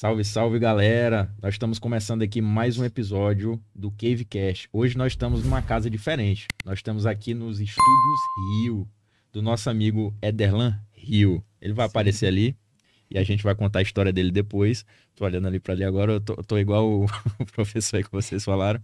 [0.00, 1.30] Salve, salve galera!
[1.42, 4.66] Nós estamos começando aqui mais um episódio do Cavecast.
[4.72, 6.46] Hoje nós estamos numa casa diferente.
[6.64, 8.20] Nós estamos aqui nos estúdios
[8.62, 8.88] Rio,
[9.30, 11.44] do nosso amigo Ederlan Rio.
[11.60, 11.90] Ele vai Sim.
[11.90, 12.56] aparecer ali
[13.10, 14.86] e a gente vai contar a história dele depois.
[15.14, 17.04] Tô olhando ali para ali agora, eu tô, tô igual o,
[17.38, 18.80] o professor aí que vocês falaram.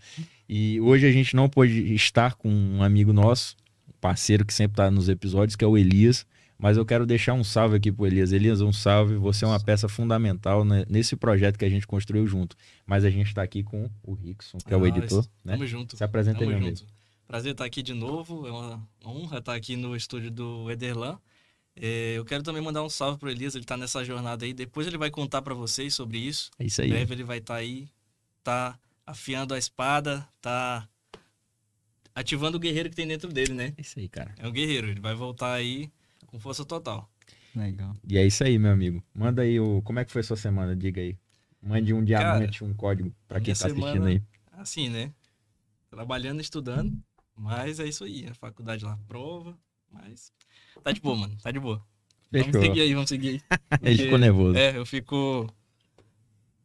[0.47, 3.57] E hoje a gente não pôde estar com um amigo nosso,
[3.89, 6.27] um parceiro que sempre tá nos episódios, que é o Elias.
[6.59, 8.33] Mas eu quero deixar um salve aqui pro Elias.
[8.33, 9.17] Elias, um salve.
[9.17, 12.57] Você é uma peça fundamental né, nesse projeto que a gente construiu junto.
[12.87, 15.27] Mas a gente está aqui com o Rickson, que é o editor.
[15.45, 15.53] Né?
[15.53, 15.97] Tamo junto.
[15.97, 16.87] Se apresenta Tamo aí, meu amigo.
[17.27, 18.47] Prazer estar aqui de novo.
[18.47, 21.19] É uma honra estar aqui no estúdio do Ederlan.
[21.79, 23.55] É, eu quero também mandar um salve pro Elias.
[23.55, 24.55] Ele está nessa jornada aí.
[24.55, 26.51] Depois ele vai contar para vocês sobre isso.
[26.59, 26.89] É isso aí.
[26.89, 27.89] Em breve ele vai estar tá aí,
[28.43, 30.89] tá afiando a espada, tá
[32.15, 33.75] ativando o guerreiro que tem dentro dele, né?
[33.77, 34.35] É isso aí, cara.
[34.39, 34.89] É um guerreiro.
[34.89, 35.91] Ele vai voltar aí
[36.27, 37.11] com força total.
[37.55, 37.95] Legal.
[38.07, 39.03] E é isso aí, meu amigo.
[39.15, 39.81] Manda aí o.
[39.83, 40.77] Como é que foi sua semana?
[40.77, 41.17] Diga aí.
[41.63, 44.23] Mande um diamante, Cara, um código para quem tá assistindo aí.
[44.53, 45.13] Assim, né?
[45.91, 46.97] Trabalhando, estudando.
[47.35, 48.27] Mas é isso aí.
[48.29, 49.57] A faculdade lá, prova.
[49.91, 50.33] Mas.
[50.83, 51.37] Tá de boa, mano.
[51.43, 51.83] Tá de boa.
[52.31, 52.53] Fechou.
[52.53, 53.41] Vamos seguir aí, vamos seguir aí.
[53.71, 54.57] Porque, Ele ficou nervoso.
[54.57, 55.47] É, eu fico.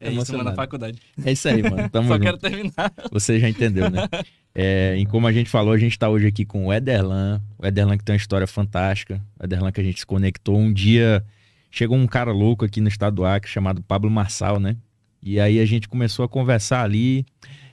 [0.02, 1.00] É isso, mano, na faculdade.
[1.24, 1.88] É isso aí, mano.
[1.94, 2.24] Tamo Só junto.
[2.24, 2.92] quero terminar.
[3.12, 4.08] Você já entendeu, né?
[4.54, 7.40] É, e como a gente falou, a gente está hoje aqui com o Ederlan.
[7.58, 9.22] O Ederlan que tem uma história fantástica.
[9.40, 10.58] O Ederlan que a gente se conectou.
[10.58, 11.24] Um dia
[11.70, 14.76] chegou um cara louco aqui no estado do Acre chamado Pablo Marçal, né?
[15.22, 17.24] E aí a gente começou a conversar ali.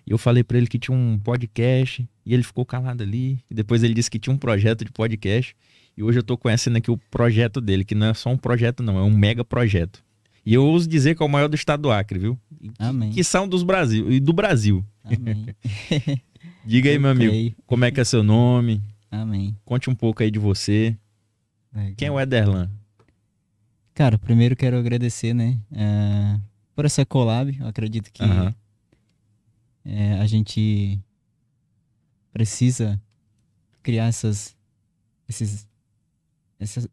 [0.06, 2.06] E eu falei para ele que tinha um podcast.
[2.26, 3.38] E ele ficou calado ali.
[3.50, 5.56] E depois ele disse que tinha um projeto de podcast.
[5.96, 8.84] E hoje eu tô conhecendo aqui o projeto dele, que não é só um projeto,
[8.84, 10.04] não, é um mega projeto.
[10.48, 12.38] E eu ouso dizer que é o maior do estado do Acre, viu?
[12.78, 13.10] Amém.
[13.10, 14.82] Que são dos Brasil e do Brasil.
[15.04, 15.54] Amém.
[16.64, 18.82] Diga aí, meu amigo, como é que é seu nome?
[19.10, 19.54] Amém.
[19.62, 20.96] Conte um pouco aí de você.
[21.70, 21.92] Legal.
[21.98, 22.70] Quem é o Ederlan?
[23.92, 26.40] Cara, primeiro quero agradecer, né, é,
[26.74, 27.54] por essa collab.
[27.60, 28.54] Eu acredito que uhum.
[29.84, 30.98] é, a gente
[32.32, 32.98] precisa
[33.82, 34.56] criar essas,
[35.28, 35.68] esses,
[36.58, 36.88] esse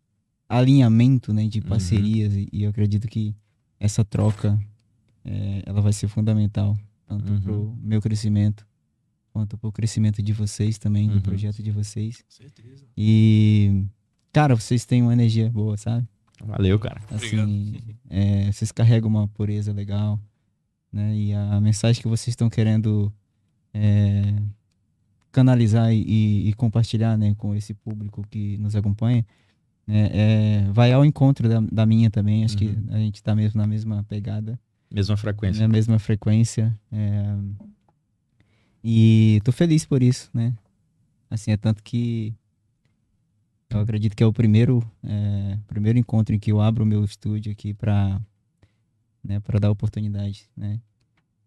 [0.50, 1.68] alinhamento, né, de uhum.
[1.68, 2.40] parcerias uhum.
[2.40, 3.34] e, e, eu acredito que
[3.86, 4.60] essa troca
[5.24, 7.42] é, ela vai ser fundamental tanto uhum.
[7.42, 8.66] para o meu crescimento
[9.32, 11.16] quanto para o crescimento de vocês também, uhum.
[11.16, 12.22] do projeto de vocês.
[12.22, 12.86] Com certeza.
[12.96, 13.84] E,
[14.32, 16.08] cara, vocês têm uma energia boa, sabe?
[16.42, 17.02] Valeu, cara.
[17.12, 17.76] Assim,
[18.10, 20.18] é, vocês carregam uma pureza legal,
[20.90, 21.14] né?
[21.14, 23.12] E a mensagem que vocês estão querendo
[23.74, 24.36] é,
[25.34, 29.26] canalizar e, e, compartilhar, né, com esse público que nos acompanha,
[29.88, 32.44] né, é, vai ao encontro da, da minha também.
[32.44, 32.60] Acho uhum.
[32.60, 34.60] que a gente está mesmo na mesma pegada.
[34.92, 35.62] Mesma frequência.
[35.62, 36.78] Na mesma frequência.
[36.92, 37.36] É,
[38.84, 40.54] e tô feliz por isso, né?
[41.30, 42.34] Assim, é tanto que
[43.70, 47.04] eu acredito que é o primeiro, é, primeiro encontro em que eu abro o meu
[47.04, 48.22] estúdio aqui para
[49.24, 50.80] né, para dar oportunidade, né?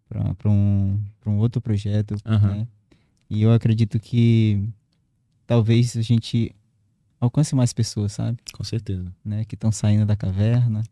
[0.09, 2.57] Para um, um outro projeto, uhum.
[2.57, 2.69] né?
[3.31, 4.69] E eu acredito que
[5.47, 6.55] talvez a gente
[7.21, 8.39] alcance mais pessoas, sabe?
[8.53, 9.13] Com certeza.
[9.25, 9.45] Né?
[9.45, 10.83] Que estão saindo da caverna,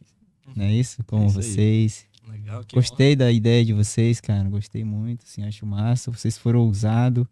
[0.55, 1.03] não é isso?
[1.05, 2.07] Como é isso vocês.
[2.29, 4.49] Legal, Gostei da ideia de vocês, cara.
[4.49, 6.11] Gostei muito, assim, acho massa.
[6.11, 7.27] Vocês foram ousados,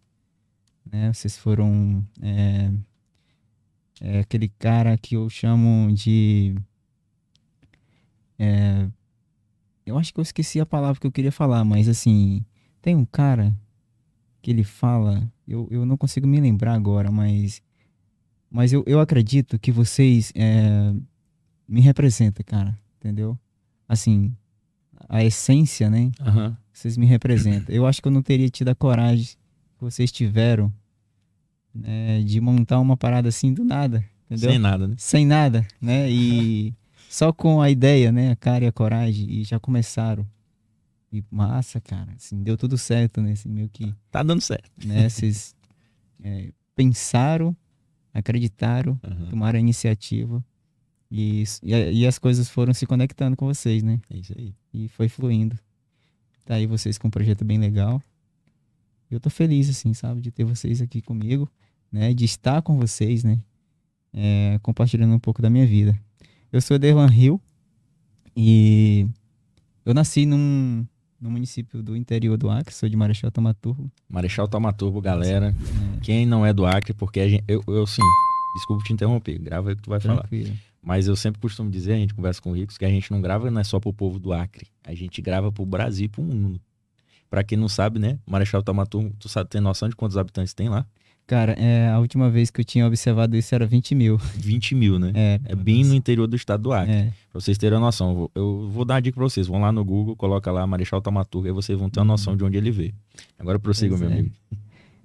[0.91, 1.12] né?
[1.12, 2.71] Vocês foram é,
[4.00, 6.55] é aquele cara que eu chamo de
[8.38, 8.88] é,
[9.87, 12.44] eu acho que eu esqueci a palavra que eu queria falar, mas assim,
[12.81, 13.55] tem um cara
[14.41, 17.62] que ele fala, eu, eu não consigo me lembrar agora, mas
[18.54, 20.94] mas eu, eu acredito que vocês é,
[21.66, 23.37] me representam, cara, entendeu?
[23.88, 24.32] Assim,
[25.09, 26.12] a essência, né?
[26.20, 26.56] Uhum.
[26.72, 27.75] Vocês me representam.
[27.75, 30.72] Eu acho que eu não teria tido a coragem que vocês tiveram
[31.75, 34.50] né, de montar uma parada assim do nada, entendeu?
[34.50, 34.94] Sem nada, né?
[34.98, 36.09] Sem nada, né?
[36.09, 36.72] E
[37.10, 38.31] só com a ideia, né?
[38.31, 40.25] A cara e a coragem e já começaram.
[41.12, 42.12] E massa, cara.
[42.14, 43.32] Assim, deu tudo certo, né?
[43.32, 43.93] Assim, meio que...
[44.12, 44.70] Tá dando certo.
[44.87, 45.08] Né?
[45.08, 45.56] Vocês
[46.23, 47.56] é, pensaram,
[48.14, 49.28] acreditaram, uhum.
[49.28, 50.43] tomaram a iniciativa
[51.11, 54.00] e, e, e, as coisas foram se conectando com vocês, né?
[54.11, 54.55] É isso aí.
[54.72, 55.58] E foi fluindo.
[56.44, 58.02] Tá aí vocês com um projeto bem legal.
[59.11, 60.20] Eu tô feliz, assim, sabe?
[60.20, 61.49] De ter vocês aqui comigo,
[61.90, 62.12] né?
[62.12, 63.38] De estar com vocês, né?
[64.12, 65.99] É, compartilhando um pouco da minha vida.
[66.50, 67.40] Eu sou Derlan Rio
[68.37, 69.06] e
[69.84, 70.87] eu nasci num,
[71.20, 73.90] num município do interior do Acre, sou de Marechal Tamaturbo.
[74.08, 75.55] Marechal Tamaturbo, galera.
[75.96, 76.00] É.
[76.00, 78.02] Quem não é do Acre, porque a gente, eu, eu sim,
[78.56, 80.46] desculpa te interromper, grava aí o que tu vai Tranquilo.
[80.46, 80.58] falar.
[80.82, 83.50] Mas eu sempre costumo dizer, a gente conversa com Ricos, que a gente não grava
[83.50, 84.66] não é só pro povo do Acre.
[84.84, 86.61] A gente grava pro Brasil e pro mundo.
[87.31, 88.19] Pra quem não sabe, né?
[88.26, 90.87] Marechal Tamaturgo, tu sabe, tem noção de quantos habitantes tem lá?
[91.26, 94.19] Cara, é, a última vez que eu tinha observado isso era 20 mil.
[94.19, 95.11] 20 mil, né?
[95.17, 96.93] É, É bem no interior do estado do Acre.
[96.93, 97.12] é.
[97.32, 98.11] Pra vocês terem uma noção.
[98.11, 99.47] Eu vou- Eu vou dar uma dica pra vocês.
[99.47, 102.44] Vão lá no Google, coloca lá Marechal Tamaturgo, aí vocês vão ter uma noção de
[102.44, 102.94] onde ele veio.
[103.38, 104.00] Agora prossiga, Uhum.
[104.00, 104.12] Meu é.
[104.12, 104.35] amigo.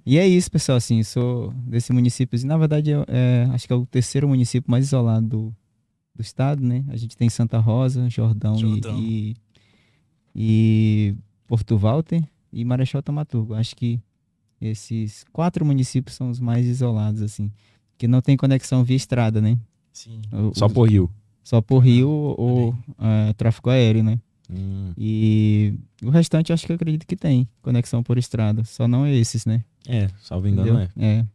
[0.04, 0.76] E é isso, pessoal.
[0.76, 2.38] Assim, eu sou desse município.
[2.46, 5.54] Na verdade, é, é, acho que é o terceiro município mais isolado do,
[6.14, 6.84] do estado, né?
[6.88, 8.98] A gente tem Santa Rosa, Jordão, e- Jordão.
[8.98, 9.36] E,
[10.34, 11.14] e
[11.46, 13.54] Porto Walter e Marechal Tamaturgo.
[13.54, 13.98] Acho que
[14.60, 17.50] esses quatro municípios são os mais isolados, assim.
[17.98, 19.58] Que não tem conexão via estrada, né?
[19.92, 20.20] Sim.
[20.32, 21.10] O- Só por Rio.
[21.42, 24.18] só por rio ou é, tráfego aéreo, né?
[24.48, 28.64] Hum, E o restante eu acho que eu acredito que tem conexão por estrada.
[28.64, 29.64] Só não esses, né?
[29.88, 30.88] é, salvo engano, Entendeu?
[30.96, 31.18] é.
[31.18, 31.26] É.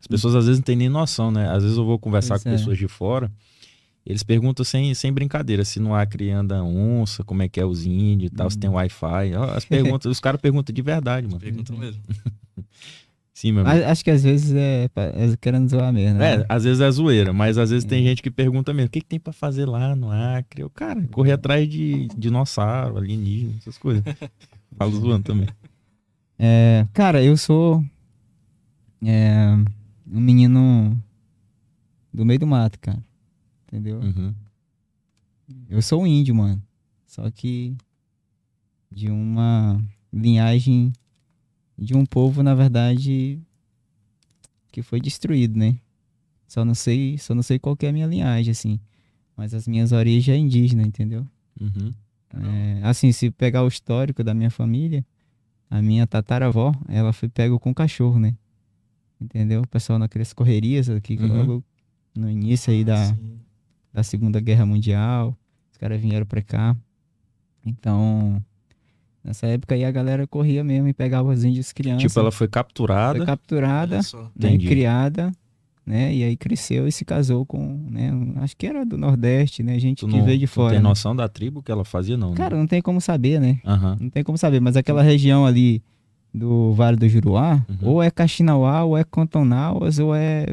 [0.00, 1.48] As pessoas às vezes não têm nem noção, né?
[1.50, 2.52] Às vezes eu vou conversar Pois com é.
[2.52, 3.32] pessoas de fora,
[4.04, 7.86] eles perguntam sem, sem brincadeira se no Acre anda onça, como é que é os
[7.86, 8.74] índios e tal, se tem Hum.
[8.74, 9.32] Wi-Fi.
[9.56, 11.40] As perguntas, os caras perguntam de verdade, mano.
[11.40, 12.02] Pergunta mesmo.
[13.34, 13.84] Sim, meu amigo.
[13.86, 16.36] Acho que às vezes é, é querendo zoar mesmo, né?
[16.36, 18.06] É, às vezes é zoeira, mas às vezes tem Hum.
[18.06, 20.62] gente que pergunta mesmo, o que, que tem pra fazer lá no Acre?
[20.62, 24.04] Eu, cara, correr atrás de dinossauro, alienígena, essas coisas.
[24.78, 25.48] Falo zoando também.
[26.38, 27.84] É, cara, eu sou
[29.04, 29.56] é,
[30.06, 30.96] um menino
[32.12, 33.02] do meio do mato, cara.
[33.66, 33.98] Entendeu?
[33.98, 34.32] Uhum.
[35.68, 36.62] Eu sou um índio, mano.
[37.04, 37.76] Só que
[38.90, 39.80] de uma
[40.12, 40.92] linhagem
[41.78, 43.40] de um povo, na verdade,
[44.70, 45.76] que foi destruído, né?
[46.46, 48.78] Só não sei, só não sei qual que é a minha linhagem, assim.
[49.36, 51.26] Mas as minhas origens é indígena, entendeu?
[51.60, 51.92] Uhum.
[52.32, 55.04] É, assim, se pegar o histórico da minha família,
[55.70, 58.34] a minha tataravó, ela foi pega com cachorro, né?
[59.20, 59.62] Entendeu?
[59.62, 61.26] O pessoal naquelas correrias aqui, Uhum.
[61.38, 61.64] logo
[62.14, 63.38] no início aí da, Sim.
[63.92, 65.36] da Segunda Guerra Mundial.
[65.72, 66.76] Os caras vieram pra cá.
[67.64, 68.44] Então,
[69.24, 72.02] nessa época aí a galera corria mesmo e pegava os índios crianças.
[72.02, 73.16] Tipo, ela foi capturada.
[73.16, 73.98] foi capturada,
[74.38, 75.32] né, criada,
[75.86, 76.14] né?
[76.14, 78.12] E aí cresceu e se casou com, né?
[78.12, 79.78] um- Acho que era do Nordeste, né?
[79.78, 80.70] Gente Tu que não, veio de fora.
[80.74, 80.88] tem né?
[80.88, 82.30] noção da tribo que ela fazia, não?
[82.30, 82.36] né?
[82.36, 83.60] Cara, não tem como saber, né?
[83.64, 83.96] Aham.
[84.00, 85.82] Não tem como saber, mas aquela região ali
[86.32, 87.88] do Vale do Juruá, Uhum.
[87.88, 90.46] ou é Caxinauá, ou é Cantonauas, ou é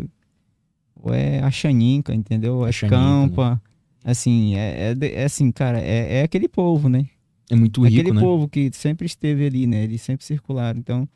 [1.03, 2.57] ou é Axaninca, entendeu?
[2.57, 3.61] Ou é Axaninca, Campa.
[4.03, 7.05] Assim, é, é, é assim, cara, é, é aquele povo, né?
[7.51, 8.21] É muito rico, aquele né?
[8.21, 9.83] povo que sempre esteve ali, né?
[9.83, 10.79] Eles sempre circularam.
[10.79, 11.07] Então,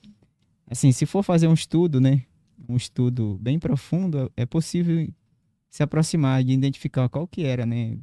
[0.70, 2.24] assim, se for fazer um estudo, né?
[2.68, 5.08] Um estudo bem profundo, é possível
[5.70, 7.98] se aproximar de identificar qual que era, né?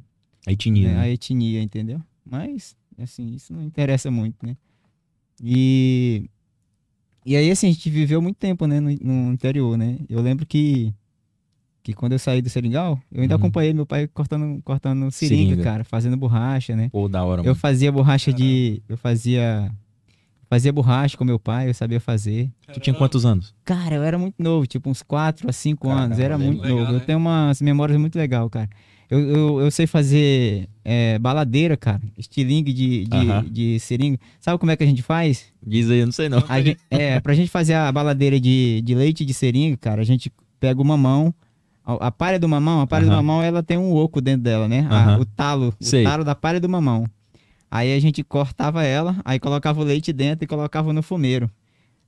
[0.47, 0.99] A etnia, né?
[0.99, 2.01] a etnia, entendeu?
[2.25, 4.57] Mas, assim, isso não interessa muito, né?
[5.39, 6.27] E,
[7.23, 9.99] e aí, assim, a gente viveu muito tempo, né, no, no interior, né?
[10.09, 10.91] Eu lembro que,
[11.83, 13.39] que quando eu saí do Seringal, eu ainda Uhum.
[13.41, 15.63] acompanhei meu pai cortando, cortando seringa, Seringa.
[15.63, 16.89] cara, fazendo borracha, né?
[16.89, 17.55] Pô, da hora, Eu mano.
[17.55, 18.81] fazia borracha de...
[18.87, 19.69] Eu fazia...
[20.49, 22.47] Fazia borracha com meu pai, eu sabia fazer.
[22.71, 23.55] Tu tinha quantos anos?
[23.65, 26.19] Cara, eu era muito novo, tipo uns 4 a 5 Caramba, anos.
[26.19, 26.91] Era muito legal, novo.
[26.91, 27.03] Eu né?
[27.05, 28.69] tenho umas memórias muito legais, cara.
[29.09, 31.99] Eu, eu, eu sei fazer é, baladeira, cara.
[32.15, 33.45] Estilingue de, de, Aham.
[33.49, 34.19] de seringa.
[34.39, 35.45] Sabe como é que a gente faz?
[35.65, 36.43] Diz aí, eu não sei não.
[36.47, 40.05] A gente, é, pra gente fazer a baladeira de, de leite de seringa, cara, a
[40.05, 41.33] gente pega o mamão.
[41.85, 43.21] A, a palha do mamão, a palha do Aham.
[43.21, 44.87] mamão, ela tem um oco dentro dela, né?
[44.89, 45.19] A- Aham.
[45.19, 46.03] o talo, o Sei.
[46.03, 47.05] talo da palha do mamão.
[47.69, 51.49] Aí a gente cortava ela, aí colocava o leite dentro e colocava no fumeiro.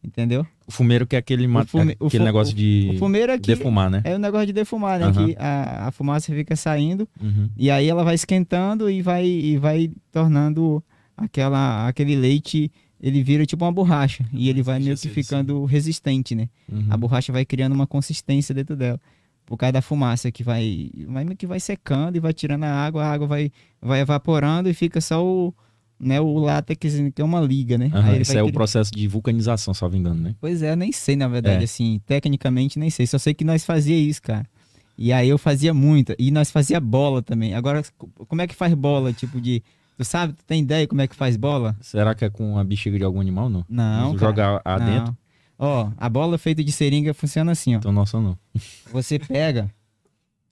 [0.03, 0.45] Entendeu?
[0.67, 3.47] O fumeiro que é aquele, ma- fume- o aquele negócio de O fumeiro é que
[3.47, 4.01] defumar, né?
[4.03, 5.05] é o negócio de defumar, né?
[5.07, 5.25] Aham.
[5.25, 7.49] Que a, a fumaça fica saindo Uhum.
[7.57, 10.83] e aí ela vai esquentando e vai, e vai tornando
[11.17, 12.71] aquela, aquele leite,
[13.01, 16.49] ele vira tipo uma borracha e ele vai Sim, meio que ficando resistente, né?
[16.71, 16.85] Uhum.
[16.89, 18.99] A borracha vai criando uma consistência dentro dela.
[19.45, 23.03] Por causa da fumaça que vai, vai que vai secando e vai tirando a água,
[23.03, 25.53] a água vai, vai evaporando e fica só o,
[25.99, 27.89] né, o látex, que é uma liga, né?
[27.89, 30.35] Vai é o processo de vulcanização, salvo engano, né?
[30.41, 31.63] Pois é, nem sei, na verdade, É.
[31.65, 33.05] assim, tecnicamente nem sei.
[33.05, 34.45] Só sei que nós fazia isso, cara.
[34.97, 36.15] E aí eu fazia muita.
[36.17, 37.53] E nós fazia bola também.
[37.53, 39.11] Agora, co- como é que faz bola?
[39.13, 39.61] Tipo de.
[39.97, 41.75] Tu sabe, tu tem ideia como é que faz bola?
[41.81, 43.65] Será que é com a bexiga de algum animal, não?
[43.69, 44.17] Não.
[44.17, 45.15] Jogar adentro?
[45.57, 47.79] Ó, a bola feita de seringa funciona assim, ó.
[47.79, 48.37] Tenho noção, não.
[48.91, 49.71] Você pega.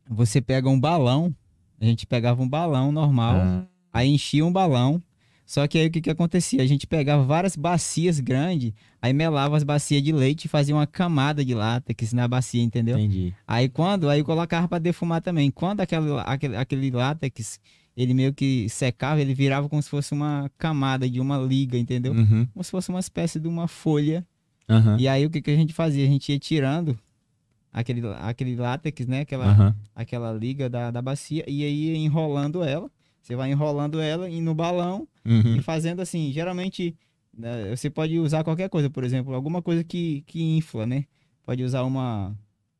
[0.10, 1.34] Você pega um balão.
[1.80, 3.36] A gente pegava um balão normal.
[3.36, 5.02] Ah, Aí enchia um balão.
[5.46, 6.62] Só que aí o que, que acontecia?
[6.62, 10.88] A gente pegava várias bacias grandes, aí melava as bacias de leite e fazia uma
[10.88, 12.98] camada de látex na bacia, entendeu?
[12.98, 13.34] entendi.
[13.46, 15.52] Aí quando, aí colocava pra defumar também.
[15.52, 17.60] Quando aquele, aquele, aquele látex,
[17.96, 22.14] ele meio que secava, ele virava como se fosse uma camada de uma liga, entendeu?
[22.14, 22.48] Uhum.
[22.48, 24.26] Como se fosse uma espécie de uma folha.
[24.70, 24.98] Aham.
[25.00, 26.06] E aí o que, que a gente fazia?
[26.06, 26.98] A gente ia tirando
[27.72, 29.22] aquele, aquele látex, né?
[29.22, 29.76] Aquela, Aham.
[29.96, 32.90] aquela liga da, da bacia, e aí ia enrolando ela.
[33.22, 35.56] Você vai enrolando ela e no balão Uhum.
[35.56, 36.32] e fazendo assim.
[36.34, 36.96] Geralmente
[37.36, 41.06] né, você pode usar qualquer coisa, por exemplo, alguma coisa que, que infla, né?
[41.46, 42.34] pode usar uma,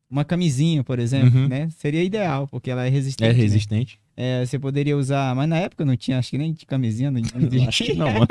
[0.08, 1.48] uma camisinha, por exemplo, Uhum.
[1.48, 1.68] né?
[1.70, 3.30] Seria ideal, porque ela é resistente.
[3.30, 3.86] É né?
[4.16, 7.18] É, você poderia usar, mas na época não tinha, acho que nem de camisinha, não,
[7.18, 7.68] existia.
[7.68, 8.08] Acho que não.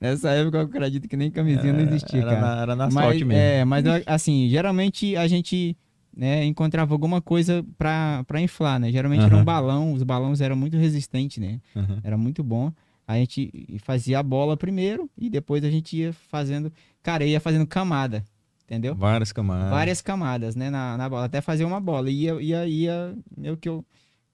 [0.00, 2.40] Nessa época eu acredito que nem camisinha não existia, era, cara.
[2.40, 3.42] na, era na mas, sorte mesmo.
[3.42, 5.76] É, mas assim, geralmente a gente
[6.16, 8.92] né, encontrava alguma coisa pra, pra inflar, né?
[8.92, 9.42] Geralmente era Aham.
[9.42, 11.60] um balão, os balões eram muito resistentes, né?
[11.74, 11.98] Uhum.
[12.04, 12.72] Era muito bom.
[13.08, 13.50] A gente
[13.80, 16.72] fazia a bola primeiro e depois a gente ia fazendo.
[17.02, 18.24] Cara, ia fazendo camada,
[18.70, 18.94] entendeu?
[18.94, 19.70] Várias camadas.
[19.70, 20.70] Várias camadas, né?
[20.70, 21.24] Na, na bola.
[21.24, 22.08] Até fazer uma bola.
[22.08, 23.84] E ia, ia, ia meio que eu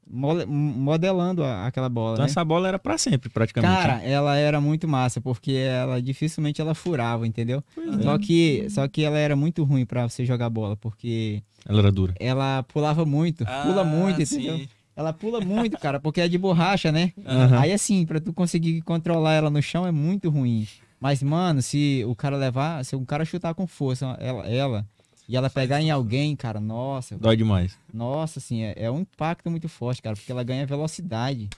[0.09, 2.13] modelando a- aquela bola.
[2.15, 2.31] Então né?
[2.31, 3.73] essa bola era pra sempre, praticamente.
[3.73, 7.63] Cara, ela era muito massa, porque ela dificilmente ela furava, entendeu?
[7.75, 8.03] Pois é.
[8.03, 11.91] Só que, só que ela era muito ruim pra você jogar bola, porque Ela era
[11.93, 12.15] dura.
[12.21, 14.59] ela pulava muito, pula Ah, muito, entendeu?
[14.59, 14.69] sim.
[14.95, 17.13] Ela pula muito, cara, porque é de borracha, né?
[17.27, 17.59] Aham.
[17.61, 20.67] Aí assim, pra tu conseguir controlar ela no chão é muito ruim.
[21.01, 24.87] Mas, mano, se o cara levar, se um cara chutar com força ela, ela
[25.29, 27.77] e ela pegar em alguém, cara, nossa, Dói demais.
[27.93, 31.49] nossa, assim, é, é um impacto muito forte, cara, porque ela ganha velocidade,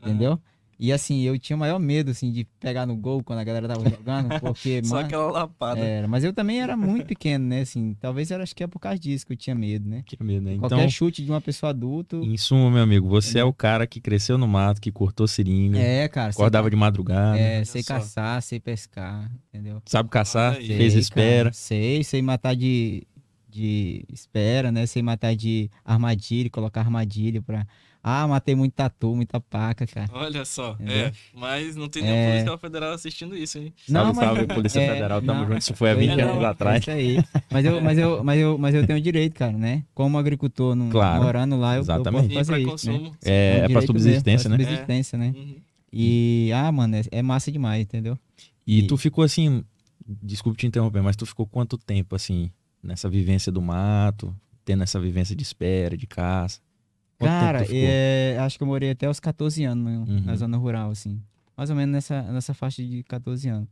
[0.00, 0.40] entendeu?
[0.78, 3.66] E assim, eu tinha o maior medo, assim, de pegar no gol quando a galera
[3.66, 5.80] tava jogando, porque, Só mano, aquela lapada.
[5.80, 8.78] era, mas eu também era muito pequeno, né, assim, talvez era, acho que é por
[8.78, 10.04] causa disso que eu tinha medo, né?
[10.06, 10.54] Tinha medo, né?
[10.54, 13.88] Então, Qualquer chute de uma pessoa adulta, em suma, meu amigo, você é o cara
[13.88, 17.82] que cresceu no mato, que cortou seringa, é, cara, sei, acordava de madrugada, é, sei
[17.82, 17.94] só.
[17.94, 19.82] caçar, sei pescar, entendeu?
[19.84, 20.66] sabe caçar, aí.
[20.66, 21.44] fez Sei, espera.
[21.44, 23.04] cara, sei, sei matar de,
[23.48, 24.86] de espera, né?
[24.86, 27.66] Sei matar de armadilha, colocar armadilha pra.
[28.02, 30.08] Ah, matei muito tatu, muita paca, cara.
[30.12, 30.72] Olha só.
[30.74, 31.06] Entendeu?
[31.06, 31.12] É.
[31.34, 32.30] Mas não tem nenhuma É.
[32.32, 33.72] policial federal assistindo isso, hein?
[33.86, 35.46] Salve, mas- salve, Polícia é, Federal, tamo não.
[35.48, 35.58] junto.
[35.58, 36.80] Isso foi há Pois 20 é, anos atrás.
[36.82, 37.18] Isso aí.
[37.50, 39.84] Mas eu, mas, eu, mas, eu, mas eu tenho direito, cara, né?
[39.94, 42.28] Como agricultor, não, Claro, morando lá, eu, eu exatamente.
[42.28, 42.92] posso E fazer pra isso, né?
[42.98, 43.16] consumo.
[43.24, 44.64] É, um é pra subsistência, meu, né?
[44.64, 45.32] pra subsistência, né?
[45.36, 45.56] Uhum.
[45.92, 48.16] E, ah, mano, é, é massa demais, entendeu?
[48.66, 49.64] E E- tu ficou assim,
[50.06, 52.50] desculpe te interromper, mas tu ficou quanto tempo assim,
[52.82, 56.60] nessa vivência do mato, tendo essa vivência de espera, de caça?
[57.18, 60.20] Quanto Cara, é, acho que eu morei até os 14 anos no- Uhum.
[60.24, 61.20] na zona rural, assim.
[61.56, 63.68] Mais ou menos nessa, nessa faixa de 14 anos.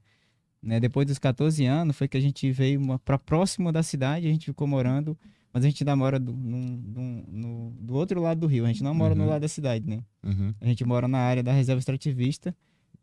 [0.63, 0.81] Né?
[0.81, 4.31] Depois dos 14 anos foi que a gente veio uma, pra próximo da cidade, a
[4.31, 5.17] gente ficou morando,
[5.53, 8.69] mas a gente ainda mora do, num- num- no- do outro lado do rio, a
[8.69, 9.29] gente não mora no Uhum.
[9.31, 10.01] lado da cidade, né?
[10.25, 12.53] Uhum, A gente mora na área da reserva extrativista,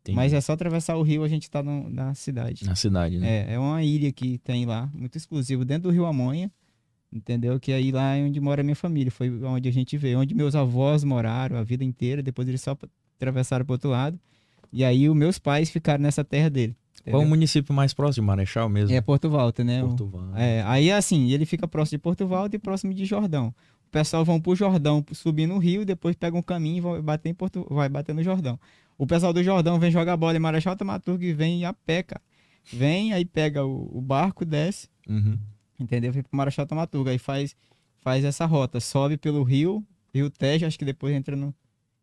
[0.02, 0.14] entendi.
[0.14, 2.66] mas é só atravessar o rio a gente tá no- na cidade.
[2.66, 3.46] Na cidade, né?
[3.50, 6.52] É, é uma ilha que tem lá, muito exclusivo, dentro do Rio Amonha,
[7.14, 7.58] entendeu?
[7.60, 10.34] Que aí lá é onde mora a minha família, foi onde a gente veio, onde
[10.34, 12.76] meus avós moraram a vida inteira, depois eles só
[13.16, 14.18] atravessaram pro outro lado,
[14.72, 16.76] e aí os meus pais ficaram nessa terra dele.
[17.04, 17.28] Qual o entendeu?
[17.28, 18.94] município mais próximo de Marechal mesmo?
[18.96, 19.80] É Porto Volta, né?
[19.82, 20.32] Porto Vale.
[20.36, 23.54] é, aí assim, ele fica próximo de Porto Volta e próximo de Jordão.
[23.86, 27.28] O pessoal vão pro Jordão subir no rio, depois pega um caminho e vai bater
[27.28, 28.58] em Porto, vai bater no Jordão.
[28.98, 32.22] O pessoal do Jordão vem jogar bola em Marechal Tamaturgo e vem a pé, cara.
[32.72, 35.38] Vem, aí pega o, o barco, desce, Uhum.
[35.78, 36.12] Entendeu?
[36.12, 37.54] Vem pro Marechal Tamaturgo, aí faz,
[38.00, 41.54] faz essa rota, sobe pelo rio, Rio Tejo, acho que depois entra no...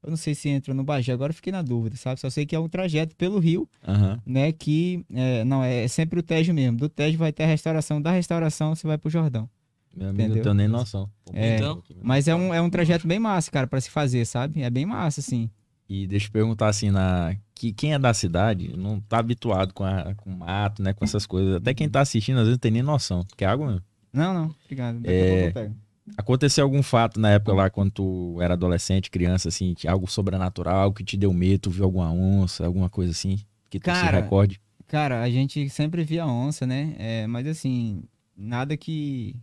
[0.04, 2.20] Eu não sei se entra no Bagé, agora eu fiquei na dúvida, sabe?
[2.20, 4.20] Só sei que é um trajeto pelo rio, Aham.
[4.26, 4.52] né?
[4.52, 6.76] Que, é, não, é sempre o Tejo mesmo.
[6.76, 9.48] Do Tejo vai ter a restauração, da restauração você vai pro Jordão.
[9.96, 10.44] Meu amigo, eu Entendeu?
[10.44, 11.08] tenho nem noção.
[11.34, 14.64] É, Então, Mas é um, é um trajeto bem massa, cara, pra se fazer, sabe?
[14.64, 15.50] É bem massa, assim.
[15.94, 17.36] E deixa eu perguntar assim, na...
[17.54, 20.16] que quem é da cidade não tá habituado com, a...
[20.16, 20.94] com mato, né?
[20.94, 21.56] Com essas coisas.
[21.56, 23.26] Até quem tá assistindo às vezes não tem nem noção.
[23.36, 23.82] Quer água mesmo?
[24.14, 25.02] Não, não, obrigado.
[25.02, 25.76] Daqui É, a pouco eu pego.
[26.16, 30.96] Aconteceu algum fato na época lá, quando tu era adolescente, criança, assim, algo sobrenatural, algo
[30.96, 33.38] que te deu medo, tu viu alguma onça, alguma coisa assim,
[33.70, 34.62] que tu Cara, se recorde?
[34.88, 36.96] Cara, a gente sempre via onça, né?
[36.98, 38.02] É, mas assim,
[38.36, 39.36] nada que,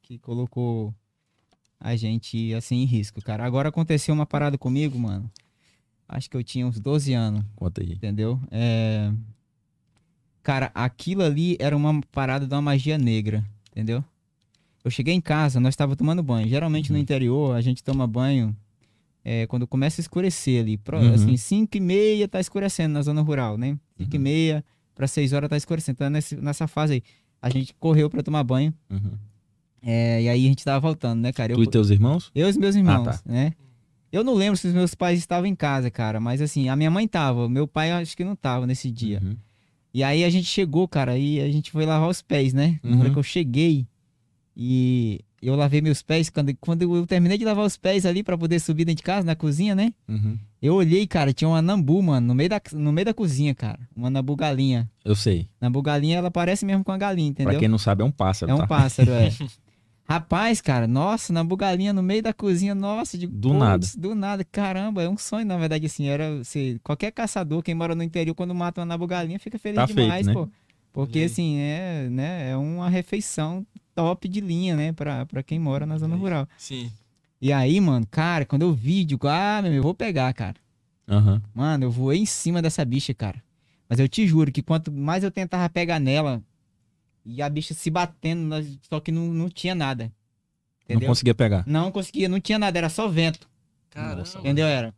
[0.00, 0.94] que colocou
[1.80, 3.44] a gente assim em risco, cara.
[3.44, 5.28] Agora aconteceu uma parada comigo, mano.
[6.08, 7.92] Acho que eu tinha uns 12 anos, Conta aí.
[7.92, 8.40] entendeu?
[8.50, 9.12] É...
[10.42, 14.02] Cara, aquilo ali era uma parada de uma magia negra, entendeu?
[14.82, 16.48] Eu cheguei em casa, nós estávamos tomando banho.
[16.48, 17.02] Geralmente no Uhum.
[17.02, 18.56] interior a gente toma banho
[19.24, 20.78] é, quando começa a escurecer ali.
[20.78, 21.12] Pro- Uhum.
[21.12, 23.78] Assim, 5 e meia tá escurecendo na zona rural, né?
[23.98, 24.22] 5 e Uhum.
[24.22, 25.96] meia para 6 horas tá escurecendo.
[25.96, 27.02] Então nesse- nessa fase aí,
[27.42, 28.72] a gente correu para tomar banho.
[28.88, 29.12] Uhum.
[29.82, 31.52] é, e aí a gente tava voltando, né, cara?
[31.52, 32.30] Eu, Tu e teus irmãos?
[32.34, 33.20] eu e meus irmãos, tá.
[33.26, 33.52] né?
[34.12, 36.90] Eu não lembro se os meus pais estavam em casa, cara, mas assim, a minha
[36.90, 39.20] mãe tava, meu pai acho que não tava nesse dia.
[39.22, 39.36] Uhum.
[39.92, 42.78] E aí a gente chegou, cara, e a gente foi lavar os pés, né?
[42.82, 43.00] Na Uhum.
[43.00, 43.86] hora que eu cheguei
[44.56, 48.36] e eu lavei meus pés, quando, quando eu terminei de lavar os pés ali pra
[48.36, 49.92] poder subir dentro de casa, na cozinha, né?
[50.08, 50.36] Uhum.
[50.60, 53.78] Eu olhei, cara, tinha uma nambu, mano, no meio da, no meio da cozinha, cara.
[53.94, 54.90] Uma nambu galinha.
[55.04, 55.48] Eu sei.
[55.60, 57.52] Nambu galinha, ela parece mesmo com a galinha, entendeu?
[57.52, 58.66] Pra quem não sabe, é um pássaro, É um tá?
[58.66, 59.30] pássaro, é.
[60.08, 63.86] Rapaz, cara, nossa, nambu galinha no meio da cozinha, nossa, de Do nada.
[63.96, 67.94] Do nada, caramba, é um sonho, na verdade, assim, era, se, qualquer caçador, quem mora
[67.94, 70.32] no interior, quando mata uma nambu galinha, fica feliz Tá feito, demais, né?
[70.32, 70.48] pô.
[70.94, 74.92] Porque, assim, é, né, é uma refeição top de linha, né?
[74.92, 76.48] Pra, pra quem mora na zona rural.
[76.56, 76.90] Sim.
[77.40, 80.56] E aí, mano, cara, quando eu vi, digo, ah, meu, eu vou pegar, cara.
[81.06, 81.42] Aham.
[81.54, 83.42] Mano, eu voei em cima dessa bicha, cara.
[83.88, 86.42] Mas eu te juro que quanto mais eu tentava pegar nela,
[87.30, 88.54] e a bicha se batendo,
[88.88, 90.04] só que não, não tinha nada.
[90.04, 91.08] Não Entendeu?
[91.08, 91.64] conseguia pegar.
[91.66, 93.46] Não conseguia, não tinha nada, era só vento.
[93.90, 94.24] Caramba.
[94.38, 94.66] Entendeu?
[94.66, 94.94] Era.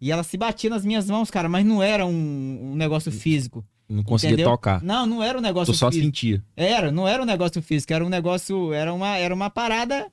[0.00, 3.64] E ela se batia nas minhas mãos, cara, mas não era um, um negócio físico.
[3.88, 4.50] Não conseguia Entendeu?
[4.52, 4.82] tocar.
[4.82, 6.06] Não, não era um negócio Tu só físico.
[6.06, 6.44] sentia.
[6.56, 10.06] Era, não era um negócio físico, era um negócio, era uma, era uma parada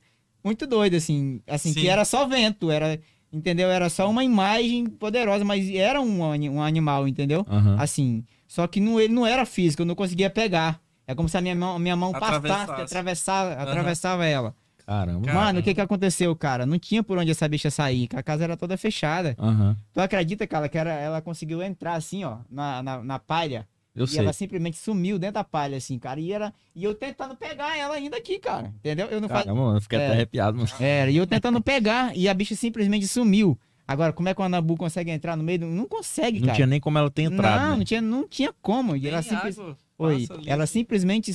[0.44, 1.82] muito doida, assim, assim, Sim.
[1.82, 3.00] que era só vento, era,
[3.32, 3.70] entendeu?
[3.70, 7.46] Era só uma imagem poderosa, mas era um, um animal, entendeu?
[7.48, 7.76] Aham.
[7.80, 10.82] Assim, só que não, ele não era físico, eu não conseguia pegar.
[11.10, 12.82] É como se a minha mão, minha mão passasse, Atravessasse.
[12.84, 13.63] atravessava, Aham.
[13.63, 14.54] atravessava ela.
[14.86, 15.25] Caramba.
[15.25, 15.39] Cara.
[15.39, 16.68] Mano, o que que aconteceu, cara?
[16.68, 19.36] Não tinha por onde essa bicha sair, que a casa era toda fechada.
[19.39, 19.75] Aham.
[19.92, 23.68] Tu acredita, cara, que era, ela conseguiu entrar assim, ó, na, na, na palha?
[23.96, 24.20] Eu e sei.
[24.20, 26.20] ela simplesmente sumiu dentro da palha, assim, cara.
[26.20, 28.68] E, era, e eu tentando pegar ela ainda aqui, cara.
[28.78, 29.08] Entendeu?
[29.08, 29.28] Eu não.
[29.28, 30.06] Caramba, mano, eu fiquei É.
[30.06, 30.70] até arrepiado, mano.
[30.80, 33.60] Era, e eu tentando pegar, e a bicha simplesmente sumiu.
[33.88, 35.60] Agora, como é que o Anabu consegue entrar no meio?
[35.62, 36.56] do- Não consegue, Não cara.
[36.56, 37.62] tinha nem como ela ter entrado.
[37.63, 37.75] não, né?
[37.78, 38.96] não tinha, não tinha como.
[38.96, 39.51] E ela, Nem
[40.00, 40.08] simples...
[40.08, 40.50] água Oi, passa ali.
[40.50, 41.34] ela simplesmente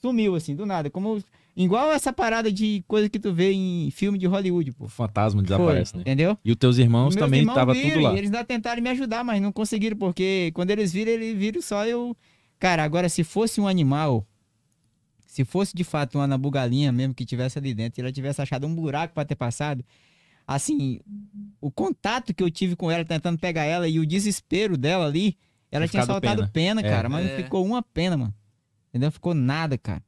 [0.00, 0.90] sumiu, assim, do nada.
[0.90, 1.22] Como...
[1.56, 4.86] Igual essa parada de coisa que tu vê em filme de Hollywood, pô.
[4.86, 6.00] O fantasma Foi, desaparece, né?
[6.02, 6.36] Entendeu?
[6.44, 8.14] E os teus irmãos Meus também irmãos estavam viram, tudo lá.
[8.14, 11.62] E eles ainda tentaram me ajudar, mas não conseguiram, porque quando eles viram, eles viram
[11.62, 12.16] só eu.
[12.58, 14.26] Cara, agora se fosse um animal,
[15.26, 18.66] se fosse de fato uma anabugalinha mesmo que tivesse ali dentro, e ela tivesse achado
[18.66, 19.84] um buraco pra ter passado,
[20.46, 21.00] assim,
[21.60, 25.36] o contato que eu tive com ela tentando pegar ela e o desespero dela ali,
[25.74, 26.84] ela Tinha soltado pena, É.
[26.84, 27.28] cara, mas É.
[27.36, 28.34] não ficou uma pena, mano.
[28.90, 29.10] Entendeu?
[29.10, 30.02] Ficou nada, cara.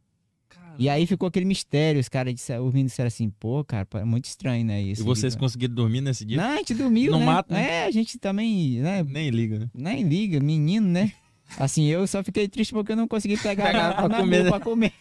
[0.48, 0.76] Caramba.
[0.78, 4.26] E aí ficou aquele mistério, os caras disseram- ouvindo disseram assim, pô, cara, é muito
[4.26, 4.80] estranho, né?
[4.82, 6.36] E Isso vocês conseguiram dormir nesse dia?
[6.36, 7.26] não, a gente dormiu, Não né?
[7.26, 7.82] mata, né?
[7.82, 9.02] É, a gente também, né?
[9.02, 9.70] Nem liga, né?
[9.74, 11.12] Nem liga, menino, né?
[11.58, 14.50] Assim, eu só fiquei triste porque eu não consegui pegar na, pra na comer, né?
[14.50, 14.92] pra comer.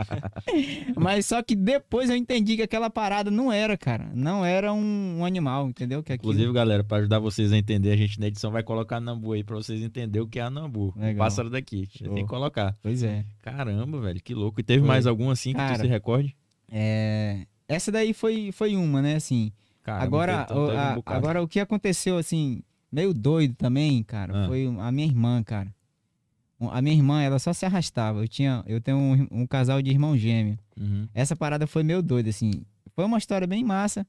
[0.96, 4.10] Mas só que depois eu entendi que aquela parada não era, cara.
[4.14, 6.02] Não era um, um animal, entendeu?
[6.02, 6.32] Que aquilo...
[6.32, 9.42] Inclusive, galera, pra ajudar vocês a entender, a gente na edição vai colocar Nambu aí
[9.44, 10.92] pra vocês entenderem o que é a Nambu.
[10.96, 11.24] O Legal.
[11.24, 11.88] pássaro daqui.
[11.92, 12.14] Show.
[12.14, 12.76] tem que colocar.
[12.82, 13.24] Pois é.
[13.42, 14.60] Caramba, velho, que louco.
[14.60, 14.88] E teve Foi.
[14.88, 16.34] mais algum assim que Cara, tu se recorde?
[16.70, 19.16] É, Essa daí foi, foi uma, né?
[19.16, 19.52] Assim,
[19.84, 22.62] agora, o, um a- agora o que aconteceu, assim,
[22.94, 24.46] meio doido também, cara, Ah.
[24.48, 25.74] foi a minha irmã, cara.
[26.70, 28.20] A minha irmã, ela só se arrastava.
[28.22, 30.58] Eu tinha, eu tenho um, um casal de irmão gêmeo.
[30.80, 31.06] Uhum.
[31.12, 32.52] Essa parada foi meio doida, assim.
[32.94, 34.06] Foi uma história bem massa,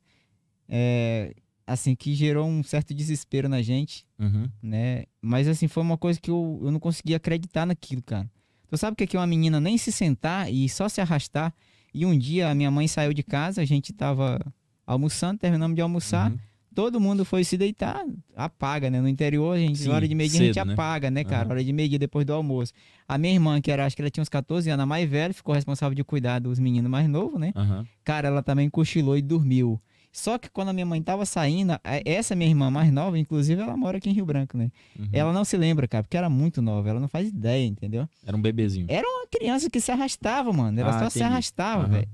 [0.70, 1.34] é,
[1.68, 4.48] assim, que gerou um certo desespero na gente, Uhum.
[4.62, 5.04] né?
[5.22, 8.30] Mas, assim, foi uma coisa que eu, eu não conseguia acreditar naquilo, cara.
[8.70, 11.54] Tu sabe o que é que uma menina nem se sentar e só se arrastar?
[11.94, 14.40] E um dia a minha mãe saiu de casa, a gente tava
[14.86, 16.38] almoçando, terminamos de almoçar, Uhum.
[16.76, 18.04] Todo mundo foi se deitar,
[18.36, 19.00] apaga, né?
[19.02, 20.74] No interior, a gente, Sim, hora de meio-dia a gente né?
[20.74, 21.44] apaga, né, cara?
[21.46, 21.52] Aham.
[21.52, 22.74] Hora de meio-dia depois do almoço.
[23.08, 25.34] A minha irmã, que era, acho que ela tinha uns 14 anos, a mais velha,
[25.34, 27.54] ficou responsável de cuidar dos meninos mais novos, né?
[27.56, 27.88] Aham.
[28.04, 29.82] Cara, ela também cochilou e dormiu.
[30.12, 31.74] Só que quando a minha mãe tava saindo,
[32.06, 34.70] essa minha irmã mais nova, inclusive ela mora aqui em Rio Branco, né?
[34.98, 35.08] Uhum.
[35.12, 38.08] Ela não se lembra, cara, porque era muito nova, ela não faz ideia, entendeu?
[38.26, 38.86] Era um bebezinho.
[38.90, 40.80] Era uma criança que se arrastava, mano.
[40.80, 41.34] Ela Ah, só se entendi.
[41.34, 41.92] arrastava, Aham.
[41.92, 42.08] velho.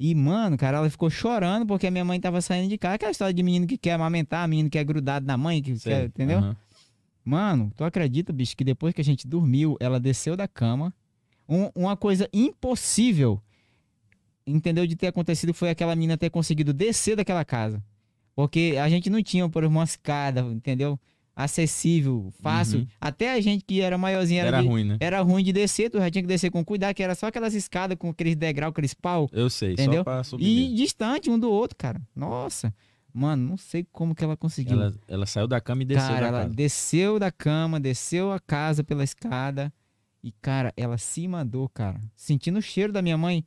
[0.00, 2.94] E, mano, cara, ela ficou chorando porque a minha mãe tava saindo de casa.
[2.94, 5.92] Aquela história de menino que quer amamentar, menino que é grudado na mãe, que Sei.
[5.92, 6.54] quer, entendeu?
[7.24, 10.94] Mano, tu acredita, bicho, que depois que a gente dormiu, ela desceu da cama.
[11.48, 13.42] Um- uma coisa impossível,
[14.46, 17.82] entendeu, de ter acontecido foi aquela menina ter conseguido descer daquela casa.
[18.34, 20.98] Porque a gente não tinha, por uma escada, entendeu?
[21.38, 22.80] Acessível, fácil.
[22.80, 22.86] Uhum.
[23.00, 24.96] Até a gente que era maiorzinha era, Era de- ruim, né?
[25.00, 27.54] era ruim de descer, tu já tinha que descer com cuidado, que era só aquelas
[27.54, 29.28] escadas com aqueles degrau, aqueles pau.
[29.32, 29.98] Eu sei, Entendeu?
[30.00, 30.44] só pra subir.
[30.44, 30.76] E mesmo.
[30.76, 32.00] distante um do outro, cara.
[32.14, 32.74] Nossa.
[33.12, 34.80] Mano, não sei como que ela conseguiu.
[34.80, 36.54] Ela, ela saiu da cama e desceu cara, da ela casa.
[36.54, 39.72] desceu da cama, desceu a casa pela escada.
[40.22, 42.00] E, cara, ela se mandou, cara.
[42.16, 43.44] Sentindo o cheiro da minha mãe.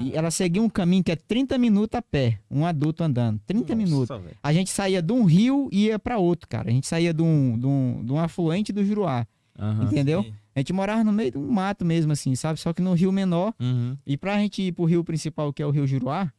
[0.00, 2.38] E ela seguiu um caminho que é 30 minutos a pé.
[2.50, 3.40] Um adulto andando.
[3.46, 4.22] 30 Nossa, minutos.
[4.22, 4.36] velho.
[4.42, 6.68] A gente saía de um rio e ia pra outro, cara.
[6.68, 9.26] A gente saía de um, de um, de um afluente do Juruá.
[9.58, 9.84] Aham.
[9.84, 10.22] Entendeu?
[10.22, 10.34] sim.
[10.54, 12.58] A gente morava no meio de um mato mesmo, assim, sabe?
[12.60, 13.54] Só que no rio menor.
[13.60, 13.96] Uhum.
[14.06, 16.30] E pra gente ir pro rio principal, que é o rio Juruá,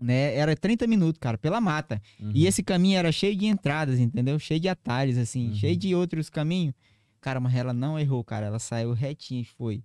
[0.00, 0.34] né?
[0.34, 2.00] Era 30 minutos, cara, pela mata.
[2.20, 2.30] Uhum.
[2.34, 4.38] E esse caminho era cheio de entradas, entendeu?
[4.38, 5.54] Cheio de atalhos, assim, Uhum.
[5.54, 6.74] cheio de outros caminhos.
[7.20, 8.46] Cara, mas ela não errou, cara.
[8.46, 9.82] Ela saiu retinha e foi.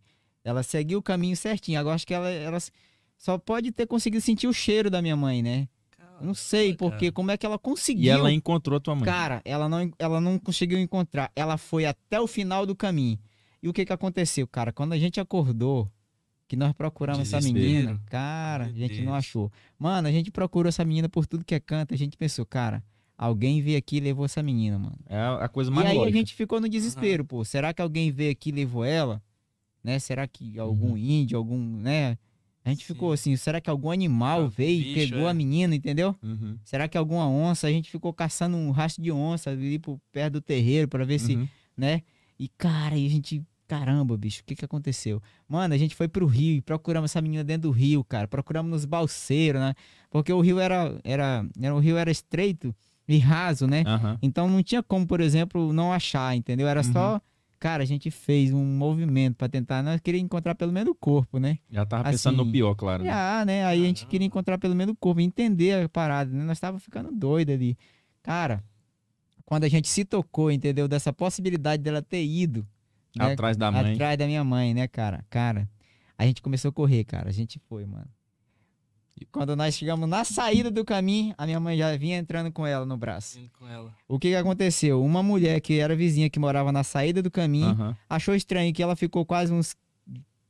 [0.47, 1.77] Ela seguiu o caminho certinho.
[1.77, 2.57] Agora acho que ela, ela
[3.17, 5.67] só pode ter conseguido sentir o cheiro da minha mãe, né?
[6.21, 8.05] Eu não sei, porque como é que ela conseguiu.
[8.05, 9.03] E ela encontrou tua mãe.
[9.03, 11.29] Cara, ela não, ela não conseguiu encontrar.
[11.35, 13.19] Ela foi até o final do caminho.
[13.61, 14.71] E o que que aconteceu, cara?
[14.71, 15.91] Quando a gente acordou,
[16.47, 17.65] que nós procuramos essa Desespero.
[17.65, 19.17] menina, cara, a Meu gente não Deus.
[19.17, 19.51] achou.
[19.77, 21.93] Mano, a gente procurou essa menina por tudo que é canto.
[21.93, 22.81] A gente pensou, cara,
[23.17, 24.97] alguém veio aqui e levou essa menina, mano.
[25.07, 26.15] É a a coisa E mais aí lógica.
[26.15, 27.43] a gente ficou no desespero, pô.
[27.43, 29.21] Será que alguém veio aqui e levou ela?
[29.87, 29.97] Né?
[29.99, 30.97] Será que algum Uhum.
[30.97, 32.17] índio, algum, né?
[32.65, 32.93] A gente Sim.
[32.93, 35.31] ficou assim, será que algum animal Ah, veio e bicho, pegou é.
[35.31, 36.13] a menina, entendeu?
[36.21, 36.57] Uhum.
[36.65, 37.65] Será que alguma onça?
[37.67, 41.17] A gente ficou caçando um rastro de onça ali por perto do terreiro pra ver
[41.19, 41.47] se, Uhum.
[41.77, 42.01] né?
[42.37, 45.21] E cara, e a gente, caramba, bicho, o que que aconteceu?
[45.47, 48.27] Mano, a gente foi pro rio e procuramos essa menina dentro do rio, cara.
[48.27, 49.73] Procuramos nos balseiros, né?
[50.09, 52.75] Porque o rio era, era, era o rio era estreito
[53.07, 53.83] e raso, né?
[53.87, 54.17] Aham.
[54.21, 56.67] Então não tinha como, por exemplo, não achar, entendeu?
[56.67, 57.21] Era só,
[57.59, 61.37] cara, a gente fez um movimento pra tentar, nós queríamos encontrar pelo menos o corpo,
[61.39, 61.59] né?
[61.69, 63.03] Já tava pensando Assim, no pior, claro.
[63.03, 63.09] né?
[63.11, 63.65] Ah, né?
[63.65, 64.11] Aí a gente Caramba.
[64.11, 66.43] queria encontrar pelo menos o corpo, entender a parada, né?
[66.43, 67.77] Nós tava ficando doido ali.
[68.21, 68.63] Cara,
[69.45, 70.87] quando a gente se tocou, entendeu?
[70.87, 72.67] Dessa possibilidade dela ter ido
[73.17, 73.33] né?
[73.33, 73.93] Atrás da mãe.
[73.93, 75.25] atrás da minha mãe, né, cara?
[75.29, 75.67] Cara,
[76.17, 77.29] a gente começou a correr, cara.
[77.29, 78.07] A gente foi, mano.
[79.19, 82.67] E quando nós chegamos na saída do caminho, a minha mãe já vinha entrando com
[82.67, 83.39] ela no braço.
[83.67, 83.91] Ela.
[84.07, 85.03] O que que aconteceu?
[85.03, 87.97] Uma mulher que era vizinha, que morava na saída do caminho, Aham.
[88.07, 89.75] achou estranho que ela ficou quase uns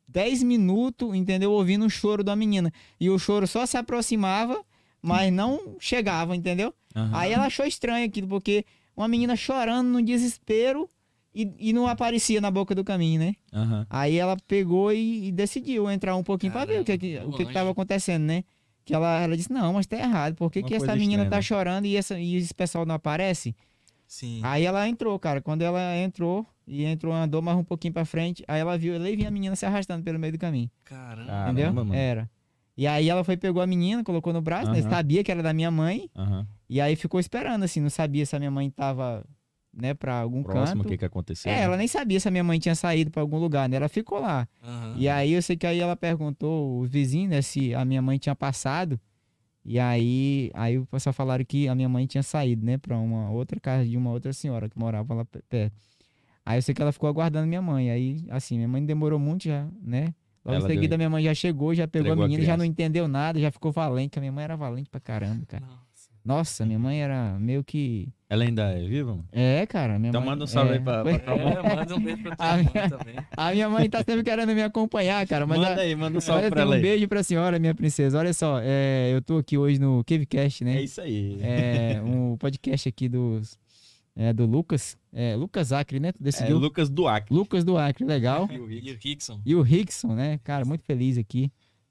[0.08, 1.52] 10 minutos, entendeu?
[1.52, 2.72] Ouvindo o choro da menina.
[3.00, 4.62] E o choro só se aproximava,
[5.02, 6.74] mas não chegava, entendeu?
[6.94, 7.12] Aham.
[7.14, 10.90] Aí ela achou estranho aquilo, porque uma menina chorando no desespero
[11.34, 13.36] e, e não aparecia na boca do caminho, né?
[13.54, 13.86] Aham.
[13.90, 17.38] Aí ela pegou e, e decidiu entrar um pouquinho pra ver o que, Caramba, o
[17.38, 18.44] que, que tava acontecendo, né?
[18.88, 20.36] Que ela, ela disse, não, mas tá errado.
[20.36, 21.42] Por que, Uma que essa menina estranha, tá né?
[21.42, 23.54] chorando e, essa, e esse pessoal não aparece?
[24.08, 24.40] Sim.
[24.42, 25.42] Aí ela entrou, cara.
[25.42, 29.04] Quando ela entrou, e entrou, andou mais um pouquinho pra frente, aí ela viu, ela
[29.04, 30.72] vinha a menina se arrastando pelo meio do caminho.
[30.86, 31.44] Caramba.
[31.52, 31.74] Entendeu?
[31.74, 31.94] mano.
[31.94, 32.30] Era.
[32.78, 34.80] E aí ela foi, pegou a menina, colocou no braço, né?
[34.80, 34.90] Aham.
[34.90, 36.48] Sabia que era da minha mãe, Aham.
[36.70, 39.26] e aí ficou esperando, assim, não sabia se a minha mãe tava,
[39.78, 40.92] né, pra algum Próximo, o canto.
[40.92, 41.52] que que aconteceu?
[41.52, 41.62] É, né?
[41.62, 43.78] ela nem sabia se a minha mãe tinha saído pra algum lugar, né?
[43.78, 44.48] Ela ficou lá.
[44.64, 44.96] Aham.
[44.98, 48.18] E aí eu sei que aí ela perguntou os vizinhos, né, se a minha mãe
[48.18, 49.00] tinha passado.
[49.64, 53.30] E aí, aí o pessoal falaram que a minha mãe tinha saído, né, pra uma
[53.30, 55.74] outra casa de uma outra senhora que morava lá pe- perto.
[56.46, 57.92] Aí eu sei que ela ficou aguardando minha mãe.
[57.92, 60.14] Aí, assim, minha mãe demorou muito já, né?
[60.46, 62.42] Logo Ela em seguida deu- minha mãe já chegou, já pegou Entregou a a menina,
[62.44, 62.58] já criança.
[62.58, 65.66] não entendeu nada, já ficou valente, que a minha mãe era valente pra caramba, cara.
[65.66, 65.87] Nossa.
[66.28, 68.10] Nossa, minha mãe era meio que.
[68.30, 69.26] Ela ainda é viva, mano?
[69.32, 69.98] É, cara.
[69.98, 70.32] Minha Então mãe...
[70.32, 71.50] manda um salve é, aí pra- pra tua avó.
[71.50, 73.16] É, manda um beijo pra tua A minha- também.
[73.38, 75.48] A minha mãe tá sempre querendo me acompanhar, cara.
[75.48, 76.82] Mas manda a- aí, manda um salve Olha, pra um ela aí.
[76.82, 78.20] beijo pra senhora, minha princesa.
[78.20, 80.82] Olha só, é, eu tô aqui hoje no Cavecast, É né?
[80.82, 81.38] isso aí.
[81.42, 83.58] É, um podcast aqui dos,
[84.14, 84.98] é, do Lucas.
[85.14, 86.12] É, Lucas Acre, né?
[86.12, 86.50] Tu É?
[86.50, 87.34] Lucas Duac.
[87.34, 88.50] Lucas do Acre, legal.
[88.52, 88.56] E.
[88.56, 88.60] E
[88.92, 89.40] o Rickson.
[89.46, 90.40] E o Rickson, né?
[90.44, 91.50] Cara, muito feliz aqui.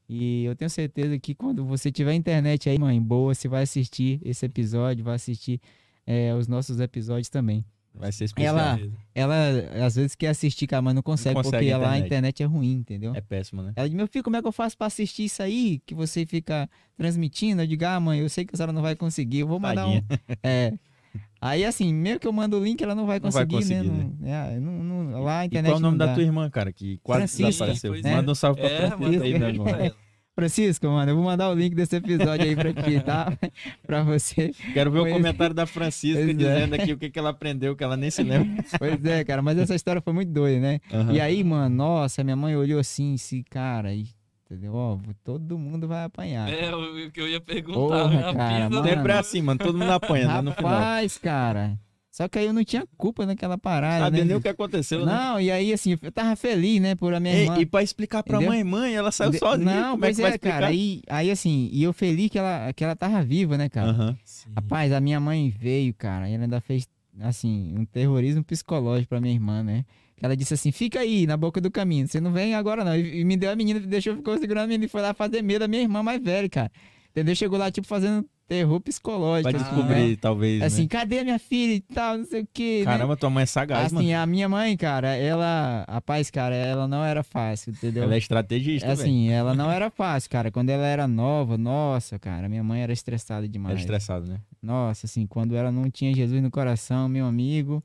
[0.08, 4.20] E eu tenho certeza que quando você tiver internet aí, mãe, boa, você vai assistir
[4.24, 5.60] esse episódio, vai assistir
[6.06, 7.64] é, os nossos episódios também.
[7.92, 8.56] Vai ser especial.
[8.58, 8.78] Ela-
[9.14, 12.42] Ela, às vezes, quer assistir, cara, mas não consegue, consegue porque a lá a internet.
[12.42, 13.14] é ruim, entendeu?
[13.14, 13.72] É péssimo, né?
[13.74, 16.26] Ela disse, meu filho, como é que eu faço pra assistir isso aí que você
[16.26, 17.62] fica transmitindo?
[17.62, 19.86] Eu digo, ah, mãe, eu sei que a senhora não vai conseguir, eu vou mandar
[19.88, 20.00] um...
[20.02, 20.20] Tadinha.
[20.42, 20.72] É.
[21.40, 23.88] Aí, assim, mesmo que eu mando o link, ela não vai Não vai conseguir, conseguir,
[23.90, 24.10] né?
[24.20, 26.14] Não, é, não- não- lá a E internet qual é o nome da dá.
[26.14, 26.72] tua irmã, cara?
[26.72, 27.92] Que quase Francisca, desapareceu.
[27.92, 28.14] pois é.
[28.14, 29.66] Manda um salve pra É, Francisca aí, meu irmão.
[30.34, 33.32] Francisco, mano, eu vou mandar o link desse episódio aí pra ti, tá?
[33.86, 34.52] pra você.
[34.74, 36.34] Quero ver o Pois- comentário da Francisca Pois é.
[36.34, 38.62] dizendo aqui o que, que ela aprendeu, que ela nem se lembra.
[38.78, 40.78] Pois é, cara, mas essa história foi muito doida, né?
[40.92, 41.12] Aham.
[41.14, 44.04] E aí, mano, nossa, minha mãe olhou assim, se cara, e,
[44.46, 44.74] entendeu?
[44.74, 46.48] Ó, todo mundo vai apanhar.
[46.52, 47.78] É, o que eu ia perguntar.
[47.78, 48.88] Porra, cara, mano.
[48.88, 49.58] Sempre é assim, mano.
[49.58, 50.40] Todo mundo apanha, né?
[50.42, 50.72] No final.
[50.72, 51.78] Rapaz, cara.
[52.10, 54.28] Só que aí eu não tinha culpa naquela parada, Sabia né?
[54.28, 55.12] nem o que aconteceu, né?
[55.12, 57.58] Não, e aí assim, eu tava feliz, né, por a minha Ei, irmã.
[57.58, 58.54] e pra explicar pra Entendeu?
[58.54, 59.66] mãe, mãe, ela saiu De- sozinha.
[59.66, 60.66] Não, Como é pois que vai é, cara.
[60.68, 64.16] Aí, aí assim, e eu feliz que ela, que ela tava viva, né, cara?
[64.24, 64.48] Sim.
[64.56, 66.88] Rapaz, a minha mãe veio, cara, e ela ainda fez,
[67.20, 69.84] assim, um terrorismo psicológico pra minha irmã, né?
[70.20, 72.96] Ela disse assim, fica aí, na boca do caminho, você não vem agora não.
[72.96, 75.42] E, e me deu a menina, deixou, ficou segurando a menina e foi lá fazer
[75.42, 76.72] medo da minha irmã mais velha, cara.
[77.10, 77.34] Entendeu?
[77.34, 79.50] Chegou lá, tipo, fazendo terror psicológico.
[79.50, 80.16] Pra assim, descobrir, né?
[80.20, 80.62] talvez.
[80.62, 80.88] Assim, né?
[80.88, 82.92] cadê minha filha e tal, não sei o quê, né?
[82.92, 84.22] Caramba, tua mãe é sagaz, assim, mano.
[84.22, 85.84] a minha mãe, cara, ela.
[85.88, 88.04] Rapaz, cara, ela não era fácil, entendeu?
[88.04, 89.00] Ela é estrategista, velho.
[89.00, 90.50] assim, ela não era fácil, cara.
[90.50, 93.80] Quando ela era nova, nossa, cara, minha mãe era estressada Era demais.
[93.80, 94.40] estressado, né?
[94.62, 97.82] Nossa, assim, quando ela não tinha Jesus no coração, meu amigo,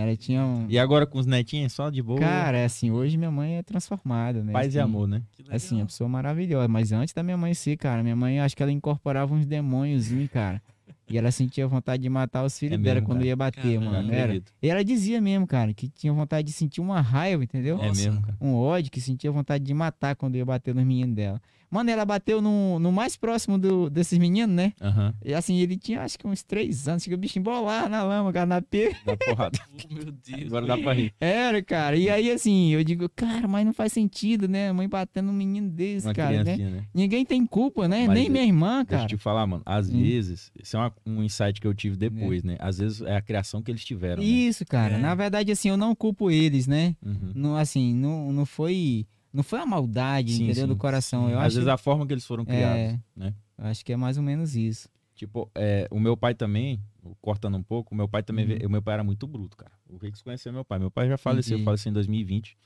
[0.00, 0.66] ela tinha um.
[0.68, 2.20] E agora com os netinhos, só de boa.
[2.20, 4.52] Cara, assim, hoje minha mãe é transformada, né?
[4.52, 5.22] paz e assim, amor, né?
[5.32, 5.56] Que legal.
[5.56, 6.68] Assim, a pessoa maravilhosa.
[6.68, 10.08] Mas antes da minha mãe ser, cara, minha mãe, acho que ela incorporava uns demônios,
[10.32, 10.62] cara.
[11.10, 13.28] E ela sentia vontade de matar os filhos É dela mesmo, quando cara?
[13.28, 13.90] ia bater, Caramba.
[13.90, 14.12] Mano.
[14.12, 14.42] Era.
[14.62, 17.78] E ela dizia mesmo, cara, que tinha vontade de sentir uma raiva, entendeu?
[17.82, 18.02] É Nossa.
[18.04, 18.36] mesmo, cara.
[18.40, 21.40] Um ódio, que sentia vontade de matar quando ia bater nos meninos dela.
[21.70, 24.72] Mano, ela bateu no, no mais próximo do, desses meninos, né?
[24.80, 25.12] Aham.
[25.24, 27.02] E assim, ele tinha acho que uns três anos.
[27.02, 28.92] Chega o bicho embolar na lama, canapé.
[29.04, 29.58] Dá porrada.
[29.90, 30.46] Oh, meu Deus.
[30.46, 31.12] Agora dá pra rir.
[31.20, 31.96] Era, cara.
[31.96, 34.68] E aí, assim, eu digo, cara, mas não faz sentido, né?
[34.68, 36.56] A mãe batendo um menino desse, Uma cara, né?
[36.56, 36.84] né?
[36.94, 38.06] Ninguém tem culpa, né?
[38.06, 39.08] Mas Nem eu- minha irmã, Deixa eu cara.
[39.08, 39.62] te falar, mano.
[39.64, 40.00] Às Hum.
[40.02, 42.56] vezes, isso é uma- um insight que eu tive depois, né?
[42.58, 44.28] Às vezes é a criação que eles tiveram, né?
[44.28, 44.94] Isso, cara.
[44.96, 44.98] É.
[44.98, 46.94] Na verdade, assim, eu não culpo eles, né?
[47.04, 47.32] Uhum.
[47.34, 49.06] Não, assim, não, não foi.
[49.32, 50.62] Não foi a maldade, Sim, entendeu?
[50.64, 51.28] sim, do coração.
[51.30, 53.00] Eu Às acho, vezes a forma que eles foram criados, É.
[53.14, 53.34] né?
[53.58, 54.88] eu acho que é mais ou menos isso.
[55.14, 56.80] Tipo, é, o meu pai também,
[57.20, 58.66] cortando um pouco, o meu pai também, Uhum.
[58.66, 59.72] o meu pai era muito bruto, cara.
[59.88, 60.78] O Rix conheceu meu pai.
[60.78, 61.64] Meu pai já faleceu, Entendi.
[61.64, 62.56] faleceu em 2020,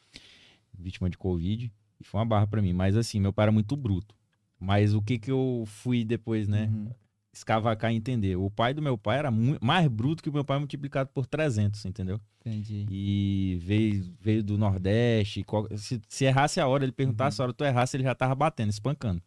[0.79, 2.73] vítima de Covid, e foi uma barra pra mim.
[2.73, 4.15] Mas assim, meu pai era muito bruto.
[4.61, 6.67] Mas o que que eu fui depois, né?
[6.73, 6.91] Uhum.
[7.35, 8.37] Escavacar e entender.
[8.37, 11.25] O pai do meu pai era mu- mais bruto que o meu pai multiplicado por
[11.27, 12.21] 300, entendeu?
[12.41, 12.87] Entendi.
[12.91, 15.45] E veio, veio do Nordeste.
[15.77, 17.45] se, se errasse a hora, ele perguntasse Uhum.
[17.45, 19.23] a hora tu errasse, ele já tava batendo, espancando.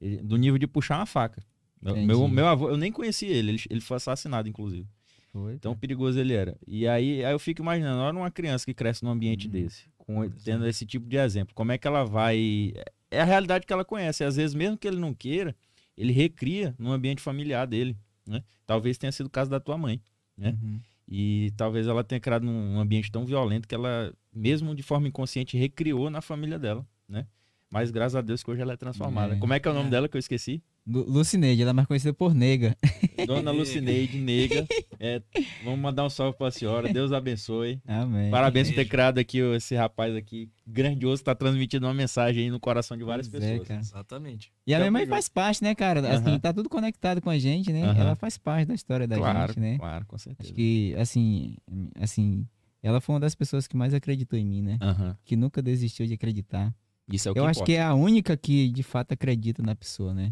[0.00, 1.42] Ele- do nível de puxar uma faca.
[1.82, 2.06] Meu, Entendi.
[2.06, 4.88] meu, meu avô, eu nem conheci ele, ele, ele foi assassinado, inclusive.
[5.30, 5.58] Foi.
[5.58, 6.56] Tão perigoso ele era.
[6.66, 9.52] E aí, aí eu fico imaginando, olha uma criança que cresce num ambiente Uhum.
[9.52, 12.72] desse, com, tendo esse tipo de exemplo, como é que ela vai.
[13.10, 14.22] É a realidade que ela conhece.
[14.22, 15.54] E às vezes, mesmo que ele não queira,
[15.96, 17.96] ele recria no ambiente familiar dele.
[18.26, 18.42] Né?
[18.66, 20.00] Talvez tenha sido o caso da tua mãe.
[20.36, 20.56] né?
[20.62, 20.80] Uhum.
[21.06, 25.56] E talvez ela tenha criado num ambiente tão violento que ela, mesmo de forma inconsciente,
[25.56, 27.26] recriou na família dela, né?
[27.70, 29.34] Mas graças a Deus que hoje ela é transformada.
[29.34, 29.38] É.
[29.38, 29.90] Como é que é o nome É.
[29.90, 30.62] dela que eu esqueci?
[30.86, 32.76] Lu- Lucineide, ela é mais conhecida por nega.
[33.26, 34.66] Dona Lucineide Nega.
[35.00, 35.22] É,
[35.64, 36.92] vamos mandar um salve pra senhora.
[36.92, 37.80] Deus abençoe.
[37.86, 38.30] Amém.
[38.30, 42.60] Parabéns por ter criado aqui esse rapaz aqui, grandioso, tá transmitindo uma mensagem aí no
[42.60, 43.68] coração de várias Pois é, pessoas.
[43.68, 43.80] cara.
[43.80, 44.52] Exatamente.
[44.66, 46.00] E a minha Tamo mãe faz parte, né, cara?
[46.14, 47.80] Assim, tá tudo conectado com a gente, né?
[47.96, 49.78] Ela faz parte da história da claro, gente, né?
[49.78, 50.48] claro, com certeza.
[50.48, 51.56] Acho que, assim,
[51.98, 52.46] assim,
[52.82, 54.78] ela foi uma das pessoas que mais acreditou em mim, né?
[55.24, 56.74] Que nunca desistiu de acreditar.
[57.10, 57.72] Isso é o que Eu acho importa.
[57.72, 60.30] que é a única que de fato acredita na pessoa, né?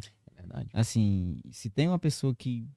[0.53, 0.71] Verdade.
[0.73, 2.69] Assim, se tem uma pessoa que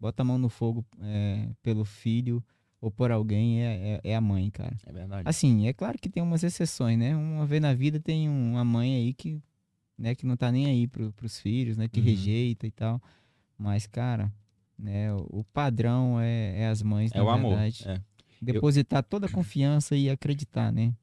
[0.00, 2.42] bota a mão no fogo é, pelo filho
[2.80, 4.76] ou por alguém, é, é, é a mãe, cara.
[4.86, 5.28] É verdade.
[5.28, 7.14] Assim, é claro que tem umas exceções, né?
[7.16, 9.42] Uma vez na vida tem um- uma mãe aí que,
[9.98, 11.88] né, que não tá nem aí pro, pros filhos, né?
[11.88, 12.06] Que Uhum.
[12.06, 13.02] rejeita e tal.
[13.58, 14.32] Mas, cara,
[14.78, 17.50] né, o, padrão é, é as mães, é na o amor.
[17.50, 17.86] verdade.
[17.88, 18.00] É.
[18.40, 20.94] Depositar toda a confiança e acreditar, né?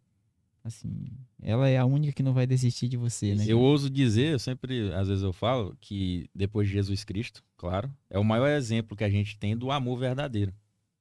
[0.66, 1.06] Assim,
[1.44, 3.46] ela é a única que não vai desistir de você, né?
[3.48, 7.94] Eu ouso dizer, eu sempre, às vezes eu falo, que depois de Jesus Cristo, claro,
[8.10, 10.52] é o maior exemplo que a gente tem do amor verdadeiro.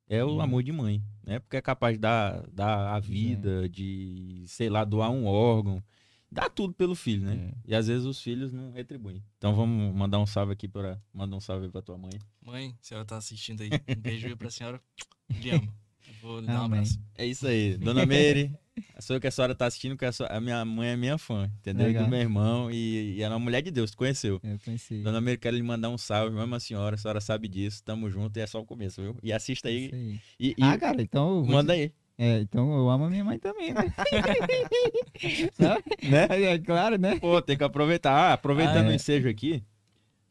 [0.07, 0.41] É o Hum.
[0.43, 1.39] amor de mãe, né?
[1.39, 5.83] Porque é capaz de dar, dar a vida, de, sei lá, doar um órgão,
[6.31, 7.51] dar tudo pelo filho, né?
[7.51, 7.71] É.
[7.71, 9.25] E às vezes os filhos não retribuem.
[9.39, 12.13] Então vamos mandar um salve aqui para mandar um salve pra tua mãe.
[12.45, 13.71] Mãe, a senhora tá assistindo aí.
[13.89, 14.79] Um beijo aí pra senhora.
[15.41, 15.73] Lhe amo.
[16.21, 17.01] Vou lhe dar um abraço.
[17.15, 18.55] É isso aí, Dona Meire.
[19.01, 21.19] Sou eu que a senhora tá assistindo, que a, sua- a minha mãe é minha
[21.19, 21.87] fã, entendeu?
[21.87, 22.05] E Legal.
[22.05, 24.41] do meu irmão, e, e ela é uma mulher de Deus, tu conheceu.
[24.43, 25.03] Eu conheci.
[25.03, 28.09] Dona Meire, quero lhe mandar um salve, mesmo a senhora, a senhora sabe disso, tamo
[28.11, 29.17] junto e é só o começo, viu?
[29.23, 29.91] E assista aí.
[29.93, 30.21] Aí.
[30.41, 31.45] E, e Ah, cara, então.
[31.45, 33.83] manda te- aí, É, então eu amo a minha mãe também, né?
[36.03, 36.27] Né?
[36.55, 37.19] É claro, né?
[37.19, 38.13] Pô, tem que aproveitar.
[38.13, 38.95] Ah, aproveitando Ah, o é.
[38.95, 39.63] ensejo aqui.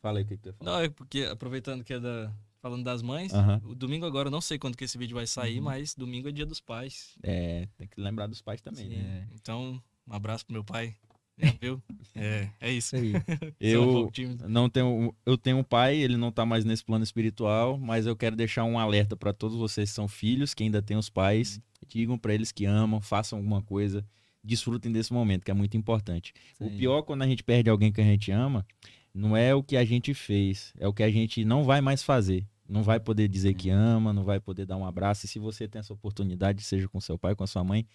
[0.01, 0.71] Fala aí o que, que tu ia falar.
[0.71, 2.31] Não, é porque, aproveitando que é da.
[2.63, 3.29] Falando das mães,
[3.65, 5.65] o domingo agora, eu não sei quando que esse vídeo vai sair, Uhum.
[5.65, 7.09] mas domingo é dia dos pais.
[7.21, 8.95] É, tem que lembrar dos pais também, Sim.
[8.95, 9.27] né?
[9.29, 10.95] É, Então, um abraço pro meu pai.
[11.35, 11.81] É, viu?
[12.15, 12.95] É, é isso.
[12.95, 13.11] aí.
[13.59, 14.47] Eu tímido.
[14.47, 18.15] não tenho, eu tenho um pai, ele não tá mais nesse plano espiritual, mas eu
[18.15, 21.59] quero deixar um alerta para todos vocês que são filhos, que ainda têm os pais,
[21.87, 24.05] digam para eles que amam, façam alguma coisa,
[24.43, 26.33] desfrutem desse momento, que é muito importante.
[26.53, 28.63] Isso O pior quando a gente perde alguém que a gente ama,
[29.11, 32.03] não é o que a gente fez, é o que a gente não vai mais
[32.03, 32.45] fazer.
[32.67, 35.25] Não vai poder dizer que ama, não vai poder dar um abraço.
[35.25, 37.85] E se você tem essa oportunidade, seja com seu pai, com a sua mãe,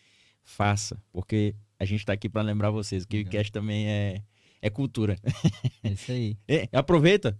[0.43, 1.01] faça.
[1.13, 3.33] Porque a gente tá aqui para lembrar vocês que o Legal.
[3.33, 4.23] cast também é,
[4.61, 5.17] é cultura.
[5.83, 6.37] É isso aí.
[6.47, 7.39] E, aproveita,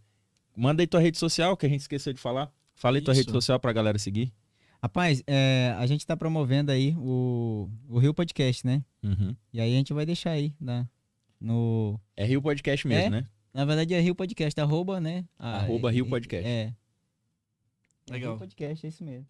[0.57, 2.51] manda aí tua rede social, que a gente esqueceu de falar.
[2.75, 3.23] Fala aí tua Isso.
[3.23, 4.33] rede social pra galera seguir.
[4.81, 8.85] Rapaz, é, a gente tá promovendo aí o, o Rio Podcast, né?
[9.03, 9.35] Uhum.
[9.53, 10.89] E aí a gente vai deixar aí na,
[11.41, 11.99] no.
[12.17, 13.11] É Rio Podcast mesmo, É?
[13.11, 13.27] né?
[13.53, 15.25] Na verdade é Rio Podcast, arroba, né?
[15.39, 16.47] Ah, Arroba é- Rio Podcast.
[16.49, 16.73] É.
[18.13, 18.33] Legal.
[18.33, 19.27] Rio Podcast, é isso mesmo.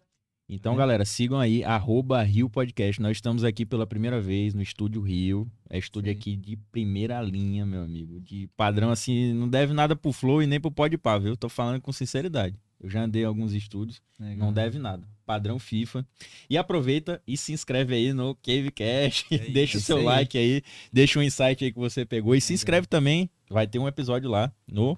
[0.51, 0.77] Então, É.
[0.77, 2.99] galera, sigam aí, arroba Rio Podcast.
[2.99, 5.47] Nós estamos aqui pela primeira vez no Estúdio Rio.
[5.69, 6.17] É estúdio Sim.
[6.19, 8.19] aqui de primeira linha, meu amigo.
[8.19, 11.37] De padrão, assim, não deve nada pro Flow e nem pro Podpah, viu?
[11.37, 12.57] Tô falando com sinceridade.
[12.81, 14.37] Eu já andei em alguns estúdios, Legal.
[14.37, 15.05] não deve nada.
[15.25, 16.03] Padrão FIFA.
[16.49, 19.27] E aproveita e se inscreve aí no Cavecast.
[19.31, 20.03] É deixa o seu aí.
[20.03, 22.33] like aí, deixa um insight aí que você pegou.
[22.33, 24.97] E se inscreve também, vai ter um episódio lá no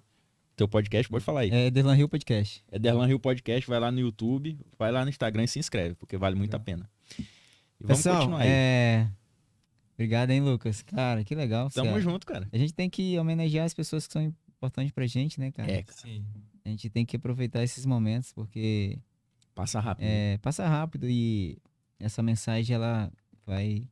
[0.61, 1.09] teu podcast.
[1.09, 1.49] Pode falar aí.
[1.51, 2.63] É Derlan Rio Podcast.
[2.71, 5.95] É Derlan Rio Podcast, vai lá no YouTube, vai lá no Instagram e se inscreve,
[5.95, 6.87] porque vale muito a pena.
[7.17, 7.25] E
[7.83, 8.47] vamos Pessoal, continuar aí.
[8.49, 9.07] é,
[9.95, 10.83] Obrigado, hein, Lucas?
[10.83, 11.69] Cara, que legal.
[11.71, 12.01] Tamo cara.
[12.01, 12.47] junto, cara.
[12.51, 15.71] A gente tem que homenagear as pessoas que são importantes pra gente, né, cara?
[15.71, 15.97] É, cara.
[15.99, 16.23] Sim.
[16.63, 18.99] A gente tem que aproveitar esses momentos, porque
[19.55, 20.05] Passa rápido.
[20.05, 21.57] é, passa rápido e
[21.99, 23.11] essa mensagem, ela
[23.45, 23.83] vai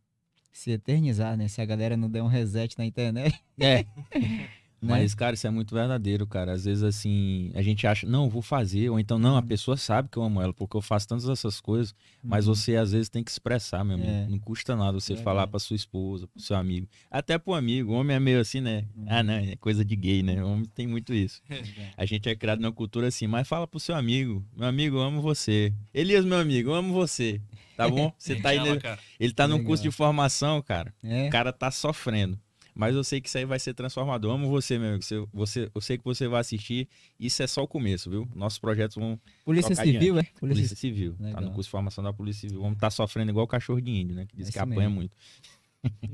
[0.51, 1.47] se eternizar, né?
[1.47, 3.39] Se a galera não der um reset na internet.
[3.59, 3.85] É.
[4.81, 4.87] Né?
[4.99, 6.53] Mas, cara, isso é muito verdadeiro, cara.
[6.53, 8.89] Às vezes, assim, a gente acha, não, vou fazer.
[8.89, 11.59] Ou então, não, a pessoa sabe que eu amo ela, porque eu faço tantas essas
[11.59, 11.93] coisas.
[12.23, 12.55] Mas Uhum.
[12.55, 14.09] você, às vezes, tem que expressar, meu amigo.
[14.09, 14.27] É.
[14.29, 15.23] Não custa nada você Verdade.
[15.25, 16.87] falar pra sua esposa, pro seu amigo.
[17.11, 17.91] Até pro amigo.
[17.91, 18.85] O homem é meio assim, né?
[18.95, 19.05] Uhum.
[19.09, 20.41] Ah, não, é coisa de gay, né?
[20.43, 21.41] O homem tem muito isso.
[21.97, 24.45] A gente é criado numa cultura assim, mas fala pro seu amigo.
[24.55, 25.73] Meu amigo, eu amo você.
[25.93, 27.41] Elias, meu amigo, eu amo você.
[27.75, 28.11] Tá bom?
[28.17, 28.59] Você tá aí.
[29.19, 29.67] Ele tá num Legal.
[29.67, 30.93] curso de formação, cara.
[31.03, 32.37] É, O cara tá sofrendo.
[32.79, 34.31] Mas eu sei que isso aí vai ser transformador.
[34.31, 35.03] Eu amo você, meu amigo.
[35.03, 36.87] Você, você, eu sei que você vai assistir.
[37.19, 38.25] Isso é só o começo, viu?
[38.33, 39.19] Nossos projetos vão.
[39.43, 40.23] Polícia Civil, é?
[40.23, 41.13] Polícia, Polícia Civil.
[41.17, 41.41] Tá Legal.
[41.41, 42.61] no curso de formação da Polícia Civil.
[42.61, 44.25] Vamos tá sofrendo igual cachorro de índio, né?
[44.25, 44.95] Que diz É que apanha mesmo.
[44.95, 45.17] muito.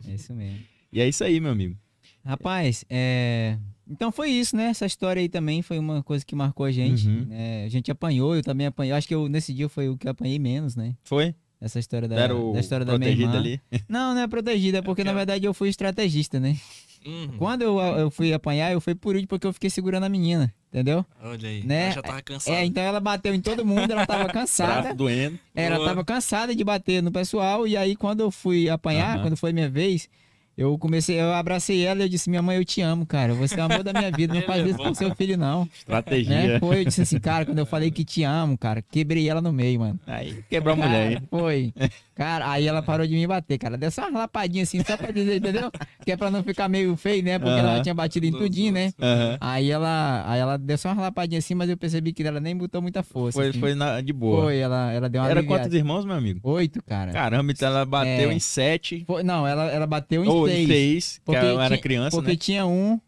[0.08, 0.60] É isso mesmo.
[0.92, 1.78] E é isso aí, meu amigo.
[2.24, 3.60] Rapaz, é...
[3.86, 4.68] então foi isso, né?
[4.68, 7.06] Essa história aí também foi uma coisa que marcou a gente.
[7.06, 7.26] Uhum.
[7.26, 7.66] né?
[7.66, 8.94] A gente apanhou, eu também apanhei.
[8.94, 10.96] Acho que eu, nesse dia foi o que eu apanhei menos, né?
[11.04, 11.36] Foi?
[11.66, 13.36] Essa história da, Era o da história da minha irmã.
[13.36, 13.60] ali.
[13.90, 16.56] Não, não é protegida, é porque na Aquela- verdade eu fui estrategista, né?
[17.04, 17.38] Uhum.
[17.40, 20.54] Quando eu, eu fui apanhar, eu fui por último porque eu fiquei segurando a menina,
[20.72, 21.04] entendeu?
[21.24, 21.64] Olha aí.
[21.64, 21.86] Né?
[21.86, 22.58] Ela já tava cansada.
[22.58, 24.82] É, então ela bateu em todo mundo, ela tava cansada.
[24.82, 25.40] Braço doendo.
[25.56, 25.88] Ela Boa.
[25.88, 29.22] tava cansada de bater no pessoal, e aí quando eu fui apanhar, Aham.
[29.24, 30.08] quando foi minha vez,
[30.58, 33.34] eu comecei, eu abracei ela e eu disse, minha mãe, eu te amo, cara.
[33.34, 35.38] Você é o amor da minha vida, não Ele faz é isso com seu filho,
[35.38, 35.68] não.
[35.78, 36.30] Estratégia.
[36.54, 36.60] Né?
[36.60, 39.52] Foi, eu disse assim, cara, quando eu falei que te amo, cara, quebrei ela no
[39.52, 40.00] meio, mano.
[40.08, 41.18] Aí quebrou a mulher, hein?
[41.30, 41.74] Foi.
[42.16, 43.78] Cara, aí ela parou de me bater, cara.
[43.78, 45.70] Deu só uma lapadinha assim, só pra dizer, entendeu?
[46.06, 47.38] Que é pra não ficar meio feio, né?
[47.38, 47.70] Porque Aham.
[47.74, 48.94] ela tinha batido em tudinho, né?
[49.02, 49.38] Aham.
[49.42, 52.56] Aí ela, aí ela deu só uma lapadinha assim, mas eu percebi que ela nem
[52.56, 53.38] botou muita força.
[53.40, 53.60] Foi, assim.
[53.60, 54.44] foi na- de boa.
[54.44, 55.64] Foi, ela, ela deu uma Era aliviada.
[55.64, 56.40] quantos irmãos, meu amigo?
[56.44, 57.12] Oito, cara.
[57.12, 58.34] Caramba, então ela bateu É.
[58.34, 59.04] em sete.
[59.06, 62.38] Foi- não, ela, ela bateu em Em seis, que Porque ela era criança, Porque né?
[62.38, 63.00] tinha um.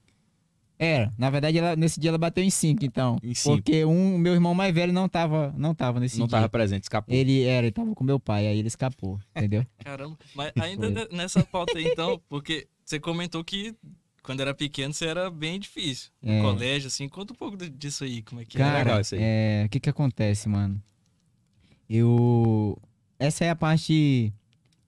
[0.80, 3.18] Era, na verdade, ela, nesse dia ela bateu em cinco, então.
[3.24, 3.56] Em cinco.
[3.58, 6.38] Porque um, meu irmão mais velho não tava, não tava nesse Não dia.
[6.38, 7.16] tava presente, escapou.
[7.16, 9.66] Ele era, ele tava com meu pai, aí ele escapou, entendeu?
[9.84, 10.16] Caramba.
[10.36, 10.92] Mas ainda Foi.
[10.94, 13.74] ne- nessa pauta aí, então, porque você comentou que
[14.22, 16.12] quando era pequeno você era bem difícil.
[16.22, 16.42] No É.
[16.44, 17.10] colégio, assim.
[17.10, 19.22] Conta um pouco disso aí, como é que Cara, legal isso aí.
[19.24, 20.80] é, o que que acontece, mano?
[21.90, 22.78] Eu.
[23.18, 24.32] Essa é a parte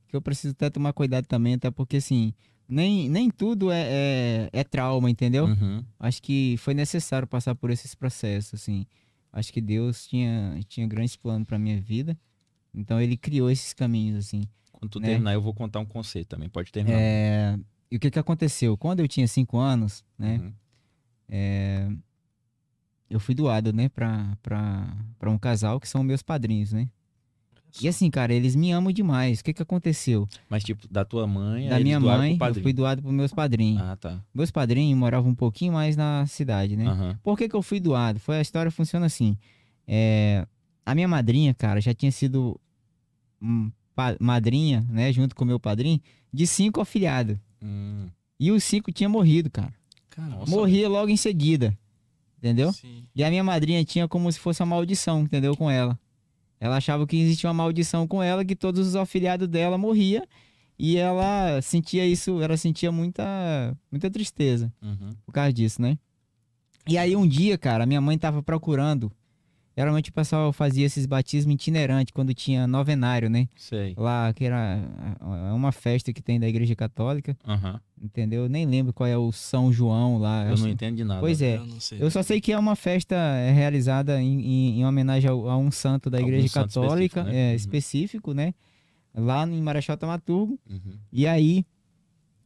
[0.10, 2.34] que eu preciso até tomar cuidado também, até porque, assim,
[2.68, 5.46] nem, nem tudo é, é, é trauma, entendeu?
[5.46, 5.84] Uhum.
[6.00, 8.86] Acho que foi necessário passar por esses processos, assim.
[9.32, 12.18] Acho que Deus tinha, tinha grandes planos pra minha vida.
[12.74, 14.44] Então ele criou esses caminhos, assim.
[14.72, 15.10] Quando tu Né?
[15.10, 16.50] terminar, eu vou contar um conceito também.
[16.50, 16.98] Pode terminar.
[17.00, 17.58] É,
[17.92, 18.76] E o que que aconteceu?
[18.78, 20.38] Quando eu tinha cinco anos, né?
[20.40, 20.54] Uhum.
[21.30, 21.90] é,
[23.10, 23.90] Eu fui doado, né?
[23.90, 26.88] Pra, pra, pra um casal que são meus padrinhos, né?
[27.82, 29.40] E assim, cara, eles me amam demais.
[29.40, 30.28] O que que aconteceu?
[30.50, 33.82] Mas, tipo, da tua mãe, da minha mãe, eu fui doado pros meus padrinhos.
[33.82, 34.20] Ah, tá.
[34.34, 36.88] Meus padrinhos moravam um pouquinho mais na cidade, né?
[36.88, 37.20] Aham.
[37.24, 38.20] Por que, que eu fui doado?
[38.20, 39.38] Foi a história funciona assim.
[39.88, 40.46] É,
[40.86, 42.60] a minha madrinha, cara, já tinha sido
[43.42, 43.72] hum,
[44.20, 46.02] madrinha, né, junto com o meu padrinho,
[46.34, 47.38] de cinco afilhados.
[47.62, 48.08] Hum.
[48.40, 49.74] E os cinco tinham morrido, cara.
[50.18, 51.78] Nossa, Morria logo em seguida.
[52.38, 52.72] Entendeu?
[52.72, 53.06] Sim.
[53.16, 55.56] E a minha madrinha tinha como se fosse uma maldição, entendeu?
[55.56, 56.00] Com ela.
[56.60, 60.26] Ela achava que existia uma maldição com ela, que todos os afilhados dela morriam.
[60.78, 65.14] E ela sentia isso, ela sentia muita, muita tristeza Uhum.
[65.26, 65.98] por causa disso, né?
[66.88, 69.12] E aí um dia, cara, minha mãe tava procurando.
[69.80, 73.48] Geralmente o pessoal fazia esses batismos itinerantes quando tinha novenário, né?
[73.56, 73.94] Sei.
[73.96, 74.78] Lá, que era
[75.50, 77.80] é uma festa que tem da Igreja Católica, Aham.
[78.02, 78.44] entendeu?
[78.44, 80.46] Eu nem lembro qual é o São João lá.
[80.48, 81.22] Eu acho- não entendo de nada.
[81.22, 81.56] Pois é.
[81.56, 81.98] Eu não sei.
[82.02, 85.58] Eu só sei que é uma festa é, realizada em, em- em homenagem ao- a
[85.58, 87.36] um santo da Algum Igreja santo Católica, específico, né?
[87.38, 87.56] é, Uhum.
[87.56, 88.54] específico, né?
[89.16, 90.60] Lá em Marechal Tamaturgo.
[90.70, 90.94] Uhum.
[91.12, 91.66] E aí,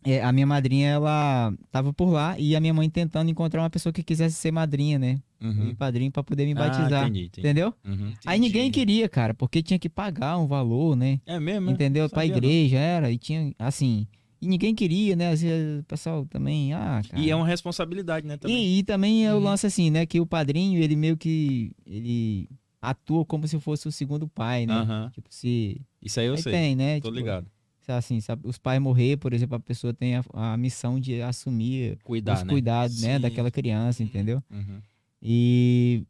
[0.06, 3.70] é, a minha madrinha, ela tava por lá e a minha mãe tentando encontrar uma
[3.70, 5.20] pessoa que quisesse ser madrinha, né?
[5.42, 5.70] Uhum.
[5.70, 7.04] E padrinho pra poder me Ah, batizar.
[7.04, 7.39] entendi, entendi.
[7.48, 7.74] entendeu?
[7.86, 8.13] Uhum.
[8.26, 11.20] Aí ninguém queria, cara, porque tinha que pagar um valor, né?
[11.26, 11.70] É mesmo?
[11.70, 11.74] é?
[11.74, 12.10] entendeu?
[12.10, 13.12] Pra igreja, era.
[13.12, 14.08] E tinha, assim.
[14.42, 15.30] E ninguém queria, né?
[15.32, 17.10] Às vezes o pessoal também, ah, não.
[17.10, 17.22] cara.
[17.24, 18.36] E é uma responsabilidade, né?
[18.38, 18.58] Também.
[18.58, 19.44] E, e também é o Uhum.
[19.44, 20.06] lance assim, né?
[20.06, 21.72] Que o padrinho, ele meio que.
[21.86, 22.50] Ele
[22.82, 24.74] atua como se fosse o segundo pai, né?
[24.74, 25.10] Aham.
[25.13, 25.80] Tipo, se.
[26.02, 26.52] Isso aí eu Aí sei.
[26.52, 27.00] tem, né?
[27.00, 27.48] Tô Tipo, ligado.
[27.88, 31.98] Assim, sabe, os pais morrer, por exemplo, a pessoa tem a, a missão de assumir
[32.04, 32.50] Cuidar, os né?
[32.50, 33.19] cuidados, né?
[33.19, 34.41] Daquela criança, entendeu?
[34.52, 34.80] Uhum.
[35.21, 36.04] E.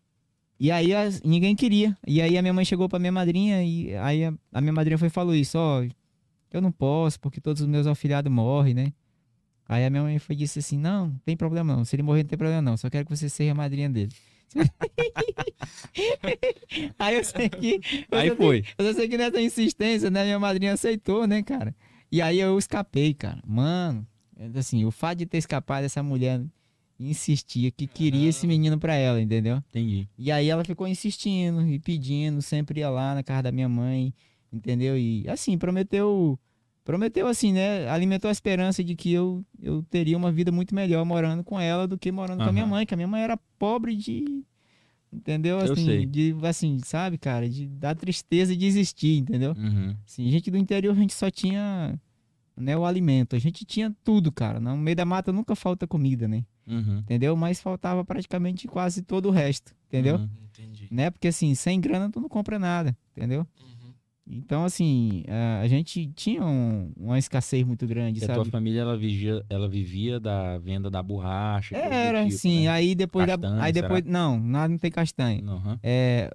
[0.60, 1.98] E aí as- ninguém queria.
[2.08, 4.98] E aí a minha mãe chegou pra minha madrinha e aí a, a minha madrinha
[4.98, 5.84] foi e falou isso, ó,
[6.52, 8.94] eu não posso porque todos os meus afilhados morrem, né?
[9.68, 12.24] Aí a minha mãe foi disse assim, não, não tem problema não, se ele morrer
[12.24, 14.12] não tem problema não, só quero que você seja a madrinha dele.
[17.00, 17.82] aí eu sei que...
[18.12, 18.64] eu Aí foi.
[18.78, 21.76] Eu sei que nessa insistência, né, minha madrinha aceitou, né, cara?
[22.12, 23.42] E aí eu escapei, cara.
[23.46, 24.06] Mano,
[24.56, 26.42] assim, o fato de ter escapado dessa mulher
[27.00, 29.58] insistia que queria esse menino pra ela, entendeu?
[29.70, 30.08] Entendi.
[30.18, 34.14] E aí ela ficou insistindo e pedindo, sempre ia lá na casa da minha mãe,
[34.52, 34.98] entendeu?
[34.98, 36.40] E assim, prometeu,
[36.84, 37.88] prometeu assim, né?
[37.90, 41.88] Alimentou a esperança de que eu, eu teria uma vida muito melhor morando com ela
[41.88, 44.44] do que morando com a minha mãe, que a minha mãe era pobre de
[45.12, 45.60] entendeu?
[45.60, 46.06] Eu Assim, sei.
[46.06, 49.54] de assim, sabe, cara, de dar tristeza e desistir, entendeu?
[49.58, 49.96] Uhum.
[50.06, 52.00] Assim, gente do interior a gente só tinha
[52.58, 54.60] né, o alimento, a gente tinha tudo, cara.
[54.60, 56.44] No meio da mata nunca falta comida, né?
[56.68, 57.00] Uhum.
[57.00, 57.36] Entendeu?
[57.36, 60.16] Mas faltava praticamente quase todo o resto, entendeu?
[60.16, 60.30] Uhum.
[60.52, 60.88] Entendi.
[60.92, 61.10] Né?
[61.10, 63.46] Porque assim, sem grana tu não compra nada, entendeu?
[63.60, 63.83] Uhum.
[64.26, 68.50] Então, assim, a, a gente tinha um- uma escassez muito grande, E a tua sabe?
[68.50, 71.76] família, ela vivia, ela vivia da venda da borracha.
[71.76, 72.70] Era, tipo, assim, né?
[72.70, 73.38] aí depois da.
[73.38, 74.02] Castanha, Aí depois.
[74.04, 74.12] será?
[74.14, 75.44] Não, nada não tem castanha.
[75.46, 75.80] Aham.
[75.84, 76.32] É,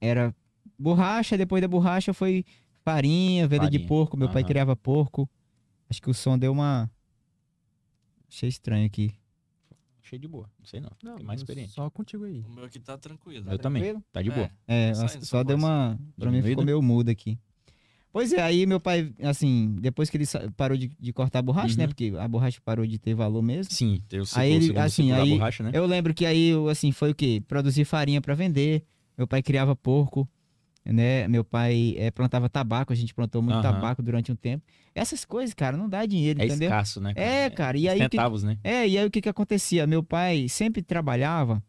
[0.00, 0.34] era
[0.78, 2.44] borracha, depois da borracha foi
[2.84, 4.16] farinha, venda de Farinha, porco.
[4.18, 4.48] Meu pai aham.
[4.48, 5.28] criava porco.
[5.88, 6.90] Acho que o som deu uma.
[8.28, 9.12] Achei estranho aqui.
[10.10, 10.50] Cheio de boa.
[10.58, 10.90] Não sei não.
[11.04, 11.70] Não, Tem mais eu- experiente.
[11.72, 12.44] Só contigo aí.
[12.50, 13.48] O meu aqui tá tranquilo.
[13.48, 13.94] Eu também.
[14.12, 14.50] Tá de boa.
[14.66, 14.88] É.
[14.88, 15.96] É, Tá saindo só sua deu uma.
[16.18, 17.38] Pra mim ficou meio mudo aqui.
[18.12, 20.24] Pois é, aí meu pai, assim, depois que ele
[20.56, 21.84] parou de, de cortar a borracha, né?
[21.84, 21.88] Uhum.
[21.90, 23.72] Porque a borracha parou de ter valor mesmo.
[23.72, 25.70] Sim, o ciclo, Aí ele, assim, ciclo da aí- borracha, né?
[25.72, 27.40] Eu lembro que aí, eu, assim, foi o quê?
[27.46, 28.82] Produzir farinha pra vender.
[29.16, 30.28] Meu pai criava porco,
[30.84, 31.28] né?
[31.28, 33.62] Meu pai eh, plantava tabaco, a gente plantou muito Aham.
[33.62, 34.64] tabaco durante um tempo.
[34.94, 36.68] Essas coisas, cara, não dá dinheiro, É entendeu?
[36.68, 37.12] escasso, né?
[37.14, 38.58] É, cara, e aí o que- Centavos, né?
[38.64, 39.86] É, e aí o que que acontecia?
[39.86, 41.62] Meu pai sempre trabalhava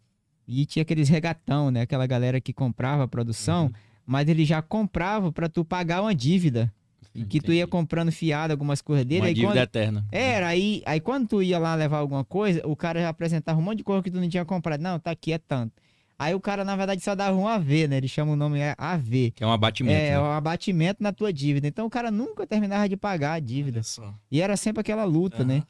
[0.47, 1.82] e tinha aqueles regatão, né?
[1.82, 3.72] Aquela galera que comprava a produção, Uhum.
[4.05, 6.74] mas ele já comprava pra tu pagar uma dívida.
[7.14, 9.20] E que tu ia comprando fiado, algumas coisas dele.
[9.20, 9.57] Uma aí dívida quando...
[9.64, 10.05] eterna.
[10.14, 13.62] Era, aí, aí quando tu ia lá levar alguma coisa, o cara já apresentava um
[13.62, 14.80] monte de coisa que tu não tinha comprado.
[14.80, 15.74] Não, tá aqui, é tanto.
[16.22, 17.97] Aí o cara, na verdade, só dava um AV, né?
[17.97, 19.32] Ele chama o nome é AV.
[19.34, 20.19] Que é um abatimento, É, né?
[20.19, 21.67] um abatimento na tua dívida.
[21.67, 23.82] Então o cara nunca terminava de pagar a dívida.
[24.30, 25.45] E era sempre aquela luta, Aham.
[25.45, 25.63] né?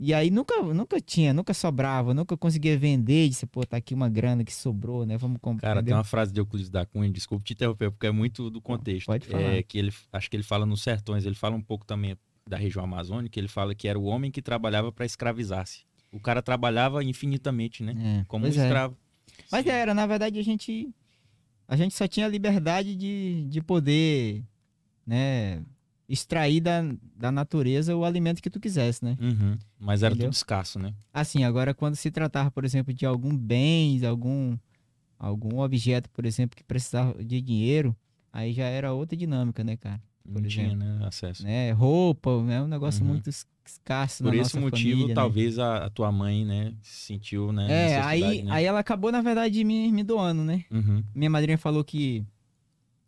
[0.00, 3.28] E aí nunca, nunca tinha, nunca sobrava, nunca conseguia vender.
[3.28, 5.18] Disse, pô, tá aqui uma grana que sobrou, né?
[5.18, 5.68] Vamos comprar.
[5.68, 5.98] Cara, tem entendeu?
[5.98, 9.06] uma frase de Euclides da Cunha, desculpa te interromper, porque é muito do contexto.
[9.08, 9.42] pode falar.
[9.42, 12.16] É que ele, acho que ele fala nos sertões, ele fala um pouco também
[12.48, 15.80] da região amazônica, ele fala que era o homem que trabalhava para escravizar-se.
[16.10, 18.20] O cara trabalhava infinitamente, né?
[18.20, 18.68] É, Como um pois é.
[19.50, 19.70] Mas Sim.
[19.70, 20.92] era, na verdade, a gente.
[21.66, 24.42] A gente só tinha a liberdade de, de poder,
[25.06, 25.62] né?
[26.08, 26.80] Extrair da,
[27.14, 29.16] da natureza o alimento que tu quisesse, né?
[29.20, 29.58] Uhum.
[29.78, 30.30] Mas era Entendeu?
[30.30, 30.94] tudo escasso, né?
[31.12, 34.56] Assim, agora quando se tratava, por exemplo, de algum bens, algum,
[35.18, 37.94] algum objeto, por exemplo, que precisava de dinheiro,
[38.32, 40.00] aí já era outra dinâmica, né, cara?
[40.28, 40.84] Não Por tinha, exemplo.
[40.84, 41.42] né, acesso.
[41.42, 41.72] Né?
[41.72, 43.08] Roupa, é um negócio Uhum.
[43.12, 45.14] muito es- escasso Por esse motivo, família, né?
[45.14, 48.50] talvez a, a tua mãe, né, se sentiu, né, É, aí, né?
[48.52, 50.64] aí ela acabou, na verdade, me, me doando, né?
[50.70, 51.02] Uhum.
[51.14, 52.24] Minha madrinha falou que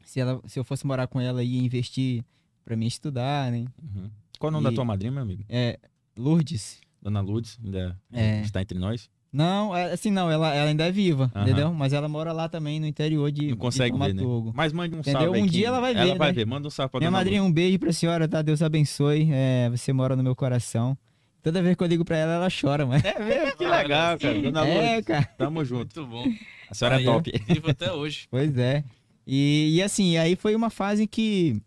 [0.05, 2.23] se, ela, se eu fosse morar com ela, ia investir
[2.65, 3.65] pra mim estudar, né?
[3.83, 4.11] Uhum.
[4.39, 5.45] Qual o nome da E- tua madrinha, meu amigo?
[5.49, 5.79] É,
[6.17, 6.81] Lourdes.
[7.01, 8.41] Dona Lourdes, ainda É.
[8.43, 9.09] está entre nós?
[9.33, 11.45] Não, é- assim, não, ela, ela ainda é viva, Aham.
[11.45, 11.73] entendeu?
[11.73, 14.23] Mas ela mora lá também no interior de, Não consegue de ver, né?
[14.55, 15.21] Mas mande um Entendeu?
[15.23, 16.35] salve Um dia ela vai Ela ver, vai né?
[16.35, 18.43] ver, manda um salve pra Minha madrinha, um beijo pra senhora, tá?
[18.43, 19.29] Deus abençoe.
[19.33, 20.99] É, você mora no meu coração.
[21.43, 23.01] Toda vez que eu ligo pra ela, ela chora, mano.
[23.03, 23.23] Lourdes.
[23.23, 23.57] É mesmo?
[23.57, 24.43] Que legal, cara.
[24.43, 25.25] Dona É, Lourdes, cara.
[25.39, 26.01] tamo junto.
[26.03, 26.25] Muito bom.
[26.69, 27.33] A senhora é Aí, top.
[27.47, 28.27] Vivo até hoje.
[28.31, 28.83] Pois é.
[29.27, 31.63] E, e assim, aí foi uma fase em que,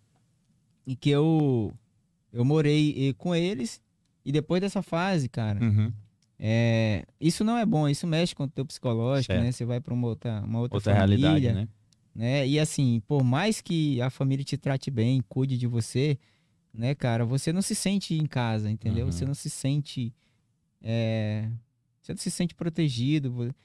[0.86, 1.74] em que eu,
[2.34, 3.82] eu morei eh, com eles.
[4.26, 5.92] E depois dessa fase, cara, Uhum.
[6.46, 7.88] É, isso não é bom.
[7.88, 9.46] Isso mexe com o teu psicológico, Certo.
[9.46, 9.52] né?
[9.54, 11.68] Você vai pra uma outra, uma outra, Outra família, realidade, né?
[12.14, 12.46] né?
[12.46, 16.18] E assim, por mais que a família te trate bem, cuide de você,
[16.74, 19.06] né, cara, você não se sente em casa, entendeu?
[19.06, 19.12] Uhum.
[19.14, 20.14] Você não se sente.
[20.82, 21.48] é,
[22.02, 23.56] você não se sente protegido.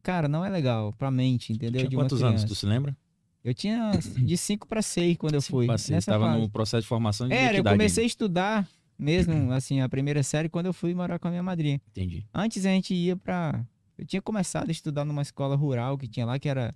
[0.00, 1.80] Cara, não é legal pra mente, entendeu?
[1.80, 2.46] Tinha de quantos anos, criança.
[2.46, 2.96] tu se lembra?
[3.42, 5.66] Eu tinha de 5 para 6 quando eu fui.
[5.66, 6.40] Nessa estava fase.
[6.40, 8.68] no processo de formação de Era, eu comecei a estudar
[8.98, 11.80] mesmo, assim, a primeira série quando eu fui morar com a minha madrinha.
[11.90, 12.26] Entendi.
[12.32, 13.64] Antes a gente ia pra.
[13.98, 16.74] Eu tinha começado a estudar numa escola rural que tinha lá, que era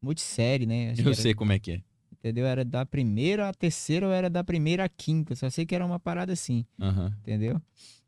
[0.00, 0.90] multissérie, né?
[0.90, 1.82] Acho Eu era- sei como é que é.
[2.12, 2.46] Entendeu?
[2.46, 5.34] Era da primeira à terceira ou era da primeira à quinta.
[5.34, 7.14] Só sei que era uma parada assim, Aham.
[7.20, 7.60] entendeu?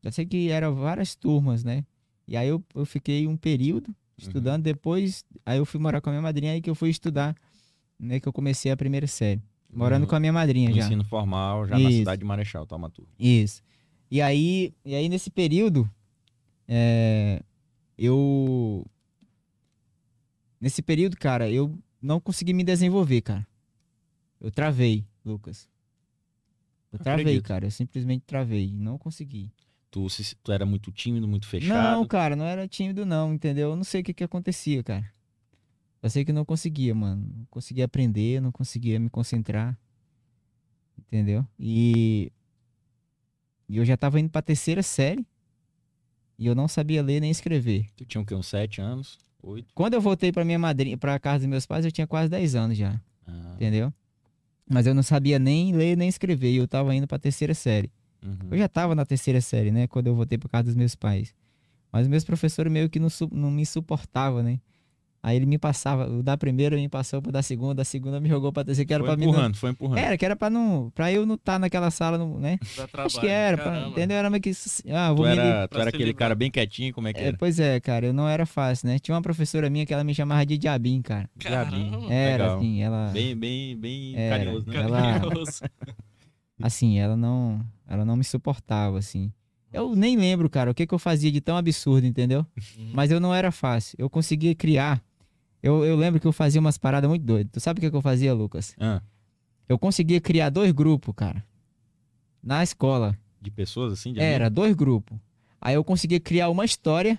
[0.03, 1.85] Eu sei que eram várias turmas, né?
[2.27, 4.63] E aí eu, eu fiquei um período estudando.
[4.63, 7.35] Depois, aí eu fui morar com a minha madrinha, aí que eu fui estudar,
[7.99, 8.19] né?
[8.19, 9.43] Que eu comecei a primeira série.
[9.73, 10.85] Morando No- com a minha madrinha já.
[10.85, 11.99] ensino formal, já na Isso.
[11.99, 13.11] cidade de Marechal, Taumaturgo.
[13.19, 13.63] Isso.
[14.11, 15.89] E aí, e aí nesse período,
[16.69, 17.43] é,
[17.99, 18.85] eu.
[20.61, 23.47] Nesse período, cara, eu não consegui me desenvolver, cara.
[24.41, 25.69] Eu travei, Lucas.
[26.93, 27.45] Eu travei, Acredito.
[27.47, 27.67] cara.
[27.67, 28.71] Eu simplesmente travei.
[28.73, 29.51] Não consegui.
[29.91, 30.07] Tu,
[30.43, 31.97] tu era muito tímido, muito fechado.
[31.99, 33.71] Não, cara, não era tímido, não, entendeu?
[33.71, 35.11] Eu não sei o que que acontecia, cara.
[36.03, 37.27] Eu sei que não conseguia, mano.
[37.37, 39.77] Não conseguia aprender, não conseguia me concentrar.
[40.99, 41.45] Entendeu?
[41.59, 42.33] E
[43.69, 45.27] E eu já tava indo pra terceira série.
[46.39, 47.87] E eu não sabia ler nem escrever.
[47.97, 48.35] Tu tinha o quê?
[48.35, 49.19] Uns sete anos?
[49.43, 49.69] Oito?
[49.75, 52.55] Quando eu voltei pra minha madrinha, pra casa dos meus pais, eu tinha quase 10
[52.55, 53.01] anos já.
[53.27, 53.93] Ah, Entendeu?
[54.69, 56.53] Mas eu não sabia nem ler nem escrever.
[56.53, 57.91] E eu tava indo pra terceira série.
[58.23, 58.49] uhum.
[58.51, 59.87] Eu já tava na terceira série, né?
[59.87, 61.35] Quando eu voltei pra casa dos meus pais.
[61.91, 64.61] Mas meus professores meio que não, não me suportavam, né?
[65.27, 68.29] Aí ele me passava, o da primeira me passou pro da segunda, da segunda me
[68.29, 69.25] jogou pra terceira, que era Foi pra mim.
[69.27, 69.99] não- empurrando, foi empurrando.
[69.99, 70.89] Era, que era pra não.
[70.95, 72.59] Pra eu não estar naquela sala, não, né?
[72.77, 74.17] Dá Acho trabalho, que era, pra, entendeu?
[74.19, 74.53] Era meio que.
[74.95, 76.19] Ah, vou Tu era, tu era aquele livrar.
[76.21, 77.37] cara bem quietinho, como é que É, era?
[77.37, 79.01] pois é, cara, eu não era fácil, né?
[79.01, 81.29] Tinha uma professora minha que ela me chamava de Diabim, cara.
[81.41, 82.59] Caramba, Era, Legal.
[82.59, 83.11] assim, ela.
[83.13, 84.77] Bem, bem, bem Era, carinhoso, né?
[84.77, 85.61] ela- carinhoso.
[86.63, 87.61] Assim, ela não.
[87.87, 89.31] Ela não me suportava, assim.
[89.73, 92.47] Eu nem lembro, cara, o que, que eu fazia de tão absurdo, entendeu?
[92.79, 92.91] Uhum.
[92.95, 93.95] Mas eu não era fácil.
[93.99, 95.03] Eu conseguia criar.
[95.67, 97.51] Eu, eu lembro que eu fazia umas paradas muito doidas.
[97.53, 98.75] Tu sabe o que, que eu fazia, Lucas?
[98.79, 99.03] Ah,
[99.69, 101.45] Eu conseguia criar dois grupos, cara.
[102.43, 103.19] Na escola.
[103.41, 104.13] de pessoas assim?
[104.13, 105.19] De Era, dois grupos.
[105.61, 107.19] Aí eu conseguia criar uma história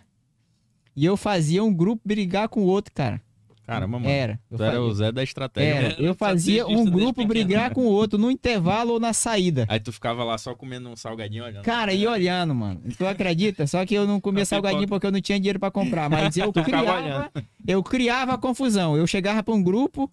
[0.95, 3.21] e eu fazia um grupo brigar com o outro, cara.
[3.67, 4.09] Caramba, mano.
[4.09, 4.39] Era.
[4.49, 5.73] Eu Tu era fazia, o Zé da estratégia.
[5.73, 6.01] era.
[6.01, 9.65] Eu fazia um grupo brigar com o outro no intervalo ou na saída.
[9.67, 11.65] Aí tu ficava lá só comendo um salgadinho olhando.
[11.65, 12.79] Cara, e olhando, mano.
[12.97, 13.67] Tu acredita?
[13.67, 16.09] Só que eu não comia salgadinho porque eu não tinha dinheiro pra comprar.
[16.09, 17.29] Mas eu criava,
[17.67, 18.95] eu criava a confusão.
[18.95, 20.09] Eu chegava pra um grupo,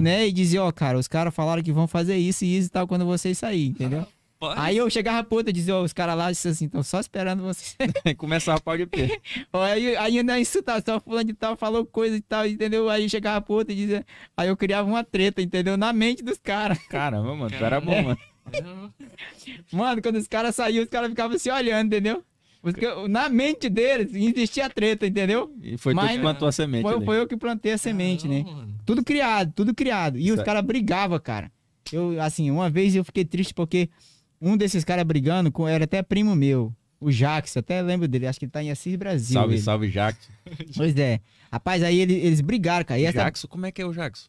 [0.00, 2.70] né, e dizia, ó, cara, os caras falaram que vão fazer isso e isso e
[2.70, 4.06] tal quando vocês saírem, entendeu?
[4.48, 7.76] Pode- Aí eu chegava e dizia, os caras lá disseram assim, estão só esperando vocês.
[8.16, 9.20] Começava a pau de pé.
[9.52, 12.88] Aí, aí ainda insultava, só fulano de tal falou coisa e tal, entendeu?
[12.88, 15.76] Aí chegava outro e dizia, aí eu criava uma treta, entendeu?
[15.76, 16.78] Na mente dos caras.
[16.88, 17.50] Caramba, mano.
[17.56, 18.18] Tu era bom, mano.
[19.72, 22.22] Mano, quando os caras saíam, os caras ficavam se olhando, entendeu?
[22.60, 25.54] Porque na mente deles existia treta, entendeu?
[25.62, 26.82] E foi tu Mas- que plantou a semente.
[26.82, 27.04] Foi, ali.
[27.04, 28.42] foi eu que plantei a semente, né?
[28.42, 28.74] Mano.
[28.86, 30.18] Tudo criado, tudo criado.
[30.18, 31.50] E os caras brigavam, cara.
[31.92, 33.90] Eu, assim, uma vez eu fiquei triste porque
[34.44, 38.38] um desses caras brigando com, era até primo meu, o Jax, até lembro dele, acho
[38.38, 39.34] que ele tá em Assis Brasil.
[39.34, 39.62] Salve, ele.
[39.62, 40.30] salve, Jackson.
[40.76, 41.20] Pois é.
[41.52, 42.98] Rapaz, aí ele- eles brigaram, cara.
[43.00, 44.28] E essa- Jackson, como é que é o Jackson?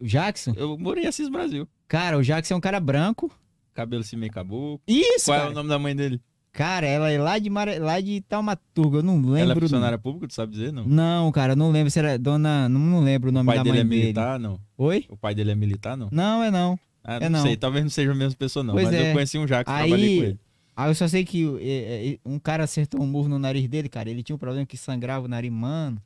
[0.00, 0.54] o Jackson?
[0.56, 1.68] Eu morei em Assis Brasil.
[1.86, 3.30] Cara, o Jackson é um cara branco.
[3.74, 4.80] Cabelo assim meio caboclo.
[4.86, 5.50] Isso, Qual é cara.
[5.50, 6.20] o nome da mãe dele?
[6.52, 7.78] Cara, ela é lá de, Mara...
[7.78, 9.36] lá de Taumaturga, eu não lembro.
[9.38, 10.84] Ela é do- funcionária pública, tu sabe dizer, não?
[10.84, 12.68] Não, cara, eu não lembro se era dona.
[12.68, 14.02] Não, não lembro o O nome pai da dele mãe é dele.
[14.02, 14.58] militar, não?
[14.76, 15.04] Oi?
[15.08, 16.08] O pai dele é militar, não?
[16.10, 16.78] Não, é não.
[17.02, 17.46] Ah, É, não, não.
[17.46, 18.74] sei, talvez não seja a mesma pessoa, não.
[18.74, 19.10] Pois mas é.
[19.10, 20.40] eu conheci um Jackson, Aí- trabalhei com ele.
[20.76, 23.88] Ah, eu só sei que é, é, um cara acertou um murro no nariz dele,
[23.88, 24.08] cara.
[24.08, 26.00] Ele tinha um problema que sangrava o nariz, mano.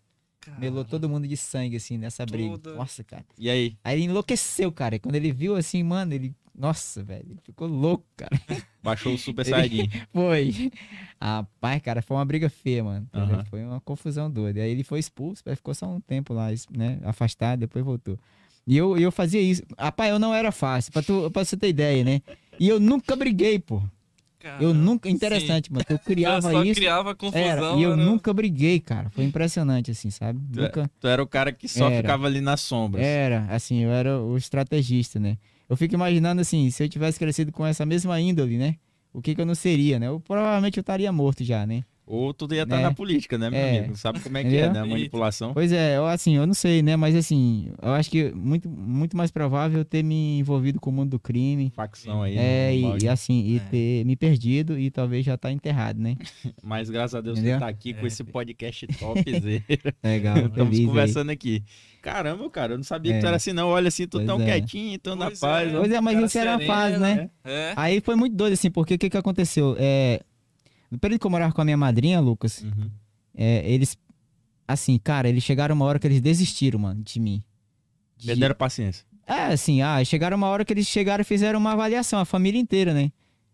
[0.58, 2.58] Melou todo mundo de sangue, assim, nessa briga.
[2.58, 2.76] Toda.
[2.76, 3.24] Nossa, cara.
[3.38, 3.76] E aí?
[3.84, 4.96] Aí ele enlouqueceu, cara.
[4.96, 6.34] E quando ele viu assim, mano, ele.
[6.54, 7.24] Nossa, velho.
[7.30, 8.38] Ele ficou louco, cara.
[8.82, 9.88] Baixou o Super Saiyajin.
[10.12, 10.70] Foi.
[11.20, 13.08] Rapaz, cara, foi uma briga feia, mano.
[13.14, 13.44] Aham.
[13.46, 14.60] Foi uma confusão doida.
[14.60, 16.98] Aí ele foi expulso, aí ficou só um tempo lá, né?
[17.04, 18.18] Afastado, depois voltou.
[18.66, 19.62] E eu, eu fazia isso.
[19.78, 22.22] Rapaz, eu não era fácil, pra, tu, pra você ter ideia, né?
[22.58, 23.82] E eu nunca briguei, pô.
[24.60, 25.08] Eu nunca.
[25.08, 25.84] Interessante, mano.
[25.88, 26.02] Eu Sim.
[26.04, 26.74] Eu criava só isso.
[26.80, 27.40] criava confusão.
[27.46, 29.08] Era, e eu era- nunca briguei, cara.
[29.10, 30.38] Foi impressionante, assim, sabe?
[30.52, 30.90] Tu, é- Nunca.
[31.00, 31.96] tu era o cara que só Era.
[32.02, 33.02] ficava ali nas sombras.
[33.04, 35.38] Era, assim, eu era o estrategista, né?
[35.68, 38.76] Eu fico imaginando, assim, se eu tivesse crescido com essa mesma índole, né?
[39.14, 40.08] O que que eu não seria, né?
[40.08, 41.82] Eu, provavelmente eu estaria morto já, né?
[42.06, 42.82] Ou tu ia estar É.
[42.82, 43.78] na política, né, meu É.
[43.78, 43.96] amigo?
[43.96, 44.80] Sabe como é que é, né?
[44.80, 45.54] A manipulação.
[45.54, 46.96] Pois é, eu, assim, eu não sei, né?
[46.96, 50.92] Mas, assim, eu acho que muito, muito mais provável eu ter me envolvido com o
[50.92, 51.72] mundo do crime.
[51.74, 52.36] Facção aí.
[52.36, 53.60] É, no e, e assim, e É.
[53.70, 56.16] ter me perdido e talvez já tá enterrado, né?
[56.62, 57.56] Mas graças a Deus Entendeu?
[57.56, 58.06] tu tá aqui com É.
[58.08, 59.62] esse podcast topzera.
[60.04, 60.86] Legal, Estamos feliz aí.
[60.86, 61.62] conversando aqui.
[62.02, 63.28] Caramba, cara, eu não sabia que tu É.
[63.28, 63.68] era assim, não.
[63.68, 64.44] Olha assim, tu Pois tão é.
[64.44, 65.72] quietinho, tão na Pois paz.
[65.72, 65.76] é.
[65.76, 65.80] ó.
[65.80, 67.30] Pois é, mas isso era sereno, fase, né?
[67.42, 67.72] É.
[67.76, 69.74] Aí foi muito doido, assim, porque o que que aconteceu?
[69.78, 70.20] É,
[70.90, 72.90] no período que eu morava com a minha madrinha, Lucas, Uhum.
[73.34, 73.96] é, eles,
[74.66, 77.42] assim, cara, eles chegaram uma hora que eles desistiram, mano, de mim.
[78.16, 79.04] De- Perderam paciência.
[79.26, 82.60] É, assim, ah, chegaram uma hora que eles chegaram e fizeram uma avaliação, a família
[82.60, 83.10] inteira, né?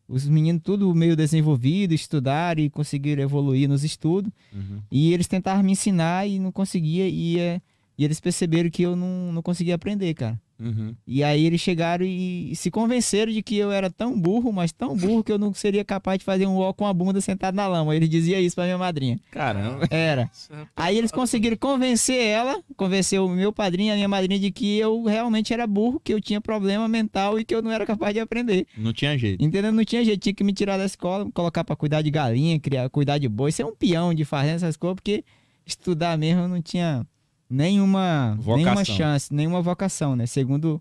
[0.09, 4.33] Os meninos tudo meio desenvolvido, estudaram e conseguiram evoluir nos estudos.
[4.53, 4.83] Uhum.
[4.91, 7.09] E eles tentaram me ensinar e não conseguia.
[7.09, 7.61] E, é,
[7.97, 10.41] e eles perceberam que eu não, não conseguia aprender, cara.
[10.61, 10.95] Uhum.
[11.07, 14.71] E aí eles chegaram e, e se convenceram de que eu era tão burro, mas
[14.71, 17.55] tão burro que eu não seria capaz de fazer um ó com a bunda sentado
[17.55, 17.97] na lama.
[17.97, 19.19] Ele dizia isso pra minha madrinha.
[19.31, 19.87] Caramba.
[19.91, 20.31] Era.
[20.51, 24.51] É Aí eles conseguiram convencer ela, convencer o meu padrinho e a minha madrinha de
[24.51, 27.87] que eu realmente era burro, que eu tinha problema mental e que eu não era
[27.87, 28.67] capaz de aprender.
[28.77, 29.43] Não tinha jeito.
[29.43, 29.73] Entendeu?
[29.73, 32.61] Não tinha jeito, tinha que me tirar da escola, me colocar pra cuidar de galinha,
[32.61, 35.25] criar, cuidar de boi, ser um peão de fazer essas coisas, porque
[35.67, 37.07] estudar mesmo eu não tinha
[37.51, 38.57] nenhuma, Vocação.
[38.57, 40.27] nenhuma chance, nenhuma vocação, né?
[40.27, 40.81] Segundo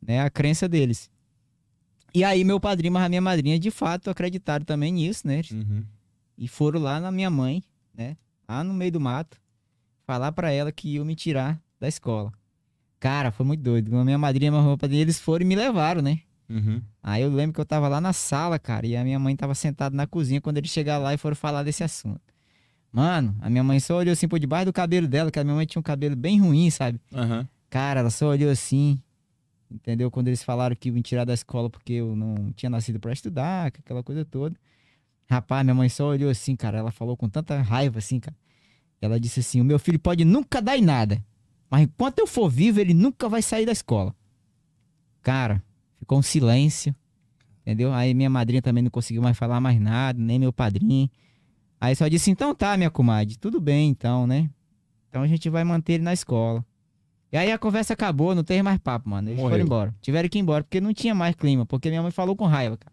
[0.00, 1.10] né, a crença deles.
[2.14, 5.40] E aí meu padrinho, mas a minha madrinha, de fato, acreditaram também nisso, né?
[5.50, 5.84] Uhum.
[6.36, 8.16] E foram lá na minha mãe, né?
[8.48, 9.40] Lá no meio do mato,
[10.06, 12.32] falar pra ela que iam me tirar da escola.
[13.00, 13.96] Cara, foi muito doido.
[13.96, 16.20] A minha madrinha e meu padrinho, eles foram e me levaram, né?
[16.48, 16.80] Uhum.
[17.02, 19.54] Aí eu lembro que eu tava lá na sala, cara, e a minha mãe tava
[19.54, 22.33] sentada na cozinha quando eles chegaram lá e foram falar desse assunto.
[22.94, 25.56] Mano, a minha mãe só olhou assim por debaixo do cabelo dela, que a minha
[25.56, 27.00] mãe tinha um cabelo bem ruim, sabe?
[27.12, 27.44] Aham.
[27.68, 29.00] Cara, ela só olhou assim,
[29.68, 30.12] entendeu?
[30.12, 33.12] Quando eles falaram que iam me tirar da escola porque eu não tinha nascido pra
[33.12, 34.54] estudar, aquela coisa toda.
[35.28, 36.78] Rapaz, minha mãe só olhou assim, cara.
[36.78, 38.36] Ela falou com tanta raiva assim, cara.
[39.00, 41.20] Ela disse assim: O meu filho pode nunca dar em nada,
[41.68, 44.14] mas enquanto eu for vivo, ele nunca vai sair da escola.
[45.20, 45.60] Cara,
[45.98, 46.94] ficou um silêncio,
[47.62, 47.92] entendeu?
[47.92, 51.10] Aí minha madrinha também não conseguiu mais falar mais nada, nem meu padrinho.
[51.84, 54.48] Aí só disse: Então tá, minha comadre, tudo bem então, né?
[55.10, 56.64] Então a gente vai manter ele na escola.
[57.30, 59.28] E aí a conversa acabou, não teve mais papo, mano.
[59.28, 59.50] Eles Morreu.
[59.50, 59.94] foram embora.
[60.00, 61.66] Tiveram que ir embora, porque não tinha mais clima.
[61.66, 62.92] Porque minha mãe falou com raiva, cara.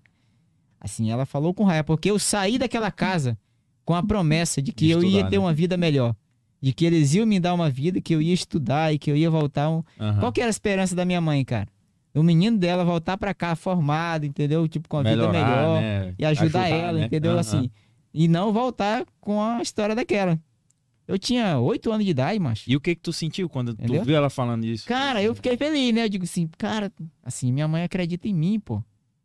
[0.80, 3.38] Assim, ela falou com raiva, porque eu saí daquela casa
[3.86, 5.44] com a promessa de que De eu ia estudar, ter né?
[5.44, 6.16] uma vida melhor.
[6.60, 9.16] De que eles iam me dar uma vida, que eu ia estudar e que eu
[9.16, 9.70] ia voltar.
[9.70, 9.84] Um...
[10.00, 10.20] Aham.
[10.20, 11.68] Qual que era a esperança da minha mãe, cara?
[12.14, 14.68] O menino dela voltar pra cá formado, entendeu?
[14.68, 16.14] Tipo, com a Melhorar, vida melhor né?
[16.20, 17.06] e ajudar, ela, né?
[17.06, 17.32] entendeu?
[17.32, 17.40] Aham.
[17.40, 17.72] Assim.
[18.14, 20.40] E não voltar com a história daquela.
[21.08, 22.70] Eu tinha oito anos de idade, macho.
[22.70, 24.02] E o que que tu sentiu quando Entendeu?
[24.02, 24.86] tu viu ela falando isso?
[24.88, 26.06] Cara, eu fiquei feliz, né?
[26.06, 26.92] Eu digo assim, cara,
[27.24, 28.82] assim, minha mãe acredita em mim, pô.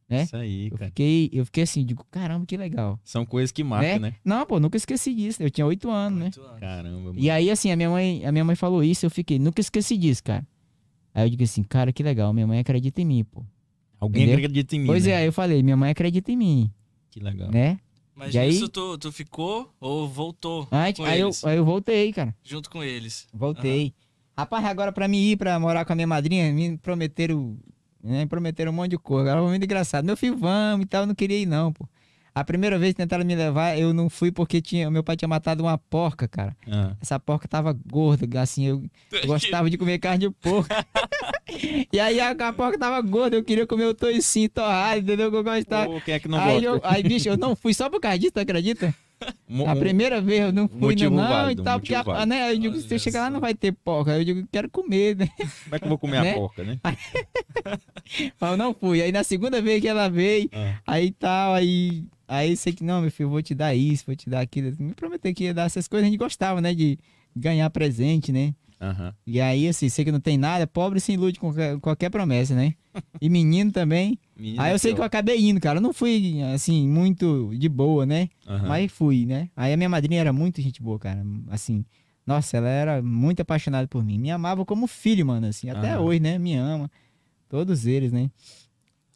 [0.09, 0.23] né?
[0.23, 0.87] Isso aí, Eu cara.
[0.91, 2.99] fiquei, eu fiquei assim, digo, caramba, que legal.
[3.05, 4.15] São coisas que marcam, né?
[4.25, 5.43] Não, pô, nunca esqueci disso.
[5.43, 6.25] Eu tinha oito anos, né?
[6.27, 6.61] Oito anos.
[6.61, 7.15] Caramba, mano.
[7.19, 9.97] E aí, assim, a minha mãe, a minha mãe falou isso, eu fiquei, nunca esqueci
[9.97, 10.45] disso, cara.
[11.15, 13.45] Aí eu digo assim, cara, que legal, minha mãe acredita em mim, pô.
[14.01, 14.39] Alguém entendeu?
[14.39, 15.13] acredita em mim, Pois né?
[15.13, 16.71] é, aí eu falei, minha mãe acredita em mim,
[17.11, 17.51] Que legal.
[17.51, 17.79] né?
[18.17, 22.35] Mas E aí- tu, tu ficou ou voltou Aí, aí eu, aí eu voltei, cara.
[22.43, 23.29] Junto com eles.
[23.33, 23.93] Voltei.
[24.37, 27.57] Rapaz, agora pra mim ir pra morar com a minha madrinha, me prometeram,
[28.03, 29.29] né, me prometeram um monte de coisa.
[29.31, 30.05] Agora foi muito engraçado.
[30.05, 31.87] Meu filho, vamos e tal, eu não queria ir não, pô.
[32.35, 35.27] A primeira vez que tentaram me levar, eu não fui porque tinha, meu pai tinha
[35.29, 36.55] matado uma porca, cara.
[36.71, 40.69] Ah, Essa porca tava gorda, assim, eu, eu gostava de comer carne de porco.
[41.93, 45.31] e aí a, a porca tava gorda, eu queria comer o toicinho torrado, entendeu?
[45.31, 45.87] Que eu gostava.
[45.87, 48.19] Pô, quem é que não aí, eu, aí, bicho, eu não fui só por causa
[48.19, 48.95] disso, tu acredita?
[49.67, 52.61] A primeira vez eu não fui, não, válido, e tal, porque a, né, aí eu
[52.61, 54.13] digo, se eu chegar lá não vai ter porca.
[54.13, 55.29] Aí eu digo, quero comer, né?
[55.39, 56.33] Como é que eu vou comer Né?
[56.33, 56.79] a porca, né?
[58.39, 59.01] Mas eu não fui.
[59.01, 62.05] Aí na segunda vez que ela veio, Ah, aí tal, aí.
[62.29, 64.75] Aí sei que não, meu filho, vou te dar isso, vou te dar aquilo.
[64.79, 66.75] Me prometeu que ia dar essas coisas, a gente gostava, né?
[66.75, 66.99] De
[67.35, 68.53] ganhar presente, né?
[68.81, 69.15] Aham.
[69.27, 72.75] E aí, assim, sei que não tem nada, pobre se ilude com qualquer, promessa, né?
[73.21, 74.19] E menino também.
[74.39, 75.79] Menina Aí eu sei que eu acabei indo, cara.
[75.79, 78.29] Eu não fui, assim, muito de boa, né?
[78.47, 78.69] Aham.
[78.69, 79.49] Mas fui, né?
[79.57, 81.25] Aí a minha madrinha era muito gente boa, cara.
[81.49, 81.85] Assim,
[82.27, 84.19] nossa, ela era muito apaixonada por mim.
[84.19, 85.71] Me amava como filho, mano, assim.
[85.71, 86.01] Até Aham.
[86.03, 86.39] hoje, né?
[86.39, 86.91] Me ama.
[87.49, 88.31] Todos eles, né?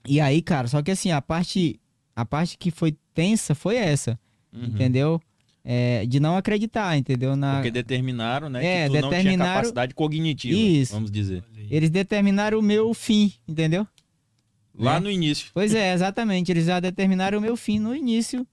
[0.08, 1.78] E aí, cara, só que assim, a parte,
[2.16, 4.18] a parte que foi tensa foi essa,
[4.52, 4.64] Uhum.
[4.64, 5.20] entendeu?
[5.62, 7.36] É, de não acreditar, entendeu?
[7.36, 7.56] Na...
[7.56, 8.64] Porque determinaram, né?
[8.64, 10.92] É, que tu não tinha determinaram- capacidade cognitiva, Isso.
[10.94, 11.44] vamos dizer.
[11.70, 13.86] Eles determinaram o meu fim, entendeu?
[14.74, 15.00] Lá Né?
[15.00, 15.50] no início.
[15.52, 16.50] Pois é, exatamente.
[16.50, 18.46] Eles já determinaram o meu fim no início,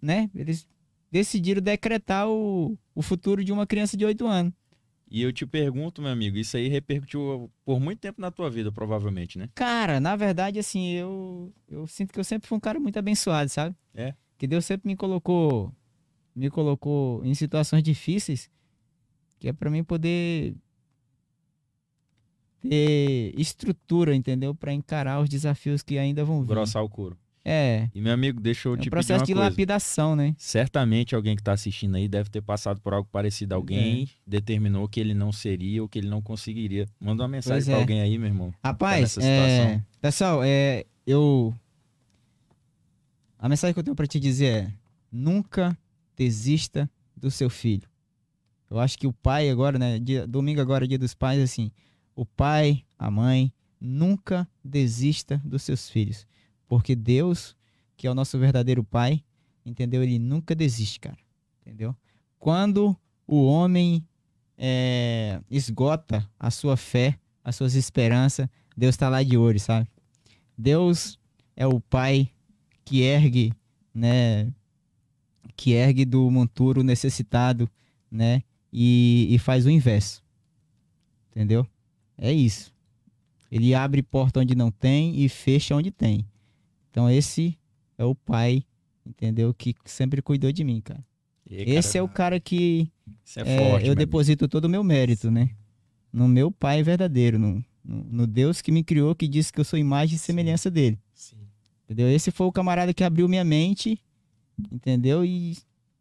[0.00, 0.28] né?
[0.34, 0.66] Eles
[1.12, 4.52] decidiram decretar o, o futuro de uma criança de 8 anos.
[5.08, 8.72] E eu te pergunto, meu amigo, isso aí repercutiu por muito tempo na tua vida,
[8.72, 9.48] provavelmente, né?
[9.54, 13.48] Cara, na verdade, assim, eu, eu sinto que eu sempre fui um cara muito abençoado,
[13.50, 13.76] sabe?
[13.94, 14.14] É.
[14.38, 15.70] Que Deus sempre me colocou,
[16.34, 18.50] me colocou em situações difíceis,
[19.38, 20.54] que é pra mim poder
[22.60, 24.54] ter estrutura, entendeu?
[24.54, 26.48] Pra encarar os desafios que ainda vão vir.
[26.48, 27.16] Grossar o couro.
[27.44, 29.48] É, E, meu amigo, deixa eu é te um pedir processo uma de coisa.
[29.50, 30.32] lapidação, né?
[30.38, 33.52] Certamente alguém que tá assistindo aí deve ter passado por algo parecido.
[33.52, 36.86] Alguém determinou que ele não seria ou que ele não conseguiria.
[37.00, 37.80] Manda uma mensagem pra é.
[37.80, 38.54] alguém aí, meu irmão.
[38.64, 41.52] Rapaz, nessa é, pessoal, é, eu.
[43.40, 44.72] A mensagem que eu tenho pra te dizer é:
[45.10, 45.76] nunca
[46.16, 47.88] desista do seu filho.
[48.70, 49.98] Eu acho que o pai agora, né?
[49.98, 51.70] Dia, domingo agora, dia dos pais, assim.
[52.14, 56.26] O pai, a mãe, nunca desista dos seus filhos.
[56.66, 57.56] Porque Deus,
[57.96, 59.22] que é o nosso verdadeiro pai,
[59.64, 60.02] entendeu?
[60.02, 61.18] Ele nunca desiste, cara.
[61.60, 61.94] Entendeu?
[62.38, 62.96] Quando
[63.26, 64.06] o homem
[64.56, 69.86] é, esgota a sua fé, as suas esperanças, Deus tá lá de olho, sabe?
[70.56, 71.18] Deus
[71.54, 72.30] é o pai
[72.84, 73.52] que ergue,
[73.94, 74.52] né?
[75.62, 77.70] Que ergue do monturo necessitado,
[78.10, 78.42] né?
[78.72, 80.20] E, e faz o inverso.
[81.30, 81.64] Entendeu?
[82.18, 82.74] É isso.
[83.48, 86.26] Ele abre porta onde não tem e fecha onde tem.
[86.90, 87.56] Então esse
[87.96, 88.64] é o pai,
[89.06, 89.54] entendeu?
[89.54, 91.04] Que sempre cuidou de mim, cara.
[91.48, 92.90] E, cara, esse é o cara que
[93.36, 93.94] é é, forte, eu meu amigo.
[93.94, 95.50] deposito todo o meu mérito, né?
[96.12, 99.64] No meu pai verdadeiro, no, no, no Deus que me criou, que disse que eu
[99.64, 100.98] sou imagem e semelhança dele.
[101.14, 101.36] Sim.
[101.84, 102.08] Entendeu?
[102.08, 104.02] Esse foi o camarada que abriu minha mente,
[104.70, 105.24] entendeu?
[105.24, 105.56] E.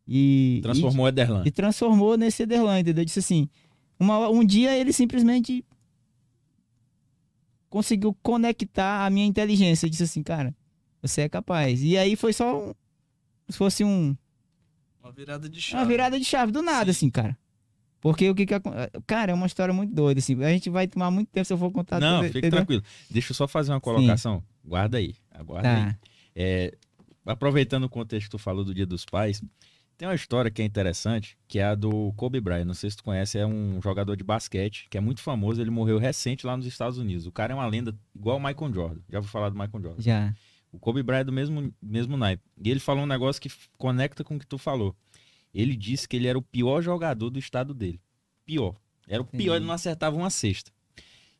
[0.07, 1.43] e Transformou Ederlan.
[1.45, 3.05] E, e transformou nesse Ederlan, entendeu?
[3.05, 3.49] Disse assim:
[3.99, 5.65] uma, um dia ele simplesmente
[7.69, 9.85] conseguiu conectar a minha inteligência.
[9.85, 10.53] Eu disse assim, cara,
[11.01, 11.81] você é capaz.
[11.81, 12.73] E aí foi só um,
[13.49, 14.15] se fosse um,
[15.01, 15.81] Uma virada de chave.
[15.83, 16.97] uma virada de chave do nada, Sim.
[16.97, 17.37] assim, cara.
[18.01, 18.55] Porque o que que
[19.05, 20.43] Cara, é uma história muito doida, assim.
[20.43, 22.57] A gente vai tomar muito tempo se eu for contar Não, tudo, fique entendeu?
[22.57, 22.83] tranquilo.
[23.09, 24.43] Deixa eu só fazer uma colocação.
[24.65, 25.15] Guarda aí.
[25.31, 25.85] Aguarda aí.
[25.85, 25.99] Tá.
[26.35, 26.77] É,
[27.25, 29.41] aproveitando o contexto que tu falou do Dia dos Pais,
[29.97, 32.65] tem uma história que é interessante, que é a do Kobe Bryant.
[32.65, 35.61] Não sei se tu conhece, é um jogador de basquete que é muito famoso.
[35.61, 37.27] Ele morreu recente lá nos Estados Unidos.
[37.27, 39.01] O cara é uma lenda igual o Michael Jordan.
[39.07, 40.01] Já vou falar do Michael Jordan.
[40.01, 40.33] Já.
[40.71, 42.41] O Kobe Bryant é do mesmo, mesmo naipe.
[42.63, 44.95] E ele falou um negócio que conecta com o que tu falou.
[45.53, 48.01] Ele disse que ele era o pior jogador do estado dele.
[48.43, 48.75] Pior.
[49.07, 49.49] Era o pior, Entendi.
[49.57, 50.71] ele não acertava uma cesta.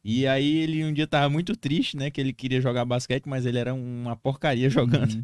[0.04, 2.10] E aí ele um dia tava muito triste, né?
[2.10, 5.14] Que ele queria jogar basquete, mas ele era uma porcaria jogando.
[5.14, 5.24] Uhum.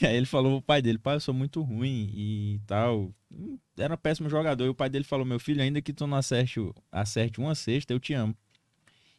[0.00, 3.12] E aí ele falou pro pai dele, pai, eu sou muito ruim e tal.
[3.30, 4.64] Hum, Era um péssimo jogador.
[4.64, 6.58] E o pai dele falou, meu filho, ainda que tu não acerte,
[6.90, 8.34] acerte uma cesta, eu te amo.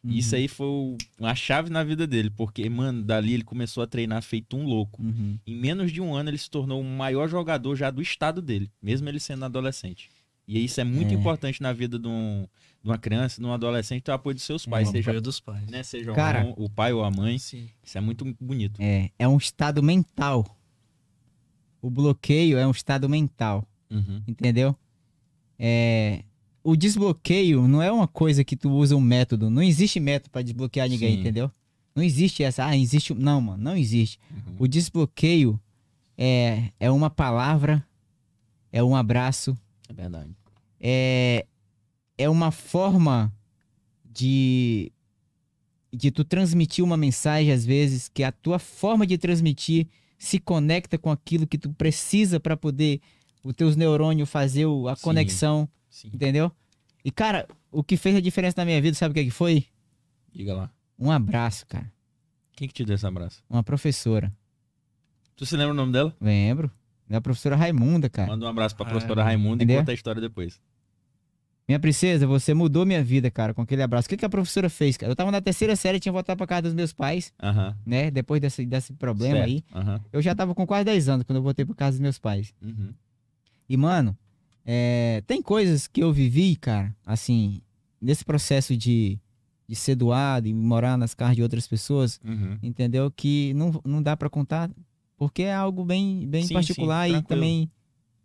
[0.04, 0.40] E isso Uhum.
[0.40, 4.56] aí foi uma chave na vida dele, porque, mano, dali ele começou a treinar feito
[4.56, 5.02] um louco.
[5.02, 5.36] Uhum.
[5.46, 8.70] Em menos de um ano ele se tornou o maior jogador já do estado dele,
[8.80, 10.08] mesmo ele sendo adolescente.
[10.48, 11.14] E isso é muito É.
[11.14, 12.46] importante na vida de, um-
[12.82, 14.70] de uma criança, de um adolescente, ter o apoio dos seus É.
[14.70, 15.66] pais, O seja, apoio dos pais.
[15.68, 16.44] né, seja Cara.
[16.44, 17.38] um- o pai ou a mãe.
[17.38, 17.68] Sim.
[17.82, 18.80] Isso é muito bonito.
[18.80, 20.44] É, é um estado mental.
[21.82, 24.22] O bloqueio é um estado mental, Uhum.
[24.26, 24.74] entendeu?
[25.58, 26.22] É,
[26.62, 29.48] o desbloqueio não é uma coisa que tu usa um método.
[29.50, 31.20] Não existe método pra desbloquear ninguém, Sim.
[31.20, 31.50] entendeu?
[31.94, 32.64] Não existe essa.
[32.66, 33.14] Ah, existe.
[33.14, 34.18] Não, mano, não existe.
[34.30, 34.56] Uhum.
[34.60, 35.58] O desbloqueio
[36.18, 37.84] é, é uma palavra,
[38.72, 39.56] é um abraço,
[39.88, 40.30] É verdade.
[40.80, 41.46] é,
[42.18, 43.32] é uma forma
[44.04, 44.92] de
[45.92, 49.86] de tu transmitir uma mensagem às vezes que a tua forma de transmitir
[50.18, 53.00] se conecta com aquilo que tu precisa para poder
[53.42, 55.02] os teus neurônios fazer o- a Sim.
[55.02, 56.08] conexão, Sim.
[56.12, 56.50] entendeu?
[57.04, 59.64] E cara, o que fez a diferença na minha vida, sabe o que, que foi?
[60.34, 60.70] Diga lá.
[60.98, 61.90] Um abraço, cara.
[62.52, 63.42] Quem que te deu esse abraço?
[63.48, 64.34] Uma professora.
[65.36, 66.14] Tu se lembra o nome dela?
[66.20, 66.70] Lembro?
[67.08, 68.28] Minha professora Raimunda, cara.
[68.28, 69.80] Manda um abraço pra Ah, professora Raimunda e entendeu?
[69.80, 70.60] conta a história depois.
[71.68, 74.06] Minha princesa, você mudou minha vida, cara, com aquele abraço.
[74.06, 75.10] O que, que a professora fez, cara?
[75.10, 77.76] Eu tava na terceira série, tinha voltado pra casa dos meus pais, Aham.
[77.84, 78.08] né?
[78.10, 79.48] Depois desse, desse problema Certo.
[79.48, 79.64] aí.
[79.74, 80.00] Aham.
[80.12, 82.54] Eu já tava com quase 10 anos quando eu voltei pra casa dos meus pais.
[82.62, 82.92] Uhum.
[83.68, 84.16] E, mano,
[84.64, 87.60] é, tem coisas que eu vivi, cara, assim,
[88.00, 89.18] nesse processo de,
[89.68, 92.58] de ser doado e morar nas casas de outras pessoas, Uhum.
[92.62, 93.10] entendeu?
[93.10, 94.70] Que não, não dá pra contar,
[95.16, 97.70] porque é algo bem, bem Sim, particular sim, e também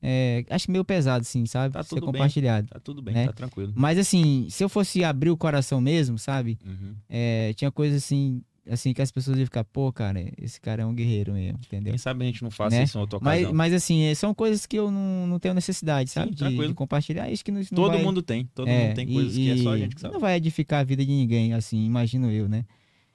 [0.02, 1.74] é, acho meio pesado, assim, sabe?
[1.74, 2.14] Tá Ser tudo bem.
[2.14, 2.68] compartilhado.
[2.68, 3.26] Tá tudo bem, Né?
[3.28, 3.72] tá tranquilo.
[3.76, 6.58] Mas assim, se eu fosse abrir o coração mesmo, sabe?
[6.66, 6.96] Uhum.
[7.08, 10.86] É, tinha coisas assim, assim que as pessoas iam ficar, pô, cara, esse cara é
[10.86, 11.92] um guerreiro mesmo, entendeu?
[11.94, 12.84] Quem sabe a gente não faça Né?
[12.84, 13.54] isso em outra Mas, ocasião.
[13.54, 16.32] mas assim, é, são coisas que eu não, não tenho necessidade, Sim, sabe?
[16.32, 16.68] De, tranquilo.
[16.70, 17.30] de compartilhar.
[17.32, 18.46] Isso que não, não Todo vai- mundo tem.
[18.56, 20.14] Todo é, mundo tem e- coisas que é só a e gente que sabe.
[20.16, 22.66] Não vai edificar a vida de ninguém, assim, imagino eu, né?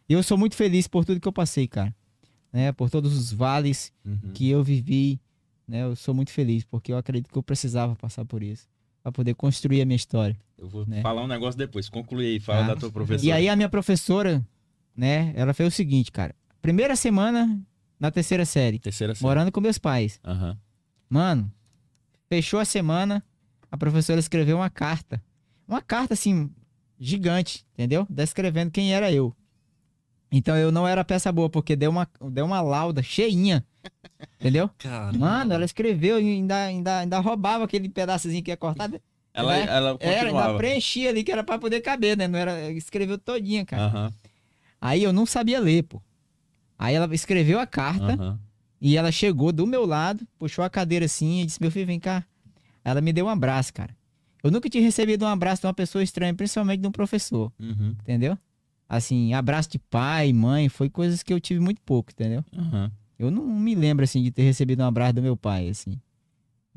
[0.09, 1.93] E eu sou muito feliz por tudo que eu passei, cara.
[2.57, 2.73] Né?
[2.73, 4.31] Por todos os vales Uhum.
[4.33, 5.21] que eu vivi,
[5.69, 5.83] né?
[5.83, 8.67] Eu sou muito feliz, porque eu acredito que eu precisava passar por isso.
[9.03, 10.35] Pra poder construir a minha história.
[10.57, 11.03] Eu vou né?
[11.03, 11.91] falar um negócio depois.
[11.91, 12.75] Conclui aí, fala Tá.
[12.75, 13.27] da tua professora.
[13.29, 14.43] E aí a minha professora,
[14.97, 15.35] né?
[15.37, 16.35] Ela fez o seguinte, cara.
[16.63, 17.61] Primeira semana
[18.01, 19.23] na terceira série, Terceira série.
[19.27, 20.19] morando com meus pais.
[20.25, 20.59] Aham.
[21.11, 21.53] Mano,
[22.27, 23.23] fechou a semana,
[23.71, 25.23] a professora escreveu uma carta.
[25.69, 26.51] Uma carta, assim,
[26.99, 28.07] gigante, entendeu?
[28.09, 29.37] Descrevendo quem era eu.
[30.31, 33.65] Então eu não era peça boa, porque deu uma, deu uma lauda cheinha.
[34.41, 34.69] Entendeu?
[34.79, 35.13] Cara.
[35.17, 38.91] Mano, ela escreveu e ainda, ainda, ainda roubava aquele pedaçozinho que ia cortar.
[39.33, 39.67] Ela, Né?
[39.69, 42.27] ela Era, ainda preenchia ali que era pra poder caber, né?
[42.27, 43.85] Não era, escreveu todinha, cara.
[43.85, 44.13] Aham.
[44.81, 46.03] Aí eu não sabia ler, pô.
[46.79, 48.15] Aí ela escreveu a carta.
[48.15, 48.39] Aham.
[48.81, 51.99] E ela chegou do meu lado, puxou a cadeira assim e disse: Meu filho, vem
[51.99, 52.25] cá.
[52.85, 53.97] Ela me deu um abraço, cara.
[54.43, 57.97] Eu nunca tinha recebido um abraço de uma pessoa estranha, principalmente de um professor, Uhum.
[58.01, 58.39] entendeu?
[58.89, 62.45] Assim, abraço de pai, mãe, foi coisas que eu tive muito pouco, entendeu?
[62.57, 62.91] Aham.
[63.19, 65.99] Eu não me lembro, assim, de ter recebido um abraço do meu pai, assim.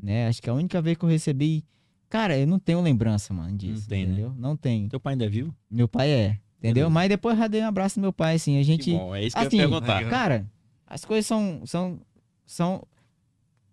[0.02, 0.26] Né?
[0.26, 1.64] Acho que a única vez que eu recebi.
[2.08, 3.82] Cara, eu não tenho lembrança, mano, disso.
[3.82, 4.12] Não tem, né?
[4.12, 4.34] entendeu?
[4.36, 4.88] Não tenho.
[4.88, 5.54] Teu pai ainda é vivo?
[5.70, 6.90] Meu pai é, entendeu?
[6.90, 8.58] Mas depois eu já dei um abraço do meu pai, assim.
[8.58, 8.84] A gente.
[8.84, 9.96] Que bom, é isso que assim, eu ia perguntar.
[9.98, 10.10] legal.
[10.10, 10.50] Cara,
[10.86, 12.00] as coisas são são
[12.46, 12.82] são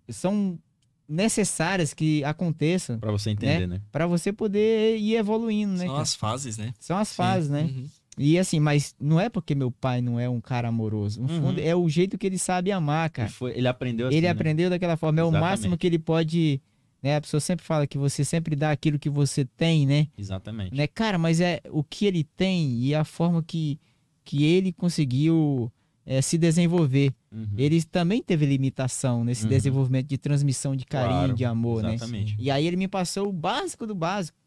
[0.10, 0.60] são
[1.08, 3.82] necessárias que aconteçam Pra você entender, né?
[3.92, 5.86] para você poder ir evoluindo, né?
[5.86, 6.02] São cara?
[6.02, 6.74] as fases, né?
[6.80, 7.16] São as Sim.
[7.16, 7.64] fases, né?
[7.64, 7.88] Uhum.
[8.18, 11.22] E assim, mas não é porque meu pai não é um cara amoroso.
[11.22, 11.42] No Uhum.
[11.42, 13.30] fundo, é o jeito que ele sabe amar, cara.
[13.30, 14.32] foi- ele aprendeu assim, ele né?
[14.32, 15.20] aprendeu daquela forma.
[15.20, 15.50] É o Exatamente.
[15.50, 16.62] máximo que ele pode.
[17.04, 17.16] Né?
[17.16, 20.08] A pessoa sempre fala que você sempre dá aquilo que você tem, né?
[20.18, 20.76] Exatamente.
[20.76, 20.88] né?
[20.88, 23.80] Cara, mas é o que ele tem e a forma que,
[24.26, 25.72] que ele conseguiu
[26.10, 27.14] é, se desenvolver.
[27.32, 27.46] Uhum.
[27.58, 29.50] Ele também teve limitação nesse Uhum.
[29.50, 31.96] desenvolvimento de transmissão de carinho, Claro, de amor, né?
[31.96, 32.36] Exatamente.
[32.40, 34.38] E aí ele me passou o básico do básico,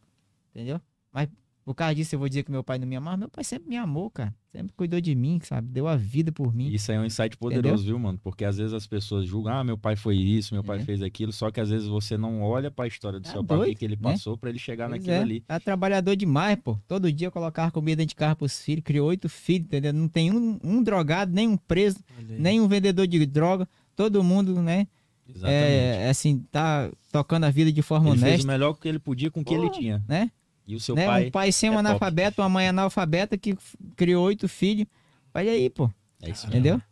[0.54, 0.80] entendeu?
[1.12, 1.28] Mas
[1.64, 3.16] Por causa disso, eu vou dizer que meu pai não me amava.
[3.18, 4.34] Meu pai sempre me amou, cara.
[4.50, 5.68] Sempre cuidou de mim, sabe?
[5.68, 6.68] Deu a vida por mim.
[6.68, 8.18] Isso aí é um insight poderoso, viu, mano?
[8.22, 10.80] Porque às vezes as pessoas julgam, ah, meu pai foi isso, meu pai É.
[10.82, 13.56] fez aquilo, só que às vezes você não olha pra história do Tá seu pai,
[13.58, 14.10] o que doido, ele né?
[14.10, 15.40] passou pra ele chegar Pois naquilo é, ali.
[15.42, 16.76] Tá trabalhador demais, pô.
[16.88, 18.82] Todo dia eu colocava comida dentro de carro pros filhos.
[18.82, 19.92] Criou oito filhos, entendeu?
[19.92, 21.98] Não tem um, um drogado, nem um preso,
[22.28, 23.68] nem um vendedor de droga.
[23.94, 24.88] Todo mundo, né?
[25.28, 25.54] Exatamente.
[25.62, 28.98] É, assim, tá tocando a vida de forma ele fez o honesta, melhor que ele
[28.98, 30.02] podia com o que ele tinha.
[30.08, 30.30] né?
[30.70, 31.04] E o seu né?
[31.06, 31.26] pai.
[31.26, 31.86] um pai sem um é top.
[31.88, 33.56] analfabeto, uma mãe analfabeta que
[33.96, 34.86] criou oito filhos.
[35.34, 35.90] Olha aí, pô.
[36.22, 36.60] É isso mesmo.
[36.60, 36.82] Entendeu?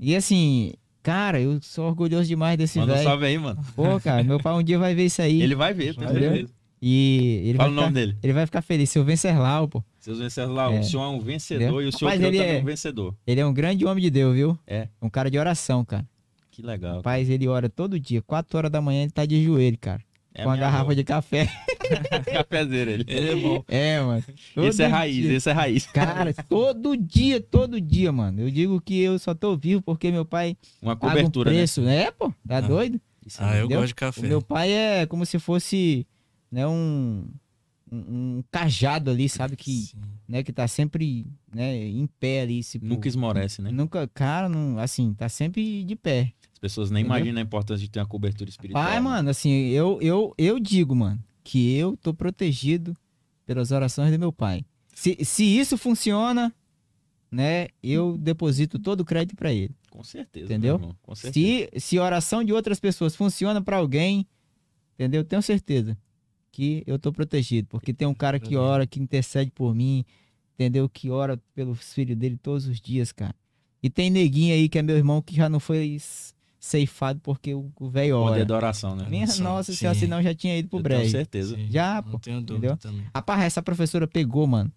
[0.00, 3.08] E assim, cara, eu sou orgulhoso demais desse Manda um velho.
[3.08, 3.62] salve aí, mano.
[3.76, 5.40] Pô, cara, meu pai um dia vai ver isso aí.
[5.42, 6.30] Ele vai ver, Entendeu?
[6.32, 6.52] certeza.
[6.82, 8.18] E ele Fala vai, o nome ficar, dele.
[8.22, 8.90] ele vai ficar feliz.
[8.90, 9.82] Seu Venceslau, pô.
[10.00, 10.80] Seus Venceslau, É.
[10.80, 11.82] o senhor é um vencedor Entendeu?
[11.82, 13.14] e o senhor Rapaz, ele é- um vencedor.
[13.26, 14.58] Ele é um grande homem de Deus, viu?
[14.66, 14.88] É.
[15.00, 16.04] Um cara de oração, cara.
[16.50, 16.96] Que legal.
[16.96, 18.20] Rapaz, ele ora todo dia.
[18.20, 20.02] Quatro horas da manhã ele tá de joelho, cara.
[20.34, 20.92] É com a minha garrafa avó.
[20.92, 21.48] de café.
[22.32, 23.04] Cafezeiro ele.
[23.06, 23.64] Ele é bom.
[23.68, 24.24] É, mano.
[24.56, 25.32] Esse é raiz, dia.
[25.34, 25.86] esse é raiz.
[25.86, 28.40] Cara, todo dia, todo dia, mano.
[28.40, 31.58] Eu digo que eu só tô vivo porque meu pai Uma paga cobertura, um né?
[31.58, 32.10] preço, né?
[32.10, 32.30] pô?
[32.46, 32.60] Tá Ah.
[32.60, 33.00] doido?
[33.26, 33.78] Isso Ah, eu Entendeu?
[33.80, 34.26] gosto de O café.
[34.26, 36.06] meu pai é como se fosse,
[36.52, 37.26] né, um,
[37.90, 37.96] um,
[38.38, 39.56] um cajado ali, sabe?
[39.56, 39.96] Que, Sim.
[40.28, 42.60] né, que tá sempre, né, em pé ali.
[42.82, 43.70] Nunca esmorece, né?
[43.70, 46.32] Nunca, cara, não, assim, tá sempre de pé.
[46.52, 47.18] As pessoas nem Entendeu?
[47.18, 48.84] imaginam a importância de ter uma cobertura espiritual.
[48.84, 49.00] Pai, né?
[49.00, 52.96] mano, assim, eu, eu, eu digo, mano, que eu tô protegido
[53.44, 54.64] pelas orações do meu pai.
[54.94, 56.52] Se, se isso funciona,
[57.30, 59.74] né, eu deposito todo o crédito pra ele.
[59.90, 60.46] Com certeza.
[60.46, 60.76] Entendeu?
[60.76, 61.70] irmão, Com certeza.
[61.74, 64.26] Se, se a oração de outras pessoas funciona pra alguém,
[64.94, 65.20] entendeu?
[65.20, 65.96] Eu tenho certeza
[66.50, 70.04] que eu tô protegido, porque tem um cara que ora, que intercede por mim,
[70.54, 70.88] entendeu?
[70.88, 73.34] Que ora pelos filhos dele todos os dias, cara.
[73.82, 75.98] E tem neguinho aí que é meu irmão que já não foi
[76.64, 78.44] ceifado porque o velho Poder ora.
[78.46, 79.06] da oração, né?
[79.08, 79.78] Minha nossa sim.
[79.78, 81.10] senhora, senão já tinha ido pro tenho brejo.
[81.10, 81.54] certeza.
[81.56, 82.76] Sim, Já, Não pô, tenho dúvida entendeu?
[82.78, 83.04] também.
[83.14, 84.72] Rapaz, essa professora pegou, mano.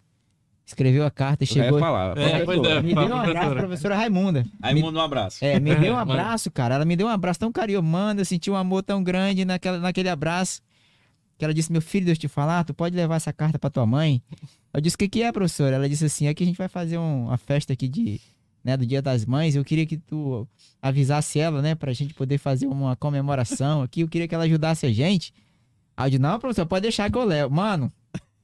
[0.65, 1.79] Escreveu a carta e chegou.
[1.79, 2.17] falar.
[2.17, 2.81] É, pois é.
[2.81, 3.95] Me deu um abraço, professora.
[3.95, 4.45] Raimunda.
[4.61, 5.43] Aí Me- um abraço.
[5.45, 6.75] É, me deu um abraço, cara.
[6.75, 7.85] Ela me deu um abraço tão carinhoso.
[7.87, 10.61] Mano, eu senti um amor tão grande naquela, naquele abraço.
[11.37, 13.85] Que ela disse, meu filho, Deus te falar, tu pode levar essa carta pra tua
[13.85, 14.21] mãe?
[14.73, 15.77] Eu disse, o que que é, professora?
[15.77, 18.19] Ela disse assim, é que a gente vai fazer um- uma festa aqui de,
[18.67, 19.55] né, do Dia das Mães.
[19.55, 20.45] Eu queria que tu
[20.81, 24.01] avisasse ela, né, pra gente poder fazer uma comemoração aqui.
[24.01, 25.33] Eu queria que ela ajudasse a gente.
[25.95, 27.55] Aí eu disse, não, professor, pode deixar que eu levo.
[27.55, 27.89] Mano,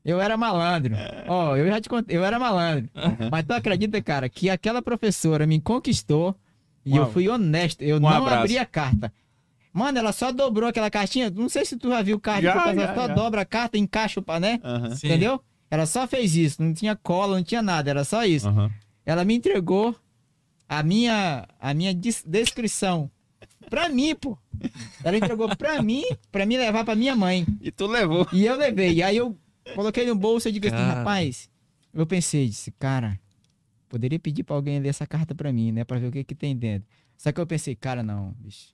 [0.03, 0.95] eu era malandro.
[1.28, 2.89] Ó, eu já te contei, eu era malandro.
[3.30, 6.34] Mas tu acredita, cara, que aquela professora me conquistou
[6.86, 7.01] e Uau.
[7.07, 7.82] eu fui honesto.
[7.82, 8.43] Eu Um não abraço.
[8.43, 9.13] abri a carta.
[9.74, 11.30] Mano, ela só dobrou aquela cartinha.
[11.30, 12.43] Não sei se tu já viu carta.
[12.43, 13.13] Já, que ela já, só já.
[13.13, 14.59] dobra a carta, encaixa o né?
[14.63, 14.95] Aham.
[14.95, 15.07] Sim.
[15.07, 15.41] Entendeu?
[15.69, 16.61] Ela só fez isso.
[16.63, 17.89] Não tinha cola, não tinha nada.
[17.89, 18.47] Era só isso.
[18.47, 18.71] Aham.
[19.05, 19.95] Ela me entregou
[20.80, 23.09] a minha, a minha descrição.
[23.69, 24.38] Pra mim, pô.
[25.03, 27.45] Ela entregou pra mim, pra me levar pra minha mãe.
[27.61, 28.28] E tu levou.
[28.32, 28.93] E eu levei.
[28.93, 29.38] E aí eu
[29.76, 31.49] coloquei no bolso e digo assim, rapaz,
[31.93, 33.19] eu pensei, disse, cara,
[33.89, 35.84] poderia pedir pra alguém ler essa carta pra mim, né?
[35.84, 36.88] Pra ver o que que tem dentro.
[37.17, 38.74] Só que eu pensei, cara, não, bicho.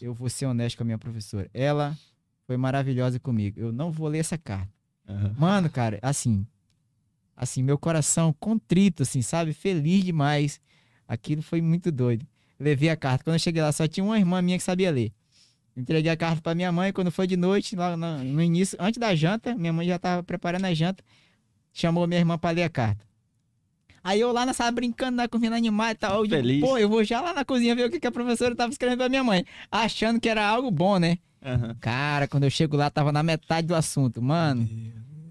[0.00, 1.48] Eu vou ser honesto com a minha professora.
[1.54, 1.96] Ela
[2.46, 3.60] foi maravilhosa comigo.
[3.60, 4.72] Eu não vou ler essa carta.
[5.08, 5.34] Aham.
[5.38, 6.46] Mano, cara, assim,
[7.36, 9.52] assim, meu coração contrito, assim, sabe?
[9.52, 10.60] Feliz demais.
[11.08, 12.26] Aquilo foi muito doido.
[12.58, 13.24] Levei a carta.
[13.24, 15.12] Quando eu cheguei lá, só tinha uma irmã minha que sabia ler.
[15.76, 16.92] Entreguei a carta pra minha mãe.
[16.92, 20.64] Quando foi de noite, lá no início, antes da janta, minha mãe já tava preparando
[20.64, 21.04] a janta.
[21.72, 23.04] Chamou minha irmã pra ler a carta.
[24.02, 26.18] Aí eu lá na sala brincando na cozinha animada e tal.
[26.18, 26.60] Eu digo, Feliz.
[26.60, 28.98] pô, eu vou já lá na cozinha ver o que, que a professora tava escrevendo
[28.98, 29.44] pra minha mãe.
[29.70, 31.18] Achando que era algo bom, né?
[31.44, 31.76] Aham.
[31.80, 34.22] Cara, quando eu chego lá, tava na metade do assunto.
[34.22, 34.66] Mano,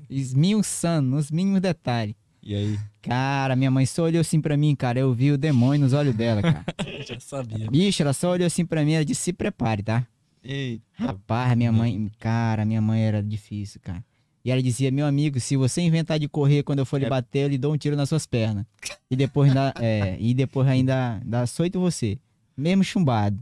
[0.10, 2.16] esmiuçando, nos mínimos detalhes.
[2.44, 2.80] E aí?
[3.08, 5.00] Cara, minha mãe só olhou assim pra mim, cara.
[5.00, 6.66] Eu vi o demônio nos olhos dela, cara.
[7.08, 7.70] Já sabia.
[7.70, 10.06] Bicho, ela só olhou assim pra mim, ela disse: se prepare, tá?
[10.44, 10.84] Eita.
[10.94, 14.04] Rapaz, minha mãe, cara, minha mãe era difícil, cara.
[14.44, 17.10] E ela dizia: meu amigo, se você inventar de correr quando eu for lhe É.
[17.10, 18.66] bater, eu lhe dou um tiro nas suas pernas.
[19.10, 22.18] E depois ainda, é, e depois ainda dá açoito você.
[22.58, 23.38] Mesmo chumbado.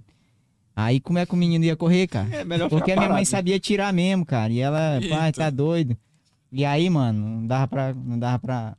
[0.75, 2.27] Aí como é que o menino ia correr, cara?
[2.35, 3.27] É melhor Porque a minha mãe parado.
[3.29, 4.51] sabia tirar mesmo, cara.
[4.51, 5.41] E ela, pai, Eita.
[5.43, 5.95] tá doido.
[6.51, 7.93] E aí, mano, não dava pra.
[7.93, 8.77] Não dava pra.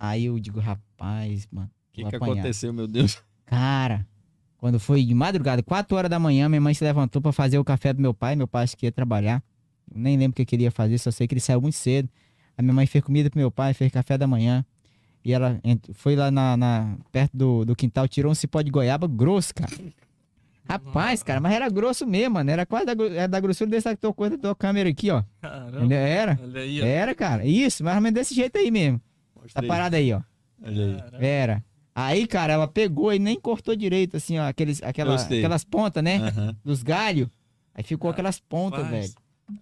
[0.00, 1.68] Aí eu digo, rapaz, mano.
[1.68, 2.32] O que, que apanhar.
[2.32, 3.22] aconteceu, meu Deus?
[3.44, 4.06] Cara,
[4.56, 7.64] quando foi de madrugada, 4 horas da manhã, minha mãe se levantou pra fazer o
[7.64, 8.34] café do meu pai.
[8.34, 9.42] Meu pai acho que ia trabalhar.
[9.92, 11.74] Eu nem lembro o que que ele ia fazer, só sei que ele saiu muito
[11.74, 12.08] cedo.
[12.56, 14.64] A minha mãe fez comida pro meu pai, fez café da manhã.
[15.22, 15.60] E ela
[15.92, 19.70] foi lá na, na- perto do, do quintal, tirou um cipó de goiaba grosso, cara.
[20.68, 22.48] Rapaz, cara, mas era grosso mesmo, mano.
[22.50, 25.22] Era quase da, era da grossura dessa tua coisa da tua câmera aqui, ó.
[25.40, 25.92] Caramba.
[25.94, 26.38] Era.
[26.86, 27.44] Era, cara.
[27.44, 29.00] Isso, mais ou menos desse jeito aí mesmo.
[29.54, 29.66] Aí.
[29.68, 30.20] parada aí, ó.
[30.62, 30.84] Olha
[31.18, 31.62] aí.
[31.94, 36.16] Aí, cara, ela pegou e nem cortou direito, assim, ó, aqueles, aquela, aquelas pontas, né?
[36.18, 36.56] Aham.
[36.64, 37.28] Dos galhos.
[37.74, 39.10] Aí ficou Ah, aquelas pontas, velho.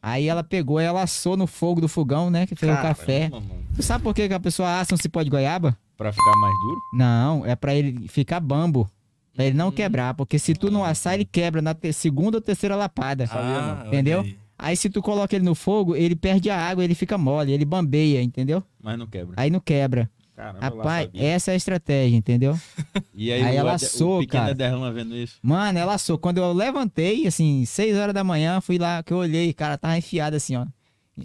[0.02, 2.46] Aí ela pegou, ela assou no fogo do fogão, né?
[2.46, 3.30] Que fez o café.
[3.30, 3.64] mano.
[3.74, 5.76] Tu sabe por que que a pessoa assa um cipó de goiaba?
[5.96, 6.80] Pra ficar mais duro?
[6.94, 8.88] Não, é pra ele ficar bambo.
[9.34, 9.72] Pra ele não Hum.
[9.72, 10.14] quebrar.
[10.14, 13.24] Porque se tu não assar, ele quebra na segunda ou terceira lapada.
[13.32, 14.20] Ah, Entendeu?
[14.20, 14.38] aí.
[14.58, 17.64] Aí se tu coloca ele no fogo, ele perde a água, ele fica mole, ele
[17.64, 18.62] bambeia, entendeu?
[18.82, 19.34] Mas não quebra.
[19.36, 20.10] Aí não quebra.
[20.34, 22.58] Caramba, Rapaz, essa é a estratégia, entendeu?
[23.14, 24.52] E aí, aí o, ela assou, o cara.
[24.52, 25.38] Ederlan vendo isso.
[25.42, 26.16] Mano, ela assou.
[26.16, 29.98] Quando eu levantei, assim, 6 horas da manhã, fui lá, que eu olhei, cara, tava
[29.98, 30.64] enfiado assim, ó,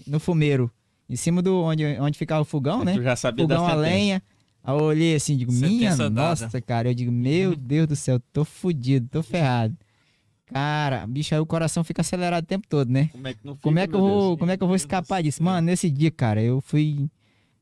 [0.07, 0.71] no fumeiro.
[1.07, 2.93] Em cima do onde, onde ficava o fogão, né?
[2.93, 4.23] Tu já sabia Fogão da a lenha.
[4.63, 6.09] Aí eu olhei assim, digo, Sentença minha dada.
[6.09, 6.89] nossa, cara.
[6.89, 9.75] Eu digo, meu Deus do céu, tô fudido, tô ferrado.
[10.45, 13.09] Cara, bicho, aí o coração fica acelerado o tempo todo, né?
[13.11, 14.39] Como é que fica, Como é que eu vou, Deus?
[14.39, 15.41] como é que eu vou escapar disso?
[15.43, 17.09] Mano, nesse dia, cara, eu fui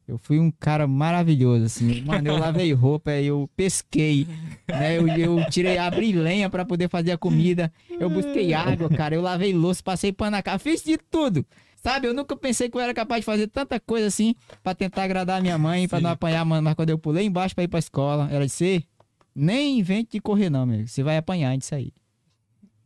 [0.08, 2.02] eu fui um cara maravilhoso assim.
[2.02, 4.28] Mano, eu lavei roupa, eu pesquei,
[4.68, 4.98] né?
[4.98, 7.72] Eu, eu tirei abri lenha pra poder fazer a comida.
[7.90, 11.46] Eu busquei água, cara, eu lavei louça, passei pano na cara, fiz de tudo.
[11.78, 15.04] Sabe, eu nunca pensei que eu era capaz de fazer tanta coisa assim pra tentar
[15.04, 16.04] agradar a minha mãe, pra Sim.
[16.04, 16.62] não apanhar, mano.
[16.62, 18.86] Mas quando eu pulei embaixo pra ir pra escola, ela disse:
[19.34, 20.86] nem invente de correr, não, meu.
[20.86, 21.92] Você vai apanhar disso aí.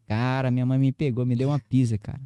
[0.07, 2.21] Cara, minha mãe me pegou, me deu uma pisa, cara.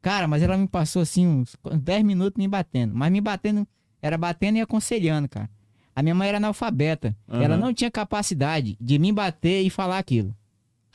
[0.00, 2.92] Cara, mas ela me passou assim uns 10 minutos me batendo.
[2.94, 3.66] Mas me batendo,
[4.00, 5.48] era batendo e aconselhando, cara.
[5.94, 7.16] A minha mãe era analfabeta.
[7.28, 7.42] Aham.
[7.42, 10.34] Ela não tinha capacidade de me bater e falar aquilo.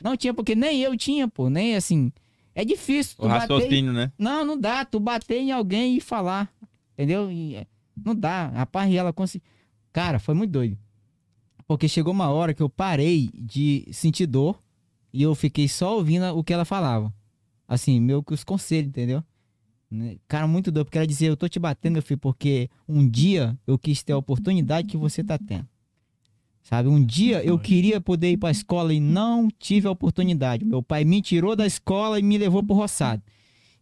[0.02, 1.48] Não tinha, porque nem eu tinha, pô.
[1.48, 2.12] Nem assim.
[2.54, 4.12] É difícil O raciocínio, né?
[4.18, 4.84] Não, não dá.
[4.84, 6.52] Tu bater em alguém e falar.
[6.94, 7.30] Entendeu?
[7.30, 7.66] E, é,
[8.04, 8.48] não dá.
[8.48, 9.46] Rapaz, e ela conseguiu.
[9.92, 10.76] Cara, foi muito doido.
[11.66, 14.60] Porque chegou uma hora que eu parei de sentir dor
[15.12, 17.12] e eu fiquei só ouvindo o que ela falava.
[17.66, 19.22] Assim, meio que os conselhos, entendeu?
[19.90, 20.16] Né?
[20.26, 23.58] Cara, muito doido, porque ela dizia, eu tô te batendo, meu filho, porque um dia
[23.66, 25.66] eu quis ter a oportunidade que você tá tendo.
[26.62, 30.66] Sabe, um dia eu queria poder ir pra escola e não tive a oportunidade.
[30.66, 33.22] Meu pai me tirou da escola e me levou pro roçado.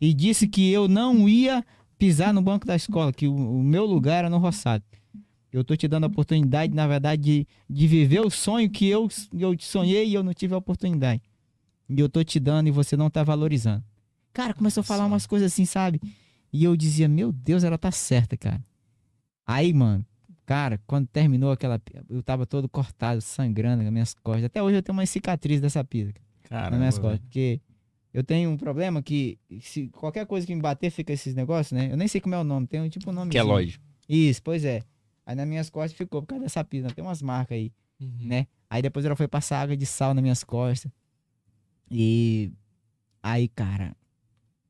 [0.01, 1.65] E disse que eu não ia
[1.99, 4.85] pisar no banco da escola, que o, o meu lugar era no roçado.
[5.53, 9.09] Eu tô te dando a oportunidade, na verdade, de, de viver o sonho que eu,
[9.39, 11.23] eu sonhei e eu não tive a oportunidade.
[11.89, 13.83] E eu tô te dando e você não tá valorizando.
[14.33, 16.01] Cara, começou a falar umas coisas assim, sabe?
[16.53, 18.63] E eu dizia, meu Deus, ela tá certa, cara.
[19.47, 20.05] Aí, mano,
[20.45, 21.81] cara, quando terminou aquela.
[22.09, 24.45] Eu tava todo cortado, sangrando nas minhas costas.
[24.45, 26.13] Até hoje eu tenho uma cicatriz dessa pisa
[26.49, 27.21] cara, nas minhas costas.
[27.21, 27.61] Porque
[28.13, 31.93] eu tenho um problema que se qualquer coisa que me bater fica esses negócios, né?
[31.93, 33.31] Eu nem sei como é o nome, tem um tipo um nome.
[33.31, 33.81] Queloide.
[34.09, 34.83] Isso, pois é.
[35.27, 36.89] Aí nas minhas costas ficou por causa dessa pisa.
[36.89, 38.11] Tem umas marcas aí Uhum.
[38.21, 38.47] né?
[38.69, 40.93] Aí depois ela foi passar água de sal nas minhas costas.
[41.91, 42.53] E
[43.23, 43.97] aí, cara,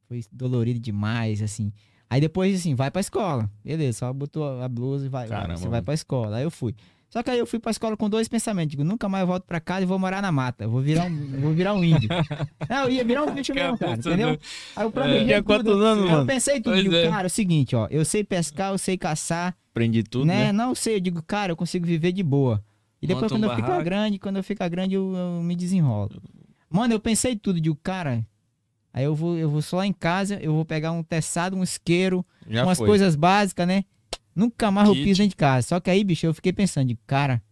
[0.06, 1.72] foi dolorido demais, assim.
[2.08, 3.50] Aí depois, assim, vai pra escola.
[3.64, 5.26] Beleza, só botou a blusa e vai.
[5.26, 6.36] Caramba, você vai pra escola.
[6.36, 6.74] Aí eu fui.
[7.16, 8.72] Só que aí eu fui pra escola com dois pensamentos.
[8.72, 10.68] Digo, nunca mais volto pra casa e vou morar na mata.
[10.68, 12.10] Vou virar um, vou virar um índio.
[12.68, 13.94] Não, eu ia virar um bicho mesmo, cara.
[13.94, 14.38] Entendeu?
[14.76, 15.82] Aí eu planejei Tinha tudo.
[15.82, 16.26] anos, Eu mano?
[16.26, 16.76] pensei tudo.
[16.76, 17.08] Digo, é.
[17.08, 17.88] cara, é o seguinte, ó.
[17.90, 20.44] Eu sei pescar, eu sei caçar Aprendi tudo, né?
[20.48, 20.52] né?
[20.52, 22.62] Não sei, eu digo, cara, eu consigo viver de boa.
[23.00, 25.56] E depois, Monta um quando eu ficar grande, quando eu ficar grande, eu, eu me
[25.56, 26.20] desenrolo.
[26.68, 28.26] Mano, eu pensei tudo, digo, cara,
[28.92, 31.62] aí eu vou, eu vou só lá em casa, eu vou pegar um teçado, um
[31.62, 32.86] isqueiro, Já umas foi.
[32.86, 33.84] coisas básicas, né?
[34.36, 35.04] Nunca mais eu Kit.
[35.04, 35.66] piso dentro de casa.
[35.66, 37.42] Só que aí, bicho, eu fiquei pensando, digo, cara,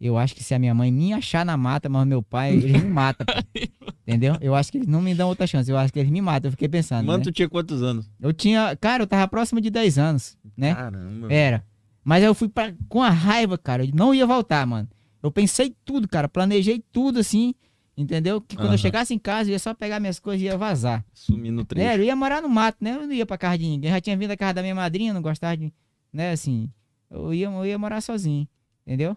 [0.00, 2.82] eu acho que se a minha mãe me achar na mata, mas meu pai, eles
[2.82, 3.92] me matam, pô.
[4.06, 4.36] Entendeu?
[4.40, 5.70] Eu acho que eles não me dão outra chance.
[5.70, 6.48] Eu acho que eles me matam.
[6.48, 7.06] Eu fiquei pensando.
[7.06, 7.24] Mano, né?
[7.24, 8.10] tu tinha quantos anos?
[8.20, 8.76] Eu tinha.
[8.76, 10.74] Cara, eu tava próximo de 10 anos, né?
[10.74, 11.32] Caramba.
[11.32, 11.64] Era.
[12.04, 13.84] Mas eu fui pra, com a raiva, cara.
[13.84, 14.88] Eu não ia voltar, mano.
[15.22, 16.28] Eu pensei tudo, cara.
[16.28, 17.54] Planejei tudo assim.
[17.96, 18.40] Entendeu?
[18.42, 18.74] Que quando Aham.
[18.74, 21.02] eu chegasse em casa, eu ia só pegar minhas coisas e ia vazar.
[21.14, 21.86] Sumi no trecho.
[21.88, 21.96] Né?
[21.96, 22.90] Eu ia morar no mato, né?
[22.94, 23.88] Eu não ia pra casa de ninguém.
[23.88, 25.72] Eu já tinha vindo da casa da minha madrinha, não gostava de.
[26.12, 26.70] Né, assim.
[27.10, 28.46] Eu ia, eu ia morar sozinho.
[28.86, 29.16] Entendeu?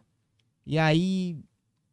[0.65, 1.37] E aí.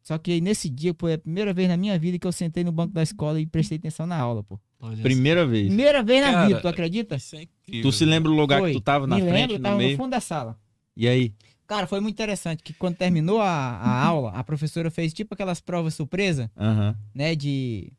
[0.01, 2.71] Só que nesse dia foi a primeira vez na minha vida que eu sentei no
[2.71, 4.57] banco da escola e prestei atenção na aula, pô.
[4.79, 5.67] Olha Primeira vez.
[5.67, 7.15] Primeira vez na Cara, vida, tu acredita?
[7.17, 7.81] Isso é incrível.
[7.91, 8.71] Tu se lembra o lugar Foi.
[8.71, 9.97] que tu tava na Me frente, lembro, eu no tava no meio?
[9.97, 10.57] fundo da sala.
[10.95, 11.33] E aí?
[11.67, 15.59] Cara, foi muito interessante que quando terminou a, a aula, a professora fez tipo aquelas
[15.59, 16.95] provas surpresa, Aham.
[17.13, 17.35] né?
[17.35, 17.91] De,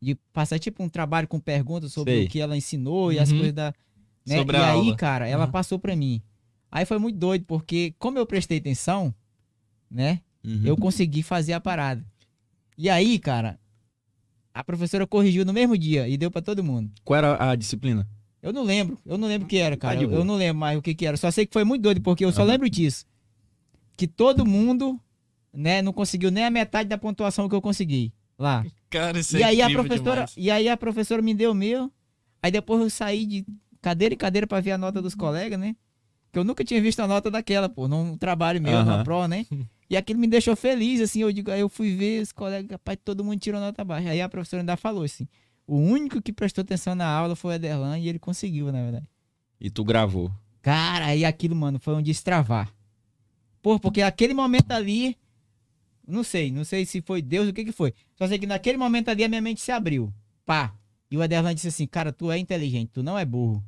[0.00, 2.24] de passar tipo um trabalho com perguntas sobre Sei.
[2.26, 3.38] o que ela ensinou e as Uhum.
[3.38, 3.74] coisas da.
[4.24, 4.36] Né?
[4.38, 4.96] Sobre e aí, aula.
[4.96, 5.50] cara, ela Uhum.
[5.50, 6.22] passou pra mim.
[6.70, 9.14] Aí foi muito doido, porque como eu prestei atenção,
[9.90, 10.20] né?
[10.44, 10.62] Uhum.
[10.64, 12.04] Eu consegui fazer a parada.
[12.78, 13.58] E aí, cara,
[14.54, 16.90] a professora corrigiu no mesmo dia e deu pra todo mundo.
[17.04, 18.06] Qual era a disciplina?
[18.42, 19.96] Eu não lembro, eu não lembro o que era, cara.
[19.96, 21.16] Tá eu, eu não lembro mais o que, que era.
[21.16, 23.04] Só sei que foi muito doido, porque eu só lembro disso.
[23.96, 25.00] Que todo mundo,
[25.52, 28.64] né, não conseguiu nem a metade da pontuação que eu consegui lá.
[28.90, 30.34] Cara, isso e é aí a professora, demais.
[30.36, 31.90] e aí a professora me deu o meu.
[32.42, 33.46] Aí depois eu saí de
[33.80, 35.74] cadeira em cadeira pra ver a nota dos colegas, né?
[36.32, 39.46] Que eu nunca tinha visto a nota daquela, pô, num trabalho meu, na pro, né?
[39.88, 42.98] E aquilo me deixou feliz, assim, eu digo, aí eu fui ver os colegas, rapaz,
[43.04, 44.10] todo mundo tirou nota baixa.
[44.10, 45.26] Aí a professora ainda falou assim:
[45.66, 49.08] O único que prestou atenção na aula foi o Ederlan e ele conseguiu, na verdade.
[49.60, 50.30] E tu gravou.
[50.60, 52.68] Cara, aí aquilo, mano, foi um destravar.
[53.62, 55.16] Pô, porque aquele momento ali,
[56.06, 57.92] não sei, não sei se foi Deus, o que que foi.
[58.14, 60.12] Só sei que naquele momento ali a minha mente se abriu.
[60.44, 60.74] Pá.
[61.10, 63.62] E o Ederlan disse assim, cara, tu é inteligente, tu não é burro.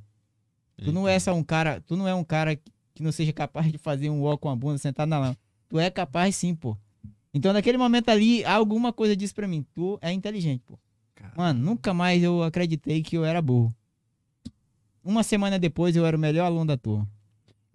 [0.76, 2.56] Tu não é só um cara, tu não é um cara
[2.94, 5.38] que não seja capaz de fazer um walk com a bunda sentado na lama.
[5.68, 6.76] Tu é capaz sim, pô.
[7.34, 10.78] Então naquele momento ali, alguma coisa disse pra mim, tu é inteligente, pô.
[11.36, 13.74] Mano, nunca mais eu acreditei que eu era burro.
[15.02, 17.08] Uma semana depois eu era o melhor aluno da turma.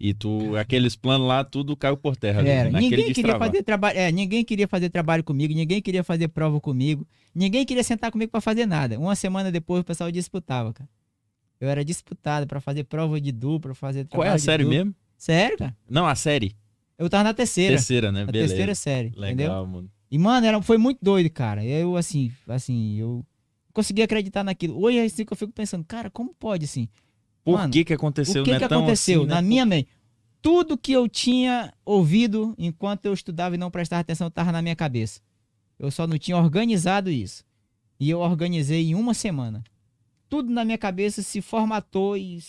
[0.06, 2.46] E tu, aqueles planos lá, tudo caiu por terra.
[2.46, 2.68] Era.
[2.68, 7.08] Ninguém queria fazer trabalho, é, ninguém queria fazer trabalho comigo, ninguém queria fazer prova comigo,
[7.34, 9.00] ninguém queria sentar comigo pra fazer nada.
[9.00, 10.90] Uma semana depois o pessoal disputava, cara.
[11.58, 14.78] Eu era disputado pra fazer prova de dupla, fazer Qual é a série dupla.
[14.78, 14.94] mesmo?
[15.16, 15.74] Sério, cara?
[15.88, 16.54] Não, a série.
[16.98, 17.74] Eu tava na terceira.
[17.74, 18.26] Terceira, né?
[18.26, 18.48] na Beleza.
[18.48, 19.48] terceira série, entendeu?
[19.48, 19.90] Legal, mano.
[20.10, 21.64] E, mano, era, foi muito doido, cara.
[21.64, 23.24] Eu, assim, assim, eu
[23.72, 24.78] consegui acreditar naquilo.
[24.78, 26.90] Hoje é assim que eu fico pensando, cara, como pode, assim?
[27.44, 28.42] Por Mano, que que aconteceu?
[28.42, 29.20] o que Não é que aconteceu?
[29.20, 29.34] assim, né?
[29.34, 29.88] Na minha mente,
[30.40, 34.76] tudo que eu tinha ouvido enquanto eu estudava e não prestava atenção estava na minha
[34.76, 35.20] cabeça.
[35.78, 37.44] Eu só não tinha organizado isso.
[38.00, 39.62] E eu organizei em uma semana.
[40.28, 42.40] Tudo na minha cabeça se formatou e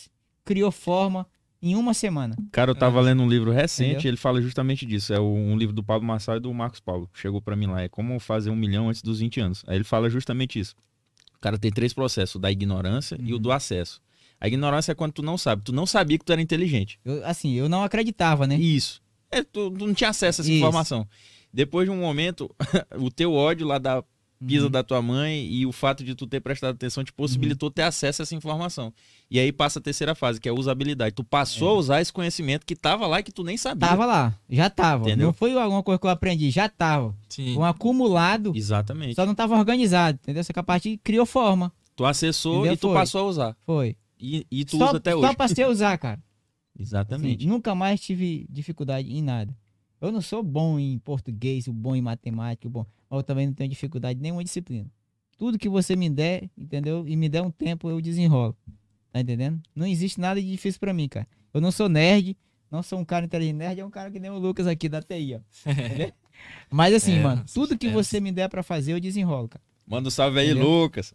[0.44, 1.28] criou forma
[1.62, 2.36] em uma semana.
[2.52, 4.06] Cara, eu tava lendo um livro recente Entendeu?
[4.06, 5.14] e ele fala justamente disso.
[5.14, 7.10] É um livro do Pablo Marçal e do Marcos Paulo.
[7.14, 7.82] Chegou pra mim lá.
[7.82, 9.64] É como fazer um milhão antes dos 20 anos.
[9.68, 10.76] Aí ele fala justamente isso.
[11.36, 13.42] O cara tem três processos: o da ignorância e o Uhum.
[13.42, 14.02] do acesso.
[14.46, 15.64] A ignorância é quando tu não sabe.
[15.64, 17.00] Tu não sabia que tu era inteligente.
[17.04, 18.56] Eu, assim, eu não acreditava, né?
[18.56, 19.02] Isso.
[19.32, 20.58] É, tu, tu não tinha acesso a essa Isso.
[20.60, 21.08] informação.
[21.54, 22.50] Depois de um momento,
[23.00, 24.04] o teu ódio lá da
[24.46, 24.72] pisa Uhum.
[24.72, 28.22] da tua mãe e o fato de tu ter prestado atenção te possibilitou ter acesso
[28.22, 28.94] a essa informação.
[29.32, 31.16] E aí passa a terceira fase, que é a usabilidade.
[31.16, 31.72] Tu passou É.
[31.72, 33.88] a usar esse conhecimento que tava lá e que tu nem sabia.
[33.88, 35.06] Tava lá, já tava.
[35.06, 35.28] Entendeu?
[35.28, 37.16] Não foi alguma coisa que eu aprendi, já tava.
[37.30, 37.58] Sim.
[37.58, 39.16] Um acumulado, Exatamente.
[39.16, 40.42] só não tava organizado, entendeu?
[40.42, 42.74] Essa parte criou forma, Tu acessou Entendeu?
[42.74, 42.94] e tu Foi.
[42.98, 43.58] passou a usar.
[43.66, 43.96] foi.
[44.20, 45.36] E, e tu Só, usa até só hoje.
[45.36, 46.16] passei a usar, cara.
[46.76, 47.48] Assim, Exatamente.
[47.48, 49.56] nunca mais tive dificuldade em nada.
[50.02, 53.70] Eu não sou bom em português, bom em matemática, bom, mas eu também não tenho
[53.70, 54.86] dificuldade em nenhuma disciplina.
[55.38, 57.08] Tudo que você me der, entendeu?
[57.08, 58.56] E me der um tempo, eu desenrolo.
[59.12, 59.62] Tá entendendo?
[59.74, 61.28] Não existe nada de difícil pra mim, cara.
[61.54, 62.38] Eu não sou nerd,
[62.70, 63.56] não sou um cara inteligente.
[63.56, 65.40] Nerd é um cara que nem o Lucas aqui da TI, ó.
[66.70, 68.08] Mas assim, É, mano, tudo que ideias.
[68.08, 69.64] você me der pra fazer, eu desenrolo, cara.
[69.88, 70.68] Manda um salve aí, Entendeu?
[70.68, 71.14] Lucas.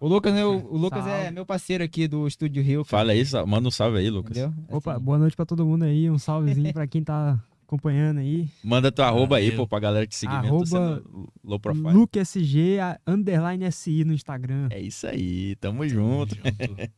[0.00, 2.84] O Lucas, meu, o Lucas é meu parceiro aqui do Estúdio Rio.
[2.84, 4.34] cara, Fala aí, manda um salve aí, Lucas.
[4.36, 4.54] Entendeu?
[4.70, 6.08] Opa, Assim, boa noite pra todo mundo aí.
[6.10, 8.48] Um salvezinho pra quem tá acompanhando aí.
[8.64, 11.92] Manda tua arroba aí, pô, pra galera que seguimento Arroba sendo low profile.
[11.92, 14.68] LukeSG a- underline SI no Instagram.
[14.70, 16.34] É isso aí, tamo junto.
[16.34, 16.46] Junto.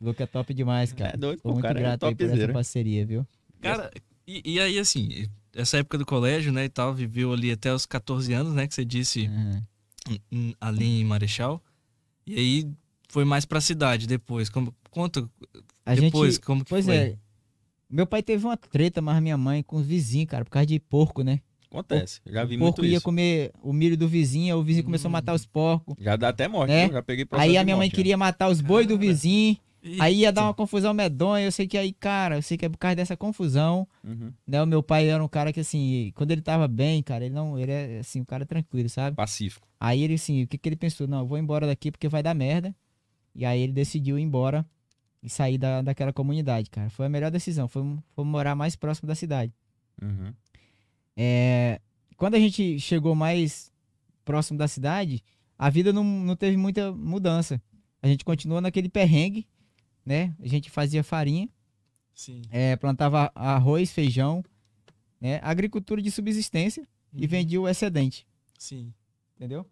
[0.00, 1.14] Lucas é top demais, cara.
[1.14, 3.24] É doido, Tô pô, muito cara é grato aí por essa parceria, viu?
[3.60, 3.90] Cara,
[4.26, 7.86] e, e aí, assim, essa época do colégio, né, e tal, viveu ali até os
[7.86, 9.30] 14 anos, né, que você disse,
[10.32, 11.62] em- ali em Marechal.
[12.26, 12.70] E aí
[13.08, 14.48] foi mais pra cidade depois.
[14.48, 15.28] Como, conta
[15.84, 16.96] A depois gente, como que pois foi.
[16.96, 17.16] é.
[17.90, 20.80] Meu pai teve uma treta, mas minha mãe com os vizinhos, cara, por causa de
[20.80, 21.40] porco, né?
[21.70, 23.04] Acontece, já vi o porco muito ia isso.
[23.04, 25.94] comer o milho do vizinho, aí o vizinho começou a matar os porcos.
[25.98, 26.84] Já dá até morte, É.
[26.84, 26.92] viu?
[26.94, 27.96] já peguei Aí a minha mãe morte, já.
[27.96, 29.06] queria matar os bois do Cara.
[29.08, 29.52] vizinho.
[29.52, 29.58] Ih,
[30.00, 31.44] Aí ia dar uma confusão medonha.
[31.44, 34.32] Eu sei que aí, cara, eu sei que é por causa dessa confusão, Uhum.
[34.46, 34.62] né?
[34.62, 37.58] O meu pai era um cara que, assim, quando ele tava bem, cara, ele não,
[37.58, 39.16] ele é, assim, um cara tranquilo, sabe?
[39.16, 39.68] Pacífico.
[39.78, 41.06] Aí ele, assim, o que que ele pensou?
[41.06, 42.74] Não, eu vou embora daqui porque vai dar merda.
[43.34, 44.64] E aí ele decidiu ir embora
[45.22, 46.88] e sair da, daquela comunidade, cara.
[46.88, 47.82] Foi a melhor decisão, foi,
[48.14, 49.52] foi morar mais próximo da cidade.
[50.00, 50.32] Uhum.
[51.16, 51.80] É,
[52.16, 53.70] quando a gente chegou mais
[54.24, 55.22] próximo da cidade,
[55.58, 57.60] a vida não, não teve muita mudança.
[58.02, 59.46] A gente continuou naquele perrengue,
[60.04, 60.34] né?
[60.40, 61.48] A gente fazia farinha,
[62.50, 64.44] é, plantava arroz, feijão,
[65.20, 65.40] né?
[65.42, 67.28] Agricultura de subsistência e Uhum.
[67.28, 68.26] vendia o excedente,
[68.58, 68.92] Sim.
[69.36, 69.66] entendeu?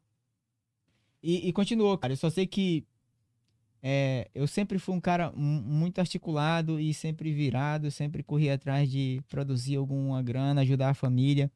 [1.23, 2.13] E, e continuou, cara.
[2.13, 2.85] Eu só sei que
[3.83, 8.91] é, eu sempre fui um cara mu- muito articulado e sempre virado, sempre corri atrás
[8.91, 11.51] de produzir alguma grana, ajudar a família.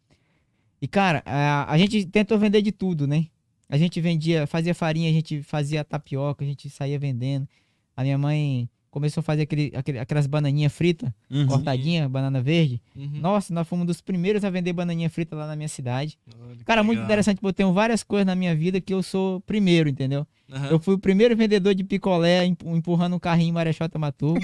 [0.83, 3.27] E, cara, a, a gente tentou vender de tudo, né?
[3.69, 7.49] A gente vendia, fazia farinha, a gente fazia tapioca, a gente saía vendendo.
[7.97, 11.47] A minha mãe começou a fazer aquele, aquele- aquelas bananinhas fritas, Uhum.
[11.47, 12.81] cortadinha, banana verde.
[12.97, 13.19] Uhum.
[13.21, 16.19] Nossa, nós fomos um dos primeiros a vender bananinha frita lá na minha cidade.
[16.49, 17.07] Olha Cara, muito legal.
[17.07, 20.27] interessante, porque eu tenho várias coisas na minha vida que eu sou primeiro, entendeu?
[20.51, 20.69] Aham.
[20.71, 24.35] Eu fui o primeiro vendedor de picolé empu- empurrando um carrinho em Marechal Tamatu.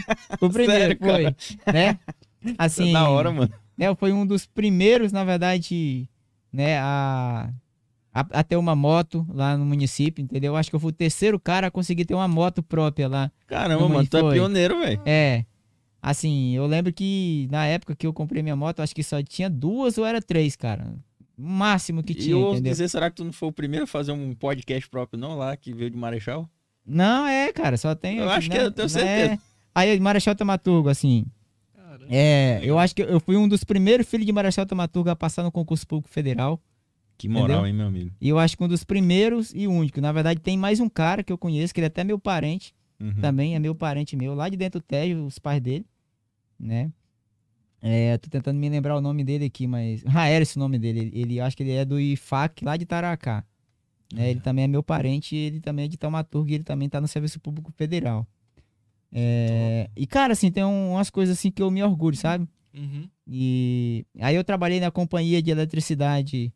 [0.41, 1.25] O primeiro, Sério, foi,
[1.73, 1.99] né?
[2.59, 3.53] Assim, É da hora, mano.
[3.79, 6.09] né, foi um dos primeiros, na verdade,
[6.53, 7.49] né, a,
[8.15, 10.57] a, a ter uma moto lá no município, entendeu?
[10.57, 13.31] Acho que eu fui o terceiro cara a conseguir ter uma moto própria lá.
[13.47, 15.01] Caramba, mano, tu é pioneiro, velho.
[15.07, 15.45] É,
[16.01, 19.49] assim, eu lembro que na época que eu comprei minha moto, acho que só tinha
[19.49, 20.95] duas ou era três, cara.
[21.39, 22.73] O máximo que E tinha, eu ouso entendeu?
[22.73, 25.57] dizer, será que tu não foi o primeiro a fazer um podcast próprio, não, lá,
[25.57, 26.49] que veio de Marechal?
[26.85, 28.19] Não, é, cara, só tem.
[28.19, 29.39] Eu acho que eu tenho né, certeza.
[29.75, 31.25] Aí, Marechal Tamaturgo, assim.
[31.75, 32.07] Caramba.
[32.11, 35.43] É, eu acho que eu fui um dos primeiros filhos de Marechal Tamaturgo a passar
[35.43, 36.61] no concurso público federal.
[37.19, 37.67] Que moral, Entendeu?
[37.67, 38.11] hein, meu amigo?
[38.21, 40.01] E eu acho que um dos primeiros e único.
[40.01, 42.75] Na verdade, tem mais um cara que eu conheço, que ele é até meu parente.
[43.01, 43.15] Uhum.
[43.21, 45.85] Também é meu parente meu, lá de dentro do Tejo, os pais dele,
[46.59, 46.91] né?
[47.81, 50.03] É, tô tentando me lembrar o nome dele aqui, mas.
[50.07, 51.01] Rael, esse nome dele.
[51.01, 53.45] Ele, ele acho que ele é do IFAC, lá de Taracá.
[54.13, 54.31] né?
[54.31, 57.09] Ele também é meu parente, ele também é de Taumaturgo e ele também tá no
[57.09, 58.27] Serviço Público Federal.
[59.13, 62.49] É, e, cara, assim, tem um- umas coisas assim que eu me orgulho, sabe?
[62.75, 63.09] Uhum.
[63.27, 66.53] E aí eu trabalhei na companhia de eletricidade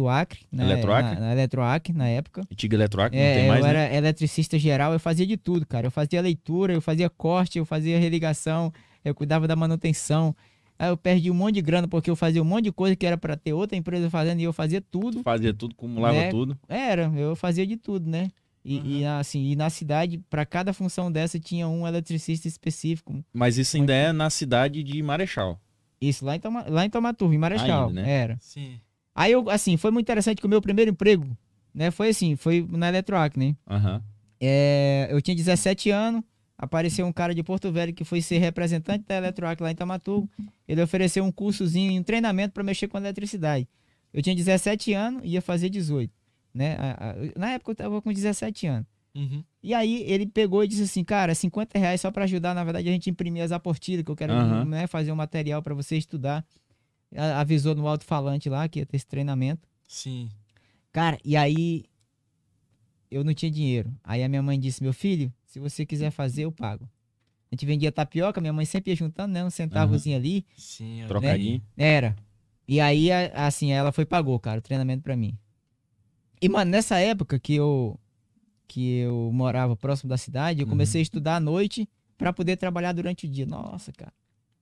[0.00, 0.64] do Acre, né?
[0.64, 1.14] Eletroacre?
[1.14, 2.42] Na, na Eletroacre, na época.
[2.50, 3.84] Antiga Eletroac, não É, tem mais, eu né?
[3.86, 5.86] era eletricista geral, eu fazia de tudo, cara.
[5.86, 8.72] Eu fazia leitura, eu fazia corte, eu fazia religação,
[9.04, 10.34] eu cuidava da manutenção.
[10.78, 13.04] Aí eu perdi um monte de grana porque eu fazia um monte de coisa que
[13.04, 15.22] era pra ter outra empresa fazendo e eu fazia tudo.
[15.22, 16.30] Fazia tudo, acumulava Né?
[16.30, 16.58] tudo.
[16.68, 18.28] Era, eu fazia de tudo, né?
[18.64, 18.86] E, Uhum.
[18.86, 23.22] e, assim, e na cidade, pra cada função dessa tinha um eletricista específico.
[23.32, 25.58] Mas isso ainda é na cidade de Marechal.
[26.00, 27.88] Isso lá em, Toma, lá em Tomaturgo, em Marechal.
[27.88, 28.10] Ainda, né?
[28.10, 28.36] Era.
[28.40, 28.80] Sim.
[29.14, 31.26] Aí eu, assim, foi muito interessante que o meu primeiro emprego,
[31.74, 33.56] né, foi assim, foi na Eletroac, né?
[33.68, 34.02] Aham.
[34.40, 36.22] É, eu tinha 17 anos,
[36.56, 40.28] apareceu um cara de Porto Velho que foi ser representante da Eletroac lá em Tamaturgo.
[40.66, 43.68] Ele ofereceu um cursozinho, um treinamento para mexer com eletricidade.
[44.12, 46.12] Eu tinha 17 anos ia fazer 18,
[46.54, 46.76] né?
[47.36, 48.86] Na época eu tava com 17 anos.
[49.14, 49.42] Uhum.
[49.62, 52.88] E aí ele pegou e disse assim, cara, 50 reais só para ajudar, na verdade,
[52.88, 54.64] a gente imprimir as apostilas, que eu quero Aham.
[54.64, 56.44] né, fazer um material para você estudar.
[57.16, 59.68] A- Avisou no alto-falante lá que ia ter esse treinamento.
[59.86, 60.28] Sim.
[60.92, 61.84] Cara, e aí
[63.10, 63.92] eu não tinha dinheiro.
[64.04, 66.88] Aí a minha mãe disse: Meu filho, se você quiser fazer, eu pago.
[67.50, 69.44] A gente vendia tapioca, minha mãe sempre ia juntando, né?
[69.44, 70.46] Um centavozinho ali.
[70.56, 71.04] Sim.
[71.08, 71.60] Trocadinho.
[71.76, 72.14] Era.
[72.68, 75.36] E aí, assim, ela foi e pagou, cara, o treinamento pra mim.
[76.40, 77.98] E, mano, nessa época que eu,
[78.68, 80.70] que eu morava próximo da cidade, eu Uhum.
[80.70, 83.44] comecei a estudar à noite pra poder trabalhar durante o dia.
[83.44, 84.12] Nossa, cara.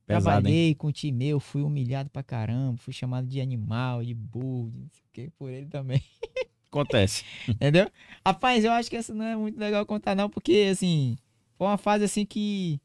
[0.09, 0.43] Pesado, hein?
[0.43, 4.71] Trabalhei com o time meu, fui humilhado pra caramba, fui chamado de animal, de burro,
[4.71, 6.03] de não sei o que, por ele também.
[6.73, 7.25] Acontece.
[7.47, 7.91] Entendeu?
[8.27, 11.19] Rapaz, eu acho que essa não é muito legal contar, não, porque, assim,
[11.59, 12.81] foi uma fase assim que,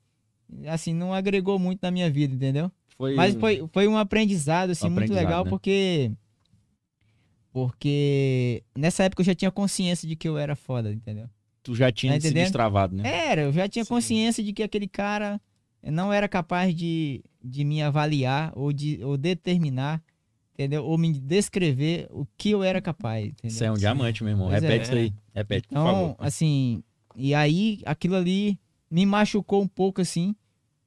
[0.68, 2.70] assim, não agregou muito na minha vida, entendeu?
[2.98, 5.50] Foi, Mas foi, foi um aprendizado, assim, Um muito aprendizado, legal, né?
[5.50, 6.12] porque.
[7.54, 11.30] Porque nessa época eu já tinha consciência de que eu era foda, entendeu?
[11.62, 13.04] Tu já tinha Tá se destravado, né?
[13.06, 13.90] Era, eu já tinha Sim.
[13.90, 15.40] consciência de que aquele cara
[15.92, 20.02] não era capaz de, de me avaliar ou de ou determinar,
[20.54, 20.84] entendeu?
[20.86, 23.50] Ou me descrever o que eu era capaz, entendeu?
[23.50, 24.50] Isso é um diamante, meu irmão.
[24.50, 24.68] Pois é.
[24.68, 25.14] Repete isso aí.
[25.34, 26.16] Repete, por Então, favor.
[26.20, 26.84] assim,
[27.16, 30.36] e aí aquilo ali me machucou um pouco, assim,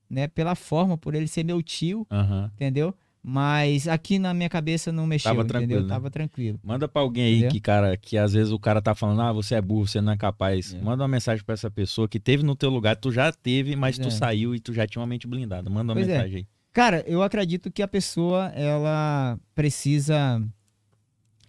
[0.08, 0.28] né?
[0.28, 2.06] Pela forma, por ele ser meu tio,
[2.54, 2.94] entendeu?
[3.28, 5.58] Mas aqui na minha cabeça não mexeu, Tava entendeu?
[5.60, 5.88] tranquilo, né?
[5.88, 6.60] Tava tranquilo.
[6.62, 7.50] Manda pra alguém aí Entendeu?
[7.50, 10.12] que, cara, que às vezes o cara tá falando, ah, você é burro, você não
[10.12, 10.72] é capaz.
[10.72, 10.80] É.
[10.80, 13.98] Manda uma mensagem pra essa pessoa que teve no teu lugar, tu já teve, mas
[13.98, 14.16] Pois tu é.
[14.16, 15.68] saiu e tu já tinha uma mente blindada.
[15.68, 16.12] Manda uma Pois é.
[16.12, 16.46] mensagem aí.
[16.72, 20.40] Cara, eu acredito que a pessoa, ela precisa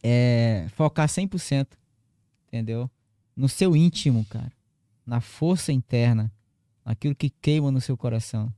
[0.01, 1.67] é, focar 100%,
[2.47, 2.89] entendeu?
[3.35, 4.51] No seu íntimo, cara.
[5.05, 6.31] Na força interna.
[6.83, 8.51] Naquilo que queima no seu coração.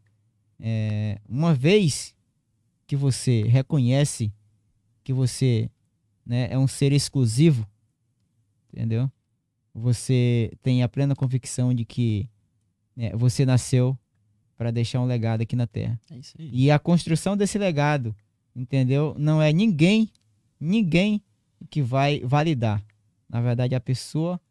[0.58, 2.16] É, uma vez
[2.90, 4.34] que você reconhece
[5.04, 5.70] que você
[6.26, 7.64] né, é um ser exclusivo,
[8.74, 9.12] entendeu?
[9.76, 12.28] Você tem a plena convicção de que
[12.96, 13.96] né, você nasceu
[14.58, 16.02] para deixar um legado aqui na Terra.
[16.10, 16.20] É.
[16.40, 18.16] E a construção desse legado,
[18.56, 19.16] entendeu?
[19.20, 20.10] Não é ninguém,
[20.60, 21.22] ninguém
[21.70, 22.84] que vai validar.
[23.30, 24.42] Na verdade, a pessoa,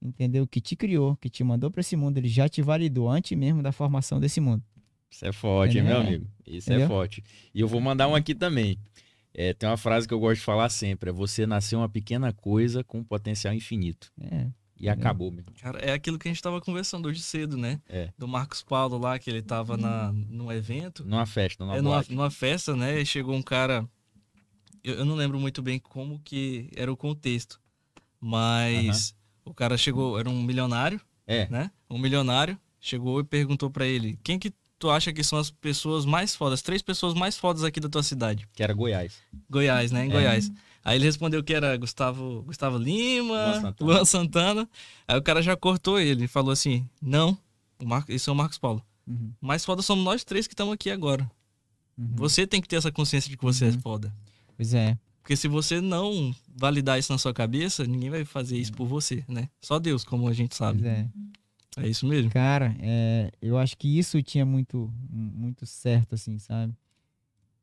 [0.00, 0.46] entendeu?
[0.46, 3.62] Que te criou, que te mandou para esse mundo, ele já te validou antes mesmo
[3.62, 4.64] da formação desse mundo.
[5.12, 6.00] Isso é forte, hein, meu É.
[6.00, 6.26] amigo?
[6.46, 7.22] Isso é forte.
[7.54, 8.78] E eu vou mandar um aqui também.
[9.34, 12.32] É, tem uma frase que eu gosto de falar sempre: é você nasceu uma pequena
[12.32, 14.10] coisa com um potencial infinito.
[14.20, 14.46] É,
[14.78, 15.44] E acabou, meu.
[15.60, 17.80] Cara, é aquilo que a gente tava conversando hoje cedo, né?
[17.88, 18.10] É.
[18.18, 21.04] Do Marcos Paulo lá, que ele tava na, num evento.
[21.04, 23.00] Numa festa, numa É, numa, numa festa, né?
[23.00, 23.86] E chegou um cara.
[24.82, 27.60] Eu, eu não lembro muito bem como que era o contexto.
[28.20, 29.14] Mas
[29.44, 31.48] o cara chegou, era um milionário, É.
[31.48, 31.70] né?
[31.90, 34.52] Um milionário chegou e perguntou pra ele: quem que
[34.82, 37.88] tu acha que são as pessoas mais fodas, as três pessoas mais fodas aqui da
[37.88, 38.48] tua cidade?
[38.52, 39.14] Que era Goiás.
[39.48, 40.06] Goiás, né?
[40.06, 40.12] Em É.
[40.12, 40.50] Goiás.
[40.84, 44.04] Aí ele respondeu que era Gustavo, Gustavo Lima, Luan Luan Santana.
[44.04, 44.68] Santana.
[45.06, 47.38] Aí o cara já cortou ele e falou assim: não,
[47.80, 48.04] o Mar...
[48.08, 48.82] isso é o Marcos Paulo.
[49.06, 51.30] Uhum, Mais foda somos nós três que estamos aqui agora.
[51.96, 52.10] uhum.
[52.16, 53.80] Você tem que ter essa consciência de que você é Uhum.
[53.80, 54.12] foda.
[54.56, 54.98] Pois é.
[55.22, 59.22] Porque se você não validar isso na sua cabeça, ninguém vai fazer isso por você,
[59.28, 59.48] né?
[59.60, 60.84] Só Deus, como a gente Pois sabe.
[60.88, 61.06] é.
[61.76, 62.30] É isso mesmo.
[62.30, 66.74] Cara, é, eu acho que isso tinha muito, muito certo, assim, sabe?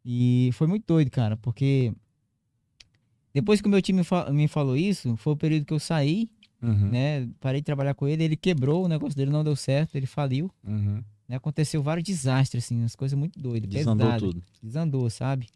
[0.03, 1.94] E foi muito doido, cara, porque
[3.34, 6.30] Depois que o meu time me falou isso, foi o período que eu saí,
[6.61, 6.90] Uhum.
[6.90, 7.30] né?
[7.40, 10.52] Parei de trabalhar com ele, ele quebrou, o negócio dele não deu certo, ele faliu.
[10.64, 11.02] Uhum.
[11.27, 11.36] Né?
[11.38, 14.44] Aconteceu vários desastres, assim, umas coisas muito doidas, Desandou tudo.
[14.61, 15.48] Desandou, sabe?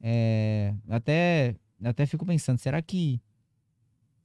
[0.00, 3.20] É, até, até fico pensando, será que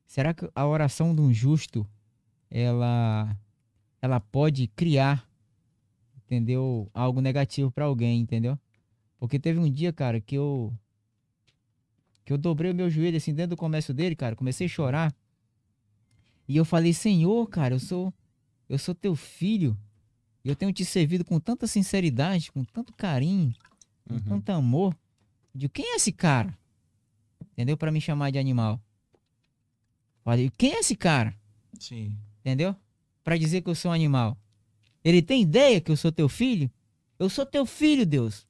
[0.06, 1.86] será que a oração de um justo
[2.50, 3.38] ela
[4.02, 5.28] ela pode criar,
[6.18, 6.90] entendeu?
[6.94, 8.58] Algo negativo pra alguém, entendeu?
[9.20, 10.74] Porque teve um dia, cara, que eu
[12.26, 15.16] que eu dobrei o meu joelho assim dentro do comércio dele, cara, comecei a chorar.
[16.48, 18.14] E eu falei: "Senhor, cara, eu sou
[18.68, 19.78] eu sou teu filho.
[20.46, 23.54] E eu tenho te servido com tanta sinceridade, com tanto carinho,
[24.08, 24.20] com Uhum.
[24.22, 24.96] tanto amor.
[25.54, 26.58] De quem é esse cara?
[27.52, 27.76] Entendeu?
[27.76, 28.80] Pra me chamar de animal.
[30.24, 31.36] Falei, quem é esse cara?
[31.80, 32.16] Sim.
[32.50, 32.76] Entendeu?
[33.24, 34.36] Pra dizer que eu sou um animal.
[35.04, 36.70] Ele tem ideia que eu sou teu filho?
[37.20, 38.48] Eu sou teu filho, Deus.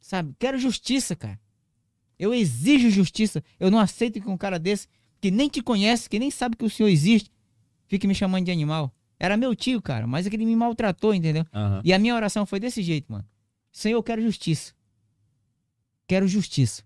[0.00, 0.32] Sabe?
[0.38, 1.40] Quero justiça, cara.
[2.16, 3.42] Eu exijo justiça.
[3.58, 4.86] Eu não aceito que um cara desse,
[5.20, 7.32] que nem te conhece, que nem sabe que o senhor existe,
[7.88, 8.94] fique me chamando de animal.
[9.18, 11.44] Era meu tio, cara, mas é que ele me maltratou, entendeu?
[11.52, 11.82] Aham.
[11.84, 13.26] E a minha oração foi desse jeito, mano.
[13.72, 14.72] Senhor, eu quero justiça.
[16.06, 16.84] Quero justiça.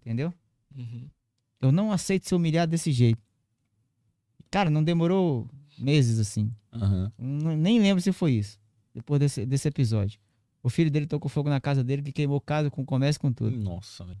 [0.00, 0.34] Entendeu?
[0.76, 1.08] Uhum.
[1.60, 3.29] Eu não aceito ser humilhado desse jeito.
[4.50, 5.48] Cara, não demorou
[5.78, 6.52] meses assim.
[7.18, 8.58] N- Nem lembro se foi isso.
[8.94, 10.18] Depois desse, desse episódio.
[10.62, 13.56] O filho dele tocou fogo na casa dele, que queimou casa com comércio com tudo.
[13.56, 14.18] Nossa, velho.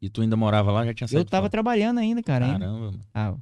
[0.00, 1.50] E tu ainda morava lá, já tinha Eu saído tava fora.
[1.50, 2.46] trabalhando ainda, cara.
[2.46, 2.58] ainda.
[2.60, 3.00] Caramba, mano.
[3.14, 3.36] Ah,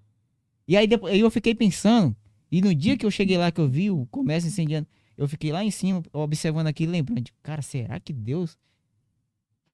[0.69, 2.15] E aí depois, eu fiquei pensando,
[2.51, 5.53] e no dia que eu cheguei lá, que eu vi o comércio incendiando, eu fiquei
[5.53, 8.59] lá em cima, observando aquilo, lembrando, cara, será que Deus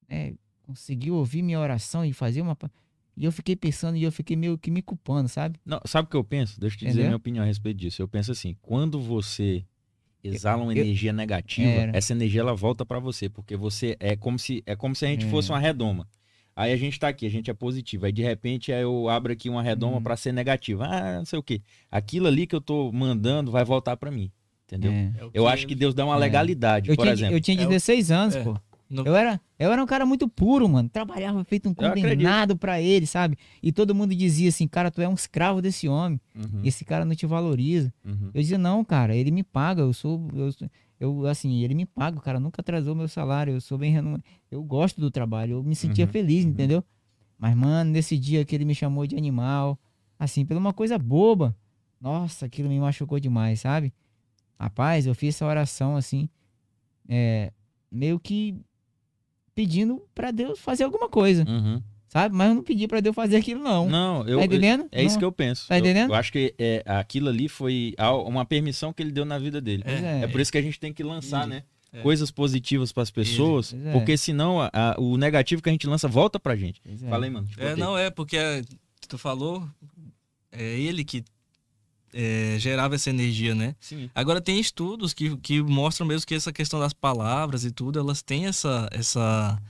[0.08, 2.56] né, conseguiu ouvir minha oração e fazer uma.
[3.16, 5.58] E eu fiquei pensando, e eu fiquei meio que me culpando, sabe?
[5.64, 6.60] Não, sabe o que eu penso?
[6.60, 7.08] Deixa eu te dizer Entendeu?
[7.10, 8.02] minha opinião a respeito disso.
[8.02, 9.64] Eu penso assim, quando você
[10.22, 11.96] exala uma Eu- energia negativa, Era.
[11.96, 15.08] essa energia ela volta pra você, porque você é como se é como se a
[15.08, 15.28] gente É.
[15.30, 16.06] fosse uma redoma.
[16.54, 18.06] Aí a gente tá aqui, a gente é positivo.
[18.06, 20.02] Aí de repente aí eu abro aqui uma redoma Uhum.
[20.02, 20.86] pra ser negativa.
[20.86, 21.60] Ah, não sei o quê.
[21.90, 24.30] Aquilo ali que eu tô mandando vai voltar pra mim.
[24.64, 24.90] Entendeu?
[24.90, 25.12] É.
[25.20, 26.18] É Eu acho que Deus dá uma É.
[26.18, 27.36] legalidade, Eu, por tinha, exemplo.
[27.36, 28.42] eu tinha É o- 16 anos, é.
[28.42, 28.58] pô.
[29.04, 30.88] Eu era, eu era um cara muito puro, mano.
[30.88, 33.36] Trabalhava feito um condenado pra ele, sabe?
[33.62, 36.20] E todo mundo dizia assim, cara, tu é um escravo desse homem.
[36.34, 37.92] Uhum, Esse cara não te valoriza.
[38.04, 38.30] uhum.
[38.32, 40.28] Eu dizia, não, cara, ele me paga, eu sou.
[40.34, 40.50] Eu,
[41.00, 44.22] eu, assim, ele me paga, o cara nunca atrasou meu salário, eu sou bem renomado.
[44.50, 46.50] Eu gosto do trabalho, eu me sentia Uhum, feliz, uhum.
[46.52, 46.84] entendeu?
[47.38, 49.78] Mas, mano, nesse dia que ele me chamou de animal,
[50.18, 51.54] assim, por uma coisa boba,
[52.00, 53.92] nossa, aquilo me machucou demais, sabe?
[54.58, 56.28] Rapaz, eu fiz essa oração, assim,
[57.08, 57.52] é,
[57.90, 58.56] meio que
[59.56, 61.82] pedindo pra Deus fazer alguma coisa, Uhum.
[62.06, 62.36] sabe?
[62.36, 63.88] Mas eu não pedi pra Deus fazer aquilo, não.
[63.88, 64.86] Não, eu, tá entendendo?
[64.92, 65.18] É isso Não.
[65.20, 65.66] que eu penso.
[65.66, 66.10] Tá Eu- entendendo?
[66.10, 67.94] Eu, acho que é, aquilo ali foi
[68.26, 69.82] uma permissão que ele deu na vida dele.
[69.84, 71.62] Pois É, por isso que a gente tem que lançar, né?
[71.92, 72.02] é.
[72.02, 73.92] Coisas positivas pras pessoas, Pois é.
[73.92, 76.80] porque senão a- a- o negativo que a gente lança volta pra gente.
[76.84, 77.08] É.
[77.08, 77.48] Fala aí, mano.
[77.56, 78.62] É, não, é, porque é,
[79.08, 79.66] tu falou,
[80.52, 81.24] é ele que
[82.18, 83.76] é, gerava essa energia, né?
[83.78, 84.08] Sim.
[84.14, 88.22] Agora tem estudos que, que mostram mesmo que essa questão das palavras e tudo, elas
[88.22, 89.60] têm essa, essa,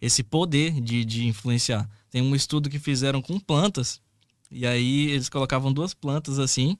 [0.00, 1.88] esse poder de, de influenciar.
[2.10, 4.00] Tem um estudo que fizeram com plantas,
[4.50, 6.78] e aí eles colocavam duas plantas assim,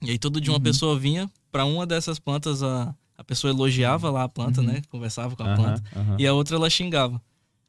[0.00, 0.62] e aí todo dia uma Uhum.
[0.62, 4.66] pessoa vinha para uma dessas plantas, a, a pessoa elogiava lá a planta, Uhum.
[4.68, 4.82] né?
[4.88, 5.82] Conversava com a Aham, planta.
[6.18, 7.20] E a outra ela xingava.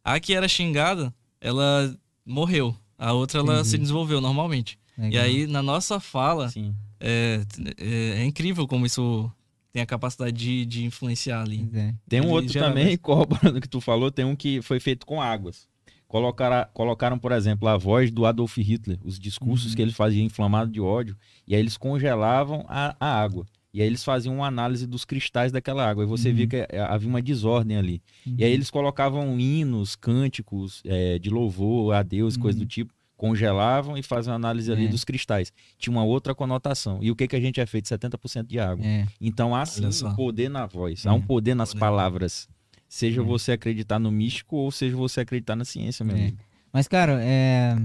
[0.04, 1.96] A que era xingada, ela
[2.26, 2.76] morreu.
[2.98, 4.78] A outra ela se desenvolveu normalmente.
[4.98, 5.24] E Legal.
[5.24, 6.74] aí, na nossa fala, Sim.
[7.00, 7.42] é,
[7.78, 9.30] é, é incrível como isso
[9.74, 11.70] tem a capacidade de, de influenciar ali.
[11.74, 11.94] É.
[12.08, 14.80] Tem um Ele outro também, mais- corroborando o que tu falou, tem um que foi
[14.80, 15.68] feito com águas.
[16.08, 19.76] Colocaram, colocaram, por exemplo, a voz do Adolf Hitler, os discursos Uhum.
[19.76, 21.18] que ele fazia inflamado de ódio,
[21.48, 23.46] e aí eles congelavam a, a água.
[23.74, 26.04] E aí eles faziam uma análise dos cristais daquela água.
[26.06, 26.36] E você Uhum.
[26.36, 28.02] via que eh, havia uma desordem ali.
[28.26, 32.64] E aí eles colocavam hinos, cânticos eh, de louvor a Deus, coisa Uhum.
[32.64, 34.90] do tipo, congelavam e faziam análise ali É.
[34.90, 35.52] dos cristais.
[35.78, 37.00] Tinha uma outra conotação.
[37.02, 37.88] E o que, que a gente é feito?
[37.88, 38.86] 70% de água.
[38.86, 39.08] É.
[39.22, 41.10] Então há sim um poder na voz, É.
[41.10, 42.48] há um poder nas palavras.
[42.88, 43.24] Seja É.
[43.24, 46.34] você acreditar no místico ou seja você acreditar na ciência, meu É.
[46.74, 47.78] Mas, cara, é...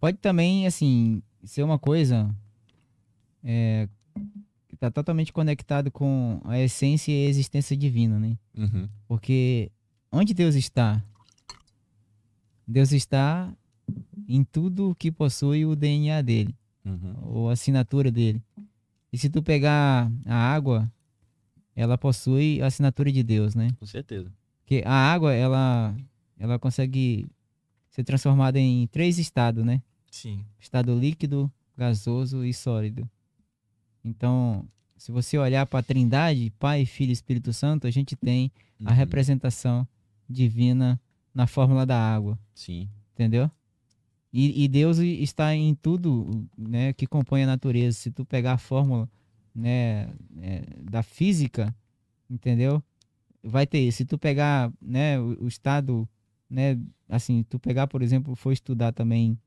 [0.00, 2.34] pode também, assim, ser uma coisa
[4.68, 8.36] que tá totalmente conectado com a essência e a existência divina, né?
[8.56, 8.88] Uhum.
[9.06, 9.70] Porque
[10.10, 11.02] onde Deus está?
[12.66, 13.52] Deus está
[14.28, 17.14] em tudo que possui o DNA dele, Uhum.
[17.22, 18.42] ou a assinatura dele.
[19.12, 20.90] E se tu pegar a água,
[21.76, 23.68] ela possui a assinatura de Deus, né?
[23.78, 24.30] Com certeza.
[24.62, 25.94] Porque a água, ela,
[26.38, 27.26] ela consegue
[27.90, 29.80] ser transformada em três estados, né?
[30.10, 30.44] Sim.
[30.58, 33.08] Estado líquido, gasoso e sólido.
[34.04, 38.50] Então, se você olhar para a Trindade, Pai, Filho e Espírito Santo, a gente tem
[38.84, 38.96] a Uhum.
[38.96, 39.86] representação
[40.28, 41.00] divina
[41.34, 42.88] na fórmula da água, Sim.
[43.12, 43.50] entendeu?
[44.36, 47.96] E, e Deus está em tudo, né, que compõe a natureza.
[47.96, 49.08] Se tu pegar a fórmula,
[49.54, 50.08] né,
[50.42, 51.72] é, da física,
[52.28, 52.82] entendeu?
[53.44, 53.92] Vai ter.
[53.92, 56.08] Se tu pegar, né, o, o estado,
[56.50, 56.76] né,
[57.08, 59.38] assim, tu pegar, por exemplo, for estudar também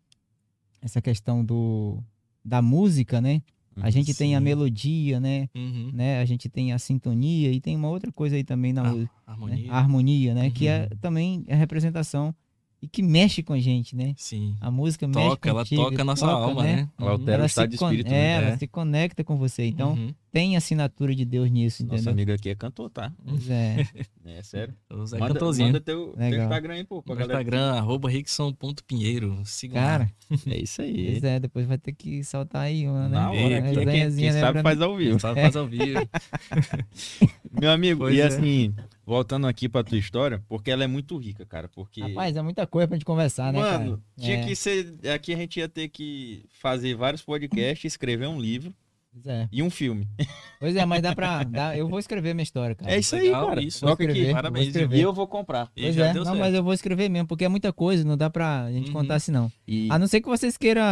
[0.81, 2.01] essa questão do
[2.45, 3.41] da música, né?
[3.81, 4.43] A gente tem a Sim.
[4.45, 5.49] melodia, né?
[5.53, 5.91] Uhum.
[5.93, 6.19] né?
[6.21, 9.11] A gente tem a sintonia e tem uma outra coisa aí também na Ah, música,
[9.13, 9.21] né?
[9.27, 9.71] harmonia.
[9.71, 10.49] A harmonia, né?
[10.49, 10.97] Que é Uhum.
[11.01, 12.33] também a representação
[12.81, 14.13] e que mexe com a gente, né?
[14.17, 14.55] Sim.
[14.61, 16.89] A música mexe Toca, ela toca a nossa toca, alma, né?
[16.99, 18.31] Ela altera o Ela estado se, de espírito, é, né?
[18.37, 18.57] ela É.
[18.57, 19.65] se conecta com você.
[19.65, 20.13] Então, Uhum.
[20.37, 22.11] Tem assinatura de Deus nisso, Nossa entendeu?
[22.13, 23.11] amiga aqui é cantor, tá?
[23.25, 23.77] Pois é.
[24.29, 24.75] É sério.
[25.05, 25.67] Zé Manda, Cantorzinho.
[25.69, 26.43] manda teu, teu.
[26.43, 27.39] Instagram aí, pô, pra Meu galera.
[27.41, 29.41] Instagram, arroba rickson.pinheiro.
[29.45, 29.87] Sigam lá.
[29.87, 30.11] Cara,
[30.47, 31.11] É isso aí.
[31.11, 33.15] pois é, depois vai ter que saltar aí uma, né?
[33.15, 35.17] Na hora, aqui quem, quem né, sabe faz ao vivo.
[35.17, 36.01] Só faz ao vivo.
[37.59, 38.25] Meu amigo, Pois e é.
[38.27, 42.01] assim, voltando aqui pra tua história, porque ela é muito rica, cara, porque...
[42.01, 43.79] Rapaz, é muita coisa pra gente conversar, né, cara?
[43.79, 44.45] Mano, tinha É.
[44.45, 44.93] que ser...
[45.13, 48.73] Aqui a gente ia ter que fazer vários podcasts, escrever um livro
[49.25, 49.47] é.
[49.51, 50.07] e um filme.
[50.59, 51.43] Pois é, mas dá pra.
[51.43, 52.91] dá- eu vou escrever minha história, cara.
[52.91, 53.61] É isso aí, Legal, cara.
[53.63, 53.81] isso.
[53.81, 54.11] Vou Toca aqui.
[54.11, 54.97] escrever, Parabéns, vou escrever.
[54.97, 55.71] E eu vou comprar.
[55.75, 56.39] E Pois já é, deu não, certo.
[56.43, 58.93] mas eu vou escrever mesmo, porque é muita coisa, não dá pra gente Uhum.
[58.93, 59.51] contar assim, não.
[59.67, 59.87] E...
[59.91, 60.83] A não ser que vocês queiram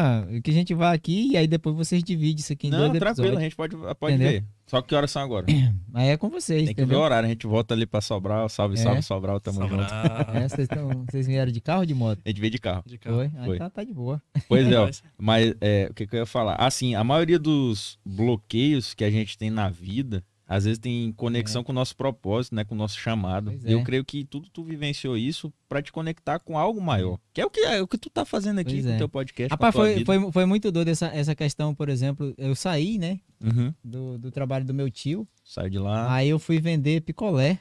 [0.44, 3.00] que a gente vá aqui e aí depois vocês dividem isso aqui em Não, dois
[3.00, 4.32] tranquilo, a gente pode, pode Entendeu?
[4.42, 4.46] ver.
[4.68, 5.46] Só que horas são agora?
[5.94, 7.00] Aí é com vocês, Tem que ver o entendeu?
[7.02, 7.28] horário.
[7.28, 8.50] A gente volta ali pra Sobral.
[8.50, 8.78] Salve, É.
[8.78, 9.40] salve, Sobral.
[9.40, 9.84] Tamo junto.
[9.84, 10.36] Sobrar.
[10.36, 12.20] É, vocês, tão, vocês vieram de carro ou de moto?
[12.26, 12.84] A gente veio de carro.
[12.86, 13.16] De carro.
[13.18, 13.32] Foi?
[13.38, 13.58] Aí Foi.
[13.60, 14.22] tá, tá de boa.
[14.48, 14.86] Pois é, ó.
[14.86, 16.56] Mas- Mas é, o que, que eu ia falar?
[16.56, 21.64] Assim, a maioria dos bloqueios que a gente tem na vida, às vezes tem conexão
[21.64, 22.64] com o nosso propósito, né?
[22.64, 23.50] Com o nosso chamado.
[23.52, 23.84] Pois E eu é.
[23.84, 27.18] creio que tudo tu vivenciou isso pra te conectar com algo maior.
[27.34, 28.98] Que é o que, é o que tu tá fazendo aqui Pois com o é.
[28.98, 29.50] teu podcast.
[29.52, 32.34] Rapaz, foi, foi, foi muito doido essa, essa questão, por exemplo.
[32.38, 33.74] Eu saí, né, Uhum.
[33.84, 35.28] do, do trabalho do meu tio.
[35.44, 36.14] Sai de lá.
[36.14, 37.60] Aí eu fui vender picolé,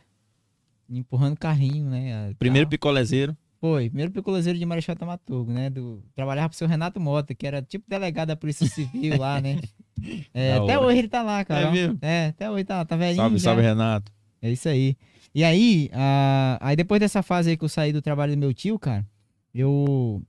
[0.89, 2.35] empurrando carrinho, né?
[2.39, 2.71] Primeiro carro.
[2.71, 3.37] picolézeiro.
[3.61, 5.71] Foi, primeiro picolezeiro de Marechal Tamaturgo, né?
[5.71, 9.59] Do, trabalhava pro seu Renato Mota, que era tipo delegado da Polícia Civil lá, né?
[10.33, 10.87] É, até hora.
[10.87, 11.69] hoje ele tá lá, cara.
[11.69, 11.99] É mesmo?
[12.03, 13.45] É, até hoje tá, tá velhinho Salve, já.
[13.45, 14.13] salve, Renato.
[14.43, 14.97] É isso aí.
[15.35, 18.53] E aí, ah, aí depois dessa fase aí que eu saí do trabalho do meu
[18.53, 19.07] tio, cara,
[19.55, 20.23] eu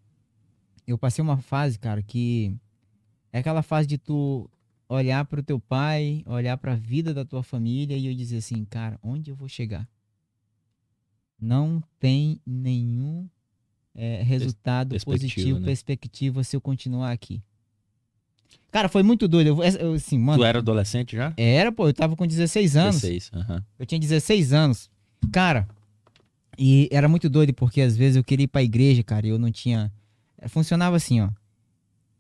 [0.88, 2.56] eu passei uma fase, cara, que
[3.34, 4.50] é aquela fase de tu
[4.88, 9.00] olhar pro teu pai, olhar pra vida da tua família e eu dizer assim, cara,
[9.02, 9.88] onde eu vou chegar?
[11.40, 13.28] Não tem nenhum
[13.94, 15.66] eh, resultado positivo, né?
[15.66, 17.44] perspectiva se eu continuar aqui.
[18.72, 19.48] Cara, foi muito doido.
[19.48, 21.34] Eu, eu, assim, mano, Tu era adolescente já?
[21.38, 23.02] era, pô, eu tava com 16 anos.
[23.02, 23.32] 16.
[23.34, 23.64] aham.
[23.80, 24.90] Eu tinha 16 anos.
[25.32, 25.68] Cara,
[26.58, 29.40] e era muito doido porque às vezes eu queria ir pra igreja, cara, e eu
[29.40, 29.92] não tinha.
[30.42, 31.30] eh, Funcionava assim, ó.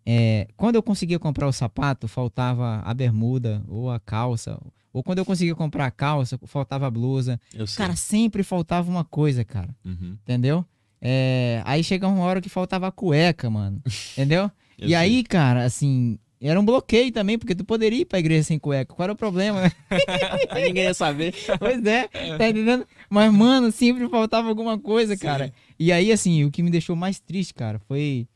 [0.06, 4.60] É, quando eu conseguia comprar o sapato, faltava a bermuda ou a calça.
[4.94, 7.40] Ou quando eu conseguia comprar a calça, faltava a blusa.
[7.76, 9.76] Cara, sempre faltava uma coisa, cara.
[9.84, 10.16] Uhum.
[10.24, 10.64] Entendeu?
[11.02, 13.82] É, aí chega uma hora que faltava a cueca, mano.
[14.14, 14.44] Entendeu?
[14.78, 14.96] Eu e sei.
[14.96, 16.18] aí, cara, assim,
[16.50, 18.94] era um bloqueio também, porque tu poderia ir pra igreja sem cueca.
[18.94, 19.62] Qual era o problema?
[20.54, 21.34] Ninguém ia saber.
[21.58, 22.86] Pois é, tá entendendo?
[23.10, 25.54] Mas, mano, sempre faltava alguma coisa, cara.
[25.80, 28.28] E aí, assim, o que me deixou mais triste, cara, foi,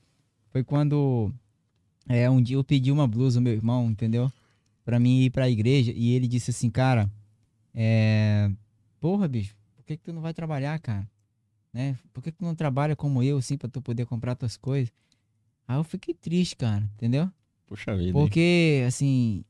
[0.51, 1.31] foi quando
[2.07, 4.31] é, um dia eu pedi uma blusa ao meu irmão, entendeu?
[4.83, 5.93] Pra mim ir pra igreja.
[5.95, 7.07] E ele disse assim, cara,
[7.75, 8.49] é.
[8.99, 11.07] Porra, bicho, por que, que tu não vai trabalhar, cara?
[11.71, 11.97] Né?
[12.11, 14.91] Por que, que tu não trabalha como eu, assim, pra tu poder comprar tuas coisas?
[15.67, 17.29] Aí eu fiquei triste, cara, entendeu?
[17.69, 18.07] Puxa vida.
[18.07, 18.13] hein?
[18.13, 19.43] Porque, assim,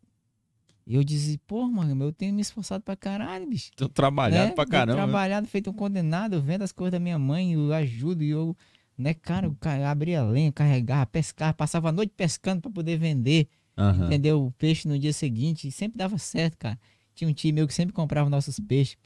[0.85, 4.51] eu disse, pô, mano, eu tenho me esforçado pra caralho, bicho Tu trabalhado né?
[4.53, 4.95] pra caramba.
[4.97, 5.03] né?
[5.03, 8.55] Trabalhado, feito um condenado, eu vendo as coisas da minha mãe, eu ajudo e eu,
[8.97, 13.47] né, cara, eu abria lenha, carregava, pescava, passava a noite pescando pra poder vender,
[13.77, 14.07] Aham.
[14.07, 14.45] entendeu?
[14.47, 16.77] O peixe no dia seguinte, e sempre dava certo, cara.
[17.15, 18.97] Tinha um tio meu que sempre comprava nossos peixes,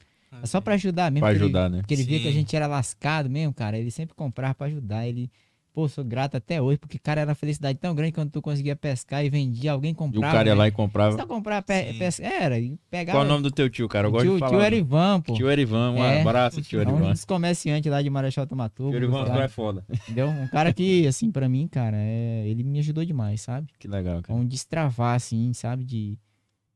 [0.42, 1.20] é só pra ajudar mesmo.
[1.24, 1.78] Pra porque ele- ajudar, né?
[1.78, 2.38] Porque ele via que a Sim.
[2.38, 3.78] gente era lascado mesmo, cara.
[3.78, 5.06] Ele sempre comprava pra ajudar.
[5.06, 5.30] Ele,
[5.74, 8.76] pô, sou grato até hoje, porque, cara, era uma felicidade tão grande quando tu conseguia
[8.76, 10.32] pescar e vendia, alguém E o comprava.
[10.32, 10.58] cara ia né?
[10.60, 11.16] lá e comprava.
[11.18, 12.24] Só comprar pe pesca.
[12.24, 13.18] Era, e pegava.
[13.18, 14.06] Qual o nome do teu tio, cara?
[14.06, 14.52] Eu gosto tio, de falar.
[14.52, 14.62] tio?
[14.62, 15.34] Erivan, pô.
[15.34, 16.20] Tio Erivan, um É.
[16.20, 17.10] abraço, tio É um Erivan.
[17.10, 18.90] dos comerciantes lá de Marechal Tomatuba.
[18.90, 19.40] Tio Erivan, sabe?
[19.40, 19.84] é foda.
[19.90, 20.28] Entendeu?
[20.28, 22.44] Um cara que, assim, pra mim, cara, é...
[22.46, 23.66] ele me ajudou demais, sabe?
[23.80, 24.38] Que legal, cara.
[24.38, 25.82] Um destravar, assim, sabe?
[25.84, 26.16] De,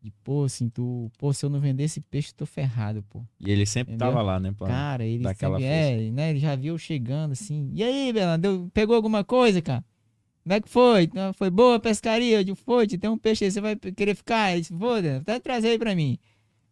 [0.00, 1.10] de, pô, assim, tu...
[1.18, 3.24] Pô, se eu não vender esse peixe, tô ferrado, pô.
[3.40, 4.12] E ele sempre Entendeu?
[4.12, 4.52] tava lá, né?
[4.52, 4.66] Pra...
[4.68, 6.08] Cara, ele aquela sempre...
[6.08, 6.30] É, né?
[6.30, 7.70] Ele já viu chegando, assim.
[7.74, 9.84] E aí, Belando, deu- pegou alguma coisa, cara?
[10.44, 11.02] Como é que foi?
[11.02, 12.38] Então, Foi boa a pescaria?
[12.38, 14.52] Eu digo, foi, tem um peixe aí, você vai querer ficar?
[14.52, 16.18] Ele disse, vou, até trazer aí pra mim.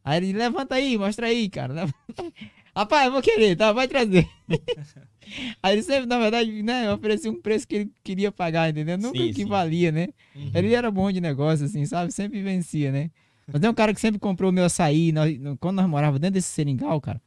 [0.05, 1.75] Aí ele, levanta aí, mostra aí, cara.
[1.75, 2.33] Levanta.
[2.77, 3.73] Rapaz, eu vou querer, tá?
[3.73, 4.29] Vai trazer.
[5.63, 8.99] aí ele sempre, na verdade, né, oferecia um preço que ele queria pagar, entendeu?
[8.99, 9.47] Nunca Sim, que sim.
[9.47, 10.09] valia, né?
[10.35, 10.51] Uhum.
[10.55, 12.13] Ele era bom de negócio, assim, sabe?
[12.13, 13.11] Sempre vencia, né?
[13.51, 15.11] Mas é um cara que sempre comprou meu açaí.
[15.13, 17.21] Nós, quando nós morávamos dentro desse seringal, cara,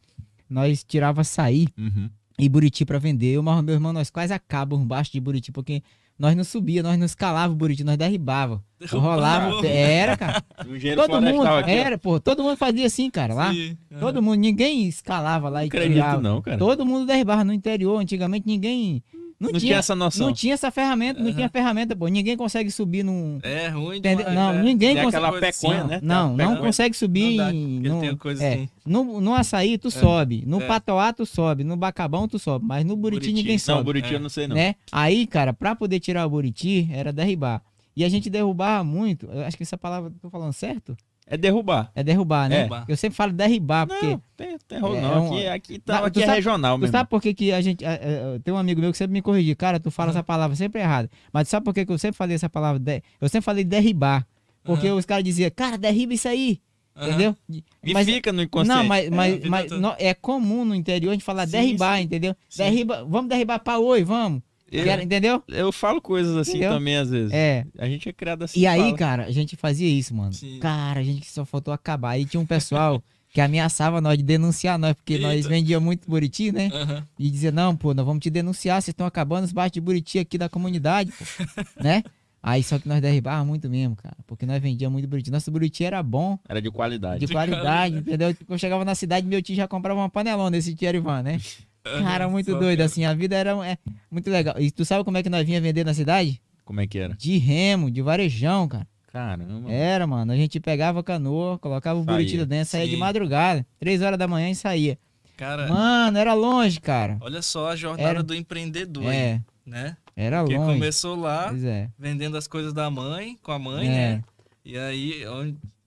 [0.49, 2.09] nós tirava açaí Uhum.
[2.37, 3.31] e Buriti pra vender.
[3.33, 5.81] Eu e meu irmão, nós quase acabamos embaixo de Buriti, porque
[6.19, 8.61] nós não subia, nós não escalava o Buriti, nós derribava.
[8.91, 10.43] Rolava, era, cara.
[10.95, 13.53] Todo mundo, aqui, era, pô, todo mundo fazia assim, cara, lá.
[13.53, 13.99] Sim, aham.
[13.99, 16.21] Todo mundo, ninguém escalava lá Não e acredito tirava.
[16.21, 16.57] não, cara.
[16.57, 19.01] Todo mundo derribava no interior, antigamente ninguém
[19.39, 20.27] não, Não tinha, tinha essa noção.
[20.27, 21.35] não tinha essa ferramenta, não Aham.
[21.35, 22.07] tinha ferramenta, pô.
[22.07, 24.17] Ninguém consegue subir num É ruim Entendeu?
[24.27, 24.61] demais, Não, né?
[24.63, 25.99] ninguém Tem consegue aquela assim, peconha, né?
[26.03, 27.53] Não, não consegue subir Não dá,
[27.95, 28.69] no, tem coisa é, assim.
[28.85, 30.67] no, no açaí tu sobe, no É.
[30.67, 33.33] patoá tu sobe, no bacabão tu sobe, mas no buriti, Buriti.
[33.33, 34.15] ninguém Não, sobe, Buriti É.
[34.15, 34.55] eu não sei não.
[34.55, 34.75] né?
[34.91, 37.61] Aí, cara, pra poder tirar o buriti era derribar.
[37.95, 40.95] E a gente derrubava muito, eu acho que essa palavra, tô falando certo?
[41.31, 41.91] É derrubar.
[41.93, 42.61] É derrubar, né?
[42.67, 42.91] É.
[42.91, 45.37] Eu sempre falo derribar, porque Não, tem, tem rolo É, não.
[45.37, 46.91] é Aqui, aqui, tá, aqui tu é sabe- regional Tu mesmo.
[46.91, 47.85] sabe por que, que a gente.
[47.85, 47.91] é,
[48.35, 49.55] é, tem um amigo meu que sempre me corrigiu.
[49.55, 51.07] Cara, tu fala essa palavra sempre errada.
[51.31, 52.79] Mas tu sabe por que, que eu sempre falei essa palavra?
[52.79, 54.25] de- eu sempre falei derribar.
[54.63, 56.59] Porque os caras diziam, cara, derriba isso aí.
[56.95, 57.07] Aham.
[57.07, 57.35] Entendeu?
[57.83, 58.77] E Mas- fica no inconsciente.
[58.77, 61.51] Não, mas, É, mas, vida mas não- é comum no interior a gente falar Sim,
[61.51, 62.03] derribar, sim.
[62.03, 62.35] entendeu?
[62.49, 62.63] Sim.
[62.63, 64.41] Derriba, vamos derribar pra oi, vamos.
[64.71, 65.43] Eu, Quero- entendeu?
[65.47, 66.71] eu falo coisas assim Entendeu?
[66.71, 67.31] também, às vezes.
[67.33, 67.65] É.
[67.77, 68.59] A gente é criado assim.
[68.59, 68.97] E aí, fala.
[68.97, 70.33] cara, a gente fazia isso, mano.
[70.33, 70.59] Sim.
[70.59, 72.11] Cara, a gente só faltou acabar.
[72.11, 73.01] Aí tinha um pessoal
[73.33, 75.49] que ameaçava nós de denunciar nós, porque nós Eita.
[75.49, 76.69] vendíamos muito buriti, né?
[76.73, 77.05] Aham.
[77.17, 80.17] E dizia, não, pô, nós vamos te denunciar, vocês estão acabando os baixos de Buriti
[80.19, 81.23] aqui da comunidade, pô.
[81.83, 82.03] né?
[82.41, 84.15] Aí só que nós derribávamos muito mesmo, cara.
[84.25, 85.29] Porque nós vendíamos muito Buriti.
[85.29, 87.19] Nosso Buriti era bom, Era de qualidade.
[87.19, 87.97] de De qualidade, qualidade.
[88.09, 88.33] entendeu?
[88.45, 91.39] Quando eu chegava na cidade, meu tio já comprava uma panelona desse tio Ivan, né?
[91.83, 93.77] Cara, muito Só doido, que- assim, a vida era é,
[94.11, 94.55] muito legal.
[94.59, 96.41] E tu sabe como é que nós vinha vender na cidade?
[96.65, 97.15] Como é que era?
[97.15, 98.87] De remo, de varejão, cara.
[99.11, 99.71] Caramba.
[99.71, 100.31] Era, mano.
[100.31, 102.17] A gente pegava a canoa, colocava o Saía.
[102.17, 102.97] Buriti dentro, saía de Sim.
[102.97, 104.99] madrugada, três horas da manhã e saía.
[105.35, 107.17] Cara, Mano, era longe, cara.
[107.21, 109.95] olha só a jornada Era- do empreendedor, É, né?
[110.15, 110.73] era Que longe.
[110.73, 111.89] começou lá é.
[111.97, 113.91] vendendo as coisas da mãe, com a mãe, É.
[113.91, 114.23] né?
[114.65, 115.23] E aí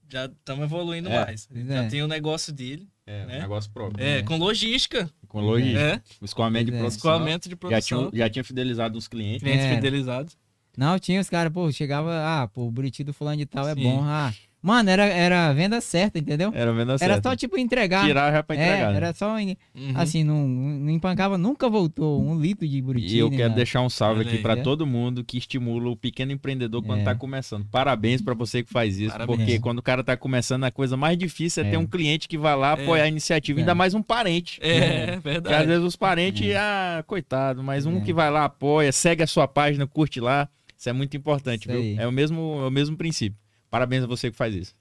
[0.09, 1.23] já estamos evoluindo É.
[1.25, 1.45] mais.
[1.45, 1.87] Pois Já é.
[1.87, 2.87] tem o negócio dele.
[3.05, 3.37] É, né?
[3.39, 4.03] um negócio próprio.
[4.03, 4.23] É, É.
[4.23, 5.09] com logística.
[5.27, 5.79] Com logística.
[5.79, 6.79] É, escoamento de é.
[6.79, 6.97] produção.
[6.97, 8.09] escoamento de Já produção.
[8.11, 9.41] tinha, já tinha fidelizado os clientes.
[9.43, 9.75] Clientes É.
[9.75, 10.37] fidelizados.
[10.77, 13.75] Não, tinha os caras, pô, chegava, ah, pô, o Buriti do fulano de tal é
[13.75, 13.83] Sim.
[13.83, 14.01] bom.
[14.03, 14.33] Ah,
[14.63, 16.51] mano, era, era a venda certa, entendeu?
[16.55, 17.29] Era venda Era certa.
[17.29, 18.05] só, tipo, entregar.
[18.05, 18.91] Tirar já pra é, entregar.
[18.91, 18.97] né?
[18.97, 19.55] era só, Uhum.
[19.95, 23.15] assim, não, não empancava, nunca voltou um litro de Buriti.
[23.15, 23.57] E eu nem quero nada.
[23.57, 24.61] deixar um salve aqui pra É.
[24.63, 27.03] todo mundo que estimula o pequeno empreendedor quando É.
[27.03, 27.65] tá começando.
[27.69, 29.37] Parabéns pra você que faz isso, Parabéns.
[29.37, 29.59] porque É.
[29.59, 31.71] quando o cara tá começando, a coisa mais difícil é, É.
[31.71, 32.81] ter um cliente que vai lá É.
[32.83, 33.61] apoiar a iniciativa, É.
[33.61, 34.59] ainda mais um parente.
[34.63, 35.67] É, Porque às verdade.
[35.67, 38.01] vezes os parentes, ah, coitado, mas um É.
[38.01, 40.47] que vai lá, apoia, segue a sua página, curte lá.
[40.77, 41.79] Isso é muito importante, Isso viu?
[41.81, 41.95] aí.
[41.97, 43.37] É o, mesmo, é o mesmo princípio.
[43.73, 44.75] Parabéns a você que faz isso.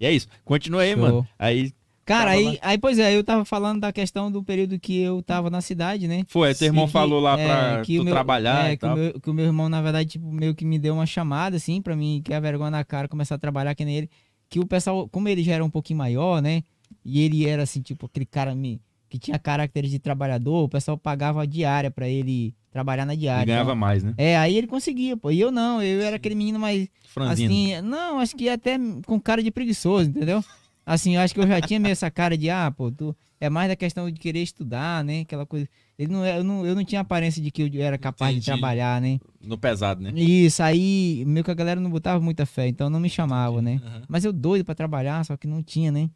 [0.00, 0.26] E é isso.
[0.46, 1.02] Continua aí, Show.
[1.02, 1.28] mano.
[1.38, 1.74] Aí
[2.06, 5.50] Cara, aí, aí, pois é, eu tava falando da questão do período que eu tava
[5.50, 6.24] na cidade, né?
[6.28, 8.86] foi, teu irmão que- falou lá é, pra que tu meu- trabalhar é, e que
[8.86, 11.56] o, meu, que o meu irmão, na verdade, tipo, meio que me deu uma chamada,
[11.56, 14.10] assim, pra mim, que é a vergonha na cara, começar a trabalhar que nem ele.
[14.50, 16.62] Que o pessoal, como ele já era um pouquinho maior, né?
[17.04, 20.96] E ele era, assim, tipo, aquele cara me, que tinha caracteres de trabalhador, o pessoal
[20.98, 23.46] pagava a diária pra ele trabalhar na E diária.
[23.46, 24.12] ganhava Então, mais, né?
[24.18, 25.30] é, aí ele conseguia, pô.
[25.30, 27.54] E eu não, eu era aquele menino mais, Franzino.
[27.54, 28.76] assim, não, acho que até
[29.06, 30.44] com cara de preguiçoso, entendeu?
[30.84, 33.48] Assim, eu acho que eu já tinha meio essa cara de, ah, pô, tu é
[33.48, 35.20] mais da questão de querer estudar, né?
[35.20, 35.66] Aquela coisa.
[35.98, 38.38] Ele não, é- eu, não, eu não tinha aparência de que eu era capaz de
[38.40, 38.46] Entendi.
[38.50, 39.18] trabalhar, né?
[39.40, 40.10] No pesado, né?
[40.14, 43.80] Isso, aí meio que a galera não botava muita fé, então não me chamava, né?
[43.84, 44.02] Aham.
[44.08, 46.10] Mas eu doido pra trabalhar, só que não tinha, né?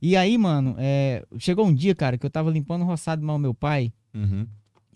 [0.00, 3.36] E aí, mano, é, chegou um dia, cara, que eu tava limpando o roçado mal
[3.38, 4.46] meu pai, Uhum.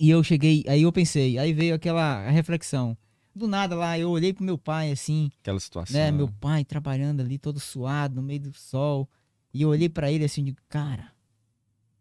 [0.03, 2.97] E eu cheguei, aí eu pensei, aí veio aquela reflexão.
[3.35, 5.97] Do nada lá, eu olhei pro meu pai assim, Aquela situação.
[5.99, 6.11] né?
[6.11, 9.09] Meu pai trabalhando ali todo suado no meio do sol.
[9.55, 11.13] E eu olhei pra ele assim, de cara,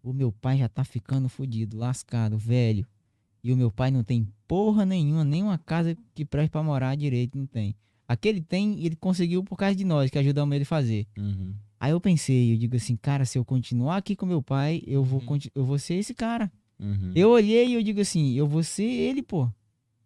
[0.04, 2.86] o meu pai já tá ficando fodido, lascado, velho.
[3.44, 7.38] E o meu pai não tem porra nenhuma, nenhuma casa que preste pra morar direito,
[7.38, 7.76] não tem.
[8.08, 11.08] Aquele tem, ele conseguiu por causa de nós, que ajudamos ele a fazer.
[11.18, 11.54] Uhum.
[11.80, 15.04] Aí eu pensei, eu digo assim, cara, se eu continuar aqui com meu pai, eu
[15.04, 15.40] vou, Uhum.
[15.56, 16.52] eu vou ser esse cara.
[16.82, 17.12] Uhum.
[17.16, 19.48] Eu olhei e eu digo assim, eu vou ser ele, pô.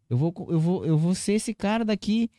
[0.10, 2.30] Eu vou, eu vou, eu vou ser esse cara daqui,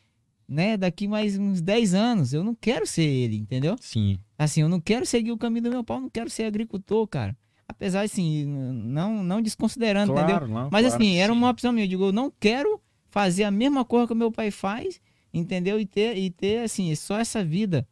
[0.47, 0.77] né?
[0.77, 2.33] Daqui mais uns 10 anos.
[2.33, 3.77] Eu não quero ser ele, entendeu?
[3.81, 4.19] Sim.
[4.39, 7.07] Assim, eu não quero seguir o caminho do meu pai, eu não quero ser agricultor,
[7.09, 7.37] cara.
[7.67, 10.37] Apesar, assim, não, não desconsiderando, entendeu?
[10.37, 10.87] Claro, não, Mas claro.
[10.87, 11.39] assim, era sim.
[11.39, 11.85] uma opção minha.
[11.85, 15.01] Eu digo, eu não quero fazer a mesma coisa que o meu pai faz,
[15.35, 15.81] entendeu?
[15.81, 17.87] E ter, e ter assim, só essa vida,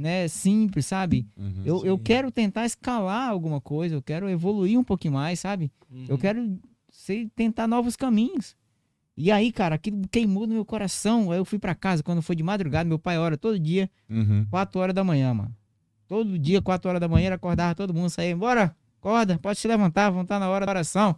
[0.00, 0.26] né?
[0.28, 1.26] Simples, sabe?
[1.36, 1.62] Uhum.
[1.64, 2.02] Eu, eu Sim.
[2.02, 5.70] quero tentar escalar alguma coisa, eu quero evoluir um pouquinho mais, sabe?
[6.08, 6.16] Eu Uhum.
[6.20, 6.58] quero
[6.90, 8.56] sei, tentar novos caminhos.
[9.16, 11.30] E aí, cara, aquilo queimou no meu coração.
[11.30, 12.88] Aí eu fui pra casa quando foi de madrugada.
[12.88, 14.46] Meu pai ora todo dia, Uhum.
[14.50, 15.54] 4 horas da manhã, mano.
[16.08, 19.68] Todo dia, 4 horas da manhã, ele acordava todo mundo, saía, bora, acorda, pode se
[19.68, 21.14] levantar, vão estar na hora da oração.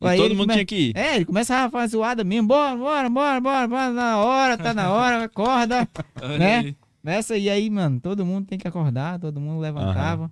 [0.00, 0.96] E Aí todo mundo come- tinha que ir.
[0.96, 4.72] É, ele começava a fazer zoada mesmo, bora, bora, bora, bora, bora, na hora, tá
[4.74, 5.88] na hora, acorda.
[6.38, 6.58] Né?
[6.58, 6.76] aí.
[7.08, 10.30] Nessa, e aí, mano, todo mundo tem que acordar, todo mundo levantava.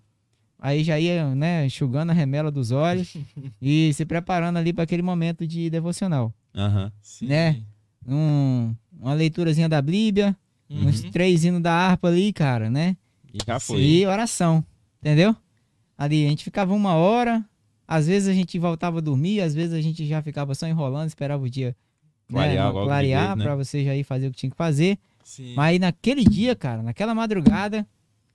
[0.59, 3.17] Aí já ia, né, enxugando a remela dos olhos
[3.63, 6.35] e se preparando ali para aquele momento de devocional.
[6.55, 6.93] Aham.
[7.01, 7.29] Sim.
[7.29, 7.63] Né?
[8.07, 10.37] Um, uma leiturazinha da Bíblia,
[10.69, 10.89] Uhum.
[10.89, 12.95] uns três hinos da harpa ali, cara, né?
[13.33, 13.81] E já foi.
[13.81, 14.63] E oração,
[15.01, 15.35] entendeu?
[15.97, 17.43] Ali a gente ficava uma hora,
[17.89, 21.09] às vezes a gente voltava a dormir, às vezes a gente já ficava só enrolando,
[21.09, 21.75] esperava o dia
[22.29, 23.45] Clarear né, clarear vez, né?
[23.45, 24.99] pra você já ir fazer o que tinha que fazer.
[25.27, 25.55] Sim.
[25.57, 27.85] Mas aí naquele dia, cara, naquela madrugada,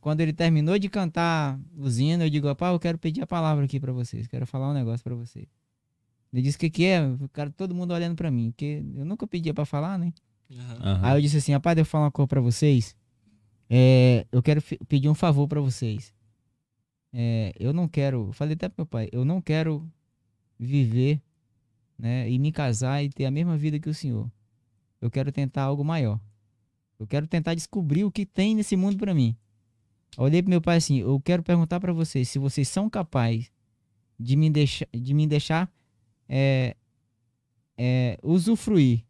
[0.01, 1.57] quando ele terminou de cantar
[1.97, 4.73] hinos, eu digo, rapaz, eu quero pedir a palavra aqui pra vocês, quero falar um
[4.73, 5.47] negócio pra vocês.
[6.33, 9.05] Ele disse o que que é, o cara, todo mundo olhando pra mim, porque eu
[9.05, 10.11] nunca pedia pra falar, né?
[10.51, 10.99] Aham.
[11.01, 12.93] Aí eu disse assim, rapaz, deixa eu falar uma coisa pra vocês.
[13.69, 16.13] É, eu quero pedir um favor pra vocês.
[17.13, 19.89] É, eu não quero, eu falei até pro meu pai, eu não quero
[20.59, 21.21] viver,
[21.97, 24.29] né, e me casar e ter a mesma vida que o senhor.
[24.99, 26.19] Eu quero tentar algo maior.
[27.01, 29.35] Eu quero tentar descobrir o que tem nesse mundo pra mim.
[30.19, 33.51] Olhei pro meu pai assim, eu quero perguntar pra vocês se vocês são capazes
[34.19, 35.67] de me deixar, de me deixar
[36.29, 36.75] é,
[37.75, 39.03] é, usufruir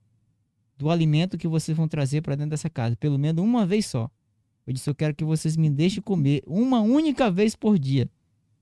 [0.77, 4.09] do alimento que vocês vão trazer para dentro dessa casa, pelo menos uma vez só.
[4.65, 8.09] Eu disse, eu quero que vocês me deixem comer uma única vez por dia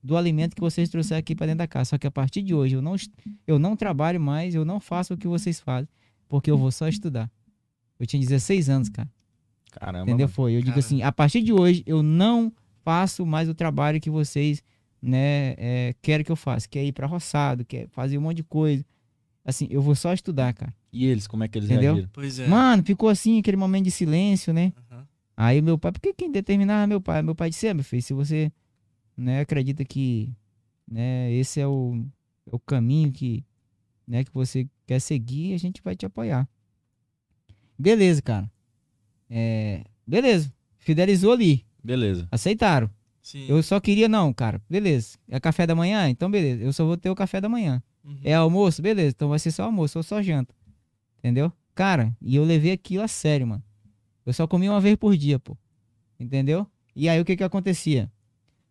[0.02, 1.90] do alimento que vocês trouxeram aqui para dentro da casa.
[1.90, 2.96] Só que a partir de hoje eu não,
[3.46, 5.88] eu não trabalho mais, eu não faço o que vocês fazem,
[6.28, 7.30] porque eu vou só estudar.
[7.96, 9.08] Eu tinha 16 anos, cara.
[9.70, 10.10] Caramba.
[10.10, 10.28] Entendeu?
[10.28, 10.52] Foi.
[10.52, 10.80] Eu digo Cara.
[10.80, 12.52] assim, a partir de hoje eu não
[12.84, 14.62] faço mais o trabalho que vocês,
[15.00, 18.22] né, é, querem que eu faça, que é ir para roçado, que é fazer um
[18.22, 18.84] monte de coisa.
[19.44, 20.74] Assim, eu vou só estudar, cara.
[20.92, 21.94] E eles, como é que eles Entendeu?
[21.94, 22.10] reagiram?
[22.12, 22.46] Pois é.
[22.46, 24.72] Mano, ficou assim, aquele momento de silêncio, né?
[24.90, 25.06] Aham.
[25.36, 27.22] Aí meu pai, porque quem determinava meu pai?
[27.22, 28.52] Meu pai disse, é, meu filho, se você
[29.16, 30.30] né, acredita que
[30.86, 32.04] né, esse é o,
[32.46, 33.44] é o caminho que,
[34.06, 36.48] né, que você quer seguir, a gente vai te apoiar.
[37.78, 38.50] Beleza, cara.
[39.30, 40.52] É, beleza.
[40.78, 41.64] Fidelizou ali.
[41.82, 42.26] Beleza.
[42.30, 42.90] Aceitaram.
[43.22, 43.46] Sim.
[43.48, 44.60] Eu só queria, não, cara.
[44.68, 45.16] Beleza.
[45.28, 46.08] É café da manhã?
[46.08, 46.62] Então, beleza.
[46.62, 47.82] Eu só vou ter o café da manhã.
[48.04, 48.18] Uhum.
[48.24, 48.82] É almoço?
[48.82, 50.54] Beleza, então vai ser só almoço ou só janta.
[51.18, 51.52] Entendeu?
[51.74, 53.62] Cara, e eu levei aquilo a sério, mano.
[54.24, 55.56] Eu só comia uma vez por dia, pô.
[56.18, 56.66] Entendeu?
[56.96, 58.10] E aí o que que acontecia?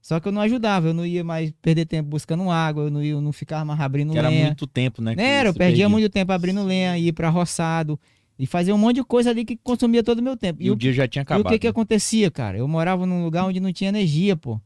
[0.02, 3.04] Só que eu não ajudava, eu não ia mais perder tempo buscando água, eu não,
[3.04, 4.46] ia, eu não ficava mais abrindo Que era lenha.
[4.46, 5.14] muito tempo, né?
[5.18, 8.00] Era, eu você perdia muito tempo abrindo lenha, ir pra roçado
[8.40, 10.64] e fazer um monte de coisa ali que consumia todo o meu tempo.
[10.64, 11.46] E, o dia já tinha e acabado.
[11.46, 12.58] o que que acontecia, cara?
[12.58, 14.60] Eu morava num lugar onde não tinha energia, pô.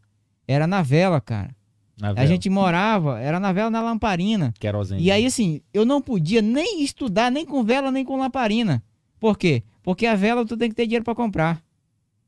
[0.48, 1.56] Era na vela, cara.
[2.00, 2.28] Na A vela.
[2.28, 4.54] gente morava, era na vela na lamparina.
[4.60, 5.02] Querosene.
[5.02, 8.84] E aí, assim, eu não podia nem estudar, nem com vela, nem com lamparina.
[9.20, 9.64] Por quê?
[9.82, 11.60] Porque a vela tu tem que ter dinheiro pra comprar.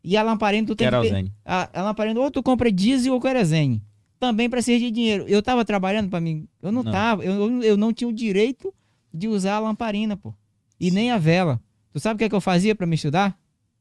[0.03, 1.01] E a lamparina tu tem que ter...
[1.01, 1.31] Querosene.
[1.45, 3.83] A, a lamparina ou tu compra diesel ou querosene.
[4.19, 5.25] Também precisa de dinheiro.
[5.27, 6.47] Eu tava trabalhando pra mim.
[6.61, 6.91] Eu não, Não.
[6.91, 7.23] tava.
[7.23, 8.73] Eu, eu não tinha o direito
[9.13, 10.33] de usar a lamparina, pô.
[10.79, 11.59] E nem a vela.
[11.93, 13.37] Tu sabe o que, é que eu fazia pra me estudar?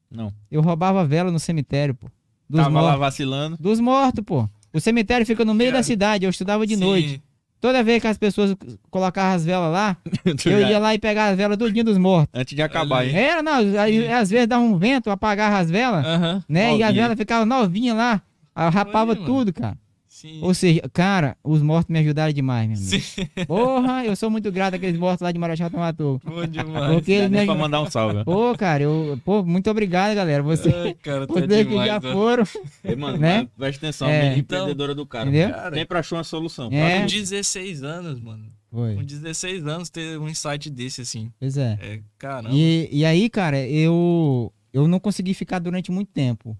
[0.09, 0.31] Não.
[0.49, 2.07] Eu roubava a vela no cemitério, pô.
[2.49, 2.99] Dos Tava lá mortos.
[2.99, 3.57] vacilando.
[3.59, 4.47] Dos mortos, pô.
[4.73, 5.79] O cemitério fica no meio Cara.
[5.79, 6.25] da cidade.
[6.25, 6.81] Eu estudava de Sim.
[6.83, 7.23] noite.
[7.59, 8.55] Toda vez que as pessoas
[8.91, 9.97] colocavam as velas lá,
[10.45, 12.29] eu ia lá e pegava as velas tudinho dos mortos.
[12.39, 13.15] Antes de acabar, hein?
[13.15, 16.43] Era, não, aí, às vezes dava um vento, apagava as velas, Aham.
[16.47, 16.61] né?
[16.61, 16.93] E as Novinha.
[16.93, 18.21] velas ficavam novinhas lá,
[18.55, 19.25] rapava mano.
[19.25, 19.75] tudo, cara.
[20.15, 20.39] Sim.
[20.41, 22.89] Ou seja, cara, os mortos me ajudaram demais, meu amigo.
[23.03, 23.25] Sim.
[23.45, 26.21] Porra, eu sou muito grato àqueles mortos lá de Marachá Tomatu.
[26.23, 26.93] Bom demais.
[26.95, 28.19] Porque eles me pra ajud- mandar um salve.
[28.19, 28.23] ó.
[28.23, 30.41] Pô, cara, eu, pô, muito obrigado, galera.
[30.41, 31.87] Você, Ai, cara, tá vocês que demais.
[31.87, 32.01] já ó.
[32.13, 32.43] foram,
[32.81, 33.45] Ei, mano, Né?
[33.57, 34.07] presta atenção.
[34.07, 34.37] É.
[34.37, 35.27] Então, empreendedora do cara.
[35.27, 35.49] entendeu?
[35.53, 36.69] Cara, Sempre achou uma solução.
[36.71, 37.01] É.
[37.01, 38.45] com 16 anos, mano.
[38.71, 38.95] Foi.
[38.95, 41.29] Com 16 anos ter um insight desse, assim.
[41.37, 41.77] Pois é.
[41.81, 42.55] É, caramba.
[42.55, 46.57] E, e aí, cara, eu, eu não consegui ficar durante muito tempo.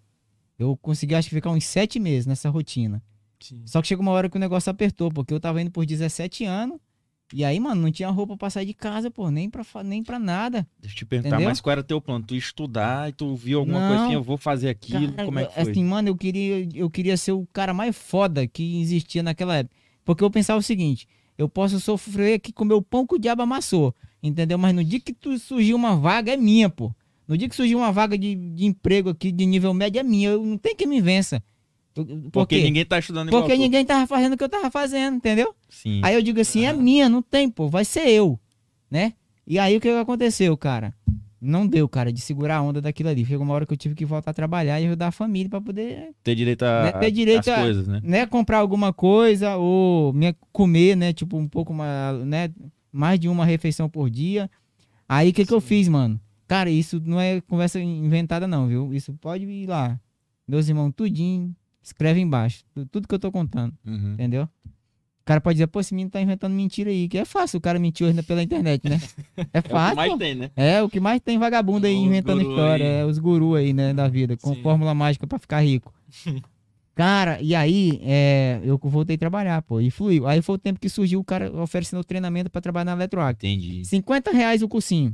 [0.60, 3.02] Eu consegui, acho que, ficar uns sete meses nessa rotina.
[3.48, 3.62] Sim.
[3.66, 6.46] Só que chegou uma hora que o negócio apertou, porque eu tava indo por 17
[6.46, 6.80] anos.
[7.34, 10.20] E aí, mano, não tinha roupa pra sair de casa, pô, nem pra, nem pra
[10.20, 10.68] nada.
[10.80, 11.50] Deixa eu te perguntar, Entendeu?
[11.50, 12.24] mas qual era teu plano?
[12.24, 13.88] Tu estudar e tu viu alguma Não.
[13.88, 15.72] coisa assim, eu vou fazer aquilo, Cara, como é que foi?
[15.72, 19.76] Assim, mano, eu queria, eu queria ser o cara mais foda que existia naquela época.
[20.04, 21.08] Porque eu pensava o seguinte:
[21.38, 23.94] eu posso sofrer aqui com o meu pão que o diabo amassou.
[24.22, 24.58] Entendeu?
[24.58, 26.94] Mas no dia que tu surgir uma vaga, é minha, pô.
[27.28, 30.30] No dia que surgir uma vaga de, de emprego aqui de nível médio, é minha.
[30.30, 31.44] Eu não tem quem me vença.
[32.04, 32.64] Por Porque quê?
[32.64, 35.56] ninguém tá estudando igual Porque ninguém tava fazendo o que eu tava fazendo, entendeu?
[35.70, 36.02] Sim.
[36.04, 38.38] Aí eu digo assim, é minha, não tem, pô, vai ser eu,
[38.92, 39.14] né?
[39.48, 40.94] E aí o que aconteceu, cara?
[41.40, 43.24] Não deu, cara, de segurar a onda daquilo ali.
[43.24, 45.62] Chegou uma hora que eu tive que voltar a trabalhar e ajudar a família pra
[45.62, 48.02] poder, Ter direito a, Né, ter direito a- coisas, né?
[48.04, 52.50] né, comprar alguma coisa ou me comer, né, tipo um pouco mais, né,
[52.92, 54.50] mais de uma refeição por dia.
[55.08, 56.20] Aí o que que eu fiz, mano?
[56.48, 58.94] Cara, isso não é conversa inventada não, viu?
[58.94, 60.00] Isso pode ir lá.
[60.48, 61.56] Meus irmãos, tudinho,
[61.86, 62.64] escreve embaixo.
[62.74, 63.74] tu- Tudo que eu tô contando.
[63.86, 64.14] Uhum.
[64.14, 64.44] Entendeu?
[64.66, 67.62] O cara pode dizer, pô, esse menino tá inventando mentira aí, que é fácil o
[67.62, 68.99] cara mentir hoje pela internet, né?
[69.53, 69.95] É É o que fácil.
[69.95, 70.52] mais tem, né?
[70.56, 72.91] É, o que mais tem vagabundo aí Os inventando história, aí.
[73.02, 74.62] é os gurus aí, né, da vida, com Sim.
[74.62, 75.91] fórmula mágica pra ficar rico.
[76.94, 80.26] Cara, e aí é, eu voltei a trabalhar, pô, e fluiu.
[80.28, 83.45] Aí foi o tempo que surgiu o cara oferecendo treinamento pra trabalhar na Eletroac.
[83.45, 83.84] Entendi.
[83.84, 85.14] 50 reais o cursinho.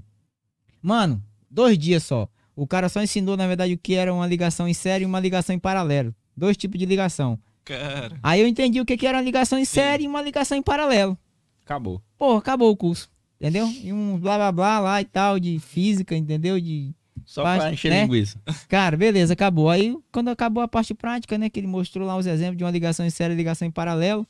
[0.81, 2.27] Mano, dois dias só.
[2.55, 5.19] O cara só ensinou, na verdade, o que era uma ligação em série e uma
[5.19, 6.13] ligação em paralelo.
[6.35, 7.37] Dois tipos de ligação.
[7.63, 8.17] Cara.
[8.23, 10.61] Aí eu entendi o que, que era uma ligação em série e uma ligação em
[10.61, 11.17] paralelo.
[11.63, 12.01] Acabou.
[12.17, 13.09] Pô, acabou o curso.
[13.39, 13.67] Entendeu?
[13.81, 16.59] E um blá blá blá lá e tal, de física, entendeu?
[16.59, 16.93] De.
[17.25, 18.03] Só Faz, pra encher né?
[18.03, 18.39] linguiça.
[18.67, 19.69] Cara, beleza, acabou.
[19.69, 21.49] Aí, quando acabou a parte prática, né?
[21.49, 24.27] Que ele mostrou lá os exemplos de uma ligação em série e ligação em paralelo.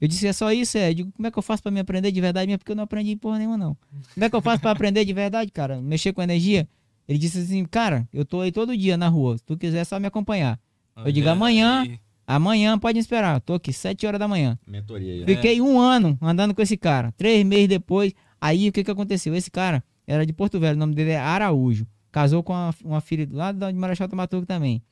[0.00, 0.90] Eu disse, é só isso, é.
[0.90, 2.48] Eu digo, como é que eu faço pra me aprender de verdade?
[2.48, 3.76] Mesmo porque eu não aprendi porra nenhuma, não.
[4.12, 5.80] Como é que eu faço pra aprender de verdade, cara?
[5.80, 6.68] Mexer com energia?
[7.08, 9.38] Ele disse assim, cara, eu tô aí todo dia na rua.
[9.38, 10.58] Se tu quiser, é só me acompanhar.
[10.96, 11.82] Eu digo, amanhã.
[11.82, 11.98] aí.
[12.26, 13.40] Amanhã pode esperar.
[13.40, 14.58] Tô aqui, 7 horas da manhã.
[14.66, 15.22] Mentoria aí.
[15.22, 15.26] ó.
[15.26, 17.12] Fiquei um ano andando com esse cara.
[17.12, 18.12] Três meses depois.
[18.40, 19.34] Aí o que que aconteceu?
[19.34, 21.86] Esse cara era de Porto Velho, o nome dele é Araújo.
[22.10, 24.82] Casou com uma, uma filha lá de Marechal Tamatuco também.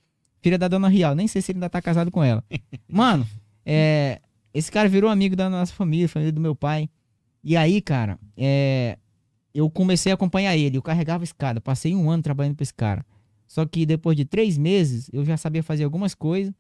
[0.41, 1.15] Filha da dona Rial.
[1.15, 2.43] Nem sei se ele ainda tá casado com ela.
[2.89, 3.27] Mano,
[3.65, 4.21] é,
[4.53, 6.89] esse cara virou amigo da nossa família, família do meu pai.
[7.45, 8.99] E aí, cara, é,
[9.55, 10.77] eu comecei a acompanhar ele.
[10.77, 11.61] Eu carregava escada.
[11.61, 13.05] Passei um ano trabalhando pra esse cara.
[13.51, 16.55] Só que depois de três meses, eu já sabia fazer algumas coisas.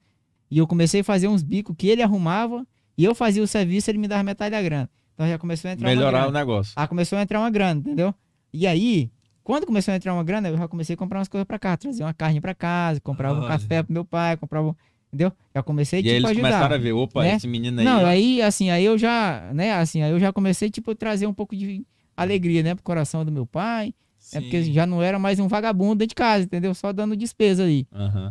[0.50, 2.66] E eu comecei a fazer uns bicos que ele arrumava.
[2.98, 4.90] E eu fazia o serviço e ele me dava metade da grana.
[5.14, 6.28] Então já começou a entrar uma Melhorar grana.
[6.28, 6.72] o negócio.
[6.74, 8.12] Ah, começou a entrar uma grana, entendeu?
[8.52, 9.08] E aí,
[9.44, 11.76] quando começou a entrar uma grana, eu já comecei a comprar umas coisas pra cá.
[11.76, 14.74] Trazer uma carne pra casa, comprava um café pro meu pai, comprava...
[15.12, 15.32] Entendeu?
[15.54, 16.48] Já comecei, E tipo, aí eles ajudar.
[16.48, 17.34] começaram a ver, opa, né?
[17.36, 17.84] esse menino aí.
[17.84, 21.26] Não, aí, assim, aí eu já, né, assim, aí eu já comecei, tipo, a trazer
[21.26, 21.84] um pouco de
[22.16, 23.92] alegria, né, pro coração do meu pai.
[24.32, 24.72] É porque Sim.
[24.72, 26.74] já não era mais um vagabundo dentro de casa, entendeu?
[26.74, 27.86] Só dando despesa aí,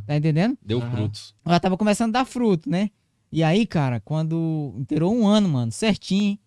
[0.07, 0.57] tá entendendo?
[0.65, 1.35] Deu frutos.
[1.45, 2.89] Ela tava começando a dar fruto, né?
[3.31, 6.37] E aí, cara, quando inteirou um ano, mano, certinho,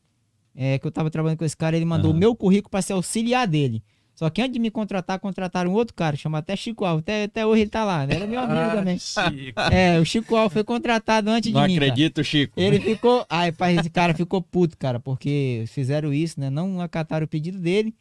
[0.54, 2.92] é, que eu tava trabalhando com esse cara, ele mandou o meu currículo pra ser
[2.94, 3.82] auxiliar dele.
[4.14, 7.00] Só que antes de me contratar, contrataram um outro cara, chama até Chico Alves.
[7.02, 8.14] Até, até hoje ele tá lá, né?
[8.16, 8.98] Era meu amigo Ah, também.
[8.98, 9.60] Chico.
[9.72, 11.74] É, o Chico Alves foi contratado antes Não de mim.
[11.78, 11.86] cara.
[11.86, 12.60] acredito, Chico.
[12.60, 13.24] Ele ficou.
[13.28, 16.50] Ai, pai, esse cara ficou puto, cara, porque fizeram isso, né?
[16.50, 17.94] Não acataram o pedido dele.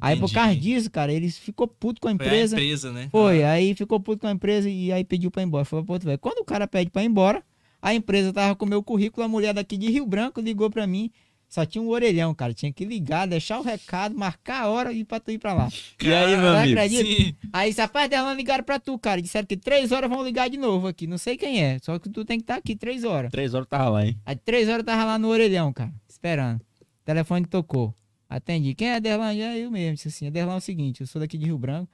[0.00, 0.34] Aí, por Entendi.
[0.34, 2.56] causa disso, cara, ele ficou puto com a Foi a empresa.
[2.56, 3.08] empresa, né?
[3.10, 5.64] Foi, Ah, aí ficou puto com a empresa e aí pediu pra ir embora.
[5.64, 6.18] Foi pra Porto Velho.
[6.18, 7.42] Quando o cara pede pra ir embora,
[7.80, 10.86] a empresa tava com o meu currículo, a mulher daqui de Rio Branco ligou pra
[10.86, 11.10] mim.
[11.48, 12.52] Só tinha um orelhão, cara.
[12.52, 15.54] Tinha que ligar, deixar o recado, marcar a hora e ir pra tu ir pra
[15.54, 15.68] lá.
[16.02, 16.72] E aí, meu amigo?
[16.80, 17.04] acredita?
[17.04, 17.34] Sim.
[17.52, 19.22] Aí, esse rapaz dela ligaram pra tu, cara.
[19.22, 21.06] Disseram que três horas vão ligar de novo aqui.
[21.06, 21.78] Não sei quem é.
[21.80, 23.30] Só que tu tem que estar aqui três horas.
[23.30, 24.18] Três horas tava lá, hein?
[24.26, 26.58] Aí três horas tava lá no orelhão, cara, esperando.
[26.60, 27.94] O telefone tocou.
[28.28, 28.74] Atendi.
[28.74, 29.32] Quem é Derlan?
[29.32, 29.94] É eu mesmo.
[29.94, 31.90] Disse assim, Derlan é o seguinte, eu sou daqui de Rio Branco.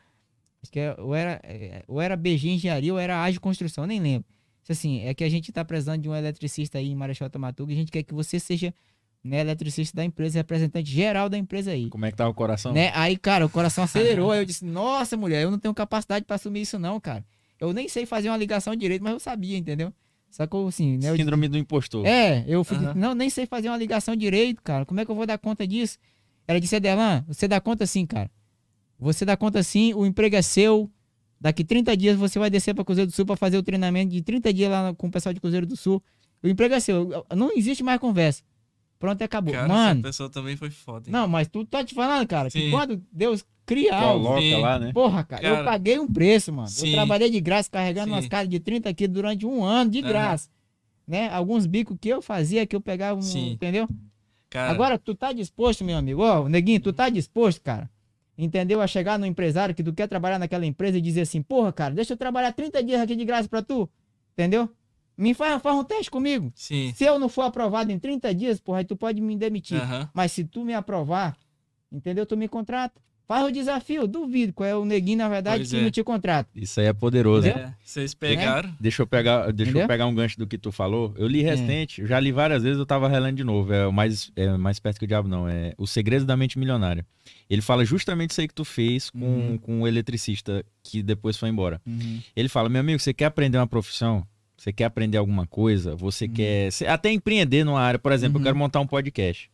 [0.62, 4.00] Acho que é, ou, era, é, ou era BG Engenharia ou era Ágil Construção, nem
[4.00, 4.26] lembro.
[4.60, 7.72] Disse assim, é que a gente tá precisando de um eletricista aí em Marechal Tamatuga
[7.72, 8.72] e a gente quer que você seja
[9.24, 11.88] né, eletricista da empresa, representante geral da empresa aí.
[11.88, 12.72] Como é que tava o coração?
[12.72, 12.92] Né?
[12.94, 14.30] Aí, cara, o coração acelerou.
[14.30, 17.24] aí eu disse, nossa, mulher, eu não tenho capacidade pra assumir isso não, cara.
[17.58, 19.92] Eu nem sei fazer uma ligação direito, mas eu sabia, entendeu?
[20.30, 21.10] Só que eu, assim, né?
[21.10, 22.06] eu Síndrome do impostor.
[22.06, 22.94] é, eu fui, Aham.
[22.94, 24.86] não, nem sei fazer uma ligação direito, cara.
[24.86, 25.98] Como é que eu vou dar conta disso?
[26.46, 28.30] Ela disse, Adelan, você dá conta sim, cara.
[28.98, 30.90] Você dá conta sim, o emprego é seu.
[31.40, 34.22] Daqui 30 dias você vai descer pra Cruzeiro do Sul pra fazer o treinamento de
[34.22, 36.02] 30 dias lá com o pessoal de Cruzeiro do Sul.
[36.42, 37.24] O emprego é seu.
[37.34, 38.42] Não existe mais conversa.
[38.98, 39.52] Pronto, acabou.
[39.52, 41.08] Cara, Mano, essa pessoa também foi foda.
[41.08, 41.12] hein?
[41.12, 42.70] não, mas tu tá te falando, cara, que Sim.
[42.70, 44.28] quando Deus cria algo,
[44.60, 44.92] lá, né?
[44.92, 46.68] Porra, cara, eu Cara, paguei um preço, mano.
[46.68, 46.88] sim.
[46.90, 48.12] Eu trabalhei de graça carregando Sim.
[48.12, 50.48] umas caras de 30 quilos durante um ano, de graça.
[51.06, 51.28] Né?
[51.30, 53.88] Alguns bicos que eu fazia, que eu pegava, um, entendeu?
[54.52, 56.22] Cara, Agora, tu tá disposto, meu amigo?
[56.22, 57.88] Ó, neguinho, tu tá disposto, cara?
[58.36, 58.80] Entendeu?
[58.82, 61.94] A chegar no empresário que tu quer trabalhar naquela empresa e dizer assim, porra, cara,
[61.94, 63.88] deixa eu trabalhar 30 dias aqui de graça pra tu.
[64.34, 64.68] Entendeu?
[65.16, 66.52] Me faz, faz um teste comigo.
[66.54, 66.92] sim.
[66.94, 69.80] Se eu não for aprovado em 30 dias, porra, aí tu pode me demitir.
[69.80, 70.08] Aham.
[70.12, 71.36] Mas se tu me aprovar,
[71.90, 72.26] entendeu?
[72.26, 73.00] Tu me contrata.
[73.32, 74.52] Faz o desafio, duvido.
[74.52, 75.80] Qual é o neguinho, na verdade, Pois que é.
[75.80, 76.50] não te contrata.
[76.54, 77.48] Isso aí é poderoso.
[77.48, 78.70] É, vocês pegaram.
[78.78, 81.14] Deixa eu pegar, deixa eu pegar um gancho do que tu falou.
[81.16, 83.72] Eu li recente, eu já li várias vezes, eu tava relendo de novo.
[83.72, 85.48] É o mais, é mais perto que o diabo, não.
[85.48, 87.06] É O Segredo da Mente Milionária.
[87.48, 89.56] Ele fala justamente isso aí que tu fez com, Uhum.
[89.58, 91.80] com o eletricista que depois foi embora.
[92.36, 94.26] Ele fala, meu amigo, você quer aprender uma profissão?
[94.58, 95.96] Você quer aprender alguma coisa?
[95.96, 97.98] Você quer você- até empreender numa área?
[97.98, 98.42] Por exemplo, Uhum.
[98.42, 99.50] eu quero montar um podcast.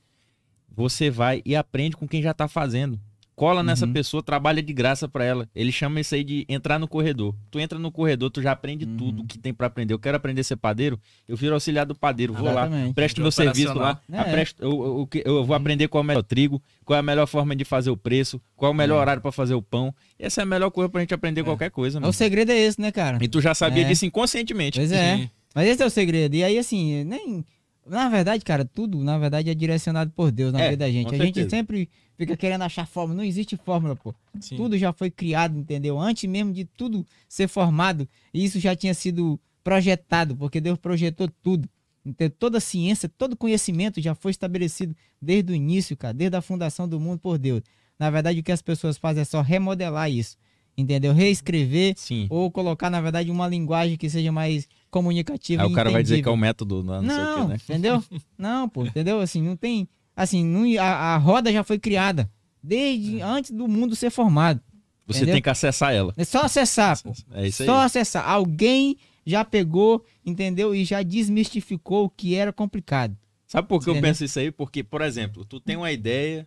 [0.75, 2.99] Você vai e aprende com quem já tá fazendo.
[3.39, 3.93] Cola nessa Uhum.
[3.93, 5.49] pessoa, trabalha de graça pra ela.
[5.55, 7.33] Ele chama isso aí de entrar no corredor.
[7.53, 8.97] Tu entra no corredor, tu já aprende Uhum.
[8.97, 9.95] tudo que tem pra aprender.
[9.95, 10.99] Eu quero aprender a ser padeiro,
[11.29, 12.95] eu viro auxiliar do padeiro, vou lá, Exatamente.
[12.95, 14.19] presto De meu serviço lá, É.
[14.19, 17.27] apresto- eu, eu- eu- vou aprender qual é o melhor trigo, qual é a melhor
[17.29, 19.01] forma de fazer o preço, qual é o melhor É.
[19.03, 19.95] horário pra fazer o pão.
[20.19, 22.13] Essa é a melhor coisa pra gente aprender qualquer coisa, O mano.
[22.13, 23.19] segredo é esse, né, cara?
[23.23, 23.87] E tu já sabia É.
[23.87, 24.81] disso inconscientemente.
[24.81, 25.17] Pois é.
[25.17, 25.31] Sim.
[25.55, 26.35] Mas esse é o segredo.
[26.35, 27.45] E aí, assim, nem.
[27.89, 31.15] Na verdade, cara, tudo, na verdade, é direcionado por Deus na É, vida da gente.
[31.15, 33.17] A gente sempre fica querendo achar fórmula.
[33.19, 34.15] Não existe fórmula, pô.
[34.41, 34.57] Sim.
[34.57, 35.99] Tudo já foi criado, entendeu?
[35.99, 41.69] Antes mesmo de tudo ser formado, isso já tinha sido projetado, porque Deus projetou tudo.
[42.05, 46.41] Então, toda a ciência, todo conhecimento já foi estabelecido desde o início, cara, desde a
[46.41, 47.63] fundação do mundo por Deus.
[47.99, 50.37] Na verdade, o que as pessoas fazem é só remodelar isso,
[50.77, 51.13] entendeu?
[51.13, 52.27] Reescrever Sim.
[52.31, 55.63] ou colocar, na verdade, uma linguagem que seja mais comunicativa.
[55.63, 56.37] Aí o cara vai dizer que é o entendível.
[56.49, 57.55] método, não, não, sei o Não, que, né?
[57.63, 58.05] entendeu?
[58.39, 59.21] Não, pô, entendeu?
[59.21, 59.89] Assim, não tem.
[60.17, 62.31] Assim, não, a, a roda já foi criada
[62.63, 64.61] desde antes do mundo ser formado.
[65.07, 65.35] Você Entendeu?
[65.37, 66.13] tem que acessar ela.
[66.17, 67.13] É só acessar, pô.
[67.33, 67.67] É isso aí.
[67.67, 68.29] Só acessar.
[68.29, 70.75] Alguém já pegou, entendeu?
[70.75, 73.17] E já desmistificou o que era complicado.
[73.47, 74.11] Sabe por que eu Entendeu?
[74.11, 74.51] penso isso aí?
[74.51, 76.47] Porque, por exemplo, tu tem uma ideia.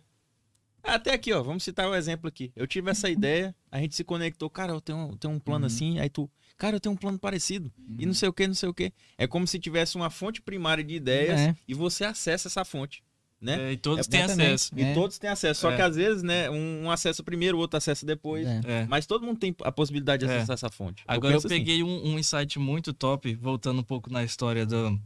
[0.84, 2.52] Até aqui, ó, vamos citar o um exemplo aqui.
[2.54, 5.62] Eu tive essa ideia, a gente se conectou, cara, eu tenho, eu tenho um plano
[5.64, 5.66] Uhum.
[5.66, 6.28] assim, aí tu,
[6.62, 7.72] cara, eu tenho um plano parecido.
[7.98, 8.92] E não sei o que, não sei o que.
[9.18, 11.56] É como se tivesse uma fonte primária de ideias É.
[11.66, 13.02] e você acessa essa fonte,
[13.40, 13.70] né?
[13.70, 14.70] É, e todos É, têm acesso.
[14.76, 14.94] E É.
[14.94, 15.60] todos têm acesso.
[15.62, 15.74] Só É.
[15.76, 18.46] que às vezes, né, um, um acessa primeiro, o outro acessa depois.
[18.46, 18.60] É.
[18.64, 18.86] É.
[18.88, 20.36] Mas todo mundo tem a possibilidade de É.
[20.36, 21.02] acessar essa fonte.
[21.08, 21.48] Agora eu, assim.
[21.48, 24.96] peguei um, um insight muito top, voltando um pouco na história do,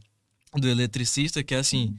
[0.53, 1.97] do eletricista, que é assim,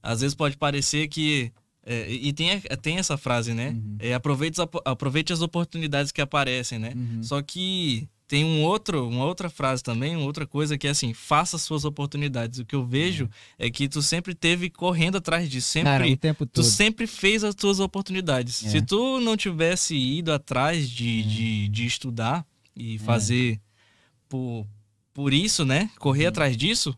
[0.00, 1.50] às vezes pode parecer que.
[1.84, 3.70] é, e tem, tem essa frase, né?
[3.70, 3.96] Uhum.
[3.98, 6.92] É, aproveite, as aproveite as oportunidades que aparecem, né?
[6.94, 7.22] Uhum.
[7.24, 11.12] Só que tem um outro, uma outra frase também, uma outra coisa que é assim,
[11.12, 12.60] faça as suas oportunidades.
[12.60, 13.28] O que eu vejo
[13.58, 16.64] é que tu sempre teve correndo atrás disso, sempre Cara, o tempo Tu todo.
[16.64, 18.64] sempre fez as tuas oportunidades.
[18.64, 18.68] É.
[18.68, 22.46] Se tu não tivesse ido atrás de, de, de estudar
[22.76, 23.60] e fazer
[24.28, 24.64] por,
[25.12, 25.90] por isso, né?
[25.98, 26.96] Correr atrás disso,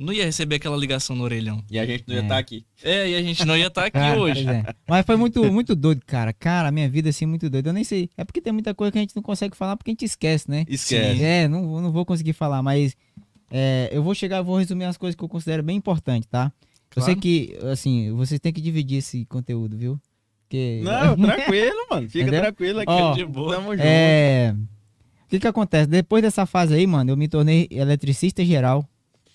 [0.00, 1.62] não ia receber aquela ligação no orelhão.
[1.70, 2.22] E a gente não ia É.
[2.24, 2.64] estar aqui.
[2.82, 4.44] É, e a gente não ia estar aqui Cara, hoje.
[4.44, 4.64] pois é.
[4.88, 6.32] Mas foi muito, muito doido, cara.
[6.32, 7.68] Cara, minha vida assim, muito doida.
[7.68, 8.08] Eu nem sei.
[8.16, 10.50] É porque tem muita coisa que a gente não consegue falar porque a gente esquece,
[10.50, 10.64] né?
[10.68, 11.22] Esquece.
[11.22, 12.96] É, não, não vou conseguir falar, mas
[13.50, 16.52] é, eu vou chegar, vou resumir as coisas que eu considero bem importantes, tá?
[16.96, 17.20] Eu sei Claro.
[17.20, 20.00] que, assim, vocês têm que dividir esse conteúdo, viu?
[20.42, 22.08] Porque, Não, tranquilo, mano.
[22.08, 22.40] Fica Entendeu?
[22.42, 22.90] tranquilo aqui.
[22.90, 23.54] Ó, de boa.
[23.54, 23.82] Tamo junto.
[23.86, 24.54] É.
[25.24, 25.86] O que que acontece?
[25.86, 28.84] Depois dessa fase aí, mano, eu me tornei eletricista geral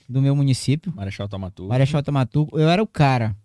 [0.08, 1.68] do meu município, Marechal Tamatu.
[1.68, 2.60] Marechal Tamatuco.
[2.60, 3.36] Eu era o cara.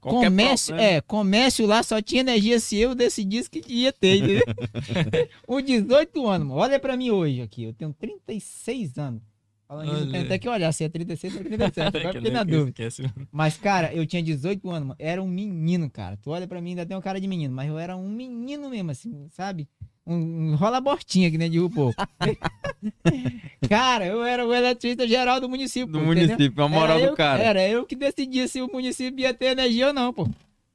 [0.00, 0.96] Qualquer comércio, problema.
[0.96, 4.42] é, comércio lá só tinha energia se eu decidisse que ia ter, entendeu?
[5.46, 6.60] Com 18 anos, mano.
[6.60, 9.22] Olha pra mim hoje aqui, eu tenho 36 anos.
[9.68, 12.12] Falando nisso, eu tenho até que olhar se é 36 ou 37, agora Que eu
[12.14, 12.68] fiquei na dúvida.
[12.70, 13.02] esquece.
[13.32, 14.96] Mas, cara, eu tinha 18 anos, mano.
[14.98, 16.16] Era um menino, cara.
[16.16, 18.70] Tu olha pra mim, ainda tem um cara de menino, mas eu era um menino
[18.70, 19.68] mesmo, assim, sabe?
[20.06, 21.92] Um, um rola-bortinha, que nem de RuPaul.
[23.68, 25.86] cara, eu era o eletricista geral do município.
[25.92, 26.28] Do entendeu?
[26.28, 27.42] município, a moral Era do eu- cara.
[27.42, 30.28] Era eu que decidia se o município ia ter energia ou não, pô.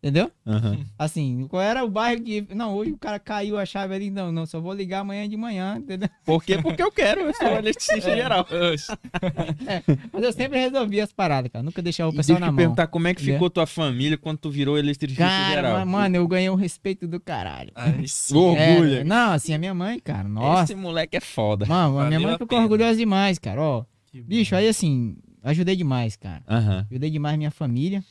[0.03, 0.31] Entendeu?
[0.47, 0.83] Aham.
[0.97, 2.47] Assim, qual era o bairro que.
[2.55, 4.09] Não, hoje o cara caiu a chave ali.
[4.09, 6.09] Não, não, só vou ligar amanhã de manhã, entendeu?
[6.25, 6.57] Por quê?
[6.57, 7.21] Porque eu quero.
[7.21, 8.47] Eu sou eletricista geral.
[8.73, 8.87] Oxe.
[10.11, 11.61] Mas eu sempre resolvi as paradas, cara.
[11.61, 12.57] Nunca deixava o pessoal deixa eu na te mão.
[12.57, 13.35] perguntar como é que Entendeu?
[13.35, 15.73] ficou tua família quando tu virou eletricista Cara, geral.
[15.79, 17.71] mas, mano, eu ganhei um respeito do caralho.
[17.75, 18.35] Aí sim.
[18.35, 18.95] Orgulho.
[19.01, 20.63] É, não, assim, a minha mãe, cara, nossa.
[20.73, 21.67] Esse moleque é foda.
[21.67, 22.63] Mano, a minha mãe a ficou pena.
[22.63, 23.61] orgulhosa demais, cara.
[23.61, 26.41] Ó, bicho, aí assim, ajudei demais, cara.
[26.49, 26.87] Aham.
[26.89, 28.03] Ajudei demais minha família.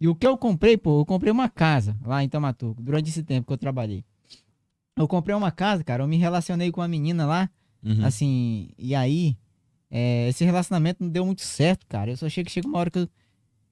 [0.00, 3.22] E o que eu comprei, pô, eu comprei uma casa lá em Tamatuco, durante esse
[3.22, 4.04] tempo que eu trabalhei.
[4.96, 7.50] Eu comprei uma casa, cara, eu me relacionei com uma menina lá,
[7.84, 8.04] Uhum.
[8.04, 9.36] assim, e aí,
[9.90, 12.10] é, esse relacionamento não deu muito certo, cara.
[12.10, 13.08] Eu só achei que chega uma hora que eu,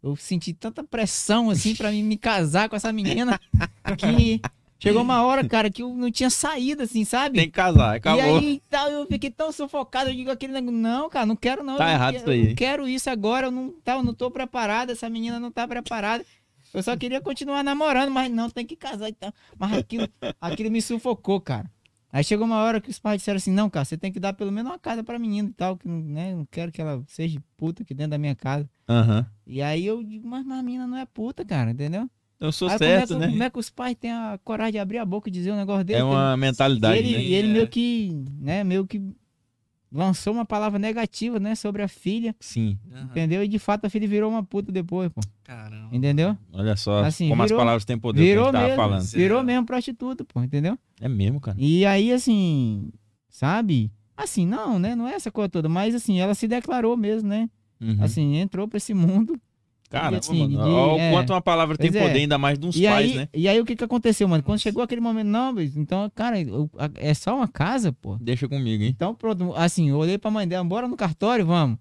[0.02, 3.40] eu senti tanta pressão, assim, pra mim me casar com essa menina,
[3.98, 4.40] que
[4.84, 7.36] chegou uma hora, cara, que eu não tinha saída, assim, sabe?
[7.36, 8.38] Tem que casar, E acabou.
[8.38, 11.76] aí tal, eu fiquei tão sufocado, eu digo aquele negócio, não, cara, não quero não.
[11.76, 14.14] Tá não errado quero, isso aí, não quero isso agora, eu não, tá, eu não
[14.14, 16.24] tô preparado, essa menina não tá preparada.
[16.72, 19.32] Eu só queria continuar namorando, mas não, tem que casar e tal.
[19.56, 20.08] Mas aquilo,
[20.40, 21.70] aquilo me sufocou, cara.
[22.12, 24.32] Aí chegou uma hora que os pais disseram assim, não, cara, você tem que dar
[24.34, 27.02] pelo menos uma casa pra menina e tal, que né, eu não quero que ela
[27.08, 28.70] seja puta aqui dentro da minha casa.
[28.88, 29.26] Aham.
[29.44, 32.08] E aí eu digo, mas, mas a menina não é puta, cara, entendeu?
[32.40, 33.32] Eu sou aí certo, como, é que, né?
[33.32, 35.56] como é que os pais têm a coragem de abrir a boca e dizer um
[35.56, 36.00] negócio desse?
[36.00, 37.22] É uma mentalidade, ele, né?
[37.22, 37.52] e ele É.
[37.52, 39.00] meio que, né, meio que
[39.90, 42.76] lançou uma palavra negativa, né, sobre a filha, Sim.
[42.92, 43.04] Aham.
[43.04, 43.44] entendeu?
[43.44, 45.94] E de fato a filha virou uma puta depois, pô, Caramba.
[45.94, 46.36] entendeu?
[46.52, 48.90] Olha só Assim, como virou- as palavras têm poder Virou que a gente mesmo, tava
[48.90, 49.08] falando.
[49.12, 49.42] virou É.
[49.44, 50.76] mesmo prostituta, pô, entendeu?
[51.00, 51.56] É mesmo, cara.
[51.60, 52.90] E aí, assim,
[53.28, 53.90] sabe?
[54.16, 57.48] Assim, não, né, não é essa coisa toda, mas assim, ela se declarou mesmo, né?
[57.80, 57.96] Uhum.
[58.00, 59.40] Assim, entrou pra esse mundo.
[60.00, 60.60] Caramba, assim, mano.
[60.74, 61.08] Olha é.
[61.10, 62.06] o quanto uma palavra tem Pois é.
[62.08, 63.28] poder, ainda mais de uns E pais, aí, né?
[63.34, 64.42] e aí o que que aconteceu, mano?
[64.42, 68.16] Quando chegou aquele momento, não, então, cara, eu- a- é só uma casa, pô.
[68.20, 68.90] Deixa comigo, hein?
[68.94, 71.78] Então, pronto, assim, eu olhei pra mãe dela, bora no cartório, vamos.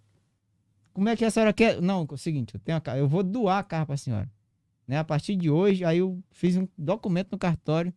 [0.93, 1.81] Como é que a senhora quer?
[1.81, 4.29] Não, é o seguinte, eu tenho a eu vou doar a carro pra senhora.
[4.87, 4.97] Né?
[4.97, 7.93] A partir de hoje, aí eu fiz um documento no cartório.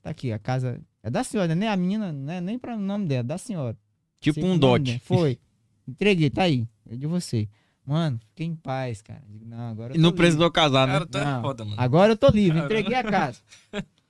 [0.00, 1.68] Tá aqui, a casa é da senhora, né?
[1.68, 2.40] A menina, né?
[2.40, 3.76] nem para o nome dela, da senhora.
[4.20, 4.98] Tipo Sei um o dote.
[5.04, 5.38] Foi.
[5.86, 6.66] Entreguei, tá aí.
[6.88, 7.48] É de você.
[7.88, 9.22] Mano, fiquei em paz, cara.
[9.26, 10.16] Digo, não, agora eu E não livre.
[10.18, 10.92] precisou casar, né?
[10.92, 11.40] Cara, tá Não.
[11.42, 11.76] foda, mano.
[11.78, 12.58] Agora eu tô livre.
[12.58, 13.38] Entreguei a casa.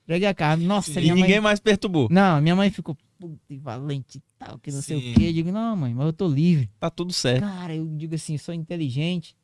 [0.05, 0.62] Entreguei a casa.
[0.62, 1.40] Nossa, E minha ninguém mãe...
[1.42, 2.09] mais perturbou.
[2.10, 5.12] Não, minha mãe ficou puta e valente e tal, que não sei Sim.
[5.12, 5.28] o quê.
[5.28, 6.68] Eu digo, não, mãe, mas eu tô livre.
[6.80, 7.40] Tá tudo certo.
[7.42, 9.36] Cara, eu digo assim, sou inteligente,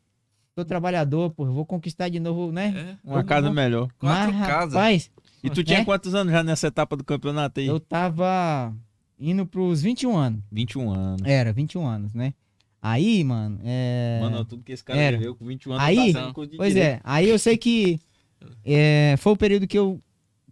[0.54, 2.96] sou trabalhador, pô, eu vou conquistar de novo, né?
[3.04, 3.08] É.
[3.08, 3.88] Uma Eu casa melhor.
[3.98, 4.74] Quatro Mas, casas.
[4.74, 5.10] rapaz,
[5.44, 5.84] E tu tinha É?
[5.84, 7.66] quantos anos já nessa etapa do campeonato aí?
[7.66, 8.74] eu tava
[9.18, 10.40] indo pros 21 anos.
[10.50, 11.22] 21 anos.
[11.24, 12.34] Era, 21 anos, né?
[12.86, 14.18] Aí, mano, é...
[14.20, 15.16] Mano, tudo que esse cara Era.
[15.16, 15.84] viveu com 21 anos.
[15.86, 16.78] Aí- tá de Pois direito.
[16.78, 17.98] é, aí eu sei que
[18.62, 19.98] é, foi o período que eu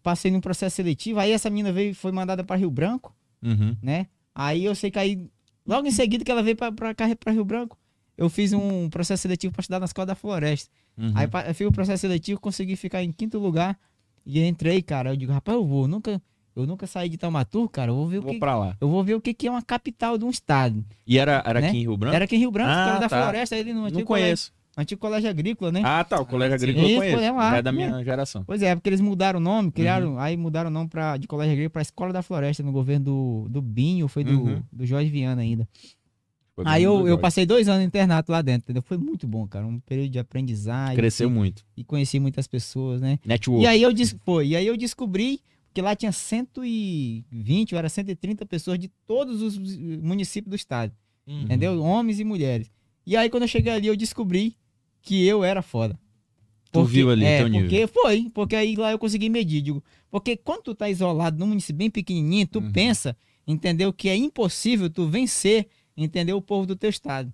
[0.02, 3.76] passei num processo seletivo, aí essa menina veio, foi mandada para Rio Branco, Uhum.
[3.82, 4.06] né?
[4.34, 5.28] Aí eu sei que aí,
[5.66, 7.76] logo em seguida que ela veio pra Rio Branco,
[8.16, 10.70] eu fiz um processo seletivo para estudar na Escola da Floresta.
[10.96, 11.12] Uhum.
[11.14, 13.78] Aí eu fiz o processo seletivo, consegui ficar em quinto lugar
[14.24, 15.10] e entrei, cara.
[15.10, 16.20] Eu digo, rapaz, eu vou, nunca,
[16.55, 17.91] eu nunca saí de Taumatur, cara.
[17.91, 18.77] Eu vou ver o Vou que, pra lá.
[18.81, 20.85] eu vou ver o que que é uma capital de um estado.
[21.07, 21.69] E era, era Né?
[21.69, 22.15] aqui em Rio Branco?
[22.16, 23.23] Era aqui em Rio Branco, Ah, Escola da tá.
[23.23, 24.53] Floresta, ali no Não antigo colégio, conheço.
[24.77, 25.83] antigo colégio agrícola, né?
[25.85, 26.20] Ah, tá.
[26.20, 26.65] O colégio Ah, sim.
[26.65, 27.19] agrícola eu conheço.
[27.24, 27.77] é lá, é da né?
[27.87, 28.45] minha geração.
[28.47, 30.19] Pois é, porque eles mudaram o nome, criaram, Uhum.
[30.19, 33.47] aí mudaram o nome pra, de colégio agrícola para Escola da Floresta, no governo do,
[33.49, 34.62] do Binho, foi do, Uhum.
[34.73, 35.66] do Jorge Viana ainda.
[36.55, 38.83] Foi aí eu, eu passei dois anos no internato lá dentro, entendeu?
[38.83, 40.97] Foi muito bom, cara, um período de aprendizagem.
[40.97, 41.65] Cresceu e, muito.
[41.74, 43.19] E conheci muitas pessoas, né?
[43.24, 43.65] Network.
[43.65, 45.41] E aí eu, des- foi, e aí eu descobri
[45.73, 50.93] que lá tinha 120, ou era 130 pessoas de todos os municípios do estado,
[51.27, 51.43] Uhum.
[51.43, 51.82] entendeu?
[51.82, 52.70] Homens e mulheres.
[53.07, 54.57] E aí quando eu cheguei ali, eu descobri
[55.01, 55.99] que eu era foda.
[56.70, 57.69] Tu viu ali é, teu nível.
[57.69, 61.47] Porque foi, porque aí lá eu consegui medir, digo, porque quando tu tá isolado num
[61.47, 62.73] município bem pequenininho, tu Uhum.
[62.73, 63.16] pensa,
[63.47, 65.66] entendeu, que é impossível tu vencer,
[65.97, 67.31] entendeu, o povo do teu estado.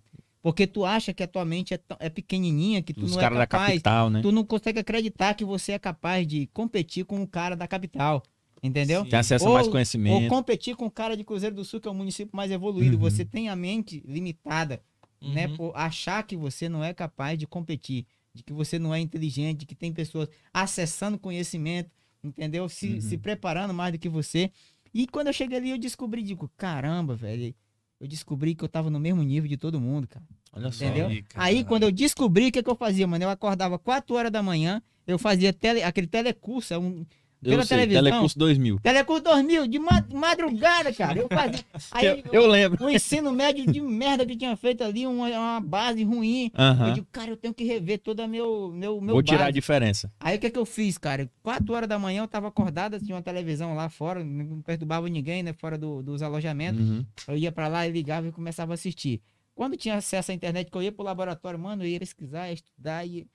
[0.48, 3.46] Porque tu acha que a tua mente é, é pequenininha, que tu Os não é
[3.46, 4.22] capaz, capital, né?
[4.22, 8.22] tu não consegue acreditar que você é capaz de competir com o cara da capital,
[8.62, 9.04] entendeu?
[9.04, 9.10] Sim.
[9.10, 10.28] Tem acesso a Ou- mais Ou conhecimento.
[10.28, 12.96] competir com o cara de Cruzeiro do Sul, que é o município mais evoluído.
[12.96, 13.02] Uhum.
[13.02, 14.80] Você tem a mente limitada,
[15.20, 15.48] né?
[15.48, 15.56] Uhum.
[15.56, 19.58] Por achar que você não é capaz de competir, de que você não é inteligente,
[19.60, 21.90] de que tem pessoas acessando conhecimento,
[22.24, 22.68] entendeu?
[22.70, 23.00] Se, Uhum.
[23.02, 24.50] se preparando mais do que você.
[24.94, 27.54] E quando eu cheguei ali, eu descobri, digo, caramba, velho.
[28.00, 30.24] Eu descobri que eu tava no mesmo nível de todo mundo, cara.
[30.52, 30.84] Olha só.
[30.84, 31.08] Entendeu?
[31.34, 33.24] Aí, quando eu descobri, o que, que eu fazia, mano?
[33.24, 37.04] Eu acordava 4 horas da manhã, eu fazia tele, aquele telecurso, é um,
[37.42, 38.02] Eu pela sei, televisão.
[38.02, 38.78] Telecurso 2000.
[38.80, 41.18] Telecurso 2000, de ma- madrugada, cara.
[41.20, 41.64] Eu fazia.
[41.92, 42.84] Aí, Eu, eu lembro.
[42.84, 46.50] um ensino médio de merda que tinha feito ali, uma, uma base ruim.
[46.54, 46.92] Eu Aham.
[46.94, 49.52] digo, cara, eu tenho que rever toda meu meu meu Vou tirar a base.
[49.52, 50.12] diferença.
[50.18, 51.30] Aí o que que eu fiz, cara?
[51.42, 55.42] Quatro horas da manhã eu tava acordado, tinha uma televisão lá fora, não perturbava ninguém,
[55.42, 55.52] né?
[55.52, 56.80] Fora do- dos alojamentos.
[56.88, 57.04] Uhum.
[57.28, 59.20] Eu ia pra lá e ligava e começava a assistir.
[59.58, 62.54] Quando tinha acesso à internet, que eu ia pro laboratório, mano, eu ia pesquisar, ia
[62.54, 63.26] estudar e.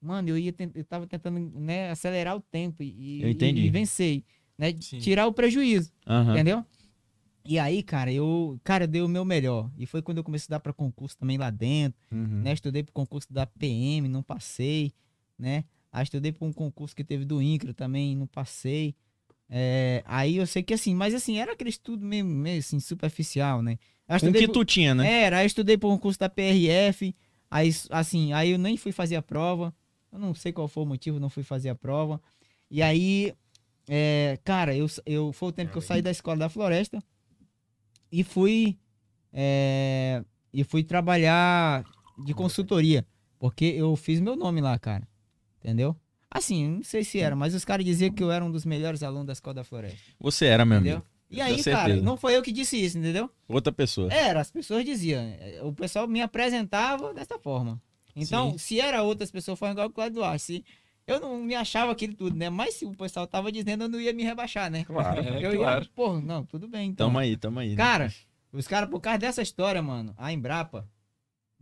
[0.00, 3.62] Mano, eu ia eu tava tentando né, acelerar o tempo e, Eu entendi.
[3.62, 4.22] e vencer,
[4.56, 4.72] né?
[4.80, 4.98] Sim.
[5.00, 5.90] Tirar o prejuízo.
[6.06, 6.34] Aham.
[6.34, 6.64] Entendeu?
[7.44, 9.68] E aí, cara, eu, cara, dei o meu melhor.
[9.76, 12.42] E foi quando eu comecei a estudar para concurso também lá dentro, Uhum.
[12.42, 12.52] né?
[12.52, 14.92] Estudei pro concurso da PM, não passei,
[15.36, 15.64] né?
[15.90, 18.94] Aí estudei para um concurso que teve do INCRA também, não passei.
[19.54, 23.60] É, aí eu sei que assim, mas assim, era aquele estudo meio, meio assim, superficial,
[23.60, 23.76] né?
[24.08, 25.24] O que tu tinha, né?
[25.24, 27.14] Era, aí eu estudei para um concurso da PRF,
[27.50, 29.74] aí assim, aí eu nem fui fazer a prova.
[30.10, 32.18] Eu não sei qual foi o motivo, não fui fazer a prova.
[32.70, 33.34] E aí,
[33.86, 37.02] é, cara, eu, eu foi o tempo que eu saí da escola da floresta
[38.10, 38.78] e fui
[39.34, 41.84] é, e fui trabalhar
[42.24, 43.06] de consultoria,
[43.38, 45.06] porque eu fiz meu nome lá, cara.
[45.58, 45.94] Entendeu?
[46.34, 49.02] Assim, não sei se era, mas os caras diziam que eu era um dos melhores
[49.02, 50.96] alunos da escola da floresta, Você era, meu entendeu?
[50.96, 51.06] amigo.
[51.30, 53.30] E aí, cara, não foi eu que disse isso, entendeu?
[53.48, 54.12] Outra pessoa.
[54.12, 55.22] Era, as pessoas diziam.
[55.62, 57.80] O pessoal me apresentava dessa forma.
[58.14, 58.58] Então, Sim.
[58.58, 60.42] se era outras pessoas, foi igual o Cláudio Duarte.
[60.42, 60.64] Se
[61.06, 62.50] eu não me achava aquilo tudo, né?
[62.50, 64.84] Mas se o pessoal tava dizendo, eu não ia me rebaixar, né?
[64.84, 65.22] Claro.
[65.40, 65.84] Eu claro.
[65.84, 67.06] ia, pô, não, tudo bem, então.
[67.08, 67.70] Tamo aí, tamo aí.
[67.70, 67.76] né?
[67.76, 68.12] Cara,
[68.52, 70.86] os caras, por causa dessa história, mano, a Embrapa,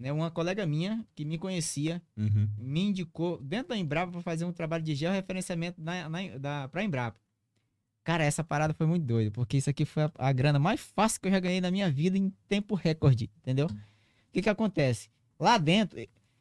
[0.01, 0.11] né?
[0.13, 2.49] Uma colega minha que me conhecia, Uhum.
[2.59, 6.83] me indicou dentro da Embrapa para fazer um trabalho de georreferenciamento na, na, da, pra
[6.83, 7.21] Embrapa.
[8.03, 11.21] Cara, essa parada foi muito doida, porque isso aqui foi a, a grana mais fácil
[11.21, 13.67] que eu já ganhei na minha vida em tempo recorde, entendeu?
[13.67, 15.11] O que que acontece?
[15.39, 15.99] Lá dentro,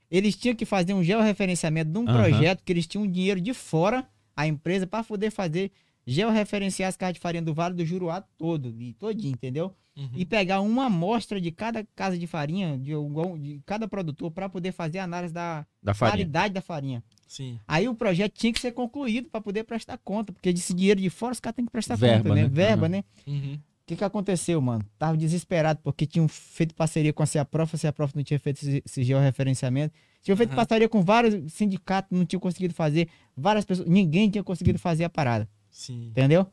[0.10, 2.14] eles tinham que fazer um georreferenciamento de um Aham.
[2.14, 5.72] projeto que eles tinham dinheiro de fora, a empresa, para poder fazer
[6.10, 9.74] georreferenciar as casas de farinha do Vale do Juruá todo, e todinho, entendeu?
[9.98, 10.12] Uhum.
[10.16, 12.94] e pegar uma amostra de cada casa de farinha, de,
[13.42, 17.04] de cada produtor, para poder fazer a análise da Da qualidade da farinha.
[17.28, 17.60] Sim.
[17.68, 21.10] Aí o projeto tinha que ser concluído para poder prestar conta, porque desse dinheiro de
[21.10, 22.44] fora os caras têm que prestar Verba, conta, né?
[22.44, 22.48] né?
[22.48, 22.90] Verba, Aham.
[22.90, 23.04] né?
[23.28, 23.56] Uhum.
[23.56, 24.86] O que, que aconteceu, mano?
[24.98, 28.84] Tava desesperado porque tinham feito parceria com a CEAPROF, a CEAPROF não tinha feito esse,
[28.86, 29.94] esse georreferenciamento.
[30.22, 30.56] Tinham feito Aham.
[30.56, 35.10] parceria com vários sindicatos, não tinham conseguido fazer, várias pessoas, ninguém tinha conseguido fazer a
[35.10, 35.50] parada.
[35.80, 36.08] Sim.
[36.10, 36.46] Entendeu?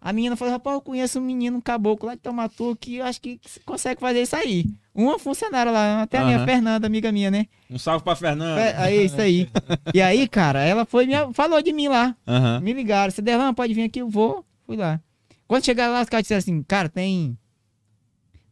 [0.00, 3.04] A menina falou, rapaz, eu conheço um menino, um caboclo lá de Tomatu que eu
[3.04, 4.64] acho que consegue fazer isso aí.
[4.94, 6.46] Uma funcionária lá, até a minha Aham.
[6.46, 7.46] Fernanda, amiga minha, né?
[7.70, 8.58] Um salve pra Fernanda.
[8.58, 9.46] É, aí, isso aí.
[9.92, 12.16] E aí, cara, ela foi, me, falou de mim lá.
[12.26, 12.60] Aham.
[12.60, 14.42] Me ligaram, Cederlan, pode vir aqui, eu vou.
[14.64, 15.02] Fui lá.
[15.46, 17.36] Quando chegar lá, os caras disseram assim, cara, tem.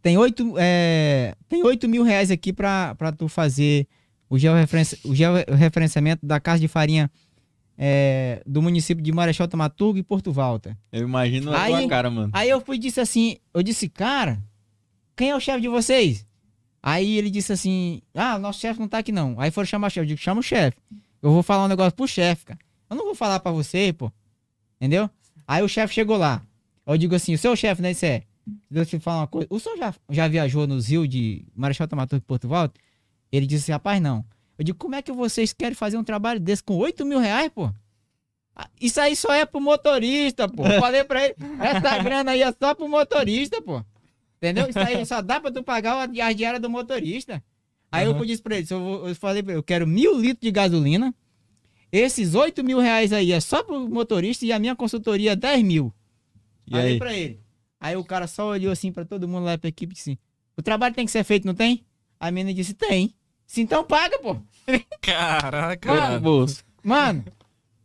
[0.02, 3.88] Tem 8, é, tem 8 mil reais aqui pra, pra tu fazer
[4.28, 7.10] o georreferenciamento da casa de farinha
[7.76, 10.76] é, do município de Marechal Tamaturgo e Porto Valta.
[10.92, 12.30] Eu imagino a Aí- tua cara, mano.
[12.32, 14.42] Aí eu fui disse assim, eu disse, cara,
[15.16, 16.26] quem é o chefe de vocês?
[16.82, 19.40] Aí ele disse assim, ah, nosso chefe não tá aqui não.
[19.40, 20.76] Aí foram chamar o chefe, eu digo, chama o chefe.
[21.22, 22.58] Eu vou falar um negócio pro chefe, cara.
[22.90, 24.12] Eu não vou falar pra você, pô.
[24.80, 25.08] Entendeu?
[25.48, 26.42] Aí o chefe chegou lá.
[26.86, 28.22] Eu digo assim, o seu chefe, né, isso é,
[28.70, 29.46] deixa eu te falar uma coisa.
[29.50, 32.78] O senhor já, já viajou nos rios de Marechal Tamaturgo e Porto Valta?
[33.32, 34.22] Ele disse assim, rapaz, não.
[34.58, 37.50] Eu digo, como é que vocês querem fazer um trabalho desse com 8 mil reais,
[37.52, 37.72] pô?
[38.54, 40.62] Ah, Isso aí só é pro motorista, pô.
[40.80, 43.82] Falei pra ele, essa grana aí é só pro motorista, pô.
[44.36, 44.68] Entendeu?
[44.68, 47.42] Isso aí só dá pra tu pagar a diária do motorista.
[47.90, 51.14] Aí eu disse pra ele, eu, falei pra ele, eu quero mil litros de gasolina.
[51.90, 55.62] Esses 8 mil reais aí é só pro motorista e a minha consultoria é 10
[55.62, 55.94] mil.
[56.66, 56.98] E Falei aí?
[56.98, 57.40] pra ele.
[57.80, 60.18] Aí o cara só olhou assim pra todo mundo lá pra equipe e disse:
[60.56, 61.84] O trabalho tem que ser feito, não tem?
[62.18, 63.14] A menina disse: Tem.
[63.46, 64.36] Se então paga, pô.
[65.00, 65.88] Caraca.
[65.88, 66.00] Mano.
[66.00, 66.20] cara.
[66.20, 66.64] bolso.
[66.82, 67.24] Mano,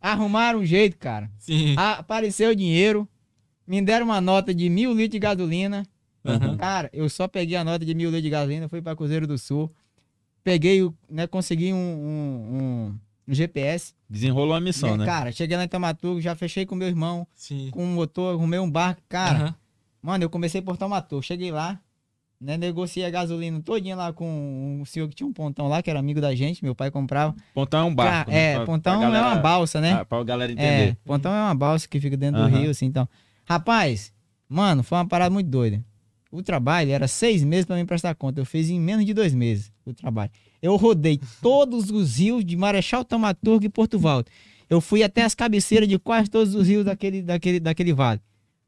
[0.00, 1.30] arrumaram um jeito, cara.
[1.38, 1.74] Sim.
[1.76, 3.08] Apareceu o dinheiro.
[3.66, 5.86] Me deram uma nota de mil litros de gasolina.
[6.24, 6.56] Aham.
[6.56, 9.38] Cara, eu só peguei a nota de mil litros de gasolina, fui pra Cruzeiro do
[9.38, 9.72] Sul.
[10.42, 12.56] Peguei, o, né, consegui um, um,
[13.28, 13.94] um- GPS.
[14.08, 15.04] Desenrolou a missão, né?
[15.06, 17.68] Cara, cheguei lá em Tamatugo, já fechei com meu irmão, Sim.
[17.70, 19.00] com um motor, arrumei um barco.
[19.08, 19.54] Cara, Aham.
[20.02, 21.22] Mano, eu comecei por Taumaturgo.
[21.22, 21.78] Cheguei lá,
[22.40, 22.56] né?
[22.56, 25.98] Negociei a gasolina todinha lá com um senhor que tinha um pontão lá, que era
[25.98, 26.64] amigo da gente.
[26.64, 27.34] Meu pai comprava.
[27.54, 28.30] Pontão é um barco.
[28.30, 28.56] Ca- é, né?
[28.56, 29.92] Pra- pontão pra é uma galera- balsa, né?
[29.92, 30.96] Ah, pra galera é, entender.
[31.04, 32.50] pontão é uma balsa que fica dentro Aham.
[32.50, 33.08] do rio, assim, então.
[33.44, 34.12] Rapaz,
[34.48, 35.84] mano, foi uma parada muito doida.
[36.32, 38.40] O trabalho era seis meses pra me prestar conta.
[38.40, 40.30] Eu fiz em menos de dois meses o trabalho.
[40.62, 44.30] Eu rodei todos os rios de Marechal Taumaturgo e Porto Valdo.
[44.68, 48.20] Eu fui até as cabeceiras de quase todos os rios daquele, daquele, daquele vale.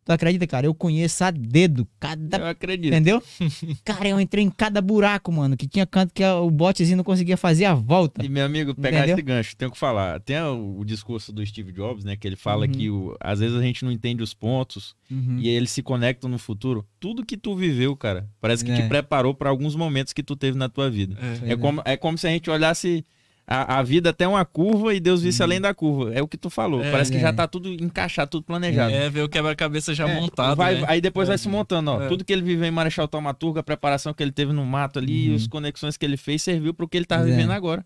[0.04, 0.66] Tu acredita, cara?
[0.66, 2.88] Eu conheço a dedo cada Eu acredito.
[2.92, 3.22] Entendeu?
[3.84, 7.36] Cara, eu entrei em cada buraco, mano, que tinha canto que o botezinho não conseguia
[7.36, 8.24] fazer a volta.
[8.24, 9.14] E meu amigo, pegar Entendeu?
[9.14, 10.18] esse gancho, tenho que falar.
[10.18, 12.16] Tem o, o discurso do Steve Jobs, né?
[12.16, 12.72] Que ele fala Uhum.
[12.72, 15.38] que o- às vezes a gente não entende os pontos Uhum.
[15.38, 16.84] e eles se conectam no futuro.
[16.98, 18.82] Tudo que tu viveu, cara, parece que É.
[18.82, 21.16] te preparou para alguns momentos que tu teve na tua vida.
[21.46, 21.52] É.
[21.52, 23.04] É como, é como se a gente olhasse
[23.52, 25.46] a, a vida até uma curva e Deus visse Uhum.
[25.46, 26.12] além da curva.
[26.14, 26.82] É o que tu falou.
[26.82, 27.20] É, Parece que é.
[27.20, 28.92] já tá tudo encaixado, tudo planejado.
[28.94, 30.56] É, ver o quebra-cabeça já É, montado.
[30.56, 30.84] vai- né?
[30.88, 31.38] Aí depois vai É.
[31.38, 32.02] se montando, ó.
[32.02, 32.08] É.
[32.08, 35.30] Tudo que ele viveu em Marechal Taumaturgo, a preparação que ele teve no mato ali,
[35.30, 35.36] Uhum.
[35.36, 37.22] as conexões que ele fez, serviu pro que ele é.
[37.22, 37.84] vivendo agora.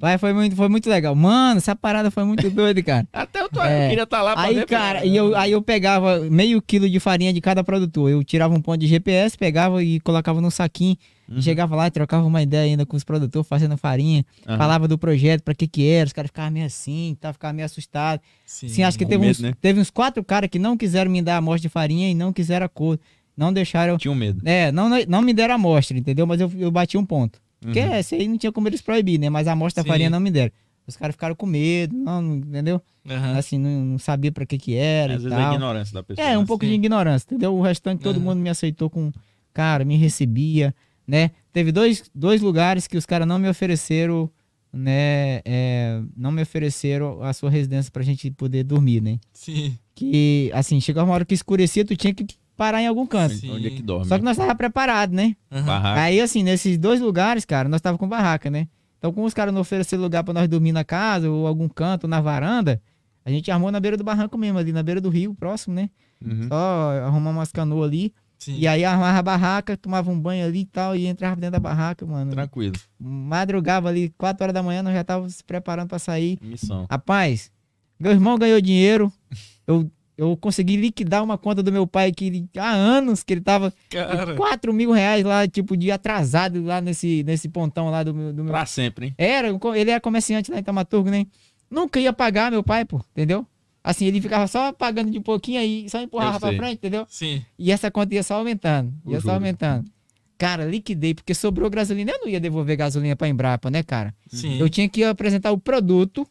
[0.00, 1.12] Vai, foi muito, foi muito legal.
[1.14, 3.04] Mano, essa parada foi muito doida, cara.
[3.12, 3.86] Até eu, tô, É.
[3.86, 4.66] eu queria estar lá pra Aí, ver.
[4.66, 8.08] cara, e eu, aí eu pegava meio quilo de farinha de cada produtor.
[8.08, 10.96] Eu tirava um ponto de GPS, pegava e colocava num saquinho.
[11.30, 11.42] Uhum.
[11.42, 14.24] Chegava lá e trocava uma ideia ainda com os produtores fazendo farinha.
[14.46, 14.56] Aham.
[14.56, 16.06] Falava do projeto, pra que que era.
[16.06, 18.24] Os caras ficavam meio assim, tá, ficavam meio assustados.
[18.46, 18.68] Sim.
[18.68, 19.52] Sim, acho que teve, medo, uns, né?
[19.60, 22.32] teve uns quatro caras que não quiseram me dar a amostra de farinha e não
[22.32, 22.98] quiseram a cor.
[23.36, 23.98] Não deixaram.
[23.98, 24.40] Tinha um medo.
[24.44, 26.26] É, não, não me deram a amostra, entendeu?
[26.26, 27.40] Mas eu, eu bati um ponto.
[27.60, 27.94] Porque Uhum.
[27.94, 29.28] esse aí não tinha como eles proibir, né?
[29.28, 30.52] Mas a amostra da farinha não me deram.
[30.86, 32.80] Os caras ficaram com medo, não, entendeu?
[33.08, 33.36] Aham.
[33.36, 35.52] Assim, não, não sabia pra que que era Às vezes é a tal.
[35.54, 36.26] ignorância da pessoa.
[36.26, 36.46] É, um né?
[36.46, 37.54] pouco de ignorância, entendeu?
[37.54, 39.12] O restante todo mundo me aceitou com,
[39.52, 40.74] cara, me recebia,
[41.08, 41.30] né?
[41.52, 44.30] Teve dois, dois lugares que os caras não me ofereceram,
[44.70, 45.40] né?
[45.44, 49.18] é, não me ofereceram a sua residência pra gente poder dormir, né?
[49.32, 49.78] Sim.
[49.94, 53.34] Que, assim, chegava uma hora que escurecia, tu tinha que parar em algum canto.
[53.34, 53.52] Sim.
[53.52, 54.06] Onde é que dorme?
[54.06, 55.34] Só que nós tava preparado, né?
[55.50, 56.02] Barraca.
[56.02, 58.68] Aí, assim, nesses dois lugares, cara, nós tava com barraca, né?
[58.98, 62.06] Então, como os caras não ofereceram lugar pra nós dormir na casa, ou algum canto,
[62.06, 62.82] na varanda,
[63.24, 65.88] a gente armou na beira do barranco mesmo, ali na beira do rio, próximo, né?
[66.24, 66.48] Uhum.
[66.48, 68.12] Só arrumar umas canoas ali.
[68.38, 68.56] Sim.
[68.56, 71.58] E aí armava a barraca, tomava um banho ali e tal, e entrava dentro da
[71.60, 72.30] barraca, mano.
[72.30, 72.76] Tranquilo.
[72.98, 76.38] Madrugava ali, 4 horas da manhã, nós já tava se preparando pra sair.
[76.40, 76.86] Missão.
[76.90, 77.50] Rapaz,
[77.98, 79.12] meu irmão ganhou dinheiro.
[79.66, 83.42] Eu, eu consegui liquidar uma conta do meu pai que ele- há anos que ele
[83.42, 84.34] tava Cara.
[84.34, 88.32] 4 mil reais lá, tipo, de atrasado lá nesse, nesse pontão lá do meu.
[88.32, 88.50] Do meu...
[88.52, 89.14] Pra sempre, hein?
[89.18, 91.26] Era, ele era comerciante lá em Tamaturgo, né?
[91.70, 93.46] Nunca ia pagar meu pai, pô, entendeu?
[93.88, 96.58] Assim, ele ficava só pagando de pouquinho aí, só empurrava Eu pra sei.
[96.58, 97.06] frente, entendeu?
[97.08, 97.42] Sim.
[97.58, 99.32] E essa conta ia só aumentando, ia só juro.
[99.36, 99.90] aumentando.
[100.36, 102.12] Cara, liquidei, porque sobrou gasolina.
[102.12, 104.14] Eu não ia devolver gasolina pra Embrapa, né, cara?
[104.28, 104.58] Sim.
[104.58, 106.28] Eu tinha que apresentar o produto,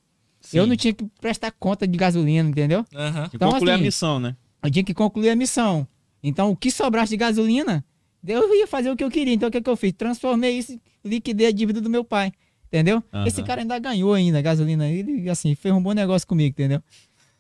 [0.53, 0.69] eu Sim.
[0.69, 2.85] não tinha que prestar conta de gasolina, entendeu?
[2.93, 3.27] Aham.
[3.33, 4.35] E Então, concluir a assim, missão, né?
[4.61, 5.87] Eu tinha que concluir a missão.
[6.21, 7.83] Então, o que sobrasse de gasolina,
[8.25, 9.33] eu ia fazer o que eu queria.
[9.33, 9.93] Então, o que, que eu fiz?
[9.93, 12.31] Transformei isso, liquidei a dívida do meu pai.
[12.67, 13.01] Entendeu?
[13.13, 13.25] Aham.
[13.25, 14.87] Esse cara ainda ganhou ainda a gasolina.
[14.89, 16.83] Ele, assim, fez um bom negócio comigo, entendeu?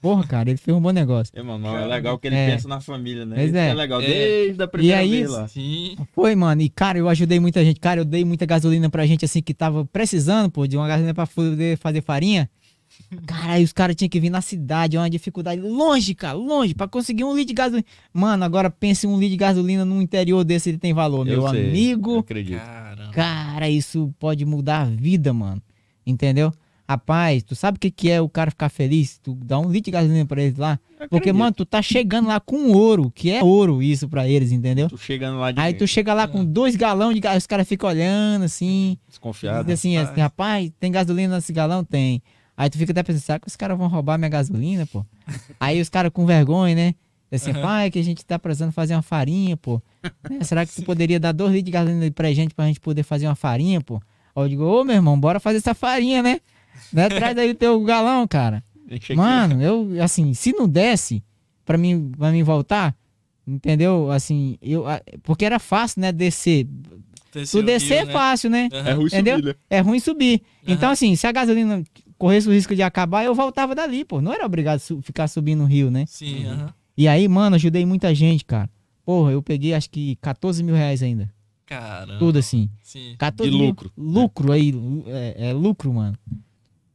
[0.01, 1.33] Porra, cara, ele fez um bom negócio.
[1.35, 2.51] É, mano, é legal que ele É.
[2.51, 3.45] pensa na família, né?
[3.45, 3.69] Isso é.
[3.69, 4.05] é legal, É.
[4.05, 5.47] desde a primeira aí- vez lá.
[5.47, 5.97] Sim.
[6.13, 6.61] Foi, mano.
[6.61, 7.79] E, cara, eu ajudei muita gente.
[7.79, 11.13] Cara, eu dei muita gasolina pra gente, assim, que tava precisando, pô, de uma gasolina
[11.13, 12.47] pra poder fazer farinha.
[13.25, 16.73] Cara, aí os caras tinham que vir na cidade, é uma dificuldade longe, cara, longe,
[16.73, 17.85] pra conseguir um litro de gasolina.
[18.13, 21.49] Mano, agora pense um litro de gasolina no interior desse, ele tem valor, Eu meu
[21.49, 22.19] sei, eu amigo.
[22.19, 22.59] acredito.
[22.59, 23.11] Caramba.
[23.11, 25.61] Cara, isso pode mudar a vida, mano.
[26.05, 26.51] Entendeu?
[26.89, 29.19] Rapaz, tu sabe o que, que é o cara ficar feliz?
[29.21, 30.79] Tu dá um litro de gasolina pra eles lá.
[31.09, 34.87] Porque, mano, tu tá chegando lá com ouro, que é ouro isso pra eles, entendeu?
[34.87, 37.67] Tu chegando lá de Aí tu chega lá com dois galões de gasolina, os caras
[37.67, 38.97] ficam olhando assim.
[39.05, 39.65] desconfiado.
[39.65, 41.83] Diz assim, assim, rapaz, tem gasolina nesse galão?
[41.83, 42.23] Tem.
[42.55, 45.05] Aí tu fica até pensando, será que os caras vão roubar minha gasolina, pô?
[45.59, 46.95] Aí os caras com vergonha, né?
[47.29, 47.61] Diz Assim, Aham.
[47.61, 49.81] pai, que a gente tá precisando fazer uma farinha, pô.
[50.29, 53.03] Né, Será que tu poderia dar dois litros de gasolina pra gente, pra gente poder
[53.03, 54.01] fazer uma farinha, pô?
[54.33, 56.39] Aí eu digo, ô meu irmão, bora fazer essa farinha, né?
[56.93, 57.09] Né?
[57.09, 58.63] Traz aí o teu galão, cara.
[59.15, 61.23] Mano, eu, assim, se não desse
[61.65, 62.95] pra mim, pra mim voltar,
[63.45, 64.09] entendeu?
[64.11, 64.85] Assim, eu,
[65.23, 66.67] porque era fácil, né, descer.
[67.33, 68.13] Desceu Tu o descer rio, é né?
[68.13, 68.69] fácil, né?
[68.71, 68.89] Aham.
[68.89, 69.35] É ruim Entendeu?
[69.37, 69.55] subir, né?
[69.69, 70.41] É ruim subir.
[70.65, 70.73] Aham.
[70.73, 71.83] Então, assim, se a gasolina
[72.17, 74.21] corresse o risco de acabar, eu voltava dali, pô.
[74.21, 76.05] Não era obrigado a su- ficar subindo o rio, né?
[76.07, 76.73] Sim, aham.
[76.97, 78.69] E aí, mano, ajudei muita gente, cara.
[79.05, 81.29] Porra, eu peguei acho que 14 mil reais ainda.
[81.65, 82.17] Caramba.
[82.17, 82.69] Tudo assim.
[82.81, 83.13] Sim.
[83.19, 83.91] 14 De mil- lucro.
[83.95, 84.73] Lucro aí.
[85.07, 86.17] É, é lucro, mano.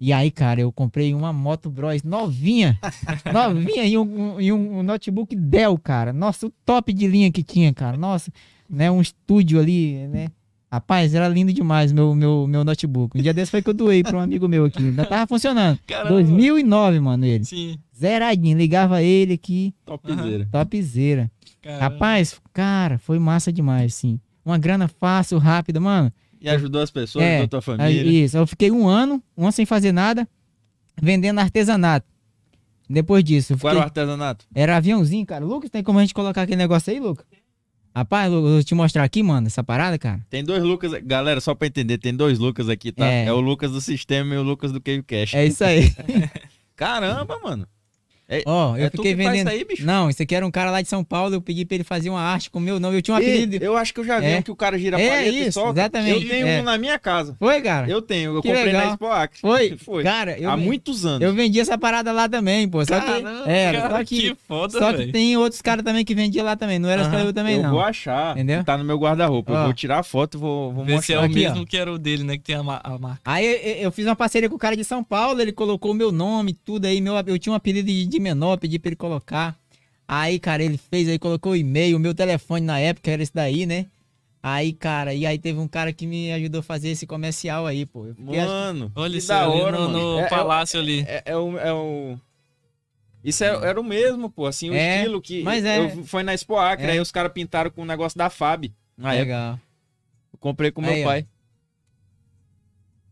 [0.05, 2.77] E aí, cara, eu comprei uma moto Bros novinha.
[3.33, 6.13] novinha e um, e um notebook Dell, cara.
[6.13, 7.97] Nossa, o top de linha que tinha, cara.
[7.97, 8.33] Nossa,
[8.69, 8.91] né?
[8.91, 10.27] Um estúdio ali, né?
[10.69, 13.17] Rapaz, era lindo demais meu, meu, meu notebook.
[13.17, 14.83] Um dia desse foi que eu doei pra um amigo meu aqui.
[14.83, 15.79] Ainda tava funcionando.
[15.87, 16.09] Caramba.
[16.09, 17.45] 2009, mano, ele.
[17.45, 17.79] Sim.
[17.97, 18.59] Zeradinho.
[18.59, 19.73] Ligava ele aqui.
[19.87, 20.49] Topzera.
[20.51, 21.31] Topzera.
[21.63, 21.81] Caramba.
[21.81, 24.19] Rapaz, cara, foi massa demais, assim.
[24.45, 26.13] Uma grana fácil, rápida, mano.
[26.43, 28.03] E ajudou as pessoas, É, ajudou tua família.
[28.25, 30.29] isso, eu fiquei um ano, um ano sem fazer nada,
[31.01, 32.07] vendendo artesanato.
[32.91, 34.45] Depois disso, eu Qual era o fiquei, artesanato?
[34.55, 35.45] era aviãozinho, cara.
[35.45, 37.25] Lucas, tem como a gente colocar aquele negócio aí, Lucas?
[37.95, 40.21] Rapaz, Lucas, eu vou te mostrar aqui, mano, essa parada, cara.
[40.29, 43.07] Tem dois Lucas, galera, só pra entender, tem dois Lucas aqui, tá?
[43.07, 43.27] É.
[43.27, 45.37] É, o Lucas do sistema e o Lucas do Cavecast.
[45.37, 45.93] É isso aí.
[46.75, 47.67] Caramba, mano.
[48.47, 49.49] Ó, eu é tu fiquei que faz vendendo.
[49.49, 49.85] isso aí, bicho?
[49.87, 52.11] Não, isso aqui era um cara lá de São Paulo, eu pedi pra ele fazer
[52.11, 52.97] uma arte com o meu nome.
[52.97, 53.57] Eu tinha um apelido.
[53.65, 54.39] eu acho que eu já vi É.
[54.39, 55.81] um que o cara gira É paleta e isso, solta.
[55.81, 56.61] exatamente, Eu tenho é.
[56.61, 57.37] um na minha casa.
[57.39, 57.89] Foi, cara?
[57.89, 58.87] Eu tenho, eu Que comprei legal.
[58.87, 59.41] na Expo Acre.
[59.41, 59.77] Foi?
[59.85, 60.03] Foi.
[60.03, 61.21] Cara, eu, Há muitos anos.
[61.23, 62.85] eu vendi essa parada lá também, pô.
[62.85, 63.51] Só Caramba, que.
[63.51, 64.21] Era, cara, só que.
[64.31, 65.13] que foda, Só que velho.
[65.13, 66.79] tem outros caras também que vendiam lá também.
[66.79, 67.25] Não era só Aham.
[67.25, 67.71] eu também, eu não.
[67.71, 68.33] vou achar.
[68.33, 68.65] Entendeu?
[68.65, 69.53] Tá no meu guarda-roupa.
[69.53, 71.21] Eu vou tirar a foto e vou, vou Vê se é mostrar.
[71.21, 71.67] o aqui, mesmo ó.
[71.67, 72.37] que era o dele, né?
[72.37, 73.21] Que tem a, ma- a marca.
[73.25, 75.91] Aí eu, eu- eu fiz uma parceria com o cara de São Paulo, ele colocou
[75.93, 77.01] o meu nome, tudo aí.
[77.01, 79.59] Meu, eu tinha um apelido de, de menor, pedi pra ele colocar.
[80.09, 83.33] Aí, cara, ele fez aí, colocou o e-mail, o meu telefone na época era esse
[83.35, 83.87] daí, né?
[84.43, 87.87] Aí, cara, e aí teve um cara que me ajudou a fazer esse comercial aí,
[87.87, 88.07] pô.
[88.07, 89.99] Eu fiquei, acho- Mano, Olha isso da ali hora, no, mano.
[90.15, 91.05] no É- é- palácio ali.
[91.07, 92.19] É, é o, é o-
[93.23, 94.47] Isso é- era o mesmo, pô.
[94.47, 95.43] Assim, o É, estilo que.
[95.45, 95.79] mas é.
[95.79, 96.91] Eu, foi na Expo Acre, É.
[96.91, 98.71] aí os caras pintaram com o negócio da Fab.
[98.97, 99.23] Na época.
[99.25, 99.61] Legal.
[100.33, 101.07] Eu comprei com meu Aí, ó.
[101.07, 101.27] pai.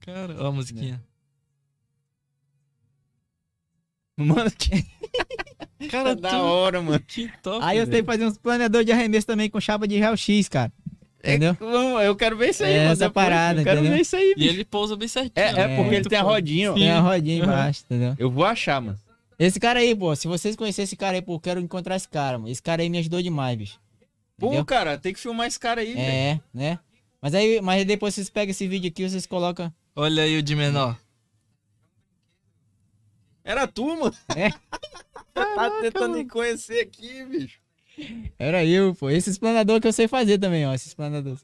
[0.01, 1.01] Cara, ó a musiquinha.
[4.25, 4.85] Mano, que
[5.91, 7.01] Cara, da tu- hora, mano.
[7.01, 7.65] que top.
[7.65, 7.97] Aí eu velho.
[7.97, 10.73] sei fazer uns planejadores de arremesso também com chapa de real X, cara.
[11.23, 11.55] Entendeu?
[11.61, 12.93] Vamos, eu quero ver isso aí, É, mano.
[12.93, 13.97] essa parada, Eu quero entendeu?
[13.97, 14.49] ver isso aí, E bicho.
[14.55, 15.33] ele pousa bem certinho.
[15.37, 15.77] É, é né?
[15.77, 16.75] porque ele tem a rodinha, ó.
[16.75, 18.15] Tem a rodinha embaixo, entendeu?
[18.19, 18.99] Eu vou achar, mano.
[19.39, 22.09] Esse cara aí, pô, se vocês conhecerem esse cara aí, pô, eu quero encontrar esse
[22.09, 22.51] cara, mano.
[22.51, 23.79] Esse cara aí me ajudou demais, bicho.
[24.39, 24.65] Pô, Entendeu?
[24.65, 26.01] cara, tem que filmar esse cara aí, velho.
[26.07, 26.79] É, né?
[27.21, 29.71] Mas aí, mas depois vocês pegam esse vídeo aqui, vocês colocam.
[29.97, 30.97] Olha aí o de menor.
[33.51, 34.17] Era tu, mano.
[34.37, 34.51] É.
[35.35, 37.59] tá tentando me conhecer aqui, bicho.
[38.39, 39.11] Era eu, pô.
[39.11, 40.73] Esse explanador que eu sei fazer também, ó.
[40.73, 41.37] Esse explanador.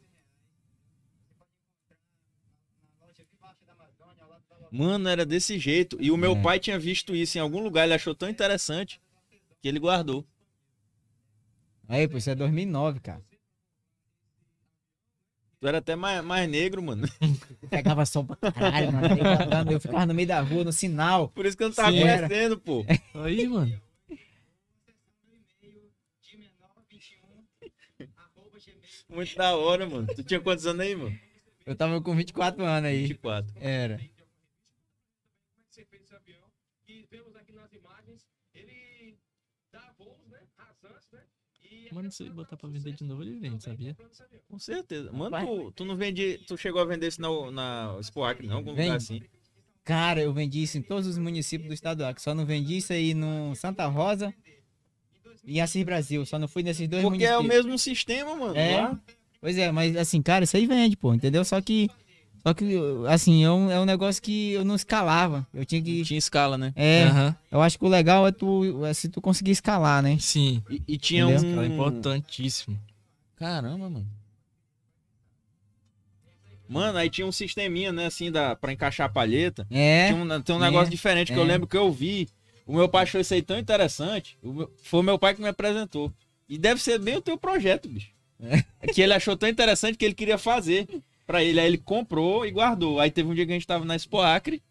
[4.71, 5.97] Mano, era desse jeito.
[6.01, 6.43] E o meu É.
[6.43, 9.01] pai tinha visto isso em algum lugar, ele achou tão interessante
[9.61, 10.25] que ele guardou.
[11.89, 13.23] Aí, pô, isso é 2009, cara.
[15.59, 17.09] Tu era até mais, mais negro, mano.
[17.71, 19.73] Pegava sol pra caralho, mano.
[19.73, 21.29] Eu ficava no meio da rua, no sinal.
[21.31, 22.29] Por isso que eu não tava Sim, era.
[22.29, 22.85] conhecendo, pô.
[23.15, 23.81] Aí, mano.
[29.09, 30.07] Muito da hora, mano.
[30.15, 31.19] Tu tinha quantos anos aí, mano?
[31.65, 33.03] Eu tava com 24 anos aí.
[33.03, 33.53] 24.
[33.61, 34.01] Era.
[35.71, 36.41] você fez esse avião
[36.87, 39.17] e vemos aqui nas imagens ele
[39.73, 41.23] dá voos, né, rasantes, né?
[41.63, 43.97] E Mano, se ele botar pra vender de novo, ele vende, sabia?
[44.49, 45.11] Com certeza.
[45.13, 46.39] Mano, tu, tu não vende.
[46.47, 48.57] Tu chegou a vender isso na, na Expo Acre, não?
[48.57, 48.83] Algum Vende.
[48.83, 49.23] lugar assim.
[49.85, 52.23] Cara, eu vendi isso em todos os municípios do estado do Acre.
[52.23, 54.35] Só não vendi isso aí no Santa Rosa
[55.45, 56.27] e Assis Brasil.
[56.27, 57.65] Só não fui nesses dois Porque é o municípios.
[57.67, 58.57] mesmo sistema, mano.
[58.57, 58.81] É.
[58.81, 59.01] lá.
[59.41, 61.45] Pois é, mas assim, cara, isso aí vende, pô, entendeu?
[61.45, 61.89] Só que,
[62.47, 62.77] só que
[63.09, 65.45] assim, é um, é um negócio que eu não escalava.
[65.53, 66.05] Eu tinha que.
[66.05, 66.73] Tinha escala, né?
[66.77, 67.37] É, Aham.
[67.51, 70.17] eu acho que o legal é tu, é se tu conseguir escalar, né?
[70.21, 70.63] Sim.
[70.71, 71.57] E, e tinha Entendeu?
[71.57, 71.73] Cara, é um.
[71.73, 72.81] importantíssimo.
[73.35, 74.07] Caramba, mano.
[76.69, 79.67] Mano, aí tinha um sisteminha, né, assim, da, pra encaixar a palheta.
[79.69, 80.07] É.
[80.13, 81.47] Tinha um, tem um é, negócio diferente que eu é.
[81.47, 82.29] lembro que eu vi.
[82.65, 84.39] O meu pai achou isso aí tão interessante.
[84.41, 86.13] o meu- foi o meu pai que me apresentou.
[86.49, 88.11] E deve ser bem o teu projeto, bicho.
[88.81, 90.87] É que ele achou tão interessante que ele queria fazer
[91.27, 91.59] pra ele.
[91.61, 93.01] Aí ele comprou e guardou.
[93.01, 94.63] Aí teve um dia que a gente tava na Expo Acre.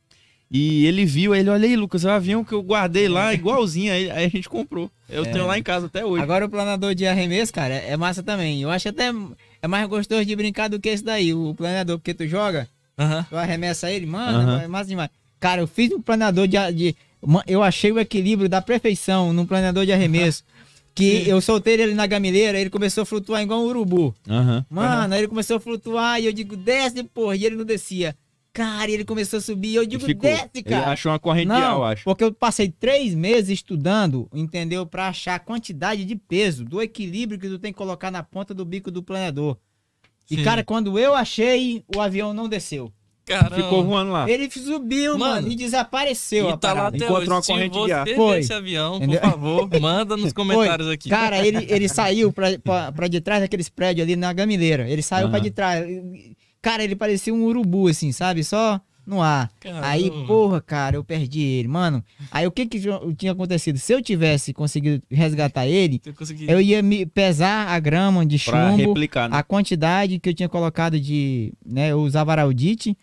[0.49, 3.33] E ele viu, aí ele, olha aí, Lucas, é o avião que eu guardei lá,
[3.33, 3.91] igualzinho.
[3.91, 4.91] Aí, aí a gente comprou.
[5.09, 5.29] Eu É.
[5.31, 6.21] tenho lá em casa até hoje.
[6.23, 8.61] Agora o planador de arremesso, cara, é massa também.
[8.61, 9.11] Eu acho até
[9.61, 12.67] é mais gostoso de brincar do que esse daí, o planador, porque tu joga,
[12.97, 13.25] Aham.
[13.27, 15.09] tu arremessa ele, mano, é massa demais.
[15.39, 16.95] Cara, eu fiz um planador de, de-
[17.47, 20.43] Eu achei o equilíbrio da perfeição num planador de arremesso.
[20.95, 24.15] Que eu soltei ele na gamileira, ele começou a flutuar igual um urubu.
[24.29, 24.65] Aham.
[24.69, 28.15] Mano, aí ele começou a flutuar e eu digo, desce, porra, e ele não descia.
[28.53, 30.29] Cara, e ele começou a subir e eu digo, Ficou.
[30.29, 30.91] desce, Ele cara.
[30.93, 32.05] achou uma corrente Não, eu acho.
[32.05, 34.85] porque eu passei três meses estudando, entendeu?
[34.85, 38.53] Pra achar a quantidade de peso, do equilíbrio que tu tem que colocar na ponta
[38.53, 39.57] do bico do planador.
[40.31, 40.43] E, Sim.
[40.43, 42.89] cara, quando eu achei, o avião não desceu.
[43.25, 43.55] Caramba.
[43.55, 44.29] Ficou voando lá.
[44.29, 46.49] Ele subiu, mano, Mano, e desapareceu.
[46.51, 47.29] E tá lá até Encontrou hoje.
[47.29, 48.07] uma Se corrente de ar.
[48.15, 48.39] Foi.
[48.39, 49.19] esse avião, Entendeu?
[49.21, 51.09] por favor, manda nos comentários aqui.
[51.09, 54.87] Cara, ele, ele saiu pra, pra, pra de trás daqueles prédios ali na gamileira.
[54.89, 55.43] Ele saiu pra Aham.
[55.43, 55.85] de trás.
[56.61, 58.43] Cara, ele parecia um urubu, assim, sabe?
[58.43, 59.51] Só no ar.
[59.59, 59.85] Caramba.
[59.87, 61.67] Aí, porra, cara, eu perdi ele.
[61.67, 62.79] Mano, aí o que que
[63.15, 63.77] tinha acontecido?
[63.77, 66.01] Se eu tivesse conseguido resgatar ele,
[66.47, 69.37] Eu ia me pesar a grama de Pra chumbo, replicar, né?
[69.37, 72.97] a quantidade que eu tinha colocado de, né, eu usava araldite.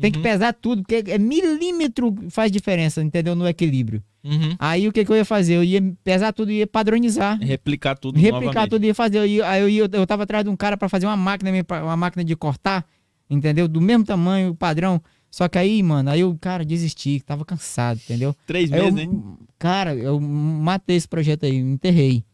[0.00, 0.22] Tem que Uhum.
[0.22, 3.34] pesar tudo, porque é milímetro faz diferença, entendeu?
[3.34, 4.02] No equilíbrio.
[4.22, 4.54] Uhum.
[4.58, 5.54] Aí o que que eu ia fazer?
[5.54, 7.38] Eu ia pesar tudo e ia padronizar.
[7.40, 8.70] Replicar tudo Replicar novamente.
[8.70, 9.18] tudo ia fazer.
[9.18, 11.50] Eu ia- aí eu, ia, eu tava atrás de um cara pra fazer uma máquina,
[11.82, 12.84] uma máquina de cortar,
[13.30, 13.66] entendeu?
[13.66, 15.00] Do mesmo tamanho, padrão.
[15.30, 18.34] Só que aí, mano, aí eu, cara, desisti, tava cansado, entendeu?
[18.46, 19.22] Três Aí eu, meses, hein?
[19.58, 22.24] cara, eu matei esse projeto aí, enterrei.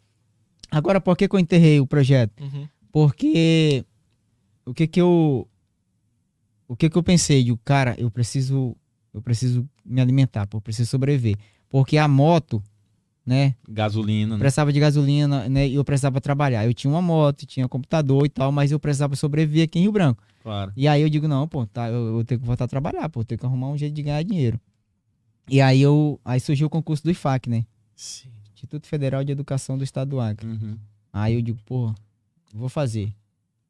[0.71, 2.41] Agora, por que, que eu enterrei o projeto?
[2.43, 2.67] Uhum.
[2.93, 3.85] Porque
[4.65, 5.47] o que que eu
[6.69, 8.77] o que que eu pensei, de cara, eu preciso
[9.13, 11.37] eu preciso me alimentar, eu preciso sobreviver.
[11.69, 12.63] Porque a moto,
[13.25, 14.39] né, Gasolina, né?
[14.41, 16.67] precisava de gasolina, né, e eu precisava trabalhar.
[16.67, 19.93] Eu tinha uma moto, tinha computador e tal, mas eu precisava sobreviver aqui em Rio
[19.93, 20.23] Branco.
[20.43, 20.73] Claro.
[20.77, 23.21] E aí eu digo, não, pô, tá, eu, eu tenho que voltar a trabalhar, pô,
[23.21, 24.61] eu tenho que arrumar um jeito de ganhar dinheiro.
[25.49, 27.65] E aí eu aí surgiu o concurso do IFAC, né?
[27.95, 28.29] Sim.
[28.53, 30.47] Instituto Federal de Educação do Estado do Acre.
[30.47, 30.77] Uhum.
[31.13, 31.95] Aí eu digo, pô,
[32.53, 33.13] vou fazer.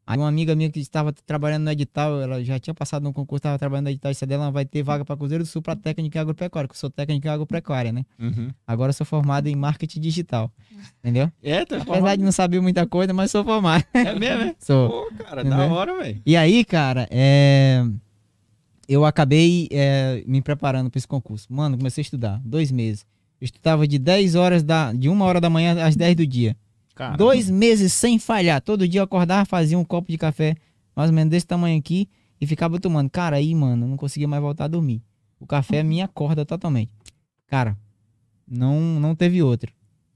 [0.06, 3.38] Aí uma amiga minha que estava trabalhando no edital, ela já tinha passado no concurso,
[3.38, 6.20] estava trabalhando no edital, e dela vai ter vaga para Cruzeiro do Sul para técnica
[6.20, 8.04] agropecuária, que eu sou técnico em agropecuária, né?
[8.18, 8.50] Uhum.
[8.66, 10.52] Agora eu sou formado em marketing digital,
[11.00, 11.32] entendeu?
[11.42, 13.82] É, tá Apesar de não saber muita coisa, mas sou formado.
[13.94, 14.54] É mesmo, é?
[14.60, 14.90] sou.
[14.90, 15.58] Pô, cara, Entendeu?
[15.58, 16.20] da hora, velho.
[16.26, 17.82] E aí, cara, é...
[18.86, 21.50] eu acabei é, me preparando para esse concurso.
[21.50, 23.06] Mano, comecei a estudar, dois meses.
[23.40, 24.92] Eu estudava de 10 horas da...
[24.92, 26.54] de uma hora da manhã às 10 do dia.
[26.94, 28.60] Cara, Dois meses sem falhar.
[28.60, 30.54] Todo dia eu acordava, fazia um copo de café,
[30.94, 32.08] mais ou menos desse tamanho aqui,
[32.40, 33.10] e ficava tomando.
[33.10, 35.02] Cara, aí, mano, eu não conseguia mais voltar a dormir.
[35.40, 36.90] O café me acorda totalmente.
[37.46, 37.76] Cara,
[38.48, 39.72] não, não teve outra.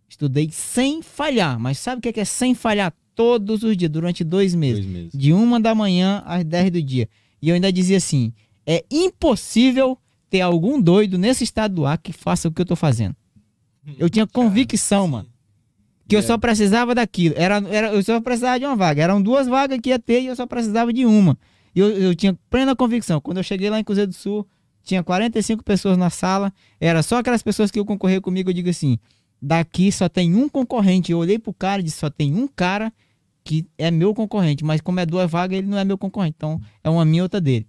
[0.08, 1.58] Estudei sem falhar.
[1.58, 2.94] Mas sabe o que é, que é sem falhar?
[3.14, 4.84] Todos os dias, durante dois meses.
[4.84, 5.12] dois meses.
[5.12, 7.08] De uma da manhã às 10 do dia.
[7.42, 8.32] E eu ainda dizia assim:
[8.64, 9.98] é impossível
[10.30, 13.16] ter algum doido nesse estado do ar que faça o que eu tô fazendo.
[13.98, 15.28] Eu tinha convicção, mano.
[16.08, 16.22] Que eu É.
[16.22, 17.34] só precisava daquilo.
[17.36, 19.02] Era, era, eu só precisava de uma vaga.
[19.02, 21.36] Eram duas vagas que ia ter e eu só precisava de uma.
[21.74, 23.20] E eu, eu tinha plena convicção.
[23.20, 24.46] Quando eu cheguei lá em Cruzeiro do Sul,
[24.82, 26.52] tinha 45 pessoas na sala.
[26.80, 28.48] Era só aquelas pessoas que eu concorrer comigo.
[28.48, 28.98] Eu digo assim:
[29.40, 31.12] daqui só tem um concorrente.
[31.12, 32.90] Eu olhei pro cara e disse: só tem um cara
[33.44, 34.64] que é meu concorrente.
[34.64, 36.34] Mas como é duas vagas, ele não é meu concorrente.
[36.38, 37.66] Então é uma minha outra dele.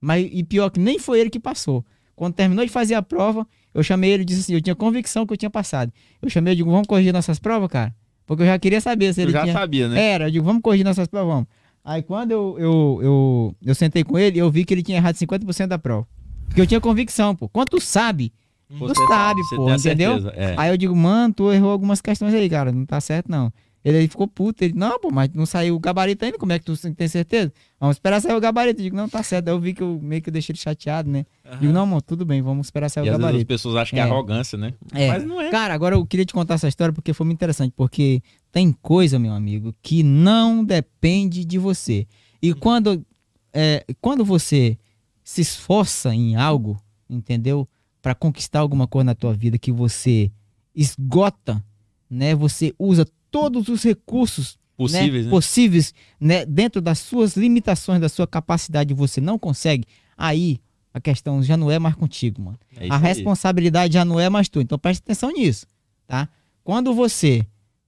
[0.00, 1.84] Mas, e pior que nem foi ele que passou.
[2.14, 5.26] Quando terminou de fazer a prova, eu chamei ele e disse assim: eu tinha convicção
[5.26, 5.92] que eu tinha passado.
[6.20, 7.94] Eu chamei, eu digo, vamos corrigir nossas provas, cara?
[8.26, 9.52] Porque eu já queria saber se Eu ele já tinha.
[9.52, 10.00] sabia, né?
[10.02, 11.48] Era, eu digo, vamos corrigir nossas provas, vamos.
[11.84, 15.16] Aí quando eu, eu, eu, eu sentei com ele, eu vi que ele tinha errado
[15.16, 16.06] 50% da prova.
[16.46, 17.48] Porque eu tinha convicção, pô.
[17.48, 18.32] Quando tu sabe,
[18.70, 20.28] Você tu sabe, pô, entendeu?
[20.34, 20.54] É.
[20.56, 22.70] Aí eu digo, mano, tu errou algumas questões aí, cara.
[22.70, 23.52] Não tá certo, não.
[23.84, 24.62] Ele aí ficou puto.
[24.62, 26.38] Ele, não, pô, mas não saiu o gabarito ainda.
[26.38, 27.52] Como é que tu tem certeza?
[27.80, 28.80] Vamos esperar sair o gabarito.
[28.80, 29.48] Eu digo, não, tá certo.
[29.48, 31.26] Aí eu vi que eu meio que eu deixei ele chateado, né?
[31.44, 31.58] Aham.
[31.60, 33.48] Digo, não, mano, tudo bem, vamos esperar sair E o às vezes as gabarito.
[33.48, 34.06] pessoas acham que é, É.
[34.06, 34.74] arrogância, né?
[34.94, 35.08] É.
[35.08, 35.50] Mas não é.
[35.50, 37.72] Cara, agora eu queria te contar essa história porque foi muito interessante.
[37.76, 38.22] Porque
[38.52, 42.06] tem coisa, meu amigo, que não depende de você.
[42.40, 43.04] E quando,
[43.52, 44.78] é, quando você
[45.24, 46.76] se esforça em algo,
[47.10, 47.68] entendeu?
[48.00, 50.30] Para conquistar alguma coisa na tua vida que você
[50.74, 51.62] esgota,
[52.10, 52.34] né?
[52.34, 55.30] Você usa todos os recursos Possíveis, né?
[55.30, 56.46] possíveis né?
[56.46, 59.84] dentro das suas limitações, da sua capacidade, você não consegue.
[60.16, 60.60] Aí
[60.94, 63.02] a questão já não é mais contigo, mano É a aí.
[63.02, 64.62] responsabilidade já não é mais tua.
[64.62, 65.66] Então preste atenção nisso,
[66.06, 66.28] tá?
[66.62, 67.44] Quando você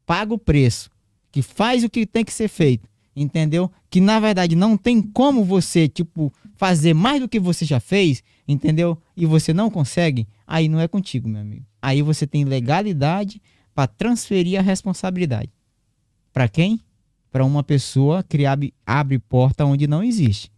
[0.07, 0.91] paga o preço,
[1.31, 3.71] que faz o que tem que ser feito, entendeu?
[3.91, 8.23] Que na verdade não tem como você, tipo, fazer mais do que você já fez,
[8.47, 8.97] entendeu?
[9.17, 11.65] E você não consegue, aí não é contigo, meu amigo.
[11.83, 13.41] Aí você tem legalidade
[13.75, 15.51] para transferir a responsabilidade.
[16.33, 16.81] Para quem?
[17.31, 20.51] Para uma pessoa que abre, abre porta onde não existe.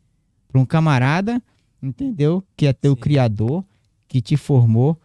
[0.48, 1.42] Para um camarada,
[1.82, 2.44] entendeu?
[2.56, 3.00] Que é teu Sim.
[3.00, 3.64] criador,
[4.06, 5.00] que te formou,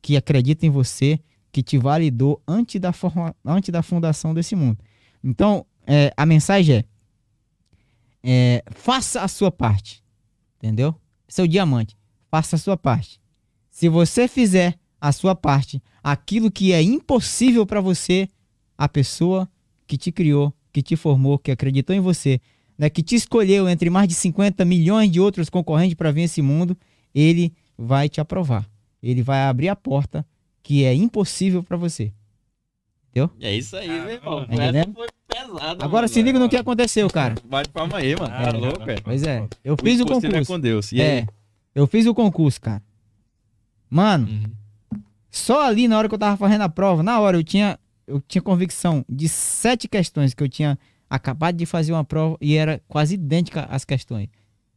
[0.00, 1.20] que acredita em você,
[1.52, 4.78] que te validou antes da, forma, antes da fundação desse mundo.
[5.22, 6.84] Então, é, a mensagem é,
[8.24, 10.02] é, faça a sua parte,
[10.56, 10.94] entendeu?
[11.28, 11.96] Seu diamante,
[12.30, 13.20] faça a sua parte.
[13.70, 18.28] Se você fizer a sua parte, aquilo que é impossível para você,
[18.78, 19.48] a pessoa
[19.84, 22.40] que te criou, que te formou, que acreditou em você,
[22.78, 26.40] né, que te escolheu entre mais de 50 milhões de outros concorrentes para vir esse
[26.40, 26.76] mundo,
[27.12, 28.64] ele vai te aprovar.
[29.02, 30.24] Ele vai abrir a porta
[30.62, 32.12] que é impossível para você.
[33.40, 34.46] É isso aí, meu irmão.
[34.46, 34.64] Tá?
[34.64, 35.84] Essa foi pesada.
[35.84, 37.34] Agora se liga no que aconteceu, cara.
[37.44, 38.32] Bate palma aí, mano.
[38.32, 39.00] Ah, Tá é, louco, é.
[39.00, 40.52] Pois é, eu fiz o impossível é concurso.
[40.52, 40.92] com Deus.
[40.92, 41.08] E aí?
[41.08, 41.26] É,
[41.74, 42.82] eu fiz o concurso, cara.
[43.90, 44.61] Mano, Uhum.
[45.32, 48.20] Só ali na hora que eu tava fazendo a prova, na hora eu tinha, eu
[48.20, 50.78] tinha convicção de sete questões que eu tinha
[51.08, 54.28] acabado de fazer uma prova e era quase idêntica às questões.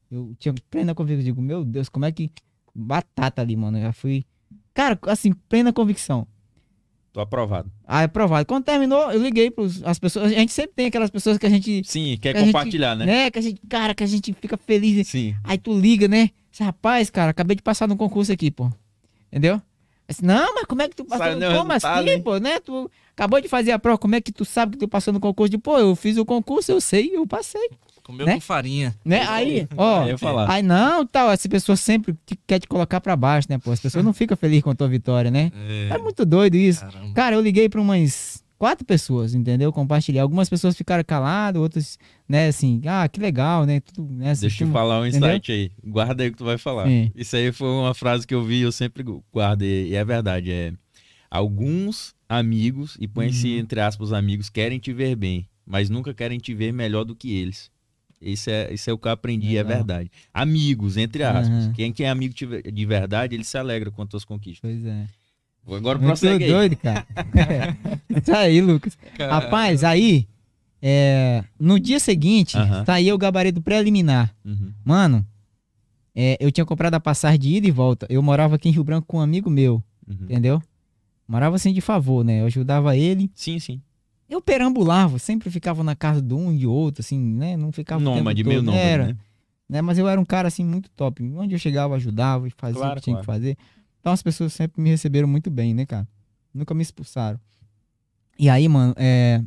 [0.09, 2.31] Eu tinha plena convicção, digo, meu Deus, como é que
[2.73, 4.25] batata ali, mano, eu já fui,
[4.73, 6.25] cara, assim, plena convicção.
[7.11, 7.71] Tô aprovado.
[7.85, 8.45] Aí aprovado.
[8.45, 11.49] Quando terminou, eu liguei para as pessoas, a gente sempre tem aquelas pessoas que a
[11.49, 13.05] gente, Sim, quer Que a gente- compartilhar, né?
[13.05, 15.33] né, que a gente, cara, que a gente fica feliz, Sim.
[15.43, 16.29] Aí tu liga, né?
[16.59, 18.69] Rapaz, cara, acabei de passar no concurso aqui, pô.
[19.31, 19.61] Entendeu?
[20.07, 21.25] Você, não, mas como é que tu passou?
[21.25, 22.21] Sabe nem o como assim, hein?
[22.21, 22.59] pô, né?
[22.59, 25.19] Tu acabou de fazer a prova, como é que tu sabe que tu passou no
[25.19, 25.49] concurso?
[25.49, 27.69] De, pô, eu fiz o concurso, eu sei, eu passei,
[28.03, 28.35] Comeu Né?
[28.35, 28.95] com farinha.
[29.03, 29.25] né?
[29.27, 30.51] Aí, ó, Aí eu ia falar.
[30.51, 33.71] aí não, tal, essa pessoa sempre te- quer te colocar pra baixo, né, pô?
[33.71, 35.51] As pessoas não ficam felizes com a tua vitória, né?
[35.89, 36.81] É muito doido isso.
[36.81, 37.13] Caramba.
[37.15, 39.71] Cara, eu liguei pra umas quatro pessoas, entendeu?
[39.73, 40.19] Compartilhei.
[40.21, 43.79] Algumas pessoas ficaram caladas, outras, né, assim, ah, que legal, né?
[43.79, 44.31] Tudo, né?
[44.31, 45.29] assim, Deixa eu falar um entendeu?
[45.29, 45.71] insight aí.
[45.85, 46.87] Guarda aí o que tu vai falar.
[46.87, 47.11] Sim.
[47.15, 49.63] Isso aí foi uma frase que eu vi eu sempre gu- guardo.
[49.63, 50.51] E é verdade.
[50.51, 50.73] É,
[51.29, 53.59] alguns amigos, e põe-se Uhum.
[53.59, 57.33] entre aspas amigos, querem te ver bem, mas nunca querem te ver melhor do que
[57.35, 57.69] eles.
[58.21, 59.77] Isso é, isso é o que eu aprendi, é Legal.
[59.77, 60.09] verdade.
[60.33, 61.65] Amigos, entre aspas.
[61.65, 61.73] Aham.
[61.73, 64.61] Quem, quem é amigo de verdade, ele se alegra com as tuas conquistas.
[64.61, 65.05] Pois é.
[65.67, 66.51] Agora Muito prossegue aí.
[66.51, 67.07] doido, cara.
[68.09, 68.97] Isso aí, Lucas.
[69.17, 70.27] Rapaz, aí,
[70.81, 72.85] é, no dia seguinte, Aham.
[72.85, 74.33] saía o gabarito preliminar.
[74.45, 74.71] Uhum.
[74.83, 75.25] Mano,
[76.15, 78.05] é, eu tinha comprado a passagem de ida e volta.
[78.09, 80.17] Eu morava aqui em Rio Branco com um amigo meu, Uhum.
[80.21, 80.61] entendeu?
[81.27, 82.41] Morava assim de favor, né?
[82.41, 83.31] Eu ajudava ele.
[83.33, 83.81] Sim, sim.
[84.29, 87.57] Eu perambulava, sempre ficava na casa de um e de outro, assim, né?
[87.57, 89.17] Não ficava Nômade, meio nômade, Era, né?
[89.67, 89.81] né?
[89.81, 91.23] Mas eu era um cara, assim, muito top.
[91.35, 93.25] Onde eu chegava, ajudava e fazia Claro, o que tinha claro.
[93.25, 93.57] que fazer.
[94.05, 96.07] Então as pessoas sempre me receberam muito bem, né, cara?
[96.53, 97.39] Nunca me expulsaram.
[98.37, 99.41] E aí, mano, é...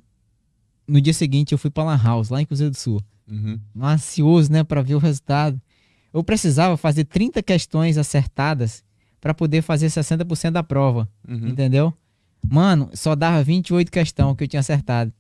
[0.85, 3.01] no dia seguinte eu fui pra Lan House, lá em Cruzeiro do Sul.
[3.31, 3.61] Uhum.
[3.81, 5.63] Ansioso, né, pra ver o resultado.
[6.13, 8.83] Eu precisava fazer 30 questões acertadas
[9.21, 11.09] pra poder fazer 60% da prova.
[11.29, 11.51] Uhum.
[11.51, 11.95] Entendeu?
[12.45, 15.13] Mano, só dava 28 questões que eu tinha acertado.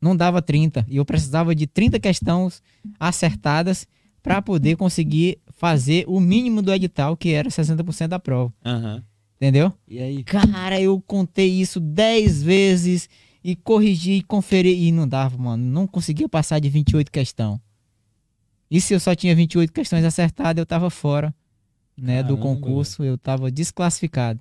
[0.00, 0.84] Não dava 30.
[0.88, 2.60] E eu precisava de 30 questões
[2.98, 3.86] acertadas
[4.20, 8.52] para poder conseguir fazer o mínimo do edital, que era 60% da prova.
[8.66, 9.00] Aham.
[9.36, 9.72] Entendeu?
[9.86, 10.24] E aí?
[10.24, 13.08] Cara, eu contei isso 10 vezes
[13.44, 15.64] e corrigi e conferi e não dava, mano.
[15.64, 17.60] Não conseguia passar de 28 questões.
[18.68, 21.32] E se eu só tinha 28 questões acertadas, eu tava fora,
[21.96, 24.40] né, do Caramba, concurso, eu tava desclassificado.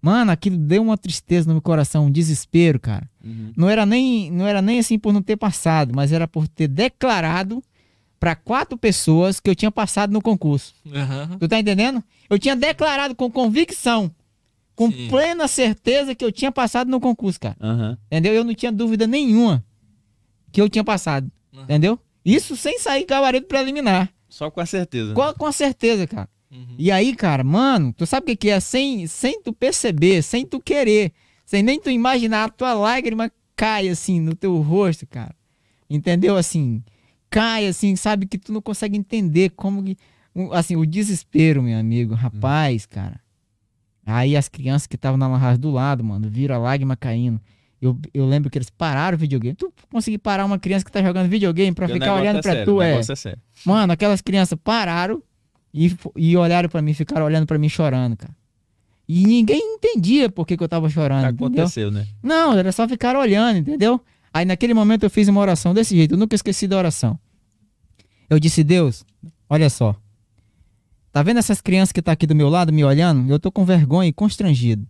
[0.00, 3.06] Mano, aquilo deu uma tristeza no meu coração, um desespero, cara.
[3.22, 3.52] Uhum.
[3.54, 6.66] Não era nem, não era nem assim por não ter passado, mas era por ter
[6.66, 7.62] declarado
[8.22, 10.76] para quatro pessoas que eu tinha passado no concurso.
[10.94, 11.38] Aham.
[11.40, 12.00] Tu tá entendendo?
[12.30, 14.14] Eu tinha declarado com convicção,
[14.76, 15.08] com Sim.
[15.08, 17.56] plena certeza que eu tinha passado no concurso, cara.
[17.60, 17.98] Aham.
[18.06, 18.32] Entendeu?
[18.32, 19.64] Eu não tinha dúvida nenhuma
[20.52, 21.28] que eu tinha passado.
[21.52, 21.64] Aham.
[21.64, 21.98] Entendeu?
[22.24, 24.08] Isso sem sair gabarito preliminar.
[24.28, 25.08] Só com a certeza.
[25.08, 25.14] né?
[25.16, 26.28] Com, com a certeza, cara.
[26.48, 26.76] Uhum.
[26.78, 28.60] E aí, cara, mano, tu sabe o que, que é?
[28.60, 31.10] Sem, sem tu perceber, sem tu querer,
[31.44, 35.34] sem nem tu imaginar, a tua lágrima cai assim no teu rosto, cara.
[35.90, 36.36] Entendeu?
[36.36, 36.84] Assim,
[37.32, 39.96] cai assim, sabe que tu não consegue entender como que.
[40.52, 43.20] Assim, o desespero, meu amigo, rapaz, cara.
[44.04, 47.40] Aí as crianças que estavam na house do lado, mano, viram a lágrima caindo.
[47.80, 49.56] Eu, eu lembro que eles pararam o videogame.
[49.56, 52.64] Tu conseguir parar uma criança que tá jogando videogame pra ficar olhando é pra sério,
[52.64, 53.00] tu, é.
[53.00, 53.36] é.
[53.64, 55.22] Mano, aquelas crianças pararam
[55.74, 58.34] e, e olharam pra mim, ficaram olhando pra mim chorando, cara.
[59.08, 61.46] E ninguém entendia por que, que eu tava chorando, entendeu?
[61.46, 62.06] Aconteceu, né?
[62.22, 64.00] Não, era só ficar olhando, entendeu?
[64.32, 67.18] Aí naquele momento eu fiz uma oração desse jeito, eu nunca esqueci da oração.
[68.32, 69.04] Eu disse, Deus,
[69.46, 69.94] olha só.
[71.12, 73.30] Tá vendo essas crianças que tá aqui do meu lado me olhando?
[73.30, 74.88] Eu tô com vergonha e constrangido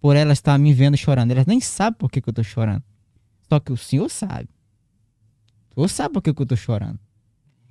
[0.00, 1.32] por elas estar me vendo chorando.
[1.32, 2.84] Elas nem sabem por que, que eu tô chorando.
[3.48, 4.48] Só que o Senhor sabe.
[5.76, 7.00] Eu sabe por que, que eu tô chorando.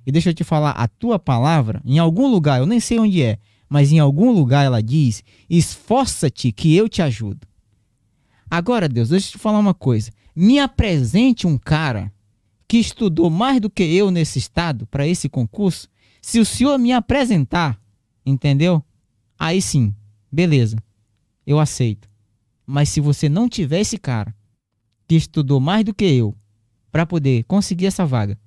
[0.06, 3.22] E deixa eu te falar, a tua palavra, em algum lugar, eu nem sei onde
[3.22, 7.48] é, mas em algum lugar ela diz: esforça-te que eu te ajudo.
[8.50, 10.10] Agora, Deus, deixa eu te falar uma coisa.
[10.36, 12.12] Me apresente um cara
[12.68, 15.88] que estudou mais do que eu nesse estado para esse concurso.
[16.20, 17.80] Se o senhor me apresentar,
[18.24, 18.84] entendeu?
[19.38, 19.94] Aí sim,
[20.30, 20.76] beleza,
[21.46, 22.08] eu aceito.
[22.66, 24.34] Mas se você não tiver esse cara
[25.06, 26.36] que estudou mais do que eu
[26.92, 28.38] para poder conseguir essa vaga,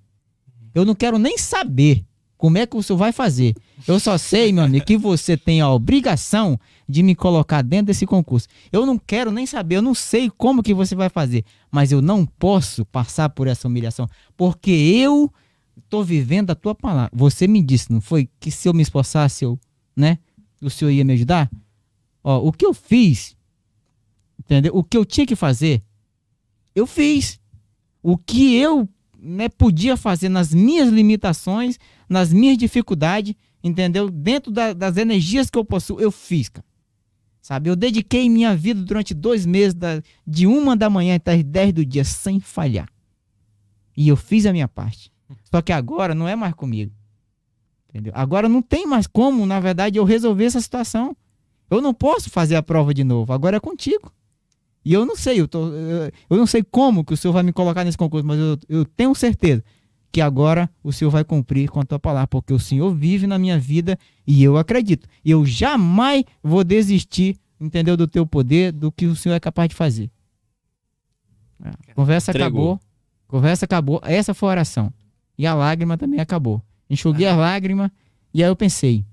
[0.76, 2.06] eu não quero nem saber
[2.42, 3.56] como é que o senhor vai fazer.
[3.88, 6.60] Eu só sei, meu amigo, que você tem a obrigação
[6.90, 8.48] de me colocar dentro desse concurso.
[8.72, 12.02] Eu não quero nem saber, eu não sei como que você vai fazer, mas eu
[12.02, 15.32] não posso passar por essa humilhação, porque eu
[15.78, 17.12] estou vivendo a tua palavra.
[17.14, 19.60] Você me disse, não foi que se eu me esforçasse, eu,
[19.96, 20.18] né,
[20.60, 21.48] o senhor ia me ajudar?
[22.24, 23.38] Ó, o que eu fiz,
[24.40, 24.76] entendeu?
[24.76, 25.84] O que eu tinha que fazer,
[26.74, 27.40] eu fiz.
[28.02, 28.90] O que eu
[29.22, 31.78] né, podia fazer nas minhas limitações,
[32.10, 34.10] nas minhas dificuldades, entendeu?
[34.10, 36.66] Dentro da, das energias que eu possuo, eu fiz, cara.
[37.40, 37.70] Sabe?
[37.70, 41.74] Eu dediquei minha vida durante dois meses, da, de uma da manhã até as dez
[41.74, 42.88] do dia, sem falhar.
[43.96, 45.12] E eu fiz a minha parte.
[45.52, 46.92] Só que agora não é mais comigo.
[47.90, 48.14] Entendeu?
[48.16, 51.16] Agora não tem mais como, na verdade, eu resolver essa situação.
[51.70, 53.34] Eu não posso fazer a prova de novo.
[53.34, 54.12] Agora é contigo.
[54.84, 57.44] E eu não sei, eu, tô, eu, eu não sei como que o senhor vai
[57.44, 59.64] me colocar nesse concurso, mas eu, eu tenho certeza
[60.12, 63.40] que agora o Senhor vai cumprir com a tua palavra, porque o Senhor vive na
[63.40, 63.98] minha vida
[64.28, 65.08] e eu acredito.
[65.24, 69.76] Eu jamais vou desistir, entendeu, do teu poder, do que o Senhor é capaz de
[69.76, 70.12] fazer.
[71.64, 72.74] É, conversa Entregou.
[72.74, 72.80] acabou.
[73.26, 74.02] Conversa acabou.
[74.04, 74.94] Essa foi a oração.
[75.38, 76.62] E a lágrima também acabou.
[76.90, 77.90] Enxuguei a lágrima
[78.34, 79.06] e aí eu pensei,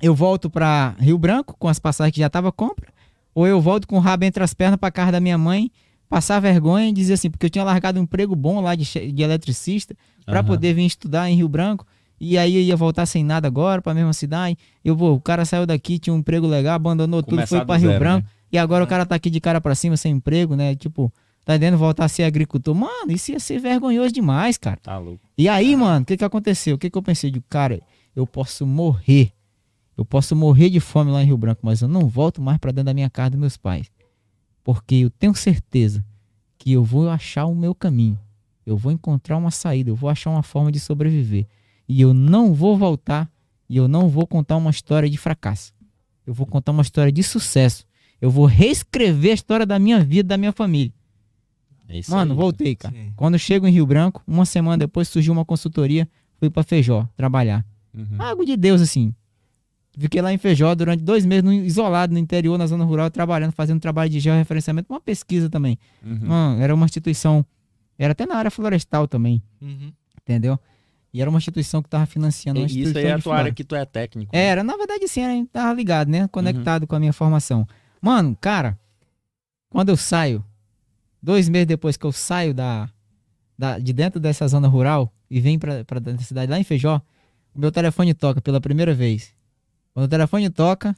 [0.00, 2.92] eu volto para Rio Branco com as passagens que já estava compra,
[3.36, 5.70] ou eu volto com o rabo entre as pernas para casa da minha mãe,
[6.08, 9.22] passar vergonha e dizer assim, porque eu tinha largado um emprego bom lá de, de
[9.22, 9.94] eletricista
[10.24, 10.46] para Aham.
[10.48, 11.86] poder vir estudar em Rio Branco.
[12.18, 14.56] E aí eu ia voltar sem nada agora para a mesma cidade.
[14.82, 17.88] Eu vou, o cara saiu daqui, tinha um emprego legal, abandonou tudo, foi para Rio
[17.90, 18.24] zero, Branco.
[18.26, 18.30] né?
[18.50, 20.74] E agora o cara tá aqui de cara para cima sem emprego, né?
[20.74, 21.12] Tipo,
[21.44, 21.76] tá entendendo?
[21.76, 22.74] Voltar a ser agricultor.
[22.74, 24.78] Mano, isso ia ser vergonhoso demais, cara.
[24.82, 25.20] Tá louco.
[25.36, 26.76] E aí, mano, o que que aconteceu?
[26.76, 27.30] O que que eu pensei?
[27.30, 27.82] De cara,
[28.14, 29.30] eu posso morrer.
[29.96, 32.70] Eu posso morrer de fome lá em Rio Branco, mas eu não volto mais para
[32.70, 33.90] dentro da minha casa dos meus pais.
[34.62, 36.04] Porque eu tenho certeza
[36.58, 38.18] que eu vou achar o meu caminho.
[38.66, 41.46] Eu vou encontrar uma saída, eu vou achar uma forma de sobreviver.
[41.88, 43.30] E eu não vou voltar
[43.68, 45.72] e eu não vou contar uma história de fracasso.
[46.26, 47.86] Eu vou contar uma história de sucesso.
[48.20, 50.92] Eu vou reescrever a história da minha vida, da minha família.
[51.88, 52.36] É isso Mano, aí.
[52.36, 52.94] voltei, cara.
[52.94, 53.12] Sim.
[53.14, 56.08] Quando eu chego em Rio Branco, uma semana depois surgiu uma consultoria,
[56.38, 57.64] fui pra Feijó trabalhar.
[57.94, 58.20] Uhum.
[58.20, 59.14] Água de Deus, assim.
[59.98, 63.52] Fiquei lá em Feijó durante dois meses, no- isolado no interior, na zona rural, trabalhando,
[63.52, 65.78] fazendo trabalho de georreferenciamento, uma pesquisa também.
[66.04, 66.18] Uhum.
[66.26, 67.44] Mano, era uma instituição,
[67.98, 69.90] era até na área florestal também, Uhum.
[70.20, 70.58] entendeu?
[71.14, 73.52] E era uma instituição que tava financiando uma E Isso aí é a tua área
[73.54, 74.30] que tu é técnico.
[74.36, 74.38] né?
[74.42, 76.28] Era, na verdade, sim, a gente tava ligado, né?
[76.28, 76.88] Conectado Uhum.
[76.88, 77.66] com a minha formação.
[78.02, 78.78] Mano, cara,
[79.70, 80.44] quando eu saio,
[81.22, 82.90] dois meses depois que eu saio da,
[83.58, 87.00] da- de dentro dessa zona rural e venho pra dentro da cidade, lá em Feijó,
[87.54, 89.34] o meu telefone toca pela primeira vez.
[89.96, 90.94] Quando o telefone toca,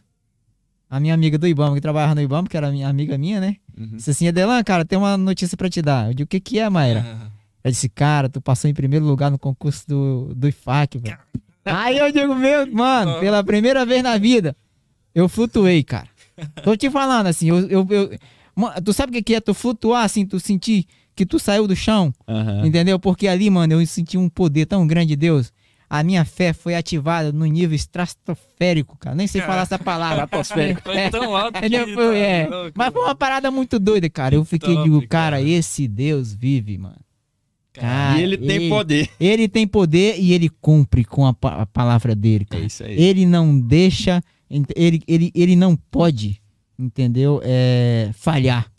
[0.91, 3.55] a minha amiga do Ibama, que trabalhava no Ibama, que era minha amiga minha, né?
[3.79, 3.95] Uhum.
[3.95, 6.09] Disse assim, Adelan, cara, tem uma notícia pra te dar.
[6.09, 7.31] Eu digo, o que que é, Mayra?
[7.63, 11.17] Ela disse, cara, tu passou em primeiro lugar no concurso do, do IFAC, velho.
[11.65, 14.57] Aí eu digo, meu, mano, pela primeira vez na vida,
[15.15, 16.09] eu flutuei, cara.
[16.65, 17.69] Tô te falando assim, eu.
[17.69, 18.19] eu, eu-
[18.57, 21.69] Mano, tu sabe o que que é tu flutuar assim, tu sentir que tu saiu
[21.69, 22.67] do chão, Aham.
[22.67, 22.99] entendeu?
[22.99, 25.53] Porque ali, mano, eu senti um poder tão grande de Deus.
[25.91, 29.17] A minha fé foi ativada no nível estratosférico, cara.
[29.17, 30.25] Nem sei falar essa palavra.
[30.25, 30.83] Estratosférico.
[30.83, 31.87] Foi tão alto que Entendeu?
[31.87, 32.47] tá Foi, é.
[32.49, 34.35] louco, Mas foi uma parada muito doida, cara.
[34.35, 35.43] Eu fiquei, Top, digo, cara, cara.
[35.49, 36.97] esse Deus vive, mano.
[37.73, 39.09] Cara, E ele tem poder.
[39.21, 42.65] Ele tem poder e ele cumpre com a, a palavra dele, É cara.
[42.65, 43.01] isso aí.
[43.01, 44.21] Ele não deixa,
[44.77, 46.41] ele, ele, ele não pode,
[46.79, 47.41] entendeu?
[47.45, 48.71] É, falhar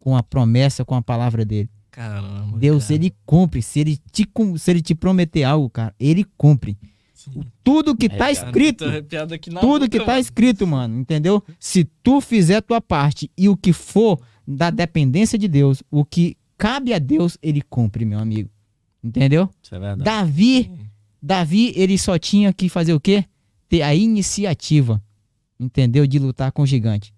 [0.00, 1.68] com a promessa, com a palavra dele.
[1.96, 2.58] Caramba.
[2.58, 2.94] Deus, cara.
[2.94, 3.62] ele cumpre.
[3.62, 4.28] Se ele, te,
[4.58, 6.76] se ele te prometer algo, cara, ele cumpre.
[7.14, 7.40] Sim.
[7.64, 8.84] Tudo que É, tá cara, escrito,
[9.60, 10.18] tudo que tá mano.
[10.20, 11.42] escrito, mano, entendeu?
[11.58, 16.04] Se tu fizer a tua parte e o que for da dependência de Deus, o
[16.04, 18.50] que cabe a Deus, ele cumpre, meu amigo.
[19.02, 19.48] Entendeu?
[19.62, 20.04] Isso é verdade.
[20.04, 20.70] Davi,
[21.22, 23.24] Davi, ele só tinha que fazer o quê?
[23.68, 25.02] Ter a iniciativa,
[25.58, 26.06] entendeu?
[26.06, 27.12] De lutar com o gigante.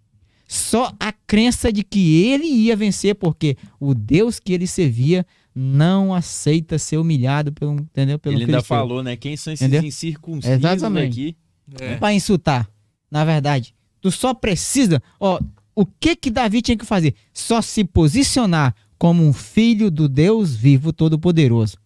[0.51, 6.15] Só a crença de que ele ia vencer, porque o Deus que ele servia não
[6.15, 8.19] aceita ser humilhado pelo, entendeu?
[8.19, 9.15] Pelo Ele ainda falou, né?
[9.15, 9.87] Quem são esses Entendeu?
[9.87, 11.12] incircuncisos Exatamente.
[11.12, 11.37] aqui?
[11.79, 11.97] É.
[11.97, 12.66] Pra insultar.
[13.11, 15.39] Na verdade, tu só precisa, ó,
[15.75, 17.15] o que que Davi tinha que fazer?
[17.35, 21.77] Só se posicionar como um filho do Deus vivo todo-poderoso.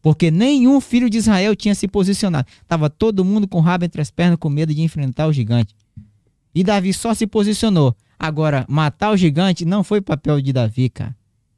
[0.00, 2.46] Porque nenhum filho de Israel tinha se posicionado.
[2.68, 5.74] Tava todo mundo com o rabo entre as pernas, com medo de enfrentar o gigante.
[6.54, 7.94] E Davi só se posicionou.
[8.18, 11.16] Agora, matar o gigante não foi papel de Davi, cara.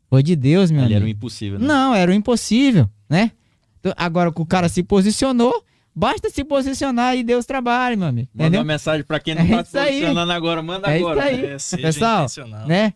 [0.09, 1.17] Foi de Deus, meu Ele era amigo.
[1.17, 1.67] um impossível, né?
[1.67, 3.31] Não, era o impossível, né?
[3.79, 5.65] Então, Agora que o cara se posicionou,
[5.95, 8.29] basta se posicionar e Deus trabalha, meu amigo.
[8.35, 8.61] Manda Entendeu?
[8.61, 9.85] uma mensagem pra quem não É tá isso aí.
[9.87, 10.62] se posicionando agora.
[10.62, 11.25] Manda É isso agora.
[11.27, 11.45] aí.
[11.47, 12.27] É, Pessoal,
[12.67, 12.93] né?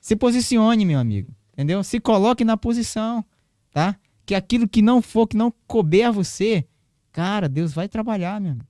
[0.00, 1.32] Se posicione, meu amigo.
[1.54, 1.82] Entendeu?
[1.82, 3.24] Se coloque na posição,
[3.72, 3.96] tá?
[4.26, 6.66] Que aquilo que não for, que não couber a você,
[7.12, 8.66] cara, Deus vai trabalhar, meu amigo.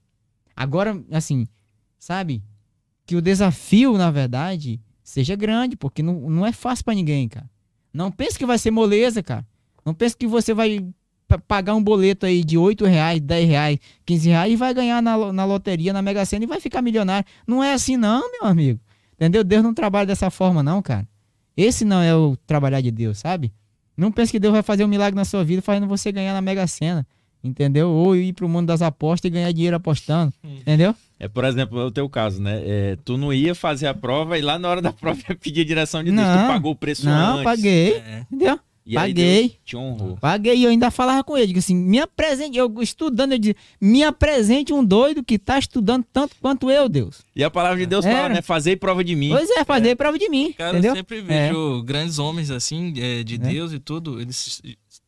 [0.55, 1.47] Agora, assim,
[1.99, 2.41] sabe?
[3.07, 7.49] Que o desafio, na verdade, seja grande, porque não, não é fácil pra ninguém, cara.
[7.91, 9.43] Não pense que vai ser moleza, cara.
[9.83, 10.85] Não pense que você vai
[11.27, 15.01] pa- pagar um boleto aí de 8 reais, 10 reais, 15 reais e vai ganhar
[15.01, 17.25] na, na loteria, na Mega Sena e vai ficar milionário.
[17.47, 18.79] Não é assim não, meu amigo.
[19.13, 19.43] Entendeu?
[19.43, 21.07] Deus não trabalha dessa forma não, cara.
[21.55, 23.51] Esse não é o trabalhar de Deus, sabe?
[23.95, 26.41] Não pense que Deus vai fazer um milagre na sua vida fazendo você ganhar na
[26.41, 27.07] Mega Sena,
[27.43, 27.89] entendeu?
[27.89, 30.93] Ou ir pro mundo das apostas e ganhar dinheiro apostando, entendeu?
[31.19, 32.61] É, por exemplo, o teu caso, né?
[32.63, 35.61] É, tu não ia fazer a prova e lá na hora da prova ia pedir
[35.61, 36.21] a direção de Deus.
[36.27, 36.43] Não.
[36.43, 37.43] Tu pagou o preço Não, antes.
[37.43, 38.25] paguei, É.
[38.31, 38.59] entendeu?
[38.89, 39.55] E aí paguei.
[39.65, 40.15] Te honrou.
[40.21, 43.55] Paguei e eu ainda falava com ele, digo assim, me apresente, eu estudando, eu disse,
[43.81, 47.17] me apresente um doido que tá estudando tanto quanto eu, Deus.
[47.35, 48.15] E a palavra de Deus Era.
[48.15, 48.41] fala, né?
[48.41, 49.27] Fazer prova de mim.
[49.31, 50.91] Pois é, fazer prova de mim, Cara, entendeu?
[50.91, 54.21] eu sempre vejo grandes homens assim, é, de Deus e tudo.
[54.21, 54.61] Eles,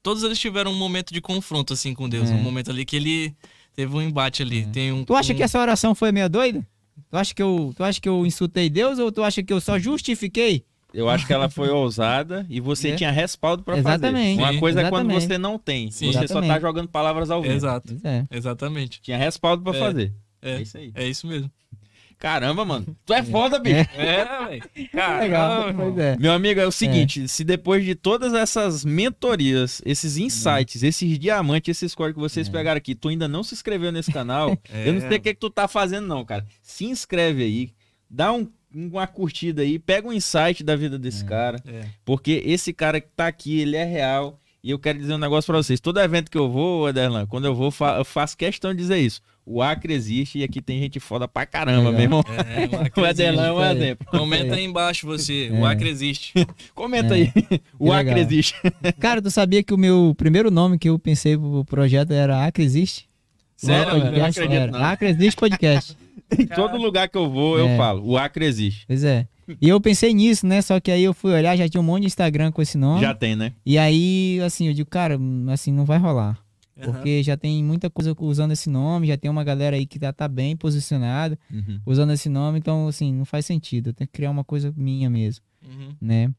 [0.10, 2.32] todos eles tiveram um momento de confronto assim com Deus.
[2.32, 2.34] É.
[2.34, 3.36] Um momento ali que ele
[3.76, 4.66] teve um embate ali.
[4.66, 6.66] Tem um, Tu acha um- que essa oração foi meio doida?
[7.12, 9.62] Tu acha que eu, tu acha que eu insultei Deus ou tu acha que eu
[9.62, 10.64] só justifiquei?
[10.92, 12.96] Eu acho que ela foi ousada e você É.
[12.96, 14.38] tinha respaldo pra Exatamente.
[14.38, 14.42] fazer.
[14.42, 14.60] Uma Sim.
[14.60, 15.28] coisa é quando Exatamente.
[15.28, 15.92] você não tem.
[15.92, 16.08] Sim.
[16.08, 16.62] Você só tá Exatamente.
[16.62, 17.54] jogando palavras ao vento.
[17.54, 18.26] Exato, é.
[18.32, 19.00] exatamente.
[19.02, 19.80] Tinha respaldo pra É.
[19.80, 20.14] fazer.
[20.42, 20.56] É.
[20.56, 20.92] É isso aí.
[20.96, 21.52] É isso mesmo.
[22.20, 22.98] Caramba, mano.
[23.06, 23.90] Tu é foda, bicho.
[23.96, 24.90] É, velho.
[24.92, 26.18] Cara, Legal, pois é.
[26.18, 31.78] Meu amigo, é o seguinte, se depois de todas essas mentorias, esses insights, esses diamantes,
[31.78, 34.50] esses códigos que vocês pegaram aqui, tu ainda não se inscreveu nesse canal,
[34.86, 36.46] eu não sei o que, que tu tá fazendo não, cara.
[36.62, 37.72] Se inscreve aí,
[38.10, 41.86] dá um- uma curtida aí, pega um insight da vida desse cara, É.
[42.06, 45.48] porque esse cara que tá aqui, ele é real, e eu quero dizer um negócio
[45.48, 45.80] pra vocês.
[45.80, 49.22] Todo evento que eu vou, Aderlan, quando eu vou, eu faço questão de dizer isso.
[49.52, 51.94] O Acre existe e aqui tem gente foda pra caramba, Legal.
[51.94, 52.24] meu irmão.
[52.28, 54.06] É, o O Aderlan é um exemplo.
[54.12, 55.50] Comenta aí embaixo você.
[55.52, 55.72] O É.
[55.72, 56.34] Acre existe.
[56.76, 57.22] Comenta É.
[57.22, 57.34] aí.
[57.80, 58.18] O Que Acre legal.
[58.20, 58.54] existe.
[59.00, 62.64] Cara, tu sabia que o meu primeiro nome que eu pensei pro projeto era Acre
[62.64, 63.10] Existe?
[63.58, 63.94] Sério?
[63.94, 64.84] O Eu não acredito, era não.
[64.86, 65.98] Acre Existe Podcast.
[66.38, 67.76] Em todo lugar que eu vou, eu É.
[67.78, 68.06] falo.
[68.06, 68.86] O Acre existe.
[68.86, 69.28] Pois é.
[69.60, 70.62] E eu pensei nisso, né?
[70.62, 73.02] Só que aí eu fui olhar, já tinha um monte de Instagram com esse nome.
[73.02, 73.52] Já tem, né?
[73.66, 75.18] E aí, assim, eu digo, cara,
[75.52, 76.38] assim, não vai rolar.
[76.80, 76.92] Aham.
[76.94, 80.14] Porque já tem muita coisa usando esse nome, já tem uma galera aí que já
[80.14, 81.80] tá bem posicionada Uhum.
[81.86, 83.88] usando esse nome, então, assim, não faz sentido.
[83.90, 85.96] Eu tenho que criar uma coisa minha mesmo, Uhum.
[86.00, 86.34] né?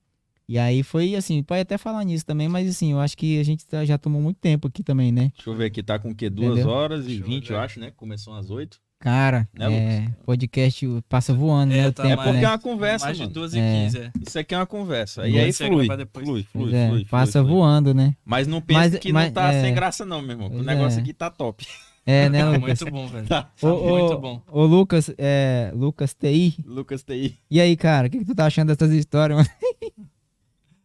[0.49, 3.44] E aí foi assim, pode até falar nisso também, mas assim, eu acho que a
[3.44, 5.31] gente tá- já tomou muito tempo aqui também, né?
[5.36, 6.28] Deixa eu ver aqui, tá com o quê?
[6.28, 6.69] Duas Entendeu?
[6.70, 7.93] horas e vinte, eu acho, né?
[7.93, 8.81] Começou às oito.
[9.01, 11.89] Cara, Né, é, podcast passa voando, É, né?
[11.89, 12.47] O tá tempo, mais- porque né?
[12.47, 13.35] é uma conversa, Mais de mano.
[13.35, 13.83] 12 e É.
[13.85, 14.11] 15, é.
[14.27, 15.23] Isso aqui é uma conversa.
[15.27, 16.27] E Vamos aí se flui, depois.
[16.27, 18.15] flui, flui, é, flui, passa flui, voando, né?
[18.27, 19.62] Mas não pense Mas- que mas- não tá é.
[19.62, 20.51] sem graça não, meu irmão.
[20.51, 21.03] que O negócio é.
[21.03, 21.67] aqui tá top.
[22.05, 22.61] É, né, Tá Lucas?
[22.83, 23.27] muito bom, velho.
[23.27, 23.43] Tá.
[23.59, 24.43] Tá Ô, muito bom.
[24.51, 26.57] ô, Lucas, é, Lucas TI.
[26.67, 27.39] Lucas TI.
[27.51, 29.49] E aí, cara, o que, que tu tá achando dessas histórias, mano?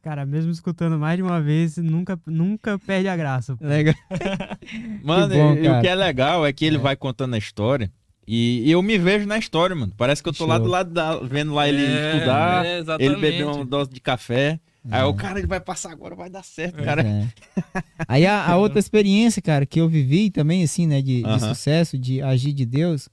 [0.01, 3.55] Cara, mesmo escutando mais de uma vez, nunca, nunca perde a graça.
[3.57, 3.65] pô.
[3.65, 3.95] Legal.
[5.03, 7.91] Mano, bom, e, e o que é legal é que ele vai contando a história.
[8.27, 9.93] E, e eu me vejo na história, mano.
[9.95, 13.15] Parece que eu tô lá do lado da, vendo lá ele É, estudar, é, ele
[13.17, 14.59] beber uma dose de café.
[14.89, 15.03] Aí É.
[15.03, 17.01] o cara ele vai passar agora, vai dar certo, Pois cara.
[17.03, 17.27] é.
[18.07, 21.39] Aí a, a outra experiência, cara, que eu vivi também, assim, né, de, de Aham.
[21.39, 23.09] sucesso, de agir de Deus,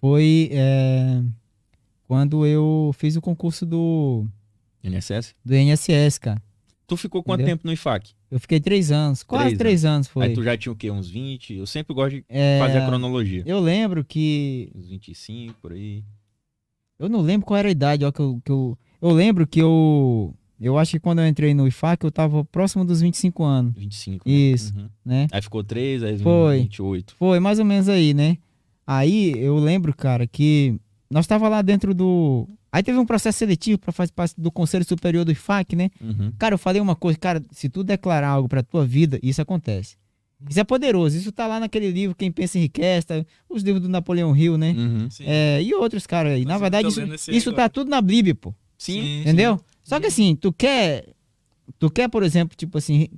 [0.00, 1.22] foi é,
[2.06, 4.26] quando eu fiz o concurso do,
[4.82, 5.34] INSS?
[5.44, 6.42] do INSS, cara.
[6.86, 7.56] Tu ficou quanto Entendeu?
[7.56, 8.12] tempo no IFAC?
[8.30, 10.26] Eu fiquei três anos, quase Três três anos foi.
[10.26, 10.90] Aí tu já tinha o quê?
[10.90, 11.54] Uns 20?
[11.54, 13.42] Eu sempre gosto de É, fazer a cronologia.
[13.44, 14.70] Eu lembro que.
[14.74, 16.04] Uns 25, por aí.
[16.98, 18.40] Eu não lembro qual era a idade, ó, que eu.
[18.44, 20.32] Que eu, eu lembro que eu.
[20.60, 24.26] Eu acho que quando eu entrei no IFAC, eu tava próximo dos 25 anos, 25.
[24.26, 24.34] né?
[24.34, 24.74] Isso.
[24.74, 24.88] Uhum.
[25.04, 25.26] né?
[25.30, 26.60] Aí ficou 3, aí Foi.
[26.62, 27.14] 28.
[27.16, 28.38] Foi, mais ou menos aí, né?
[28.86, 30.78] Aí eu lembro, cara, que
[31.10, 32.48] nós tava lá dentro do.
[32.70, 35.90] Aí teve um processo seletivo para fazer parte do Conselho Superior do IFAC, né?
[36.00, 36.32] Uhum.
[36.38, 39.96] Cara, eu falei uma coisa, cara, se tu declarar algo pra tua vida, isso acontece.
[40.50, 41.16] Isso é poderoso.
[41.16, 43.24] Isso tá lá naquele livro Quem Pensa Enriquece, tá?
[43.48, 44.72] os livros do Napoleão Hill, né?
[44.76, 45.10] Uhum.
[45.10, 45.24] Sim.
[45.26, 46.44] É, e outros caras aí.
[46.44, 47.64] Na verdade, isso, isso agora.
[47.64, 48.54] tá tudo na Bíblia, pô.
[48.76, 49.20] Sim.
[49.20, 49.58] Entendeu?
[49.82, 51.06] Só que assim, tu quer.
[51.78, 53.08] Tu quer, por exemplo, tipo assim.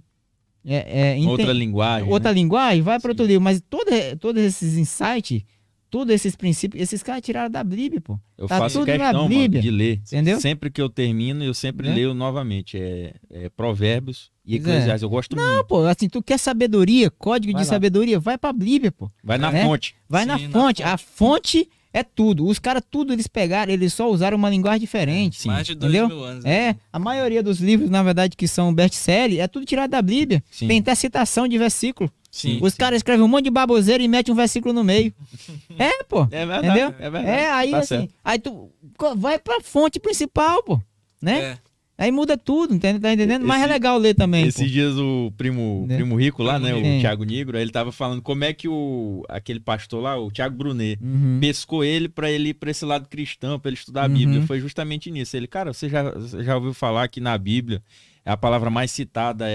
[0.64, 2.10] É, é, Outra linguagem.
[2.10, 2.40] outra né?
[2.40, 3.30] linguagem, vai para outro Sim.
[3.30, 3.42] livro.
[3.44, 5.42] Mas todo, todos esses insights
[5.90, 8.18] Todos esses princípios, esses caras tiraram da Bíblia, pô.
[8.36, 10.00] Eu Tá faço tudo na questão, mano, Bíblia, de ler.
[10.06, 10.38] entendeu?
[10.40, 11.94] Sempre que eu termino, eu sempre Né?
[11.94, 12.76] leio novamente.
[12.78, 14.58] É, é Provérbios e é.
[14.58, 15.02] Eclesiastes.
[15.02, 15.66] Eu gosto Não, muito.
[15.66, 17.72] pô, assim, tu quer sabedoria, código Vai de lá.
[17.74, 19.10] sabedoria, vai pra Bíblia, pô.
[19.24, 19.64] Vai na né?
[19.64, 19.94] fonte.
[20.08, 20.52] Vai Sim, na, na fonte.
[20.52, 20.82] fonte.
[20.82, 22.46] A fonte é tudo.
[22.46, 25.40] Os caras, tudo eles pegaram, eles só usaram uma linguagem diferente.
[25.40, 26.08] Sim, Mais de dois entendeu?
[26.14, 26.44] mil anos.
[26.44, 30.44] É, a maioria dos livros, na verdade, que são best-seller, é tudo tirado da Bíblia.
[30.50, 30.68] Sim.
[30.68, 32.10] Tem até citação de versículo.
[32.30, 32.58] Sim.
[32.62, 35.12] Os caras escrevem um monte de baboseira e metem um versículo no meio.
[35.78, 36.28] é, pô.
[36.30, 36.66] É verdade.
[36.66, 36.94] Entendeu?
[36.98, 37.26] É verdade.
[37.26, 38.14] É, aí Tá assim, certo.
[38.24, 38.70] aí tu
[39.16, 40.80] vai pra fonte principal, pô.
[41.20, 41.38] Né?
[41.40, 41.58] É.
[42.00, 43.00] Aí muda tudo, entende?
[43.00, 43.44] tá entendendo?
[43.44, 44.44] Mas é Esse- legal ler também.
[44.44, 44.48] pô.
[44.50, 45.96] Esses dias o primo, Né?
[45.96, 46.72] primo rico lá, né?
[46.72, 47.00] Primo O.
[47.00, 50.54] Thiago Negro, aí ele tava falando como é que o aquele pastor lá, o Thiago
[50.56, 51.38] Brunet, Uhum.
[51.40, 54.14] pescou ele pra ele ir pra esse lado cristão, pra ele estudar a Uhum.
[54.14, 54.42] Bíblia.
[54.46, 55.36] Foi justamente nisso.
[55.36, 56.04] Ele, cara, você já,
[56.40, 57.82] já ouviu falar que na Bíblia
[58.28, 59.52] a palavra mais citada é,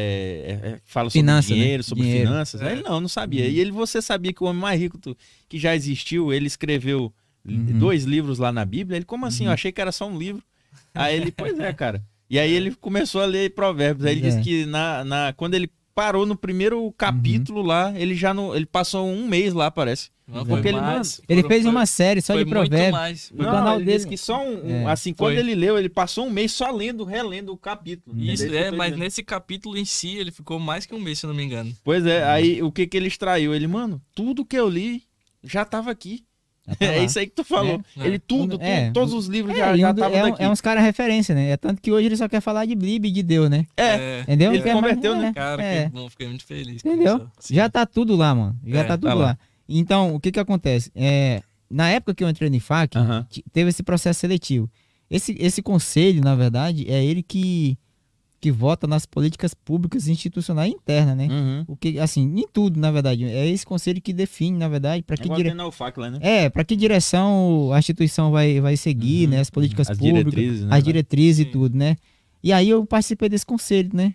[0.64, 1.56] é- é- fala sobre Finança, né?
[1.62, 2.28] dinheiro, sobre Dinheiro.
[2.30, 2.62] finanças?
[2.62, 2.72] Aí É.
[2.74, 3.46] ele não, não sabia.
[3.46, 3.52] Uhum.
[3.52, 5.00] E ele, você sabia que o homem mais rico
[5.50, 7.14] que já existiu, ele escreveu
[7.46, 7.78] Uhum.
[7.78, 8.96] dois livros lá na Bíblia?
[8.98, 9.46] Ele, como assim?
[9.46, 10.42] Eu achei que era só um livro.
[10.94, 12.02] Aí ele, pois é, cara.
[12.30, 14.06] E aí ele começou a ler provérbios.
[14.06, 14.42] Aí ele disse é.
[14.42, 19.08] que na, na, quando ele parou no primeiro capítulo lá, ele já não, ele passou
[19.08, 20.10] um mês lá, parece.
[20.26, 21.22] Não, Porque ele, mais.
[21.28, 22.92] Ele Foram- fez foi- uma série só foi de muito provérbios.
[22.92, 23.32] mais.
[23.32, 24.92] O Não, canal ele dele- disse que só um, um- É.
[24.92, 25.40] assim, quando Foi.
[25.44, 28.18] ele leu, ele passou um mês só lendo, relendo o capítulo.
[28.18, 29.04] Isso, é, mas dizendo.
[29.04, 31.76] nesse capítulo em si, ele ficou mais que um mês, se eu não me engano.
[31.84, 33.54] Pois é, aí o que que ele extraiu?
[33.54, 35.04] Ele, mano, tudo que eu li
[35.44, 36.24] já tava aqui.
[36.66, 37.82] Tá é isso aí que tu falou.
[37.98, 38.08] É.
[38.08, 38.86] Ele tudo, É.
[38.86, 40.44] tudo, todos os livros É, já e já estavam é, um- daqui.
[40.44, 41.50] é uns caras referência, né?
[41.50, 43.66] É tanto que hoje ele só quer falar de Bíblia e de Deus, né?
[43.76, 44.54] É, Entendeu?
[44.54, 45.34] Ele Quer converteu, mais- né?
[45.34, 45.84] Cara, é.
[45.86, 46.82] que bom, fiquei muito feliz.
[46.82, 47.28] com Entendeu?
[47.50, 48.58] Já tá tudo lá, mano.
[48.66, 49.26] Já É, tá tudo tá lá.
[49.26, 49.38] lá.
[49.68, 50.90] Então, o que que acontece?
[50.96, 53.28] É, na época que eu entrei no IFAC, Aham.
[53.30, 54.70] t- teve esse processo seletivo.
[55.12, 57.78] Esse, esse conselho, na verdade, é ele que,
[58.44, 61.28] que vota nas políticas públicas institucionais internas, né?
[61.32, 61.64] Uhum.
[61.66, 63.24] O que, assim, em tudo, na verdade.
[63.24, 65.50] É esse conselho que define, na verdade, para que Agora dire...
[65.50, 66.20] tem na UFAC lá, né?
[66.22, 69.40] É, para que direção a instituição vai, vai seguir, Uhum, né?
[69.40, 70.76] As políticas As públicas, diretrizes, né?
[70.76, 71.96] as diretrizes e tudo, né?
[72.44, 74.14] E aí eu participei desse conselho, né?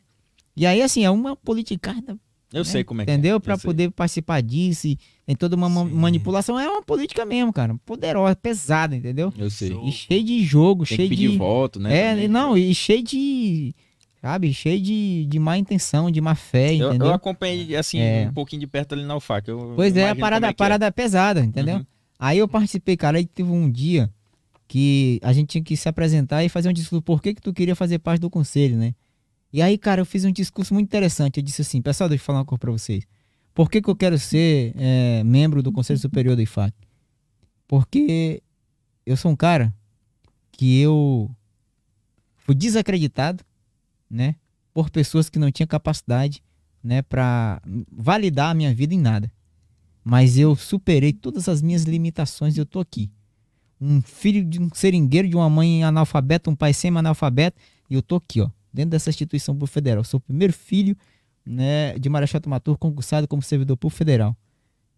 [0.54, 2.18] E aí, assim, é uma politicada,
[2.52, 3.36] Eu sei como é que entendeu?
[3.36, 3.40] é.
[3.40, 4.86] Para poder participar disso.
[4.88, 5.90] E tem toda uma Sim.
[5.94, 6.58] manipulação.
[6.58, 7.74] É uma política mesmo, cara.
[7.86, 9.32] Poderosa, pesada, entendeu?
[9.38, 9.72] Eu sei.
[9.84, 11.38] E cheio de jogo, Tem cheio que pedir de.
[11.38, 11.96] voto, né?
[11.96, 12.28] é, também.
[12.28, 13.74] não, e cheio de.
[14.20, 14.52] Sabe?
[14.52, 17.08] Cheio de, de má intenção, de má fé, Eu, entendeu?
[17.08, 18.28] eu acompanhei, assim, É.
[18.28, 19.48] um pouquinho de perto ali na UFAC.
[19.48, 20.64] Eu Pois é, a parada, a é que é.
[20.64, 21.76] parada pesada, entendeu?
[21.76, 21.86] Uhum.
[22.18, 24.10] Aí eu participei, cara, aí teve um dia
[24.66, 27.00] que a gente tinha que se apresentar e fazer um discurso.
[27.00, 28.92] Por que que tu queria fazer parte do conselho, né?
[29.52, 31.38] E aí, cara, eu fiz um discurso muito interessante.
[31.38, 33.04] Eu disse assim, pessoal, deixa eu falar uma coisa pra vocês.
[33.54, 36.74] Por que que eu quero ser é, membro do Conselho Superior do IFAC?
[37.66, 38.42] Porque
[39.06, 39.72] eu sou um cara
[40.52, 41.30] que eu
[42.36, 43.44] fui desacreditado,
[44.10, 44.36] né?
[44.72, 46.42] Por pessoas que não tinham capacidade,
[46.82, 47.02] né?
[47.02, 49.30] Pra validar a minha vida em nada
[50.08, 53.10] mas eu superei todas as minhas limitações e eu tô aqui.
[53.78, 58.16] Um filho de um seringueiro, de uma mãe analfabeta, um pai semi-analfabeto, e eu tô
[58.16, 60.00] aqui, ó, dentro dessa instituição pública federal.
[60.00, 60.96] Eu sou o primeiro filho,
[61.44, 64.34] né, de Marechal Tomatur concursado como servidor público federal.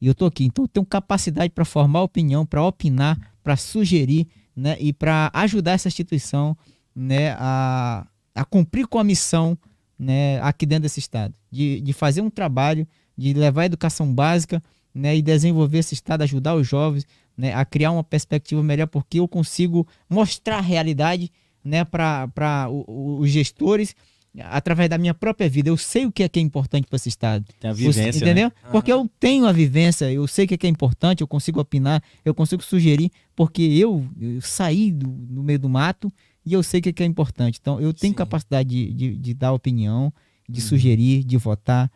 [0.00, 4.28] E eu tô aqui, então eu tenho capacidade para formar opinião, para opinar, para sugerir,
[4.54, 6.56] né, e para ajudar essa instituição,
[6.94, 9.56] né, a, a cumprir com a missão,
[9.98, 12.86] né, aqui dentro desse estado, de, de fazer um trabalho,
[13.16, 14.62] de levar a educação básica,
[14.94, 19.20] né, e desenvolver esse estado, ajudar os jovens, né, a criar uma perspectiva melhor, porque
[19.20, 21.30] eu consigo mostrar a realidade,
[21.62, 23.94] né, para os gestores
[24.38, 25.68] através da minha própria vida.
[25.68, 27.44] Eu sei o que é que é importante para esse estado.
[27.58, 28.30] Tem a vivência, né?
[28.30, 28.52] entendeu?
[28.70, 31.60] Porque eu tenho a vivência, eu sei o que é, que é importante, eu consigo
[31.60, 36.12] opinar, eu consigo sugerir, porque eu, eu saí do, do meio do mato
[36.50, 37.58] e eu sei o que é, que é importante.
[37.60, 38.16] Então, eu tenho Sim.
[38.16, 40.12] capacidade de, de, de dar opinião,
[40.48, 40.66] de Uhum.
[40.66, 41.90] sugerir, de votar.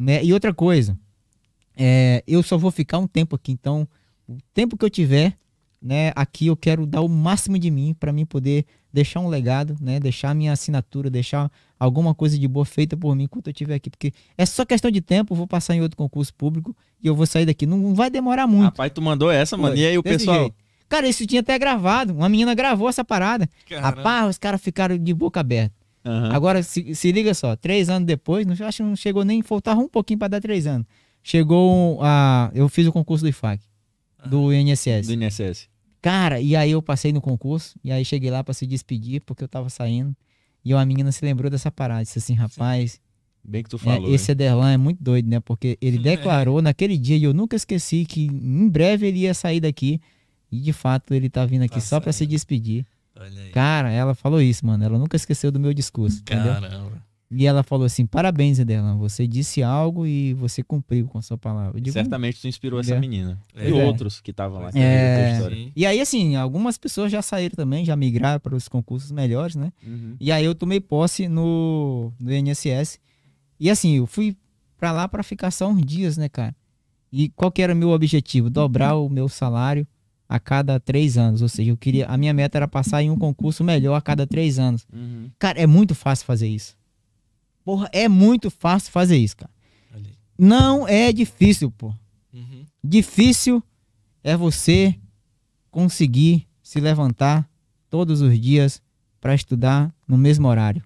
[0.00, 0.24] Né?
[0.24, 0.96] E outra coisa,
[1.76, 3.86] é, eu só vou ficar um tempo aqui, então,
[4.28, 5.36] o tempo que eu tiver,
[5.82, 9.76] né, aqui eu quero dar o máximo de mim para mim poder deixar um legado,
[9.80, 13.74] né, deixar minha assinatura, deixar alguma coisa de boa feita por mim enquanto eu estiver
[13.76, 17.06] aqui, porque é só questão de tempo, eu vou passar em outro concurso público e
[17.06, 18.64] eu vou sair daqui, não, não vai demorar muito.
[18.64, 19.74] Rapaz, tu mandou essa, mano.
[19.74, 20.40] Foi, E aí o pessoal.
[20.40, 20.56] jeito.
[20.90, 23.48] Cara, isso tinha até gravado, uma menina gravou essa parada.
[23.68, 23.88] Caramba.
[23.88, 25.74] Rapaz, os caras ficaram de boca aberta.
[26.04, 26.32] Aham.
[26.32, 29.80] Agora, se, se liga só, três anos depois, não, acho que não chegou nem, faltava
[29.80, 30.86] um pouquinho para dar três anos.
[31.22, 32.50] Chegou a.
[32.52, 33.62] Eu fiz o concurso do IFAC,
[34.26, 35.06] do INSS.
[35.06, 35.68] Do INSS.
[36.02, 39.44] Cara, e aí eu passei no concurso, e aí cheguei lá para se despedir, porque
[39.44, 40.16] eu tava saindo.
[40.64, 43.00] E uma menina se lembrou dessa parada, disse assim, rapaz,
[43.44, 44.12] Bem que tu é, falou.
[44.12, 44.32] esse hein?
[44.32, 45.40] Ederlan é muito doido, né?
[45.40, 49.60] Porque ele declarou naquele dia, e eu nunca esqueci, que em breve ele ia sair
[49.60, 50.00] daqui.
[50.50, 52.84] E de fato ele tá vindo aqui Tá só para se despedir.
[53.18, 53.50] Olha aí.
[53.50, 54.84] Cara, ela falou isso, mano.
[54.84, 56.54] Ela nunca esqueceu do meu discurso, entendeu?
[56.54, 57.10] Caramba.
[57.30, 61.38] E ela falou assim: parabéns, Adelan, você disse algo e você cumpriu com a sua
[61.38, 61.80] palavra.
[61.80, 63.38] Digo, Certamente tu inspirou essa menina.
[63.54, 63.68] É.
[63.68, 64.72] E outros que estavam lá.
[64.72, 65.38] que É.
[65.76, 69.72] E aí, assim, algumas pessoas já saíram também, já migraram para os concursos melhores, né?
[69.86, 70.16] Uhum.
[70.18, 72.98] E aí eu tomei posse no, no INSS.
[73.60, 74.36] E assim, eu fui
[74.76, 76.54] pra lá pra ficar só uns dias, né, cara?
[77.12, 78.50] E qual que era o meu objetivo?
[78.50, 79.86] Dobrar o meu salário
[80.30, 81.42] a cada três anos.
[81.42, 82.06] Ou seja, eu queria.
[82.06, 84.86] A minha meta era passar em um concurso melhor a cada três anos.
[84.92, 85.28] Uhum.
[85.36, 86.76] Cara, é muito fácil fazer isso.
[87.64, 89.50] Porra, é muito fácil fazer isso, cara.
[89.92, 90.14] Ali.
[90.38, 91.92] Não é difícil, pô.
[92.32, 92.64] Uhum.
[92.82, 93.60] Difícil
[94.22, 94.94] é você
[95.68, 97.50] conseguir se levantar
[97.90, 98.80] todos os dias
[99.20, 100.82] pra estudar no mesmo horário.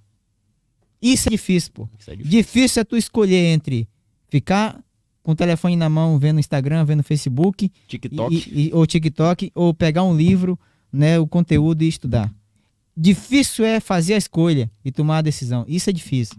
[1.02, 1.88] Isso é difícil, pô.
[1.98, 2.38] Isso é difícil.
[2.38, 3.86] Difícil é tu escolher entre
[4.26, 4.82] ficar
[5.24, 8.32] com o telefone na mão, vendo Instagram, vendo Facebook, TikTok.
[8.52, 10.56] e- e- ou TikTok, ou pegar um livro,
[10.92, 12.32] né, o conteúdo e estudar.
[12.96, 15.64] Difícil é fazer a escolha e tomar a decisão.
[15.66, 16.36] Isso é difícil.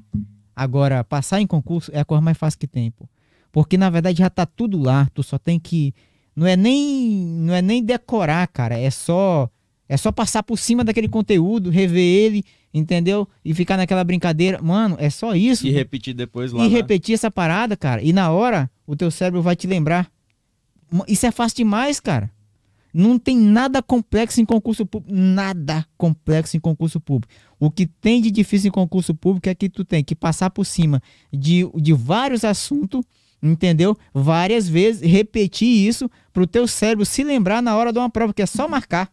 [0.56, 3.10] Agora, passar em concurso é a coisa mais fácil que tem, pô.
[3.52, 5.94] Porque na verdade já tá tudo lá, tu só tem que
[6.36, 9.50] não é nem não é nem decorar, cara, é só
[9.90, 12.44] é só passar por cima daquele conteúdo, rever ele,
[12.78, 13.26] entendeu?
[13.44, 14.62] E ficar naquela brincadeira.
[14.62, 16.66] Mano, é só isso E repetir depois lá.
[16.66, 18.02] e na- repetir essa parada, cara.
[18.04, 20.12] E na hora, o teu cérebro vai te lembrar.
[21.08, 22.30] Isso é fácil demais, cara.
[22.94, 25.14] Não tem nada complexo em concurso público.
[25.18, 27.34] Nada complexo em concurso público.
[27.60, 30.66] O que tem de difícil em concurso público é que tu tem que passar por
[30.66, 33.04] cima de, de vários assuntos,
[33.44, 33.98] entendeu?
[34.14, 38.42] Várias vezes, repetir isso pro teu cérebro se lembrar na hora de uma prova, que
[38.42, 39.10] é só marcar.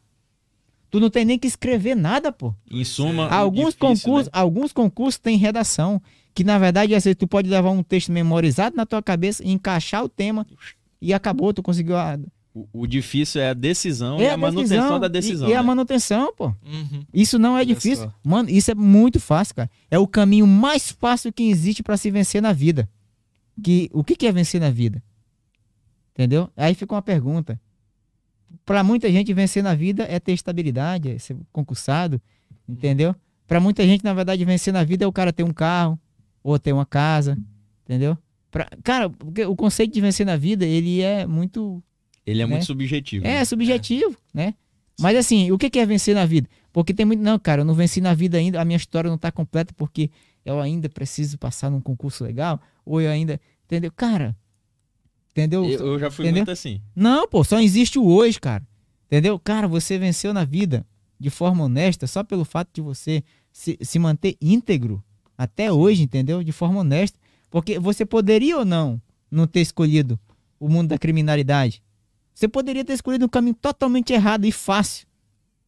[0.92, 2.54] Tu não tem nem que escrever nada, pô.
[2.70, 4.30] Em suma, Alguns difícil, concursos, né?
[4.38, 6.02] alguns concursos têm redação,
[6.34, 10.04] que na verdade às vezes tu pode levar um texto memorizado na tua cabeça, encaixar
[10.04, 10.46] o tema
[11.00, 12.18] e acabou, tu conseguiu a,
[12.54, 15.48] O, o difícil é a decisão e é a manutenção decisão, da decisão.
[15.48, 15.66] E, e a né?
[15.66, 16.48] manutenção, pô.
[16.62, 17.06] Uhum.
[17.14, 18.04] Isso não é Olha difícil.
[18.04, 18.12] só.
[18.22, 19.70] Mano, isso é muito fácil, cara.
[19.90, 22.86] É o caminho mais fácil que existe pra se vencer na vida.
[23.64, 25.02] Que o que que é vencer na vida?
[26.12, 26.50] Entendeu?
[26.54, 27.58] Aí fica uma pergunta.
[28.64, 32.20] Pra muita gente vencer na vida é ter estabilidade, é ser concursado,
[32.68, 33.14] entendeu?
[33.46, 35.98] Pra muita gente, na verdade, vencer na vida é o cara ter um carro
[36.42, 37.36] ou ter uma casa,
[37.84, 38.16] entendeu?
[38.50, 39.10] Pra, cara,
[39.48, 41.82] o conceito de vencer na vida, ele é muito
[42.24, 42.50] Ele é né?
[42.50, 43.26] muito subjetivo.
[43.26, 43.44] é, né?
[43.44, 44.54] subjetivo, né?
[45.00, 46.48] Mas assim, o que que é vencer na vida?
[46.72, 47.20] Porque tem muito.
[47.20, 50.10] Não, cara, eu não venci na vida ainda, a minha história não tá completa porque
[50.44, 53.40] eu ainda preciso passar num concurso legal, ou eu ainda.
[53.64, 53.90] Entendeu?
[53.90, 54.36] Cara.
[55.32, 55.64] Entendeu?
[55.64, 56.40] Eu, eu já fui Entendeu?
[56.40, 56.80] muito assim.
[56.94, 58.62] Não, pô, só existe o hoje, cara.
[59.06, 59.38] Entendeu?
[59.38, 60.86] Cara, você venceu na vida
[61.18, 65.02] de forma honesta só pelo fato de você se, se manter íntegro
[65.36, 66.42] até hoje, entendeu?
[66.42, 67.18] De forma honesta.
[67.50, 70.20] Porque você poderia ou não não ter escolhido
[70.60, 71.82] o mundo da criminalidade.
[72.34, 75.06] Você poderia ter escolhido um caminho totalmente errado e fácil.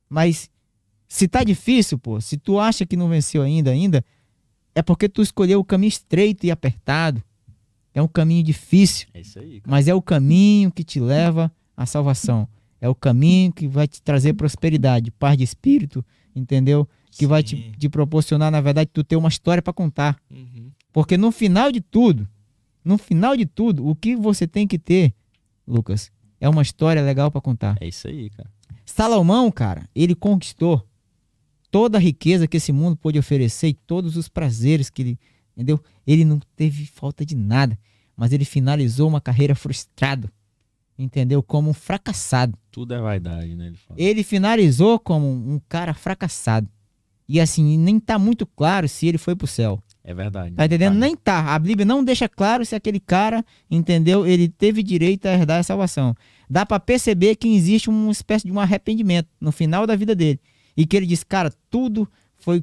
[0.09, 0.51] Mas
[1.09, 4.05] se tá difícil, pô, se tu acha que não venceu ainda, ainda,
[4.75, 7.23] é porque tu escolheu o caminho estreito e apertado.
[7.95, 9.07] É um caminho difícil.
[9.15, 9.71] É isso aí, cara.
[9.71, 12.49] Mas é o caminho que te leva à salvação.
[12.81, 16.89] É o caminho que vai te trazer prosperidade, paz de espírito, entendeu?
[17.13, 17.73] Que vai te, Sim.
[17.79, 20.21] te proporcionar, na verdade, tu ter uma história para contar.
[20.29, 20.71] Uhum.
[20.93, 22.29] Porque no final de tudo,
[22.85, 25.15] no final de tudo, o que você tem que ter,
[25.67, 27.79] Lucas, é uma história legal para contar.
[27.81, 28.51] É isso aí, cara.
[28.85, 30.87] Salomão, cara, ele conquistou
[31.71, 35.19] toda a riqueza que esse mundo pôde oferecer e todos os prazeres que ele,
[35.57, 35.81] entendeu?
[36.07, 37.79] Ele não teve falta de nada,
[38.17, 40.31] mas ele finalizou uma carreira frustrado,
[40.99, 41.43] entendeu?
[41.43, 42.57] Como um fracassado.
[42.71, 43.67] Tudo é vaidade, né?
[43.67, 43.79] Ele.
[43.97, 46.69] Ele finalizou como um cara fracassado.
[47.29, 49.83] E assim, nem tá muito claro se ele foi pro céu.
[50.03, 50.55] É verdade.
[50.55, 50.95] Tá entendendo?
[50.95, 51.01] né?
[51.01, 51.55] Nem tá.
[51.55, 54.27] A Bíblia não deixa claro se aquele cara, entendeu?
[54.27, 56.15] Ele teve direito a herdar a salvação.
[56.49, 60.39] Dá pra perceber que existe uma espécie de um arrependimento no final da vida dele.
[60.77, 62.63] E que ele diz, cara, tudo foi,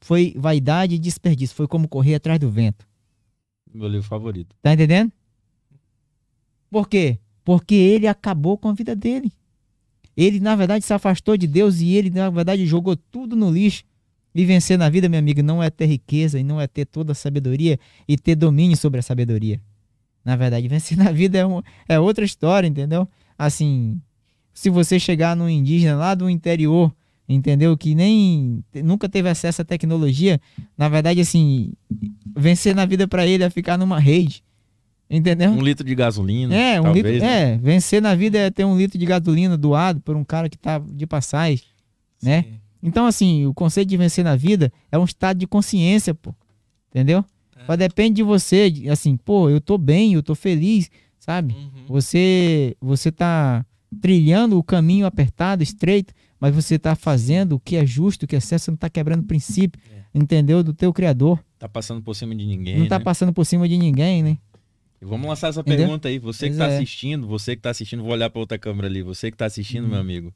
[0.00, 1.54] foi vaidade e desperdício.
[1.54, 2.86] Foi como correr atrás do vento.
[3.72, 4.56] Meu livro favorito.
[4.62, 5.12] Tá entendendo?
[6.70, 7.18] Por quê?
[7.44, 9.32] Porque ele acabou com a vida dele.
[10.16, 13.84] Ele, na verdade, se afastou de Deus e ele, na verdade, jogou tudo no lixo.
[14.34, 17.12] E vencer na vida, meu amigo, não é ter riqueza e não é ter toda
[17.12, 19.60] a sabedoria e ter domínio sobre a sabedoria.
[20.24, 23.08] Na verdade, vencer na vida é, um, é outra história, entendeu?
[23.36, 24.00] Assim,
[24.52, 26.94] se você chegar num indígena lá do interior,
[27.34, 27.76] entendeu?
[27.76, 30.40] Que nem nunca teve acesso à tecnologia,
[30.76, 31.72] na verdade, assim,
[32.36, 34.42] vencer na vida pra ele é ficar numa rede,
[35.08, 35.50] entendeu?
[35.50, 36.54] Um litro de gasolina.
[36.54, 37.52] É, um talvez, litro, né?
[37.52, 40.58] é, vencer na vida é ter um litro de gasolina doado por um cara que
[40.58, 41.64] tá de passagem,
[42.22, 42.42] né?
[42.42, 42.60] Sim.
[42.82, 46.34] Então, assim, o conceito de vencer na vida é um estado de consciência, pô.
[46.88, 47.24] Entendeu?
[47.56, 47.62] É.
[47.68, 51.54] Mas depende de você, assim, pô, eu tô bem, eu tô feliz, sabe?
[51.54, 51.84] Uhum.
[51.88, 53.64] Você você tá
[54.00, 58.34] trilhando o caminho apertado, estreito, mas você tá fazendo o que é justo, o que
[58.34, 60.02] é certo, você não tá quebrando o princípio, É.
[60.14, 60.62] entendeu?
[60.62, 61.38] Do teu criador.
[61.58, 62.78] Tá passando por cima de ninguém.
[62.78, 63.04] não tá né?
[63.04, 64.38] passando por cima de ninguém, né?
[65.02, 65.78] E Vamos lançar essa Entendeu?
[65.86, 66.18] pergunta aí.
[66.18, 66.76] Você que Pois tá é.
[66.76, 69.02] assistindo, você que tá assistindo, vou olhar pra outra câmera ali.
[69.02, 69.90] Você que tá assistindo, Uhum.
[69.90, 70.34] meu amigo.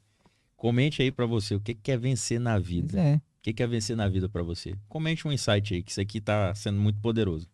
[0.55, 2.99] Comente aí pra você o que que quer vencer na vida.
[2.99, 3.15] é.
[3.17, 4.73] O que quer vencer na vida pra você?
[4.89, 7.47] Comente um insight aí, que isso aqui tá sendo muito poderoso.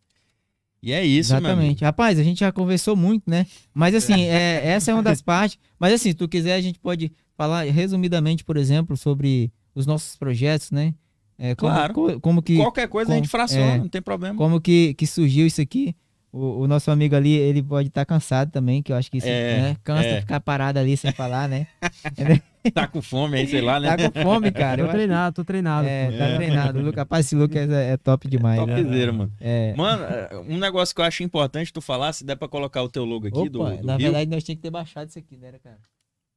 [0.81, 1.33] E é isso.
[1.33, 1.83] Exatamente.
[1.83, 3.45] Rapaz, a gente já conversou muito, né?
[3.73, 5.59] Mas assim, é, essa é uma das partes.
[5.77, 7.11] Mas assim, se tu quiser, a gente pode
[7.43, 10.93] falar resumidamente, por exemplo, sobre os nossos projetos, né?
[11.37, 11.93] É, como, Claro.
[11.93, 13.77] co- como que Qualquer coisa a gente fraciona, é.
[13.79, 14.35] não tem problema.
[14.37, 15.95] como que, que surgiu isso aqui.
[16.33, 19.27] O, o nosso amigo ali, ele pode estar cansado também, que eu acho que isso
[19.27, 20.19] É, né, cansa é.
[20.21, 21.67] ficar parado ali sem falar, né?
[22.75, 23.97] Tá com fome aí, sei lá, né?
[23.97, 24.81] Tá com fome, cara.
[24.81, 25.87] Eu Tô acho treinado, tô treinado.
[25.87, 26.77] É, tá treinado.
[26.77, 28.63] O Lucas, rapaz, esse Lucas é, é top demais.
[28.67, 28.75] né?
[28.83, 29.31] Topzera, mano.
[29.41, 29.73] É.
[29.75, 32.87] Mano, é, um negócio que eu acho importante tu falar, se der pra colocar o
[32.87, 34.03] teu logo aqui do, Opa, do na Rio.
[34.11, 35.79] verdade, nós tínhamos que ter baixado isso aqui, né, cara?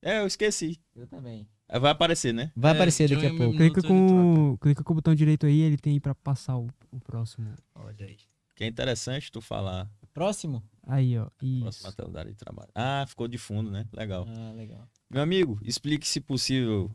[0.04, 0.78] É, eu esqueci.
[0.94, 1.48] Eu também.
[1.68, 2.52] É, Vai aparecer, né?
[2.54, 3.44] Vai É, aparecer daqui a pouco.
[3.54, 6.68] minuto Clica com, clica com o botão direito aí, ele tem aí pra passar o,
[6.92, 7.48] o próximo.
[7.74, 8.16] Olha aí.
[8.54, 9.90] Que é interessante tu falar.
[10.12, 10.62] Próximo?
[10.86, 11.26] Aí, ó.
[11.62, 11.96] Próxima Isso.
[11.96, 12.68] tela da área de trabalho.
[12.74, 13.86] Ah, ficou de fundo, né?
[13.92, 14.26] Legal.
[14.28, 14.86] Ah, legal.
[15.10, 16.90] Meu amigo, explique se possível,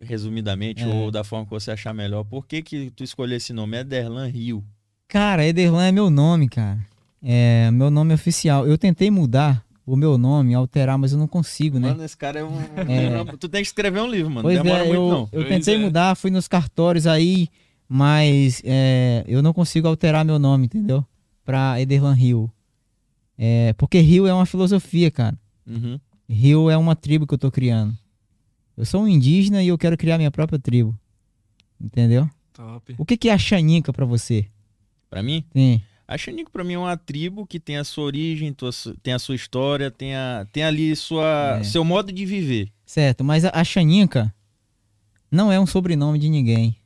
[0.00, 0.86] resumidamente, É.
[0.86, 3.76] ou da forma que você achar melhor, por que que tu escolheu esse nome?
[3.78, 4.64] Ederlan Rio.
[5.08, 6.80] Cara, Ederlan é meu nome, cara.
[7.22, 8.66] É meu nome oficial.
[8.66, 11.90] Eu tentei mudar o meu nome, alterar, mas eu não consigo, né?
[11.90, 12.58] Mano, esse cara é um...
[12.60, 13.24] É.
[13.38, 14.42] Tu tem que escrever um livro, mano.
[14.42, 15.20] pois não demora é, muito, eu, não.
[15.32, 15.78] eu Pois tentei é.
[15.78, 17.48] mudar, fui nos cartórios aí,
[17.88, 21.04] mas é, eu não consigo alterar meu nome, entendeu?
[21.44, 22.50] Pra Ederlan Rio.
[23.38, 25.38] É, porque Rio é uma filosofia, cara.
[25.64, 26.00] Uhum.
[26.28, 27.96] Rio é uma tribo que eu tô criando.
[28.76, 30.98] Eu sou um indígena e eu quero criar minha própria tribo.
[31.80, 32.28] Entendeu?
[32.52, 32.94] Top.
[32.98, 34.46] O que, que é a Xaninca pra você?
[35.08, 35.80] Pra mim, Sim.
[36.08, 38.70] A Xanico pra mim é uma tribo que tem a sua origem, tua-
[39.02, 41.64] tem a sua história, tem, a, tem ali sua, É.
[41.64, 42.68] seu modo de viver.
[42.84, 44.32] Certo, mas a, a Xaninca
[45.30, 46.76] não é um sobrenome de ninguém.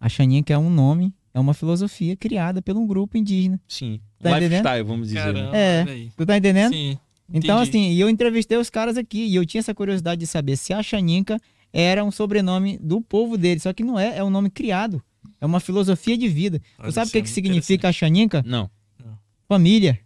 [0.00, 3.60] A Xaninca é um nome, é uma filosofia criada por um grupo indígena.
[3.66, 4.00] Sim.
[4.22, 5.32] Tá Lifestyle, vamos dizer.
[5.32, 5.40] né?
[5.40, 5.84] Caramba, É.
[6.16, 6.72] Tu tá entendendo?
[6.72, 6.98] Sim.
[7.28, 7.68] Então, entendi.
[7.86, 10.72] assim, e eu entrevistei os caras aqui e eu tinha essa curiosidade de saber se
[10.72, 11.40] a Xaninca
[11.72, 13.58] era um sobrenome do povo dele.
[13.58, 15.02] Só que não é, é um nome criado.
[15.40, 16.60] É uma filosofia de vida.
[16.78, 18.42] Olha, tu sabe o que, é que significa a Xaninca?
[18.46, 18.70] Não.
[19.48, 19.98] Família.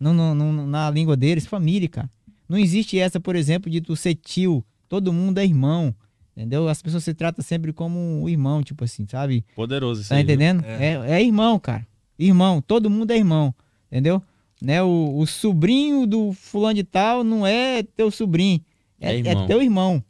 [0.00, 2.10] No, no- no- na língua deles, família, cara.
[2.48, 4.64] Não existe essa, por exemplo, de tu ser tio.
[4.88, 5.94] Todo mundo é irmão.
[6.36, 6.68] Entendeu?
[6.68, 9.44] As pessoas se tratam sempre como um irmão, tipo assim, sabe?
[9.54, 10.62] Poderoso isso Tá aí, entendendo?
[10.66, 10.92] É.
[11.08, 11.10] É.
[11.12, 11.86] É, irmão, cara.
[12.18, 12.60] Irmão.
[12.60, 13.54] Todo mundo é irmão.
[13.90, 14.22] Entendeu?
[14.60, 14.82] Né?
[14.82, 18.60] O, o sobrinho do fulano de tal não é teu sobrinho.
[19.00, 19.46] É É, é irmão.
[19.46, 20.04] teu irmão.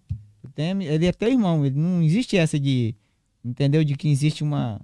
[0.57, 1.65] Ele é teu irmão.
[1.67, 2.95] Ele não existe essa de.
[3.47, 3.85] Entendeu?
[3.85, 4.81] De que existe uma.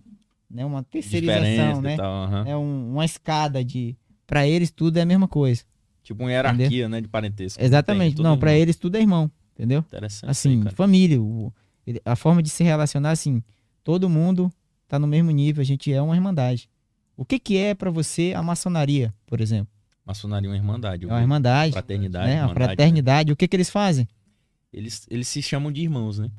[0.50, 1.96] Né, uma terceirização, né?
[1.96, 2.24] tal.
[2.24, 2.44] aham.
[2.46, 3.96] É um- uma escada de.
[4.26, 5.62] Pra eles tudo é a mesma coisa.
[6.02, 7.62] Tipo uma hierarquia, né, de parentesco.
[7.62, 8.16] Exatamente.
[8.16, 8.46] Tem, Não, mundo.
[8.48, 9.30] eles tudo é irmão.
[9.54, 9.80] Entendeu?
[9.80, 10.30] Interessante.
[10.30, 11.20] Assim, aí, família.
[11.20, 11.52] o-
[12.04, 13.42] a forma de se relacionar, assim,
[13.82, 14.50] todo mundo
[14.88, 16.68] tá no mesmo nível, a gente é uma irmandade.
[17.16, 19.72] O que que é pra você a maçonaria, por exemplo?
[20.04, 21.04] Maçonaria é uma irmandade.
[21.04, 22.26] É uma irmandade, Fraternidade.
[22.26, 22.40] né?
[22.42, 22.54] A né?
[22.54, 23.32] fraternidade.
[23.32, 24.08] O que que eles fazem?
[24.72, 26.30] Eles, eles se chamam de irmãos, né?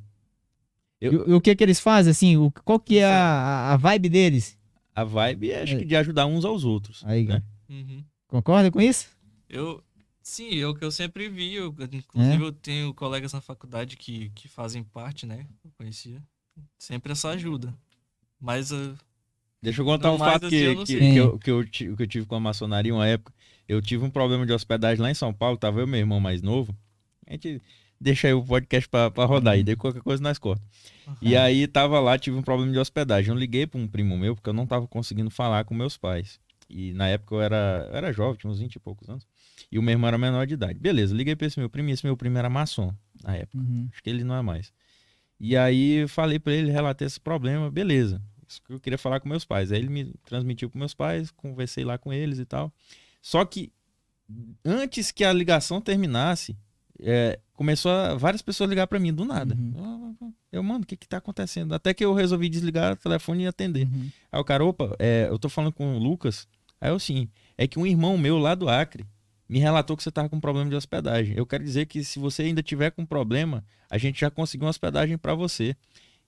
[1.03, 2.37] E, Eu- o- e o que que eles fazem, assim?
[2.37, 4.57] O, qual que é a, a vibe deles?
[4.95, 5.79] A vibe é, acho É.
[5.79, 7.03] que, de ajudar uns aos outros.
[7.05, 7.41] Aí, né?
[7.69, 8.03] Uhum.
[8.27, 9.07] concorda com isso?
[9.49, 9.83] Eu,
[10.21, 11.55] sim, é o que eu sempre vi.
[11.55, 11.95] Eu, É?
[11.95, 15.45] inclusive, eu tenho colegas na faculdade que, que fazem parte, né?
[15.63, 16.21] Eu conhecia.
[16.77, 17.73] Sempre essa ajuda.
[18.39, 18.95] Mas uh,
[19.61, 22.03] Deixa eu contar Não, um fato assim, que, eu que, que eu, que, eu, que
[22.03, 23.33] eu tive com a maçonaria uma época.
[23.67, 26.19] Eu tive um problema de hospedagem lá em São Paulo, tava eu e meu irmão
[26.19, 26.75] mais novo.
[27.25, 27.61] A gente
[28.03, 30.61] deixa aí o podcast pra, pra rodar aí, daí qualquer coisa nós corta.
[31.21, 33.31] E aí tava lá, tive um problema de hospedagem.
[33.31, 36.39] Eu liguei pra um primo meu, porque eu não tava conseguindo falar com meus pais.
[36.69, 39.25] E na época eu era, eu era jovem, tinha uns 20 e poucos anos.
[39.71, 40.79] E o meu irmão era menor de idade.
[40.79, 43.57] Beleza, liguei pra esse meu primo, e esse meu primo era maçom na época.
[43.57, 43.87] Uhum.
[43.91, 44.73] Acho que ele não é mais.
[45.39, 48.21] E aí eu falei pra ele, relatei esse problema, beleza.
[48.47, 49.71] Isso que eu queria falar com meus pais.
[49.71, 52.71] Aí ele me transmitiu pros meus pais, conversei lá com eles e tal.
[53.21, 53.71] Só que
[54.63, 56.55] antes que a ligação terminasse,
[57.03, 59.55] é, começou a, várias pessoas ligar pra mim do nada.
[59.55, 60.33] Uhum.
[60.51, 61.73] Eu, mano, o que que tá acontecendo?
[61.73, 63.85] Até que eu resolvi desligar o telefone e atender.
[63.87, 64.09] Uhum.
[64.31, 66.47] Aí o cara, opa, é, eu tô falando com o Lucas.
[66.79, 69.05] Aí eu sim, é que um irmão meu lá do Acre
[69.47, 71.35] me relatou que você tava com problema de hospedagem.
[71.37, 74.71] Eu quero dizer que se você ainda tiver com problema, a gente já conseguiu uma
[74.71, 75.75] hospedagem pra você.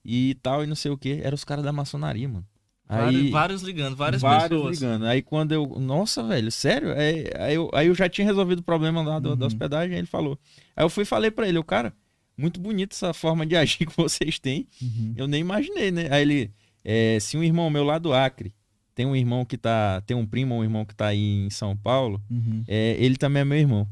[0.04, 1.20] E tal, e não sei o que.
[1.22, 2.46] Era os caras da maçonaria, mano.
[2.88, 4.78] Aí, vários ligando, várias vários pessoas.
[4.80, 5.06] ligando.
[5.06, 5.66] Aí quando eu.
[5.80, 6.92] Nossa, velho, sério?
[6.92, 9.46] Aí, aí, eu, aí eu já tinha resolvido o problema lá do- da Uhum.
[9.48, 10.38] hospedagem, aí ele falou.
[10.76, 11.92] Aí eu fui e falei pra ele, eu, cara,
[12.38, 14.68] muito bonito essa forma de agir que vocês têm.
[14.80, 15.14] Uhum.
[15.16, 16.06] Eu nem imaginei, né?
[16.10, 16.50] Aí ele,
[16.84, 18.54] é, se um irmão meu lá do Acre
[18.94, 21.50] tem um irmão que tá, tem um primo ou um irmão que tá aí em
[21.50, 22.62] São Paulo, Uhum.
[22.68, 23.86] é, ele também é meu irmão.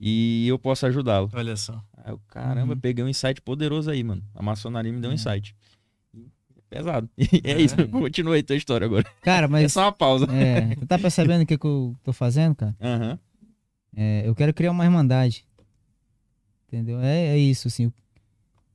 [0.00, 1.28] E eu posso ajudá-lo.
[1.34, 1.82] Olha só.
[1.96, 2.80] Aí eu, caramba, Uhum.
[2.80, 4.22] peguei um insight poderoso aí, mano.
[4.34, 5.16] A maçonaria me deu um É.
[5.16, 5.54] insight.
[6.70, 7.08] Pesado.
[7.18, 7.60] E é, É.
[7.60, 7.76] isso.
[7.88, 9.04] Continua aí tua história agora.
[9.22, 9.72] Cara, É mas.
[9.72, 10.26] só uma pausa.
[10.32, 12.76] É, tu tá percebendo o que, que eu tô fazendo, cara?
[12.80, 13.18] Aham.
[13.96, 15.44] É, eu quero criar uma irmandade.
[16.66, 17.00] Entendeu?
[17.00, 17.90] É, é isso, assim.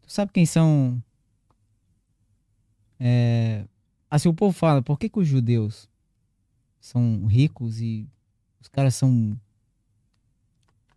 [0.02, 1.02] Tu sabe quem são.
[3.00, 3.66] É,
[4.10, 5.90] assim, o povo fala, por que, que os judeus
[6.80, 8.08] são ricos e
[8.62, 9.38] os caras são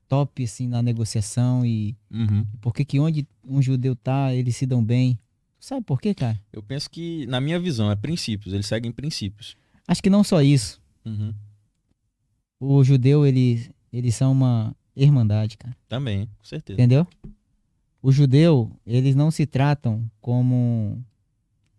[0.08, 2.46] top, assim, na negociação e Uhum.
[2.60, 5.18] por que que onde um judeu tá, eles se dão bem?
[5.66, 6.40] Sabe por quê, cara?
[6.52, 8.54] Eu penso que, na minha visão, é princípios.
[8.54, 9.56] Eles seguem princípios.
[9.88, 10.80] Acho que não só isso.
[11.04, 11.34] Uhum.
[12.60, 15.76] O judeu, ele, eles são uma irmandade, cara.
[15.88, 16.80] Também, com certeza.
[16.80, 17.04] Entendeu?
[18.00, 21.04] O judeu, eles não se tratam como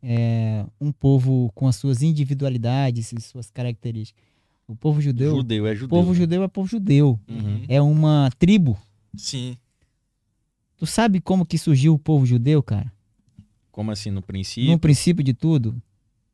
[0.03, 4.21] é, um povo com as suas individualidades e suas características.
[4.67, 5.87] O povo judeu, Judeu é o judeu.
[5.87, 6.17] povo né?
[6.17, 7.17] judeu é povo judeu.
[7.25, 7.63] Uhum.
[7.69, 8.77] É uma tribo.
[9.15, 9.55] Sim.
[10.75, 12.91] Tu sabe como que surgiu o povo judeu, cara?
[13.77, 14.71] Como assim, no princípio?
[14.71, 15.79] No princípio de tudo?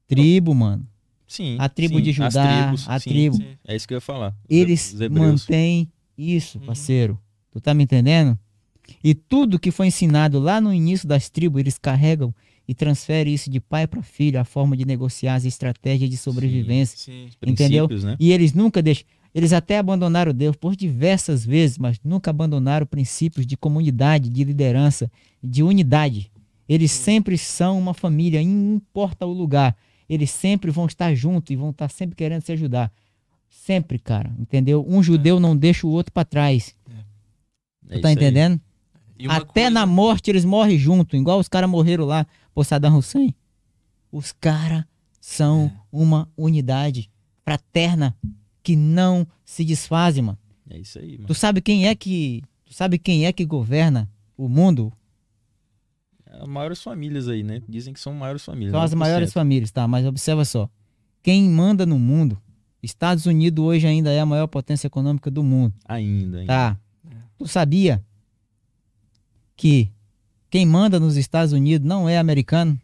[0.07, 0.87] Tribo, mano.
[1.27, 1.57] Sim.
[1.59, 2.01] A tribo sim.
[2.01, 2.29] de Judá,
[2.63, 3.09] tribos, a sim.
[3.09, 3.35] tribo.
[3.35, 3.47] Sim.
[3.67, 4.33] É isso que eu ia falar.
[4.49, 6.65] Eles mantêm isso, Uhum.
[6.65, 7.19] parceiro.
[7.51, 8.39] Tu tá me entendendo?
[9.03, 12.33] E tudo que foi ensinado lá no início das tribos, eles carregam
[12.65, 16.97] e transferem isso de pai para filho, a forma de negociar as estratégias de sobrevivência.
[16.97, 17.27] Sim.
[17.45, 17.89] entendeu?
[17.89, 18.15] Princípios, né?
[18.21, 19.05] E eles nunca deixam.
[19.35, 25.11] Eles até abandonaram Deus por diversas vezes, mas nunca abandonaram princípios de comunidade, de liderança,
[25.43, 26.31] de unidade.
[26.67, 29.75] Eles sempre são uma família, não importa o lugar.
[30.09, 32.91] Eles sempre vão estar juntos e vão estar sempre querendo se ajudar.
[33.49, 34.85] Sempre, cara, entendeu?
[34.87, 36.75] Um judeu não deixa o outro para trás.
[37.89, 38.59] É Tu tá entendendo?
[39.27, 43.33] Até coisa- na morte eles morrem junto, igual os caras morreram lá por Saddam Hussein.
[44.11, 44.83] Os caras
[45.21, 45.79] são É.
[45.91, 47.09] uma unidade
[47.43, 48.15] fraterna
[48.61, 50.37] que não se desfazem, mano.
[50.69, 51.27] É isso aí, mano.
[51.27, 54.91] Tu sabe quem é que, tu sabe quem é que governa o mundo?
[56.33, 57.61] As maiores famílias aí, né?
[57.67, 58.71] Dizem que são maiores famílias.
[58.71, 58.95] São as 9%.
[58.97, 59.87] maiores famílias, tá?
[59.87, 60.69] Mas observa só.
[61.21, 62.41] Quem manda no mundo?
[62.81, 65.73] Estados Unidos hoje ainda é a maior potência econômica do mundo.
[65.85, 66.47] Ainda, ainda.
[66.47, 66.79] Tá.
[67.37, 68.03] Tu sabia
[69.55, 69.89] que
[70.49, 72.79] quem manda nos Estados Unidos não é americano,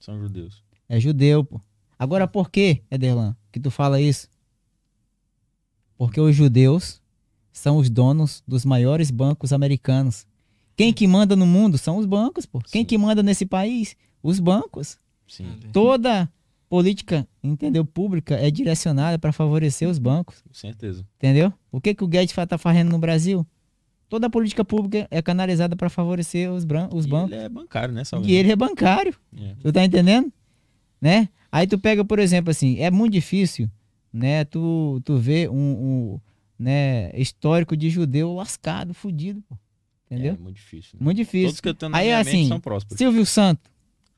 [0.00, 0.62] São judeus.
[0.88, 1.60] é judeu, pô.
[1.98, 4.28] Agora por que, Ederlan, que tu fala isso?
[5.96, 7.00] Porque os judeus
[7.52, 10.26] são os donos dos maiores bancos americanos.
[10.76, 12.58] Quem que manda no mundo são os bancos, pô.
[12.60, 12.84] Quem Sim.
[12.84, 13.96] que manda nesse país?
[14.22, 14.98] Os bancos.
[15.26, 15.46] Sim.
[15.72, 16.28] Toda
[16.68, 20.42] política, entendeu, pública é direcionada para favorecer os bancos.
[20.42, 21.06] com certeza.
[21.16, 21.52] Entendeu?
[21.72, 23.46] O que, que o Guedes está fazendo no Brasil?
[24.08, 27.32] Toda a política pública é canalizada para favorecer os, bran- os E bancos.
[27.32, 28.30] Ele é bancário, né, Salvador?
[28.30, 29.14] E ele é bancário.
[29.36, 29.54] É.
[29.60, 30.32] Tu tá entendendo?
[31.00, 31.28] Né?
[31.50, 33.68] Aí tu pega, por exemplo, assim, é muito difícil,
[34.12, 34.44] né?
[34.44, 36.20] Tu, tu vê um, um,
[36.58, 39.56] né, histórico de judeu lascado, fudido, pô.
[40.10, 40.34] Entendeu?
[40.34, 40.98] É muito difícil.
[40.98, 41.04] né?
[41.04, 41.62] Muito Todos difícil.
[41.62, 42.98] que eu tenho na Aí, minha assim, são prósperos.
[42.98, 43.70] Silvio Santo,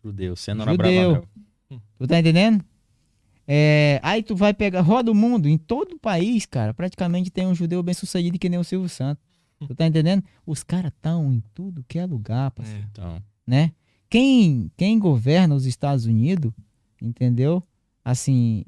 [0.05, 0.77] Judeu, Senhora Judeu.
[0.77, 1.29] Bravanel.
[1.99, 2.65] tu tá entendendo?
[3.47, 7.47] É, aí tu vai pegar, roda o mundo, em todo o país, cara, praticamente tem
[7.47, 9.25] um judeu bem sucedido que nem o Silvio Santos.
[9.67, 10.23] Tu tá entendendo?
[10.47, 12.83] Os caras estão em tudo que é lugar, parceiro.
[12.83, 12.89] É.
[12.93, 13.73] Então, né?
[14.11, 16.53] Quem, quem governa os Estados Unidos,
[17.03, 17.63] entendeu?
[18.05, 18.65] Assim,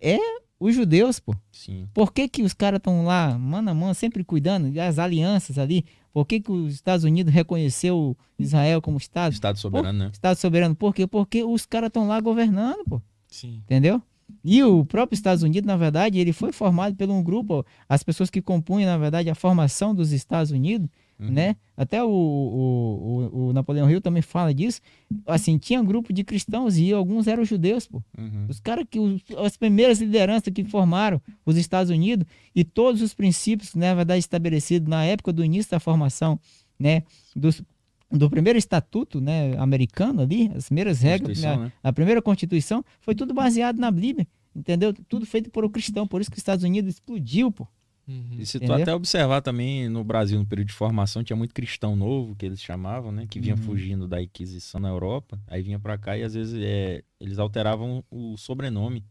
[0.00, 0.18] é
[0.60, 1.34] os judeus, pô.
[1.50, 1.88] sim.
[1.94, 5.86] Por que, que os caras estão lá, mano a mano, sempre cuidando das alianças ali?
[6.12, 9.32] Por que, que os Estados Unidos reconheceu Israel como Estado?
[9.32, 10.10] Estado soberano, né?
[10.12, 10.74] Estado soberano.
[10.74, 11.06] Por quê?
[11.06, 13.00] Porque os caras estão lá governando, pô.
[13.26, 13.62] Sim.
[13.64, 14.02] Entendeu?
[14.44, 18.28] E o próprio Estados Unidos, na verdade, ele foi formado por um grupo, as pessoas
[18.30, 20.88] que compunham, na verdade, a formação dos Estados Unidos,
[21.20, 21.30] Uhum.
[21.30, 21.56] né?
[21.76, 24.80] Até o, o, o, o Napoleão Hill também fala disso.
[25.26, 28.02] Assim, tinha um grupo de cristãos e alguns eram judeus, pô.
[28.18, 28.46] Uhum.
[28.48, 33.14] Os caras que, os- as primeiras lideranças que formaram os Estados Unidos e todos os
[33.14, 36.38] princípios, né, na verdade, estabelecidos na época do início da formação,
[36.78, 37.02] né,
[37.36, 37.62] dos,
[38.10, 41.72] do primeiro estatuto, né, americano ali, as primeiras regras, Constituição, né, né?
[41.82, 44.92] a primeira constituição, foi tudo baseado na Bíblia, entendeu?
[45.08, 47.66] Tudo feito por um cristão, por isso que os Estados Unidos explodiu, pô.
[48.10, 48.36] Uhum.
[48.40, 48.82] E se tu Entendeu?
[48.82, 52.60] até observar também, no Brasil, no período de formação, tinha muito cristão novo, que eles
[52.60, 53.26] chamavam, né?
[53.30, 53.62] Que vinha Uhum.
[53.62, 55.38] fugindo da Inquisição na Europa.
[55.46, 59.04] Aí vinha pra cá e às vezes é, eles alteravam o sobrenome.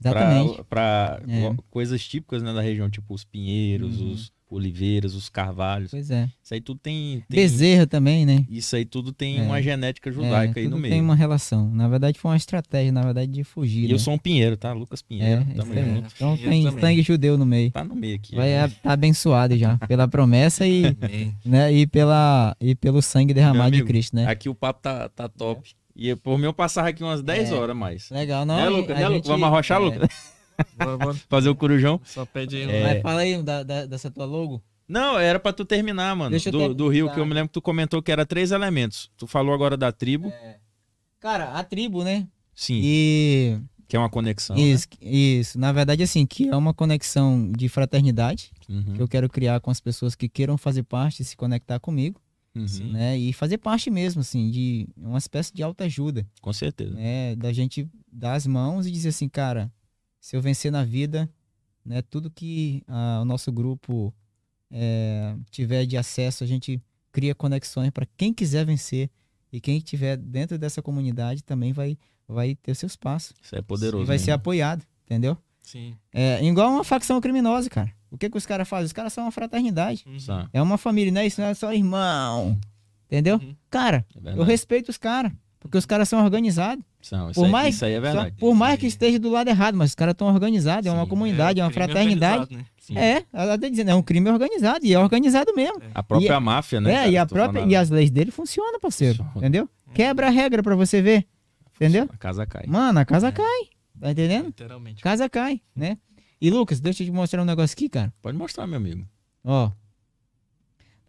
[0.00, 0.56] Exatamente.
[0.64, 1.54] Pra, pra É.
[1.70, 4.10] coisas típicas né, da região, tipo os pinheiros, Uhum.
[4.12, 5.90] os oliveiras, os carvalhos.
[5.90, 6.28] Pois é.
[6.42, 7.24] Isso aí tudo tem.
[7.28, 8.44] tem Bezerra também, né?
[8.48, 9.42] isso aí tudo tem É.
[9.42, 10.92] uma genética É, judaica aí no meio.
[10.94, 11.68] tem uma relação.
[11.70, 13.84] Na verdade, foi uma estratégia, na verdade, de fugir.
[13.84, 13.94] E né?
[13.94, 14.72] eu sou um pinheiro, tá?
[14.72, 15.42] Lucas É, Pinheiro.
[15.42, 16.12] isso tamo junto.
[16.14, 16.80] Então Pinheiro tem também.
[16.80, 17.70] sangue judeu no meio.
[17.70, 18.36] Tá no meio aqui.
[18.36, 18.66] Vai né?
[18.66, 20.84] estar tá abençoado já pela promessa e,
[21.44, 24.26] né, e, pela, e pelo sangue derramado de amigo, Cristo, né?
[24.26, 25.70] Aqui o papo tá, tá top.
[25.96, 27.54] E por mim eu passava aqui umas 10 É.
[27.54, 28.10] horas mais.
[28.10, 28.56] Legal, não?
[28.56, 28.88] Né, a Lucas?
[28.96, 29.28] gente- Né, Lucas?
[29.28, 30.33] Vamos arrochar, é, Lucas?
[30.76, 31.14] Bora, bora.
[31.28, 32.00] Fazer o corujão.
[32.04, 32.62] Só pede aí.
[32.70, 32.82] É.
[32.94, 34.62] Mas fala aí da, da- dessa tua logo.
[34.86, 36.30] Não, era pra tu terminar, mano.
[36.30, 37.14] Deixa eu Do, ter- do Rio, tá.
[37.14, 39.10] que eu me lembro que tu comentou que era três elementos.
[39.16, 40.30] Tu falou agora da tribo.
[41.20, 42.26] Cara, a tribo, né?
[42.54, 43.58] Sim, E
[43.88, 44.54] que é uma conexão.
[44.56, 44.62] né?
[44.62, 49.28] isso, isso, na verdade, assim, que é uma conexão de fraternidade Uhum, que eu quero
[49.28, 52.18] criar com as pessoas que queiram fazer parte e se conectar comigo,
[52.54, 52.92] uhum, Sim.
[52.92, 53.18] né?
[53.18, 56.94] E fazer parte mesmo, assim, de uma espécie de autoajuda, Com certeza.
[56.94, 57.34] né?
[57.36, 59.70] Da gente dar as mãos e dizer assim, cara,
[60.24, 61.28] se eu vencer na vida,
[61.84, 62.00] né?
[62.00, 64.10] Tudo que ah, o nosso grupo
[64.70, 66.80] eh, tiver de acesso, a gente
[67.12, 69.10] cria conexões para quem quiser vencer
[69.52, 73.60] e quem estiver dentro dessa comunidade também vai, vai ter o seu espaço Isso é
[73.60, 74.02] poderoso.
[74.02, 74.24] e vai mesmo.
[74.24, 75.36] ser apoiado, entendeu?
[75.62, 75.94] Sim.
[76.10, 77.92] É igual uma facção criminosa, cara.
[78.10, 78.86] O que, que os caras fazem?
[78.86, 80.06] Os caras são uma fraternidade.
[80.06, 80.48] Uhum.
[80.54, 82.58] É uma família, não é isso, não é só irmão.
[83.04, 83.36] Entendeu?
[83.36, 83.54] Uhum.
[83.68, 85.30] Cara, é eu respeito os caras.
[85.60, 86.82] Porque os caras são organizados.
[87.04, 88.36] São, isso, Por aí, mais- isso aí é Só- verdade.
[88.38, 90.86] por mais que esteja do lado errado, mas os caras estão organizados.
[90.86, 91.08] É uma Sim.
[91.10, 92.56] comunidade, é, uma o crime fraternidade.
[92.56, 92.64] né?
[92.96, 94.84] É, ela tá dizendo, é um crime organizado.
[94.86, 95.80] E é organizado mesmo.
[95.94, 96.90] A própria E- máfia, né?
[96.90, 99.16] é, cara, e, a própria, e as leis dele funcionam, parceiro.
[99.18, 99.38] Funciona.
[99.38, 99.68] Entendeu?
[99.92, 101.26] Quebra a regra pra você ver.
[101.76, 102.08] Entendeu?
[102.12, 102.64] A casa cai.
[102.66, 103.32] Mano, a casa É.
[103.32, 103.60] cai.
[104.00, 104.46] Tá entendendo?
[104.46, 105.02] Literalmente.
[105.02, 105.96] Casa cai, né?
[106.40, 108.12] E Lucas, deixa eu te mostrar um negócio aqui, cara.
[108.20, 109.06] Pode mostrar, meu amigo.
[109.44, 109.68] Ó.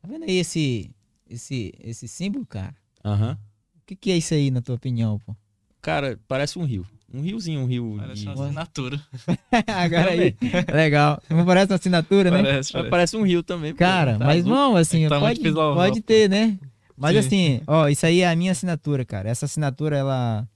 [0.02, 0.92] Tá vendo aí esse,
[1.30, 2.76] esse, esse símbolo, cara?
[3.04, 3.38] Aham.
[3.82, 5.36] O que, que é isso aí, na tua opinião, pô?
[5.86, 6.84] Cara, parece um rio.
[7.14, 7.96] Um riozinho, um rio.
[8.00, 9.00] Parece de- uma assinatura.
[9.68, 10.36] Agora aí.
[10.74, 11.22] Legal.
[11.30, 12.38] Não parece uma assinatura, né?
[12.42, 12.90] Parece, Mas parece.
[12.90, 13.74] parece um rio também.
[13.76, 14.52] Cara, Tá mas azul.
[14.52, 16.58] não, assim, Tá pode, pode ter, né?
[16.98, 17.20] Mas Sim.
[17.20, 19.30] assim, ó, isso aí é a minha assinatura, cara.
[19.30, 20.48] Essa assinatura, ela,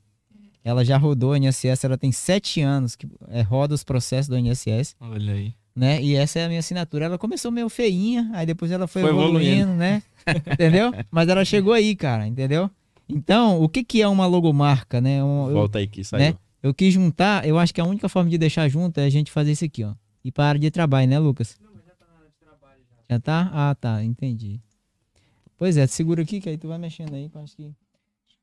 [0.64, 4.38] ela já rodou a INSS, ela tem sete anos que é, roda os processos do
[4.38, 5.54] INSS, Olha aí.
[5.76, 6.02] né?
[6.02, 7.06] E essa é a minha assinatura.
[7.06, 9.74] Ela começou meio feinha, aí depois ela foi, Foi evoluindo, evoluindo.
[9.76, 10.02] né?
[10.52, 10.92] entendeu?
[11.12, 12.70] Mas ela chegou aí, cara, entendeu?
[13.10, 15.24] Então, o que que é uma logomarca, né?
[15.24, 16.20] Um- eu- Volta aí que saiu.
[16.34, 16.38] né?
[16.62, 19.32] Eu quis juntar, eu acho que a única forma de deixar junto é a gente
[19.32, 19.96] fazer isso aqui, ó.
[20.24, 21.58] E para a área de trabalho, né, Lucas?
[23.10, 23.50] Já tá?
[23.54, 24.62] Ah, tá, entendi.
[25.58, 27.74] Pois é, segura aqui que aí tu vai mexendo aí, que eu acho que.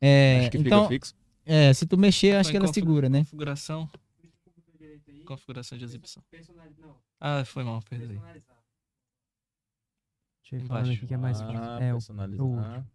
[0.01, 1.15] É, Acho que então, fica fixo.
[1.47, 3.21] é, se tu mexer, acho que ela segura, né?
[3.21, 3.89] Configuração.
[5.25, 6.23] Configuração de exibição.
[7.21, 8.07] Ah, foi mal, perdi.
[8.07, 8.21] Deixa
[10.53, 10.69] eu ir Embaixo.
[10.69, 11.79] falando aqui que é mais Ah.
[11.81, 12.45] É, o personalizar.
[12.47, 12.87] o último.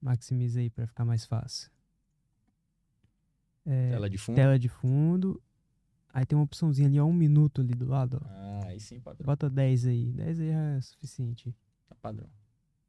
[0.00, 1.70] Maximiza aí pra ficar mais fácil.
[3.66, 4.36] É, Tela de fundo.
[4.36, 5.42] tela de fundo.
[6.12, 8.28] Aí tem uma opçãozinha ali, ó, um minuto ali do lado, ó.
[8.28, 9.26] Ah, aí sim, padrão.
[9.26, 10.12] Bota 10 aí.
[10.12, 11.54] 10 aí já é suficiente.
[11.88, 12.28] Tá padrão.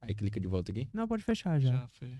[0.01, 0.89] Aí clica de volta aqui.
[0.91, 1.71] Não, pode fechar já.
[1.71, 2.17] Já fez.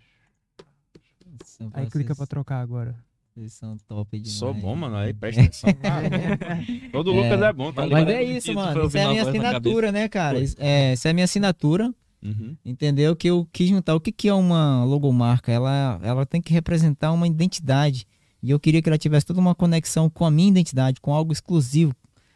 [1.73, 2.95] Aí clica pra trocar agora.
[3.33, 4.37] Vocês são top demais.
[4.37, 4.97] Sou bom, mano.
[4.97, 5.69] Aí presta atenção.
[5.81, 8.09] Ah, Todo Lucas é bom, tá Mas ligado?
[8.11, 8.85] é isso, mano.
[8.87, 10.35] Isso é a minha assinatura, né, cara?
[10.35, 10.43] Foi.
[10.43, 11.95] Isso- É, essa é a minha assinatura.
[12.23, 12.55] Uhum.
[12.63, 13.15] Entendeu?
[13.15, 13.95] Que eu quis juntar.
[13.95, 15.51] O que, que é uma logomarca?
[15.51, 18.05] Ela, ela tem que representar uma identidade.
[18.43, 21.31] E eu queria que ela tivesse toda uma conexão com a minha identidade, com algo
[21.31, 21.95] exclusivo,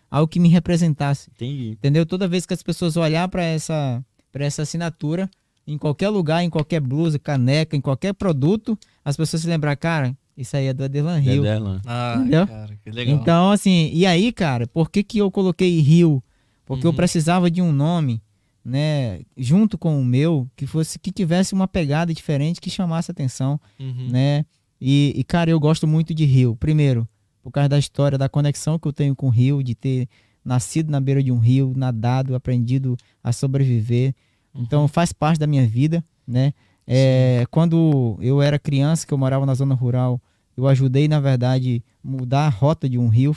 [0.10, 1.30] algo que me representasse.
[1.36, 1.72] Entendi.
[1.72, 2.06] Entendeu?
[2.06, 5.30] Toda vez que as pessoas olhar para essa, pra essa assinatura,
[5.68, 10.16] em qualquer lugar, em qualquer blusa, caneca, em qualquer produto, as pessoas se lembrar, cara,
[10.38, 11.42] isso aí é do Adelan Rio.
[11.42, 11.82] Dederlan.
[11.86, 12.46] Ah, Entendeu?
[12.48, 13.16] cara, que legal.
[13.16, 16.24] Então, assim, e aí, cara, por que, que eu coloquei Rio?
[16.68, 16.96] Porque eu Uhum.
[16.96, 18.22] precisava de um nome,
[18.66, 23.60] né, junto com o meu, que fosse que tivesse uma pegada diferente, que chamasse atenção,
[23.80, 24.10] Uhum.
[24.10, 24.44] né?
[24.82, 26.56] E, e, cara, eu gosto muito de Rio.
[26.56, 27.08] Primeiro,
[27.44, 30.08] por causa da história, da conexão que eu tenho com o Rio, de ter
[30.44, 34.14] nascido na beira de um rio, nadado, aprendido a sobreviver.
[34.54, 36.54] Então, faz parte da minha vida, né?
[36.88, 40.22] É, quando eu era criança, que eu morava na zona rural,
[40.56, 43.36] eu ajudei, na verdade, mudar a rota de um rio,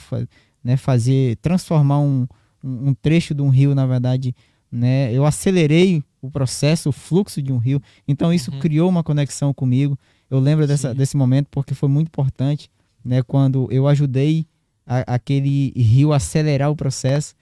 [0.62, 0.76] né?
[0.76, 2.26] Fazer, transformar um,
[2.62, 4.34] um, um trecho de um rio, na verdade,
[4.70, 5.12] né?
[5.12, 7.80] Eu acelerei o processo, o fluxo de um rio.
[8.06, 8.58] Então, isso Uhum.
[8.58, 9.98] criou uma conexão comigo.
[10.30, 12.70] Eu lembro dessa, desse momento porque foi muito importante,
[13.04, 13.22] né?
[13.22, 14.46] Quando eu ajudei
[14.86, 17.34] a- aquele rio a acelerar o processo,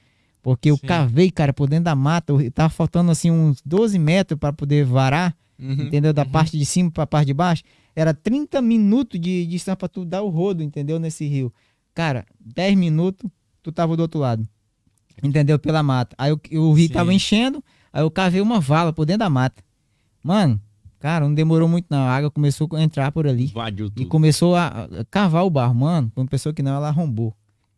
[0.42, 0.86] porque eu Sim.
[0.86, 4.84] cavei, cara, por dentro da mata, eu- tava faltando assim uns 12 metros para poder
[4.84, 5.72] varar, Uhum.
[5.84, 6.12] entendeu?
[6.12, 6.28] Da Uhum.
[6.30, 7.62] parte de cima para a parte de baixo.
[7.94, 10.98] Era 30 minutos de distância para tu dar o rodo, entendeu?
[11.00, 11.52] Nesse rio.
[11.94, 13.28] Cara, 10 minutos,
[13.62, 14.46] tu tava do outro lado.
[15.22, 15.58] Entendeu?
[15.58, 16.14] Pela mata.
[16.18, 16.92] Aí o, o rio Sim.
[16.92, 17.62] tava enchendo,
[17.92, 19.62] aí eu cavei uma vala por dentro da mata.
[20.22, 20.60] Mano,
[20.98, 21.98] cara, não demorou muito não.
[22.00, 23.44] A água começou a entrar por ali.
[23.44, 24.08] Invadiu E tudo.
[24.08, 26.10] começou a cavar o barro, mano.
[26.14, 27.34] Quando pensou que não, ela arrombou.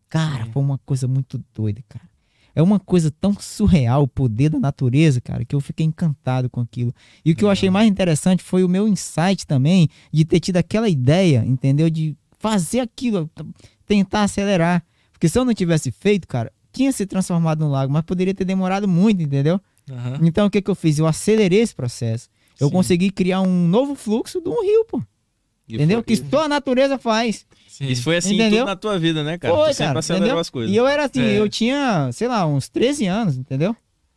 [0.09, 0.51] Cara, Sim.
[0.51, 2.09] foi uma coisa muito doida, cara.
[2.55, 6.59] É uma coisa tão surreal o poder da natureza, cara, que eu fiquei encantado com
[6.59, 6.93] aquilo.
[7.23, 10.57] E o que eu achei mais interessante foi o meu insight também de ter tido
[10.57, 11.89] aquela ideia, entendeu?
[11.89, 13.29] De fazer aquilo,
[13.85, 14.83] tentar acelerar.
[15.13, 18.45] Porque se eu não tivesse feito, cara, tinha se transformado no lago, mas poderia ter
[18.45, 19.59] demorado muito, entendeu?
[19.91, 20.19] Aham.
[20.23, 20.97] Então o que, que eu fiz?
[20.97, 22.29] Eu acelerei esse processo.
[22.57, 22.73] Eu Sim.
[22.73, 25.01] consegui criar um novo fluxo de um rio, pô.
[25.67, 25.97] E Entendeu?
[25.99, 27.45] foi- Que só a natureza faz.
[27.67, 27.87] Sim.
[27.87, 28.59] Isso foi assim Entendeu?
[28.59, 29.53] tudo na tua vida, né, cara?
[29.53, 30.37] Foi, tu cara, entendeu?
[30.39, 30.73] as coisas.
[30.73, 31.37] E eu era assim, É.
[31.39, 33.75] eu tinha, sei lá, uns 13 anos, entendeu?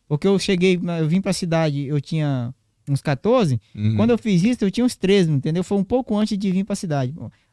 [0.09, 2.55] Porque eu cheguei, eu vim pra cidade, eu tinha
[2.89, 3.61] uns 14.
[3.75, 3.97] Uhum.
[3.97, 5.63] Quando eu fiz isso, eu tinha uns 13, entendeu?
[5.65, 7.13] Foi um pouco antes de vir pra cidade.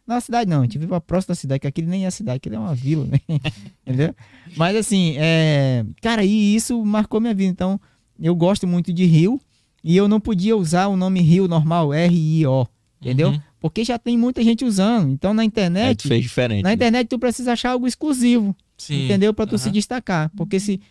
[0.09, 2.37] Na cidade não, a gente vive pra próxima da cidade, que aquilo nem é cidade,
[2.37, 3.19] aquilo é uma vila, né?
[3.85, 4.15] entendeu?
[4.57, 5.85] Mas assim, é...
[6.01, 7.51] cara, e isso marcou minha vida.
[7.51, 7.79] Então,
[8.19, 9.39] eu gosto muito de Rio
[9.83, 12.67] e eu não podia usar o nome Rio normal, R-I-O,
[12.99, 13.29] entendeu?
[13.29, 13.41] Uhum.
[13.59, 15.11] Porque já tem muita gente usando.
[15.11, 16.63] Então, na internet, tu fez diferente.
[16.63, 16.73] na né?
[16.73, 18.55] internet tu precisa achar algo exclusivo.
[18.79, 19.05] Sim.
[19.05, 19.31] Entendeu?
[19.31, 19.73] Pra tu se Aham.
[19.73, 20.31] destacar.
[20.35, 20.81] Porque se.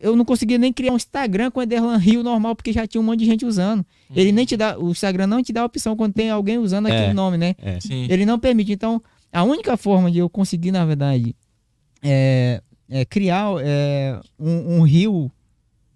[0.00, 3.04] Eu não conseguia nem criar um Instagram com Ederlan Rio normal, porque já tinha um
[3.04, 3.84] monte de gente usando.
[4.14, 4.78] Ele nem te dá.
[4.78, 6.96] O Instagram não te dá a opção quando tem alguém usando É.
[6.96, 7.54] aquele nome, né?
[7.58, 7.80] É.
[7.80, 8.06] Sim.
[8.08, 8.70] Ele não permite.
[8.72, 9.02] Então,
[9.32, 11.34] a única forma de eu conseguir, na verdade,
[12.02, 15.30] é, é criar é, um, um rio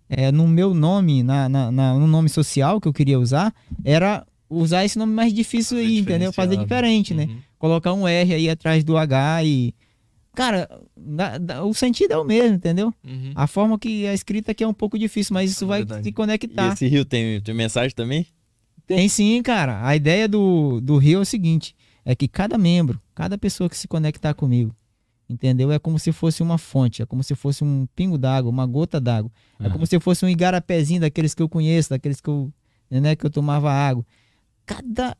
[0.08, 4.26] é, no meu nome, na, na, na- no nome social que eu queria usar, era
[4.50, 6.32] usar esse nome mais difícil Fazer aí, entendeu?
[6.32, 7.24] Fazer diferente, né?
[7.24, 7.38] Uhum.
[7.58, 9.74] colocar um R aí atrás do H e.
[10.34, 12.92] Cara, dá- dá- o sentido é o mesmo, entendeu?
[13.06, 13.32] Uhum.
[13.34, 16.04] A forma que é escrita aqui é um pouco difícil, mas isso vai Verdade.
[16.04, 16.72] se E conectar.
[16.72, 18.26] esse rio tem, tem mensagem também?
[18.86, 19.86] Tem sim, cara.
[19.86, 23.76] A ideia do, do Rio é o seguinte: é que cada membro, cada pessoa que
[23.76, 24.74] se conectar comigo,
[25.28, 25.70] entendeu?
[25.70, 29.00] É como se fosse uma fonte, é como se fosse um pingo d'água, uma gota
[29.00, 29.30] d'água.
[29.60, 32.52] É como se fosse um igarapézinho daqueles que eu conheço, daqueles que eu,
[32.90, 34.04] né, que eu tomava água.
[34.66, 35.16] Cada Às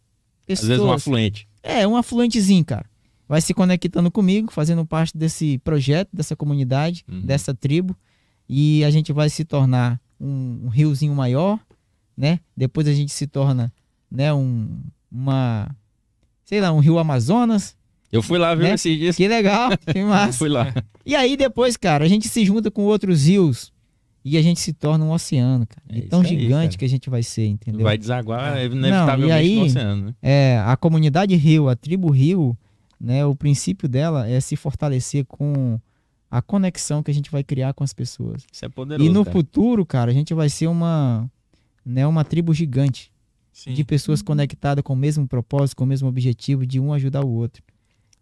[0.46, 0.68] pessoa.
[0.68, 1.48] vezes um afluente.
[1.62, 2.86] É, um afluentezinho, cara.
[3.32, 7.22] Vai se conectando comigo, fazendo parte desse projeto, dessa comunidade, Uhum.
[7.22, 7.96] dessa tribo.
[8.46, 11.58] E a gente vai se tornar um, um riozinho maior,
[12.14, 12.40] né?
[12.54, 13.72] Depois a gente se torna,
[14.10, 14.68] né, um,
[15.10, 15.74] uma,
[16.44, 17.74] sei lá, um rio Amazonas.
[18.12, 18.74] Eu fui lá, viu, Né?
[18.74, 19.16] esses dias.
[19.16, 20.36] Que legal, que Eu massa.
[20.38, 20.70] fui lá.
[21.06, 23.72] E aí depois, cara, a gente se junta com outros rios
[24.22, 25.98] e a gente se torna um oceano, cara.
[25.98, 26.78] É tão aí, gigante cara.
[26.80, 27.82] que a gente vai ser, entendeu?
[27.84, 30.14] Vai desaguar Não, inevitavelmente e aí- no oceano, né?
[30.20, 32.54] É, a comunidade Rio, a tribo Rio,
[33.02, 35.76] né, o princípio dela é se fortalecer com
[36.30, 38.46] a conexão que a gente vai criar com as pessoas.
[38.50, 39.36] Isso é poderoso, e no cara.
[39.36, 41.28] futuro, cara, a gente vai ser uma,
[41.84, 43.10] né, uma tribo gigante
[43.52, 43.74] Sim.
[43.74, 47.28] de pessoas conectadas com o mesmo propósito, com o mesmo objetivo de um ajudar o
[47.28, 47.60] outro.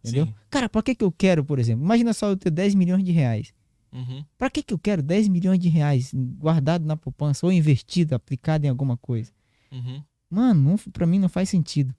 [0.02, 0.24] Entendeu?
[0.24, 0.34] Sim.
[0.48, 1.84] Cara, pra que que eu quero, por exemplo?
[1.84, 3.52] Imagina só eu ter 10 milhões de reais.
[3.92, 4.24] Uhum.
[4.38, 8.64] Pra que que eu quero 10 milhões de reais guardado na poupança ou investido, aplicado
[8.64, 9.30] em alguma coisa?
[9.70, 10.02] Uhum.
[10.30, 11.94] Mano, pra mim não faz sentido.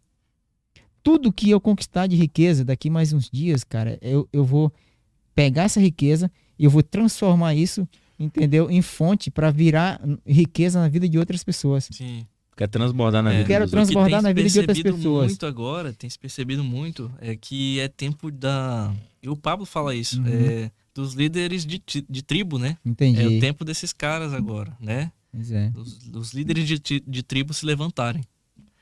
[1.03, 4.71] Tudo que eu conquistar de riqueza daqui mais uns dias, cara, eu, eu vou
[5.33, 7.87] pegar essa riqueza e eu vou transformar isso,
[8.19, 8.69] entendeu?
[8.69, 11.87] Em fonte pra virar riqueza na vida de outras pessoas.
[11.91, 12.25] Sim.
[12.55, 13.37] Quer transbordar na É.
[13.37, 15.27] vida Quero transbordar na tem vida se de outras percebido pessoas.
[15.27, 18.93] muito agora, tem se percebido muito, é que é tempo da.
[19.23, 20.27] E o Pablo fala isso, Uhum.
[20.27, 22.77] é dos líderes de, de tribo, né?
[22.85, 23.21] Entendi.
[23.21, 25.11] É o tempo desses caras agora, né?
[25.31, 25.69] Pois é.
[25.69, 28.21] Dos, dos líderes de, de tribo se levantarem.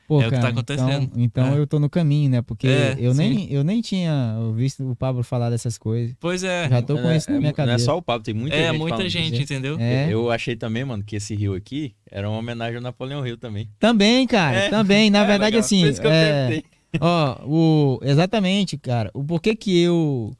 [0.09, 1.03] Pô, É o que tá cara, acontecendo.
[1.15, 1.59] Então, então É.
[1.59, 2.41] eu tô no caminho, né?
[2.41, 3.17] Porque É, eu, sim.
[3.19, 6.15] nem, eu nem tinha visto o Pablo falar dessas coisas.
[6.19, 6.67] Pois é.
[6.67, 7.85] Já tô com É, isso na é, minha Não é cabeça.
[7.85, 9.43] só o Pablo, tem muita é, gente muita falando gente, disso.
[9.43, 9.77] entendeu?
[9.79, 10.11] É.
[10.11, 13.69] Eu achei também, mano, que esse rio aqui era uma homenagem ao Napoleão Rio também.
[13.77, 14.69] Também, cara, É.
[14.71, 15.11] também.
[15.11, 15.59] Na É, verdade, legal.
[15.59, 16.63] assim, Por isso que eu é,
[16.99, 19.11] ó, o, exatamente, cara.
[19.13, 20.33] O porquê que eu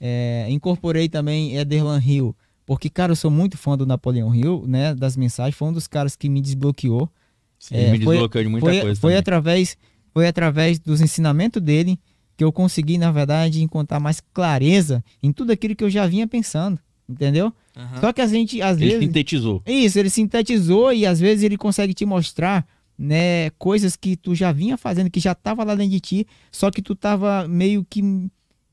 [0.00, 2.36] é, incorporei também Ederlan Hill?
[2.64, 4.94] Porque, cara, eu sou muito fã do Napoleão Hill, né?
[4.94, 5.56] Das mensagens.
[5.56, 7.10] Foi um dos caras que me desbloqueou.
[7.58, 7.74] Sim.
[7.74, 9.18] É, Ele me foi- desbloqueou de muita foi, coisa foi também.
[9.20, 9.76] através
[10.12, 11.98] foi através dos ensinamentos dele
[12.36, 16.26] que eu consegui, na verdade, encontrar mais clareza em tudo aquilo que eu já vinha
[16.26, 16.78] pensando,
[17.08, 17.52] entendeu?
[17.76, 18.00] Aham.
[18.00, 19.04] Só que a gente, às Ele vezes...
[19.04, 19.62] sintetizou.
[19.66, 24.50] Isso, ele sintetizou e às vezes ele consegue te mostrar, né, coisas que tu já
[24.52, 28.02] vinha fazendo, que já tava lá dentro de ti, só que tu tava meio que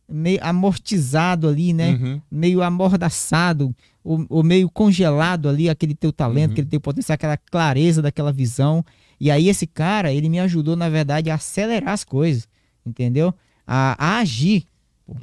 [0.08, 1.92] meio amortizado ali, né?
[1.94, 2.22] Uhum.
[2.30, 6.54] Meio amordaçado, ou, ou meio congelado ali, aquele teu talento, Uhum.
[6.54, 8.86] aquele teu potencial, aquela clareza daquela visão.
[9.20, 12.48] E aí esse cara, ele me ajudou, na verdade, a acelerar as coisas,
[12.86, 13.34] entendeu?
[13.66, 14.66] A, a agir,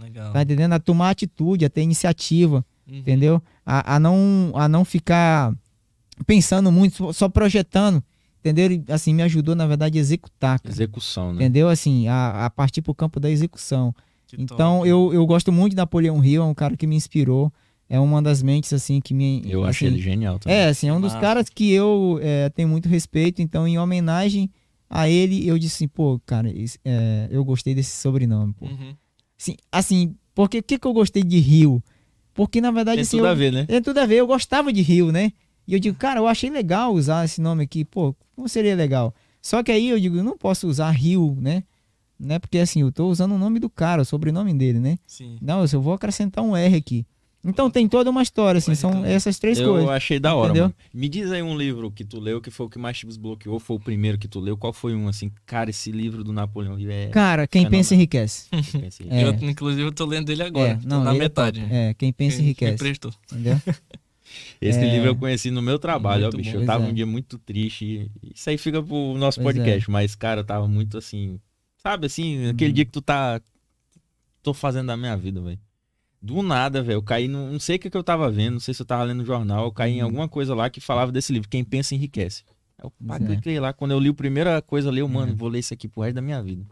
[0.01, 0.33] Legal.
[0.33, 0.73] tá entendendo?
[0.73, 2.99] A tomar atitude, a ter iniciativa Uhum.
[2.99, 3.43] entendeu?
[3.65, 5.55] A, a não, a não ficar
[6.27, 8.02] pensando muito, só- projetando,
[8.41, 8.83] entendeu?
[8.89, 11.35] Assim, me ajudou, na verdade, a executar, cara, Execução, né?
[11.36, 11.69] entendeu?
[11.69, 13.94] Assim, a, a partir pro campo da execução.
[14.36, 14.89] Que Então, top.
[14.89, 17.52] eu, eu gosto muito de Napoleão Hill, é um cara que me inspirou,
[17.89, 19.43] é uma das mentes, assim, que me...
[19.47, 20.57] Eu achei assim, ele genial também.
[20.57, 21.20] É, assim, é um dos Massa.
[21.20, 24.51] caras que eu é, tenho muito respeito, então, em homenagem
[24.89, 26.52] a ele, eu disse assim, pô, cara,
[26.85, 28.67] é, eu gostei desse sobrenome, pô.
[28.67, 28.94] Uhum.
[29.39, 31.83] Assim, assim porque o que, que eu gostei de Rio?
[32.35, 33.67] Porque, na verdade, Tem assim, tudo eu, a ver, né?
[33.67, 34.17] tem tudo a ver.
[34.17, 35.33] Eu gostava de Rio, né?
[35.67, 37.85] E eu digo, cara, eu achei legal usar esse nome aqui.
[37.85, 39.15] Pô, como seria legal?
[39.41, 41.62] Só que aí eu digo, eu não posso usar Rio, né?
[42.23, 42.39] Né?
[42.39, 44.99] Porque assim, eu tô usando o nome do cara, o sobrenome dele, né?
[45.07, 45.36] Sim.
[45.42, 47.05] Não, eu vou acrescentar um R aqui.
[47.44, 49.89] Então tem toda uma história, assim, são essas três eu coisas.
[49.91, 50.62] achei da hora, Entendeu?
[50.67, 50.75] mano.
[50.94, 53.59] Me diz aí um livro que tu leu que foi o que mais te desbloqueou,
[53.59, 54.57] foi o primeiro que tu leu.
[54.57, 55.28] Qual foi um, assim?
[55.44, 57.09] Cara, esse livro do Napoleão é...
[57.09, 57.81] Cara, quem Fenômeno.
[57.81, 58.47] pensa enriquece.
[59.10, 59.25] É.
[59.25, 60.70] Eu, inclusive, eu tô lendo ele agora.
[60.70, 61.60] É, tô não, na é metade.
[61.60, 61.75] top.
[61.75, 62.75] É, quem pensa Me- Me enriquece.
[62.75, 63.12] emprestou.
[63.33, 63.60] Entendeu?
[64.60, 64.91] Esse É.
[64.94, 66.52] livro eu conheci no meu trabalho, ó, bicho.
[66.52, 66.60] bom.
[66.60, 66.92] Eu tava Pois é.
[66.92, 68.09] um dia muito triste.
[68.34, 69.59] Isso aí fica pro nosso Pois é.
[69.59, 71.41] podcast, mas, cara, eu tava muito assim.
[71.83, 72.75] Sabe assim, aquele Uhum.
[72.75, 73.41] dia que tu tá.
[74.43, 75.59] Tô fazendo da minha vida, velho.
[76.20, 76.97] Do nada, velho.
[76.99, 77.51] Eu caí no.
[77.51, 79.65] Não sei o que, que eu tava vendo, não sei se eu tava lendo jornal.
[79.65, 80.05] Eu caí em Uhum.
[80.07, 81.49] alguma coisa lá que falava desse livro.
[81.49, 82.44] Quem pensa enriquece.
[82.78, 83.27] Aí eu Pois é.
[83.27, 83.73] cliquei lá.
[83.73, 85.35] Quando eu li a primeira coisa ali, eu, mano, É.
[85.35, 86.65] vou ler isso aqui pro resto da minha vida.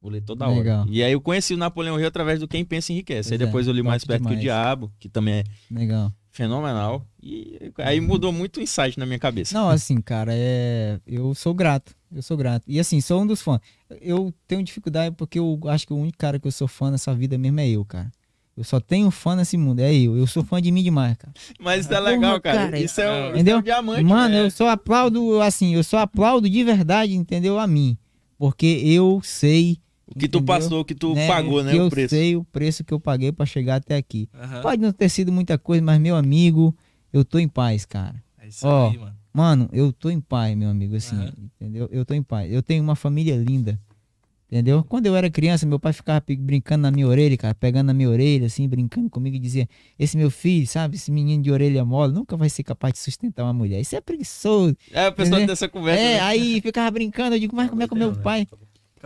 [0.00, 0.56] Vou ler toda hora.
[0.58, 0.86] Legal.
[0.88, 3.32] E aí eu conheci o Napoleão Rio através do Quem Pensa Enriquece.
[3.32, 4.42] aí Pois é, depois eu li Mais top Perto que o demais.
[4.42, 6.12] Diabo, que também é Legal.
[6.36, 7.06] Fenomenal.
[7.22, 9.58] E aí mudou muito o insight na minha cabeça.
[9.58, 11.00] Não, assim, cara, é.
[11.06, 11.94] Eu sou grato.
[12.14, 12.64] Eu sou grato.
[12.68, 13.60] E assim, sou um dos fãs.
[14.00, 17.14] Eu tenho dificuldade porque eu acho que o único cara que eu sou fã nessa
[17.14, 18.12] vida mesmo é eu, cara.
[18.56, 20.16] Eu só tenho fã nesse mundo, é eu.
[20.16, 21.32] Eu sou fã de mim demais, cara.
[21.60, 22.58] Mas isso é legal, cara.
[22.58, 23.56] cara, Isso é, um, entendeu?
[23.56, 24.04] é um diamante.
[24.04, 24.40] Mano, né?
[24.46, 27.58] eu só aplaudo, assim, eu só aplaudo de verdade, entendeu?
[27.58, 27.98] A mim.
[28.38, 29.78] Porque eu sei.
[30.06, 30.42] O que tu entendeu?
[30.54, 31.72] passou, o que tu né, pagou, né?
[31.72, 32.14] que O eu preço.
[32.14, 34.28] sei o preço que eu paguei pra chegar até aqui.
[34.34, 34.62] Aham.
[34.62, 36.74] Pode não ter sido muita coisa, mas meu amigo,
[37.12, 38.22] eu tô em paz, cara.
[38.38, 39.16] É isso Ó, aí, mano.
[39.32, 41.32] Mano, eu tô em paz, meu amigo, assim, Aham.
[41.60, 41.88] entendeu?
[41.90, 42.50] Eu tô em paz.
[42.50, 43.78] Eu tenho uma família linda,
[44.50, 44.82] entendeu?
[44.84, 48.08] Quando eu era criança, meu pai ficava brincando na minha orelha, cara, pegando na minha
[48.08, 49.68] orelha, assim, brincando comigo e dizia:
[49.98, 53.42] Esse meu filho, sabe, esse menino de orelha mole, nunca vai ser capaz de sustentar
[53.42, 53.80] uma mulher.
[53.80, 54.74] Isso é preguiçoso.
[54.92, 56.00] É, o pessoal dessa conversa.
[56.00, 56.20] é, né?
[56.20, 58.46] aí ficava brincando, eu digo: Mas como é que o meu pai.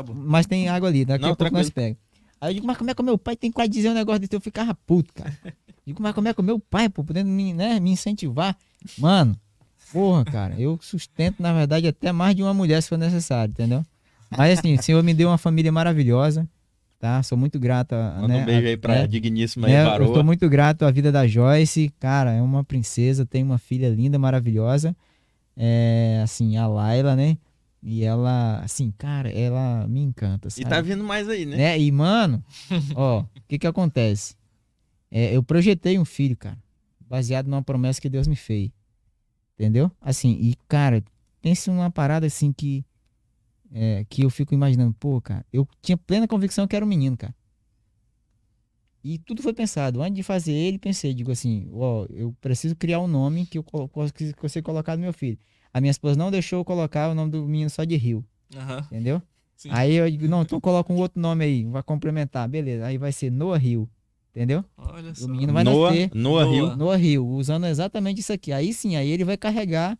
[0.01, 0.17] Acabou.
[0.17, 1.97] Mas tem água ali, daqui Não, a pouco nós pega.
[2.41, 4.20] Aí eu digo, mas como é que o meu pai tem que dizer um negócio
[4.20, 4.35] desse?
[4.35, 5.37] Eu ficava puto, cara.
[5.87, 8.57] Digo, mas como é que o meu pai, pô, podendo me, né, me incentivar?
[8.99, 9.35] Mano,
[9.93, 13.83] porra, cara, eu sustento, na verdade, até mais de uma mulher se for necessário, entendeu?
[14.31, 16.47] Mas assim, o senhor me deu uma família maravilhosa,
[16.99, 17.23] tá?
[17.23, 17.95] Sou muito grato.
[17.95, 20.07] Manda né, um beijo aí pra né, digníssima né, aí, eu Baroa.
[20.09, 24.19] estou muito grato à vida da Joyce, cara, é uma princesa, tem uma filha linda,
[24.19, 24.95] maravilhosa,
[25.57, 27.37] é, assim, a Laila, né?
[27.83, 30.68] E ela, assim, cara, ela me encanta, E sabe?
[30.68, 31.57] tá vindo mais aí, né?
[31.57, 31.81] né?
[31.81, 32.44] E, mano,
[32.94, 34.34] ó, o que que acontece?
[35.10, 36.59] É, eu projetei um filho, cara,
[37.00, 38.70] baseado numa promessa que Deus me fez.
[39.55, 39.91] Entendeu?
[40.00, 41.02] Assim, e, cara,
[41.42, 42.84] pense numa parada assim que.
[43.73, 47.17] é, que eu fico imaginando, pô, cara, eu tinha plena convicção que era um menino,
[47.17, 47.34] cara.
[49.02, 50.02] E tudo foi pensado.
[50.02, 53.62] Antes de fazer ele, pensei, digo assim, ó, eu preciso criar um nome que eu
[53.65, 54.12] possa-
[54.62, 55.39] colocar no meu filho.
[55.73, 58.24] A minha esposa não deixou eu colocar o nome do menino só de Rio,
[58.57, 58.81] Aham.
[58.86, 59.23] entendeu?
[59.57, 59.68] Sim.
[59.73, 62.86] Aí eu digo, não, então coloca um outro nome aí, vai complementar, beleza.
[62.86, 63.89] Aí vai ser Noah Hill,
[64.34, 64.65] entendeu?
[64.76, 65.26] Olha só.
[65.26, 66.57] O menino vai Noah, nascer Noah Noah.
[66.57, 66.76] Hill.
[66.76, 68.52] Noah Hill, usando exatamente isso aqui.
[68.52, 69.99] Aí sim, aí ele vai carregar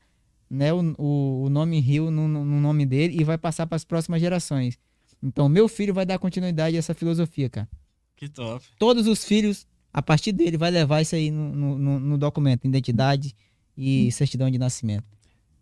[0.49, 3.77] né, o, o, o nome Hill no, no no nome dele e vai passar para
[3.77, 4.79] as próximas gerações.
[5.23, 7.69] Então, meu filho vai dar continuidade a essa filosofia, cara.
[8.17, 8.65] Que top.
[8.79, 13.37] Todos os filhos, a partir dele, vai levar isso aí no, no- no documento, identidade
[13.77, 15.05] e certidão de nascimento.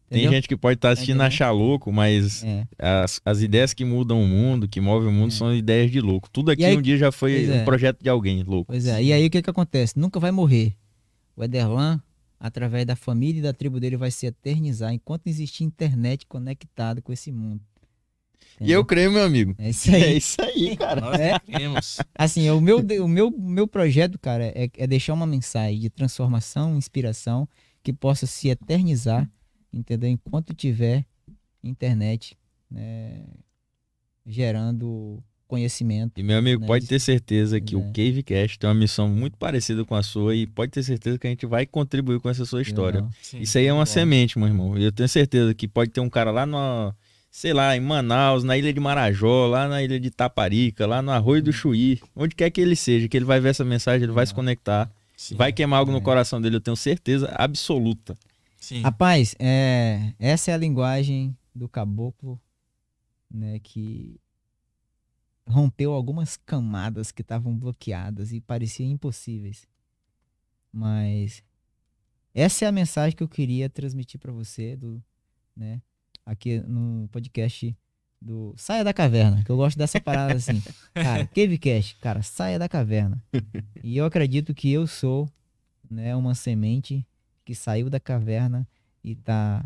[0.09, 0.33] Tem Entendeu?
[0.33, 1.27] gente que pode estar assistindo e Entendeu?
[1.27, 2.67] achar louco, mas É.
[2.79, 5.35] as, as ideias que mudam o mundo, que movem o mundo, É.
[5.37, 6.29] são ideias de louco.
[6.33, 7.65] Tudo aqui aí- um dia já foi um é.
[7.65, 8.73] projeto de alguém louco.
[8.73, 9.99] Pois é, e aí o que que acontece?
[9.99, 10.75] Nunca vai morrer.
[11.37, 12.01] O Ederlan,
[12.41, 17.13] através da família e da tribo dele, vai se eternizar enquanto existir internet conectada com
[17.13, 17.61] esse mundo.
[18.61, 19.55] E eu creio, meu amigo.
[19.59, 20.17] É isso É aí.
[20.17, 21.01] isso aí, cara.
[21.01, 21.39] Nós É.
[21.39, 21.99] temos.
[22.15, 26.77] Assim, o meu, o meu, meu projeto, cara, é, é deixar uma mensagem de transformação,
[26.77, 27.47] inspiração,
[27.85, 29.31] que possa se eternizar,
[29.73, 30.09] entendeu?
[30.11, 31.05] Enquanto tiver
[31.63, 32.37] internet,
[32.71, 33.25] né,
[34.27, 36.13] gerando conhecimento.
[36.21, 37.93] E meu amigo, Né, pode isso- ter certeza que Pois o.
[37.93, 41.31] Cavecast tem uma missão muito parecida com a sua e pode ter certeza que a
[41.31, 43.07] gente vai contribuir com essa sua história.
[43.23, 43.41] Sim.
[43.41, 43.87] Isso aí é uma Bom.
[43.87, 44.77] semente, meu irmão.
[44.77, 46.95] E eu tenho certeza que pode ter um cara lá no,
[47.31, 51.11] sei lá, em Manaus, na ilha de Marajó, lá na ilha de Taparica, lá no
[51.11, 51.45] Arroio Hum.
[51.45, 54.27] do Chuí, onde quer que ele seja, que ele vai ver essa mensagem, ele vai
[54.27, 55.35] se conectar, Sim.
[55.35, 56.03] vai queimar algo no É.
[56.03, 58.15] coração dele, eu tenho certeza absoluta.
[58.59, 58.83] Sim.
[58.83, 62.41] Rapaz, é, essa é a linguagem do caboclo,
[63.31, 64.21] né, que
[65.47, 69.67] rompeu algumas camadas que estavam bloqueadas e pareciam impossíveis.
[70.73, 71.43] Mas
[72.35, 75.03] essa é a mensagem que eu queria transmitir para você do,
[75.57, 75.81] né,
[76.27, 77.75] aqui no podcast
[78.21, 80.61] do Saia da Caverna, que eu gosto dessa parada assim.
[80.93, 83.23] Cara, Cavecast, cara, saia da caverna.
[83.83, 85.31] E eu acredito que eu sou,
[85.89, 87.07] né, uma semente
[87.49, 88.69] que saiu da caverna
[89.03, 89.65] e tá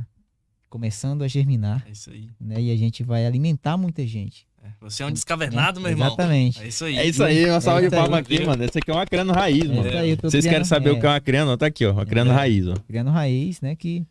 [0.71, 2.29] começando a germinar, É isso aí.
[2.41, 2.61] né?
[2.61, 4.47] E a gente vai alimentar muita gente.
[4.63, 6.07] É, Você é um descavernado, meu irmão.
[6.07, 6.63] Exatamente.
[6.63, 6.97] É isso aí.
[6.97, 8.01] É isso aí, uma salva de isso aí.
[8.01, 8.63] palmas aqui, mano.
[8.63, 9.99] Esse aqui é uma criando raiz, É mano.
[9.99, 11.57] aí, eu tô Vocês querem criando- saber o que é é, uma criando?
[11.59, 12.35] Tá aqui, ó, uma criando É.
[12.35, 12.75] raiz, ó.
[12.87, 13.75] criando raiz, né?
[13.75, 14.07] Que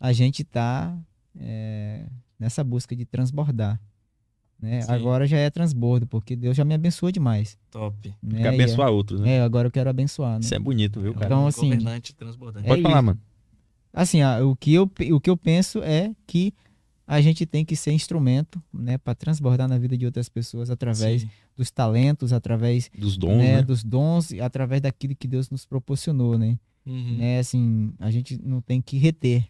[0.00, 0.96] a gente tá
[1.38, 2.06] é,
[2.38, 3.78] nessa busca de transbordar.
[4.60, 4.82] Né?
[4.82, 4.92] Sim.
[4.92, 7.56] Agora já é transbordo, porque Deus já me abençoou demais.
[7.70, 8.12] Top.
[8.22, 8.42] Né?
[8.42, 9.36] Que abençoar outros, E, né?
[9.36, 10.40] é, agora eu quero abençoar, né?
[10.40, 11.26] Isso é bonito, viu, cara?
[11.26, 12.66] Então, um assim, governante transbordante.
[12.66, 13.04] é Pode falar, isso.
[13.04, 13.20] mano.
[13.92, 16.52] Assim, ah, o, que eu, o que eu penso é que
[17.06, 21.22] a gente tem que ser instrumento, né, para transbordar na vida de outras pessoas através
[21.22, 21.30] Sim.
[21.56, 23.62] dos talentos, através Dos dons, né, né?
[23.62, 26.56] dos dons, e através daquilo que Deus nos proporcionou, né?
[26.86, 27.16] Uhum.
[27.18, 27.38] né?
[27.40, 29.44] Assim, a gente não tem que reter.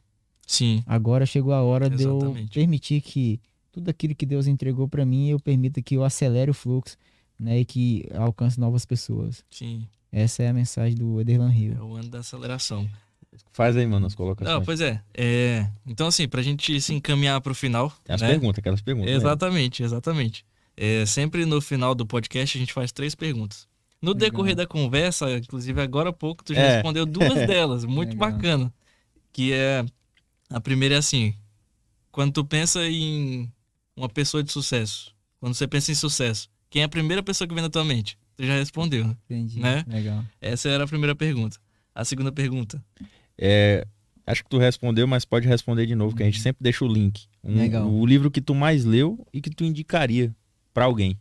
[0.46, 0.82] Sim.
[0.86, 2.54] Agora chegou a hora de eu Exatamente.
[2.54, 3.38] permitir que
[3.72, 6.96] tudo aquilo que Deus entregou para mim, eu permita que eu acelere o fluxo,
[7.38, 7.60] né?
[7.60, 9.44] E que alcance novas pessoas.
[9.50, 9.86] Sim.
[10.12, 11.84] Essa é a mensagem do Ederlan É Rio.
[11.84, 12.88] o ano da aceleração.
[13.52, 14.56] Faz aí, mano, as colocações.
[14.56, 15.00] Não, pois é.
[15.14, 15.68] é.
[15.86, 17.92] Então, assim, pra gente se encaminhar pro final.
[18.04, 18.28] Tem as né?
[18.28, 19.10] perguntas, aquelas perguntas.
[19.10, 19.16] né?
[19.16, 20.44] Exatamente, exatamente.
[20.76, 23.68] É, sempre no final do podcast a gente faz três perguntas.
[24.02, 24.30] No Legal.
[24.30, 26.72] decorrer da conversa, inclusive agora há pouco, tu já É.
[26.74, 28.30] respondeu duas delas, muito Legal.
[28.32, 28.74] bacana.
[29.32, 29.84] Que é.
[30.48, 31.32] A primeira é assim:
[32.10, 33.48] quando tu pensa em
[34.00, 37.54] uma pessoa de sucesso, quando você pensa em sucesso, quem é a primeira pessoa que
[37.54, 38.16] vem na tua mente?
[38.36, 39.06] Tu já respondeu.
[39.06, 39.16] né?
[39.28, 39.60] Entendi.
[39.60, 39.84] Né?
[39.86, 40.24] Legal.
[40.40, 41.58] Essa era a primeira pergunta.
[41.94, 42.82] A segunda pergunta.
[43.36, 43.86] É,
[44.26, 46.88] acho que tu respondeu, mas pode responder de novo, que a gente sempre deixa o
[46.88, 47.26] link.
[47.44, 47.90] Um- Legal.
[47.90, 50.34] O livro que tu mais leu e que tu indicaria
[50.72, 51.18] pra alguém.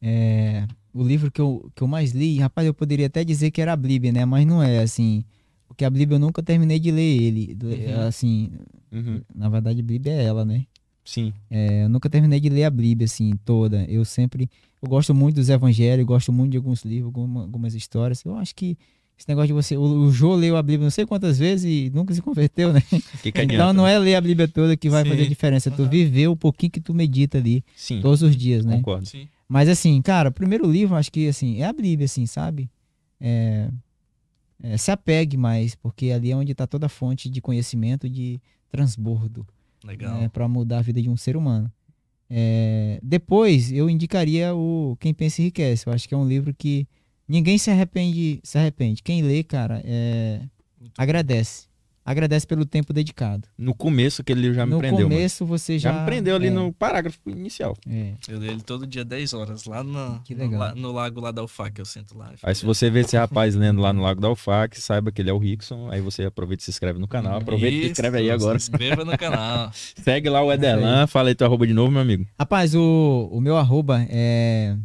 [0.00, 3.60] É, o livro que eu, que eu mais li, rapaz, eu poderia até dizer que
[3.60, 4.24] era a Bíblia, né?
[4.24, 5.24] Mas não é, assim.
[5.66, 7.56] Porque a Bíblia eu nunca terminei de ler ele.
[7.62, 8.00] Uhum.
[8.06, 8.50] Assim,
[8.90, 10.64] Uhum, na verdade, a Bíblia é ela, né?
[11.08, 11.32] Sim.
[11.50, 13.82] É, eu nunca terminei de ler a Bíblia, assim, toda.
[13.88, 14.50] Eu sempre.
[14.82, 18.22] Eu gosto muito dos evangelhos, gosto muito de alguns livros, alguma- algumas histórias.
[18.26, 18.76] Eu acho que
[19.18, 19.74] esse negócio de você.
[19.76, 22.82] O, o Jô leu a Bíblia não sei quantas vezes e nunca se converteu, né?
[23.22, 23.32] Que?
[23.42, 25.08] Então não é ler a Bíblia toda que vai Sim.
[25.08, 25.70] fazer diferença.
[25.70, 28.76] É tu viver o pouquinho que tu medita ali Sim, todos os dias, né?
[28.76, 29.06] concordo.
[29.06, 29.26] Sim.
[29.48, 32.68] Mas assim, cara, o primeiro livro, acho que assim, é a Bíblia, assim, sabe?
[33.18, 33.70] É,
[34.62, 38.38] é, se apegue mais, porque ali é onde está toda a fonte de conhecimento, de
[38.70, 39.46] transbordo,
[39.88, 40.20] Legal.
[40.20, 41.72] né, para mudar a vida de um ser humano.
[42.30, 45.86] É, depois, eu indicaria o Quem Pensa Enriquece.
[45.86, 46.86] Eu acho que é um livro que
[47.26, 49.02] ninguém se arrepende, se arrepende.
[49.02, 50.42] Quem lê, cara, é,
[50.96, 51.67] agradece.
[52.08, 53.46] Agradece pelo tempo dedicado.
[53.58, 55.00] No começo, aquele livro já me no prendeu.
[55.00, 55.10] mano.
[55.10, 55.92] começo, você já.
[55.92, 57.76] Já me prendeu ali é, no parágrafo inicial.
[57.86, 58.14] é.
[58.26, 61.44] Eu leio ele todo dia 10 horas, lá no, Que no no, lago lá da
[61.44, 62.32] UFAC, eu sento lá.
[62.42, 65.28] Aí se você vê esse rapaz lendo lá no Lago da UFAC, saiba que ele
[65.28, 65.90] é o Rickson.
[65.90, 67.40] Aí você aproveita e se inscreve no canal.
[67.40, 68.58] Aproveita e se Isso, inscreve aí agora.
[68.58, 69.70] Se inscreva no canal.
[70.02, 71.06] Segue lá o Ederlan.
[71.06, 72.26] Fala aí teu arroba de novo, meu amigo.
[72.38, 74.78] Rapaz, o, o meu arroba é.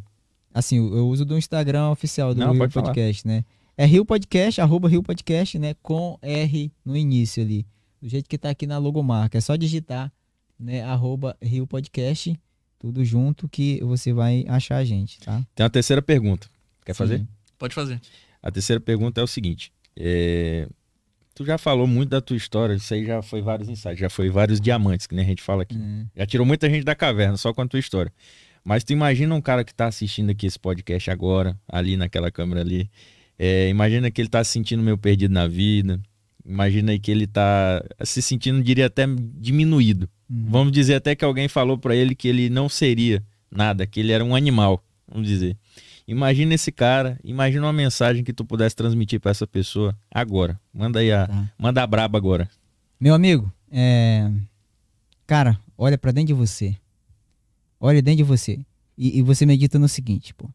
[0.54, 2.88] Assim, eu uso do Instagram oficial do Não, pode falar.
[2.88, 3.46] Podcast, né?
[3.76, 5.76] É Rio Podcast, arroba Rio Podcast, né?
[5.82, 7.66] Com R no início ali.
[8.02, 9.38] Do jeito que tá aqui na logomarca.
[9.38, 10.12] É só digitar,
[10.60, 10.84] né?
[10.84, 12.40] Arroba Rio Podcast,
[12.78, 15.44] tudo junto que você vai achar a gente, tá?
[15.56, 16.48] Tem uma terceira pergunta.
[16.86, 17.20] Quer fazer?
[17.20, 17.28] Sim.
[17.58, 18.00] Pode fazer.
[18.42, 19.72] A terceira pergunta é o seguinte.
[19.96, 20.68] é,
[21.34, 24.30] Tu já falou muito da tua história, isso aí já foi vários insights, já foi
[24.30, 25.76] vários diamantes, que nem a gente fala aqui.
[25.76, 26.20] É.
[26.20, 28.14] Já tirou muita gente da caverna, só com a tua história.
[28.64, 32.62] Mas tu imagina um cara que tá assistindo aqui esse podcast agora, ali naquela câmera
[32.62, 32.88] ali.
[33.38, 36.00] É, imagina que ele tá se sentindo meio perdido na vida.
[36.46, 39.06] Imagina aí que ele tá se sentindo, diria até
[39.36, 40.10] diminuído.
[40.30, 40.46] Uhum.
[40.50, 44.12] Vamos dizer até que alguém falou pra ele que ele não seria nada, que ele
[44.12, 45.56] era um animal, vamos dizer.
[46.06, 50.60] Imagina esse cara, imagina uma mensagem que tu pudesse transmitir pra essa pessoa agora.
[50.74, 51.52] Manda aí a, Tá.
[51.58, 52.50] manda a braba agora.
[53.00, 54.30] Meu amigo, é...
[55.26, 56.76] cara, olha pra dentro de você.
[57.80, 58.60] Olha dentro de você.
[58.98, 60.50] E, e você medita no seguinte, pô.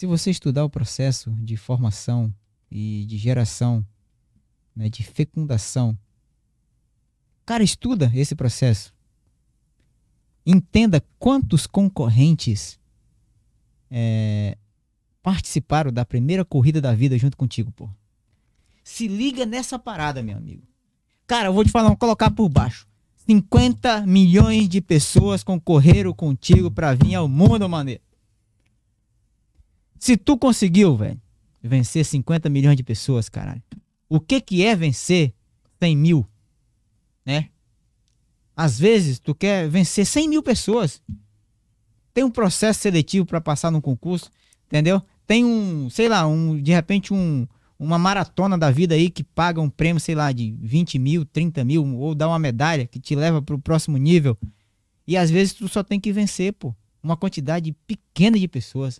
[0.00, 2.34] Se você estudar o processo de formação
[2.70, 3.86] e de geração,
[4.74, 5.94] né, de fecundação,
[7.44, 8.94] cara, estuda esse processo.
[10.46, 12.80] Entenda quantos concorrentes
[13.90, 14.56] é,
[15.22, 17.86] participaram da primeira corrida da vida junto contigo, pô.
[18.82, 20.66] Se liga nessa parada, meu amigo.
[21.26, 22.88] Cara, eu vou te falar, vou colocar por baixo.
[23.28, 28.00] 50 milhões de pessoas concorreram contigo pra vir ao mundo, maneiro.
[30.00, 31.20] Se tu conseguiu, velho,
[31.62, 33.62] vencer 50 milhões de pessoas, caralho.
[34.08, 35.34] O que que é vencer
[35.78, 36.26] 100 mil?
[37.24, 37.50] Né?
[38.56, 41.02] Às vezes, tu quer vencer 100 mil pessoas.
[42.14, 44.30] Tem um processo seletivo pra passar num concurso,
[44.66, 45.02] entendeu?
[45.26, 47.46] Tem um, sei lá, um, de repente um,
[47.78, 51.62] uma maratona da vida aí que paga um prêmio, sei lá, de 20 mil, 30
[51.62, 54.36] mil, ou dá uma medalha que te leva pro próximo nível.
[55.06, 58.98] E às vezes tu só tem que vencer, pô, uma quantidade pequena de pessoas.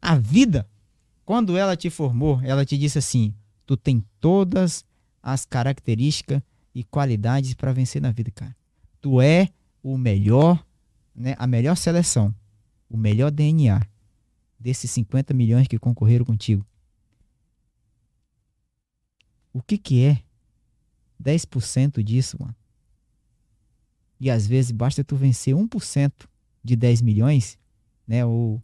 [0.00, 0.68] A vida,
[1.24, 3.34] quando ela te formou, ela te disse assim:
[3.66, 4.84] tu tem todas
[5.22, 6.40] as características
[6.74, 8.56] e qualidades para vencer na vida, cara.
[9.00, 9.48] Tu é
[9.82, 10.64] o melhor,
[11.14, 12.34] né, a melhor seleção,
[12.88, 13.80] o melhor DNA
[14.58, 16.66] desses 50 milhões que concorreram contigo.
[19.52, 20.22] O que que é
[21.22, 22.54] 10% disso, mano?
[24.20, 26.28] E às vezes basta tu vencer 1%
[26.62, 27.58] de 10 milhões,
[28.06, 28.62] né, ou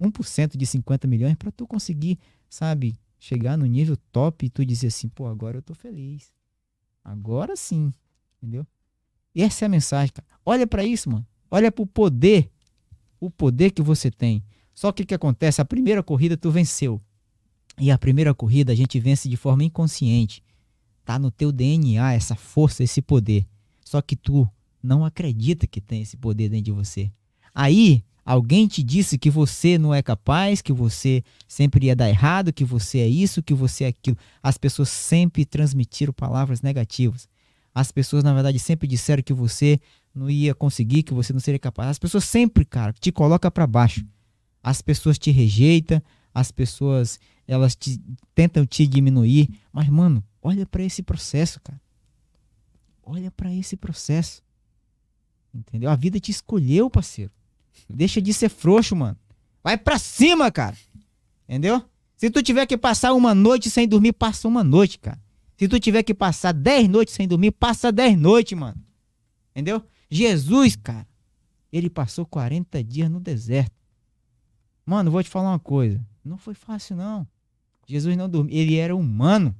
[0.00, 4.88] 1% de 50 milhões para tu conseguir, sabe, chegar no nível top e tu dizer
[4.88, 6.32] assim, pô, agora eu tô feliz.
[7.04, 7.92] Agora sim,
[8.38, 8.66] entendeu?
[9.34, 10.26] E essa é a mensagem, cara.
[10.44, 11.26] Olha para isso, mano.
[11.50, 12.50] Olha pro poder,
[13.18, 14.42] o poder que você tem.
[14.74, 15.60] Só que o que acontece?
[15.60, 17.00] A primeira corrida tu venceu.
[17.78, 20.42] E a primeira corrida a gente vence de forma inconsciente.
[21.04, 23.46] Tá no teu DNA essa força, esse poder.
[23.84, 24.48] Só que tu
[24.82, 27.10] não acredita que tem esse poder dentro de você.
[27.54, 32.52] Aí, alguém te disse que você não é capaz, que você sempre ia dar errado,
[32.52, 34.16] que você é isso, que você é aquilo.
[34.42, 37.28] As pessoas sempre transmitiram palavras negativas.
[37.74, 39.80] As pessoas, na verdade, sempre disseram que você
[40.14, 41.90] não ia conseguir, que você não seria capaz.
[41.90, 44.04] As pessoas sempre, cara, te colocam para baixo.
[44.62, 46.02] As pessoas te rejeitam,
[46.34, 48.00] as pessoas, elas te,
[48.34, 49.48] tentam te diminuir.
[49.72, 51.80] Mas, mano, olha para esse processo, cara.
[53.02, 54.42] Olha para esse processo.
[55.54, 55.90] Entendeu?
[55.90, 57.32] A vida te escolheu, parceiro.
[57.88, 59.16] Deixa de ser frouxo, mano.
[59.62, 60.76] Vai pra cima, cara.
[61.48, 61.82] Entendeu?
[62.16, 65.18] Se tu tiver que passar uma noite sem dormir, passa uma noite, cara.
[65.56, 68.80] Se tu tiver que passar dez noites sem dormir, passa dez noites, mano.
[69.50, 69.82] Entendeu?
[70.10, 71.06] Jesus, cara,
[71.72, 73.74] ele passou 40 dias no deserto.
[74.84, 76.00] Mano, vou te falar uma coisa.
[76.24, 77.26] Não foi fácil, não.
[77.86, 78.54] Jesus não dormiu.
[78.54, 79.54] Ele era humano.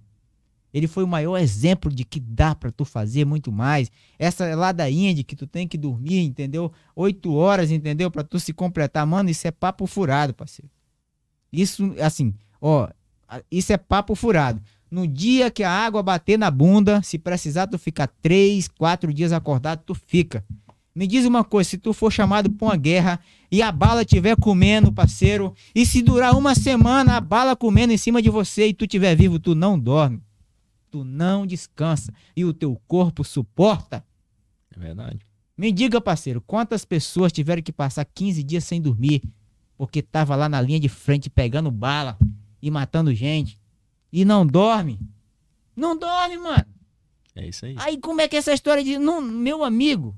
[0.72, 3.90] Ele foi o maior exemplo de que dá para tu fazer muito mais.
[4.18, 6.72] Essa ladainha de que tu tem que dormir, entendeu?
[6.94, 8.10] Oito horas, entendeu?
[8.10, 9.04] Para tu se completar.
[9.06, 10.70] Mano, isso é papo furado, parceiro.
[11.52, 12.88] Isso, assim, ó,
[13.50, 14.62] isso é papo furado.
[14.88, 19.32] No dia que a água bater na bunda, se precisar tu ficar três, quatro dias
[19.32, 20.44] acordado, tu fica.
[20.94, 24.36] Me diz uma coisa, se tu for chamado para uma guerra e a bala estiver
[24.36, 28.74] comendo, parceiro, e se durar uma semana a bala comendo em cima de você e
[28.74, 30.20] tu estiver vivo, tu não dorme
[30.90, 34.04] tu não descansa e o teu corpo suporta.
[34.74, 35.20] É verdade.
[35.56, 39.22] Me diga, parceiro, quantas pessoas tiveram que passar 15 dias sem dormir
[39.76, 42.18] porque tava lá na linha de frente pegando bala
[42.60, 43.58] e matando gente
[44.12, 44.98] e não dorme?
[45.76, 46.66] Não dorme, mano.
[47.34, 47.74] É isso aí.
[47.78, 50.16] Aí como é que é essa história de não, meu amigo?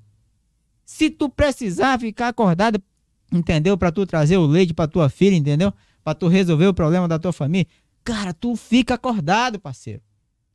[0.84, 2.82] Se tu precisar ficar acordado,
[3.32, 3.76] entendeu?
[3.76, 5.72] Para tu trazer o leite para tua filha, entendeu?
[6.02, 7.66] Para tu resolver o problema da tua família,
[8.02, 10.02] cara, tu fica acordado, parceiro.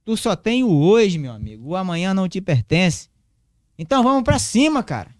[0.07, 1.67] Tu só tem o hoje, meu amigo.
[1.67, 3.09] O amanhã não te pertence.
[3.77, 5.13] Então vamos para cima, cara.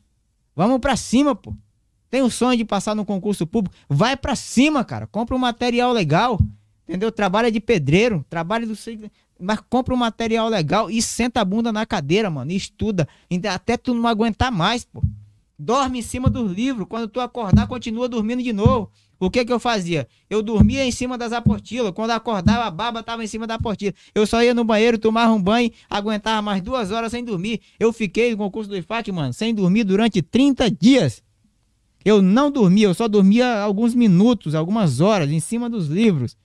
[0.55, 1.53] Vamos para cima, pô.
[2.09, 3.75] Tem o sonho de passar no concurso público?
[3.89, 5.05] Vai para cima, cara.
[5.05, 6.39] Compra um material legal.
[6.87, 7.11] Entendeu?
[7.11, 8.75] Trabalha de pedreiro, trabalha do
[9.37, 13.09] mas compra um material legal e senta a bunda na cadeira, mano, e estuda,
[13.53, 15.03] até tu não aguentar mais, pô.
[15.59, 18.89] Dorme em cima dos livros, quando tu acordar, continua dormindo de novo.
[19.19, 20.07] O que que eu fazia?
[20.29, 21.91] Eu dormia em cima das apostilas.
[21.91, 23.93] Quando acordava, a baba estava em cima da apostila.
[24.13, 27.61] Eu só ia no banheiro, tomava um banho, aguentava mais duas horas sem dormir.
[27.79, 31.23] Eu fiquei no concurso do IFAC, mano, sem dormir durante 30 dias.
[32.05, 36.37] Eu não dormia, eu só dormia alguns minutos, algumas horas, em cima dos livros.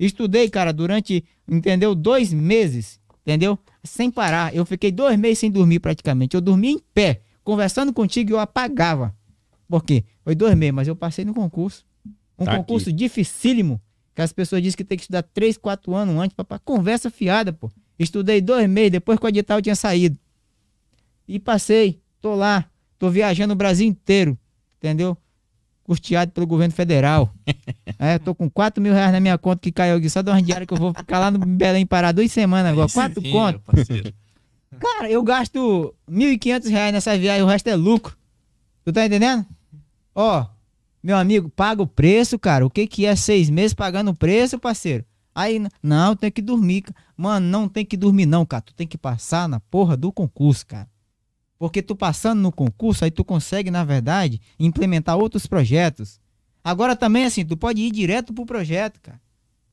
[0.00, 1.94] Estudei, cara, durante, entendeu?
[1.94, 3.58] Dois meses, entendeu?
[3.84, 4.54] Sem parar.
[4.54, 6.34] Eu fiquei dois meses sem dormir praticamente.
[6.34, 7.20] Eu dormia em pé.
[7.44, 9.14] Conversando contigo, eu apagava.
[9.68, 10.04] Por quê?
[10.24, 11.84] Foi dois meses, mas eu passei no concurso.
[12.38, 12.96] Um tá concurso aqui.
[12.96, 13.80] dificílimo,
[14.14, 17.70] que as pessoas dizem que tem que estudar 3, 4 anos antes, conversa fiada, pô.
[17.98, 20.18] Estudei dois meses, depois que o edital tinha saído.
[21.26, 22.66] E passei, tô lá,
[22.98, 24.38] tô viajando o Brasil inteiro,
[24.78, 25.16] entendeu?
[25.82, 27.32] Custeado pelo governo federal.
[27.98, 30.42] é, tô com 4 mil reais na minha conta que caiu aqui, só de uma
[30.42, 32.90] diária que eu vou ficar lá no Belém parar duas semanas agora.
[32.90, 33.88] Quatro contas.
[34.78, 38.16] Cara, eu gasto 1.500 reais nessa viagem, o resto é lucro.
[38.84, 39.46] Tu tá entendendo?
[40.14, 40.46] Ó,
[41.06, 42.66] meu amigo, paga o preço, cara.
[42.66, 45.04] O que que é seis meses pagando o preço, parceiro?
[45.32, 46.82] Aí, não, tem que dormir.
[47.16, 48.62] Mano, não tem que dormir não, cara.
[48.62, 50.90] Tu tem que passar na porra do concurso, cara.
[51.60, 56.18] Porque tu passando no concurso, aí tu consegue, na verdade, implementar outros projetos.
[56.64, 59.20] Agora também, assim, tu pode ir direto pro projeto, cara.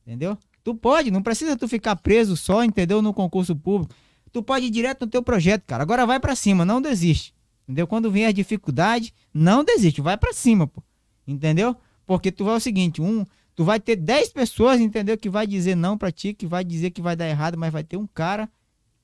[0.06, 0.38] Entendeu?
[0.62, 3.92] Tu pode, não precisa tu ficar preso só, entendeu, no concurso público.
[4.30, 5.82] Tu pode ir direto no teu projeto, cara.
[5.82, 7.34] Agora vai para cima, não desiste.
[7.64, 7.88] Entendeu?
[7.88, 10.80] Quando vem a dificuldade, não desiste, vai para cima, pô.
[11.26, 11.76] Entendeu?
[12.06, 15.16] Porque tu vai o seguinte, um, tu vai ter 10 pessoas, entendeu?
[15.16, 17.82] Que vai dizer não pra ti, que vai dizer que vai dar errado, mas vai
[17.82, 18.48] ter um cara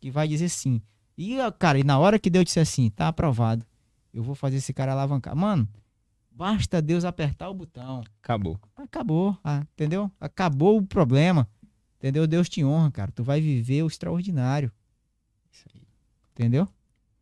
[0.00, 0.80] que vai dizer sim.
[1.16, 3.64] E, cara, e na hora que Deus disse assim, tá aprovado,
[4.12, 5.36] eu vou fazer esse cara alavancar.
[5.36, 5.68] Mano,
[6.30, 8.02] basta Deus apertar o botão.
[8.22, 8.58] Acabou.
[8.76, 10.10] Acabou, ah, entendeu?
[10.20, 11.48] Acabou o problema.
[11.98, 12.26] Entendeu?
[12.26, 13.12] Deus te honra, cara.
[13.12, 14.72] Tu vai viver o extraordinário.
[15.52, 15.82] Isso aí.
[16.32, 16.66] Entendeu?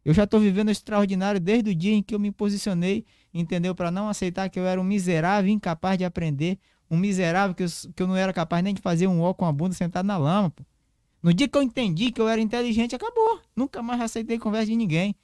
[0.05, 3.75] Eu já tô vivendo o extraordinário desde o dia em que eu me posicionei entendeu?
[3.75, 6.59] Para não aceitar que eu era um miserável, incapaz de aprender,
[6.91, 9.45] um miserável que eu, que eu não era capaz nem de fazer um ó com
[9.45, 10.63] a bunda sentado na lama, pô.
[11.23, 13.41] No dia que eu entendi que eu era inteligente, acabou.
[13.55, 15.15] Nunca mais aceitei conversa de ninguém.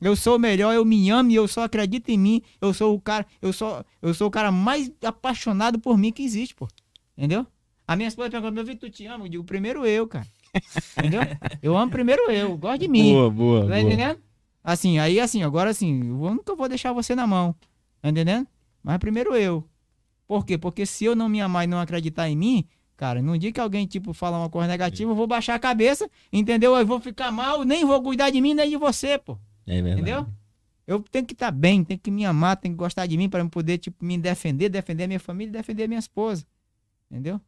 [0.00, 2.42] Eu sou o melhor, eu me amo e eu só acredito em mim.
[2.60, 6.22] Eu sou o cara, eu sou, eu sou o cara mais apaixonado por mim que
[6.22, 6.68] existe, pô.
[7.16, 7.46] Entendeu?
[7.86, 9.24] A minha esposa perguntou, meu filho, tu te ama?
[9.24, 10.26] Eu digo, primeiro eu, cara.
[10.98, 11.22] Entendeu?
[11.62, 13.12] Eu amo primeiro eu, gosto de mim.
[13.12, 13.60] Boa, boa.
[13.60, 13.80] Tá boa.
[13.80, 14.18] entendendo?
[14.66, 17.54] Assim, aí assim, agora assim, eu nunca vou deixar você na mão.
[18.02, 18.48] Tá entendendo?
[18.82, 19.64] Mas primeiro eu.
[20.26, 20.58] Por quê?
[20.58, 23.22] Porque se eu não me amar e não acreditar em mim, cara.
[23.22, 26.74] Num dia que alguém, tipo, fala uma coisa negativa, eu vou baixar a cabeça, entendeu?
[26.74, 29.38] Eu vou ficar mal, nem vou cuidar de mim, nem de você, pô.
[29.68, 30.00] É verdade.
[30.00, 30.26] Entendeu?
[30.84, 33.48] Eu tenho que estar bem, tenho que me amar, tenho que gostar de mim para
[33.48, 36.44] poder, tipo, me defender, defender a minha família e defender a minha esposa.
[37.08, 37.40] Entendeu?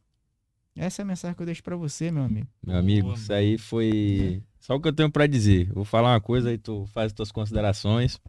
[0.73, 2.47] Essa é a mensagem que eu deixo pra você, meu amigo.
[2.65, 5.71] Meu amigo, Boa, isso aí foi só o que eu tenho pra dizer.
[5.73, 8.19] Vou falar uma coisa aí, tu faz as tuas considerações.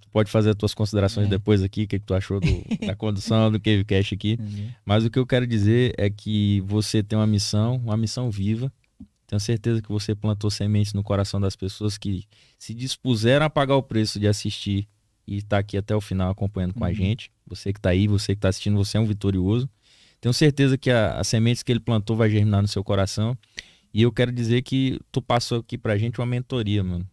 [0.00, 1.30] Tu pode fazer as tuas considerações É.
[1.30, 2.46] depois aqui, o que, que tu achou do-
[2.94, 4.32] da condução do Cavecast aqui.
[4.32, 4.70] Entendeu?
[4.84, 8.72] Mas o que eu quero dizer é que você tem uma missão, uma missão viva.
[9.26, 12.24] Tenho certeza que você plantou sementes no coração das pessoas que
[12.58, 14.88] se dispuseram a pagar o preço de assistir
[15.24, 16.94] e estar aqui até o final acompanhando com a Uhum.
[16.94, 17.30] gente.
[17.46, 19.70] Você que tá aí, você que tá assistindo, você é um vitorioso.
[20.20, 23.38] Tenho certeza que a- as sementes que ele plantou vai germinar no seu coração.
[23.92, 27.06] E eu quero dizer que tu passou aqui pra gente uma mentoria, mano.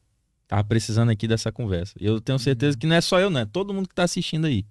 [0.47, 1.93] Tava precisando aqui dessa conversa.
[1.99, 3.45] Eu tenho certeza que não é só eu, né?
[3.51, 4.65] Todo mundo que tá assistindo aí.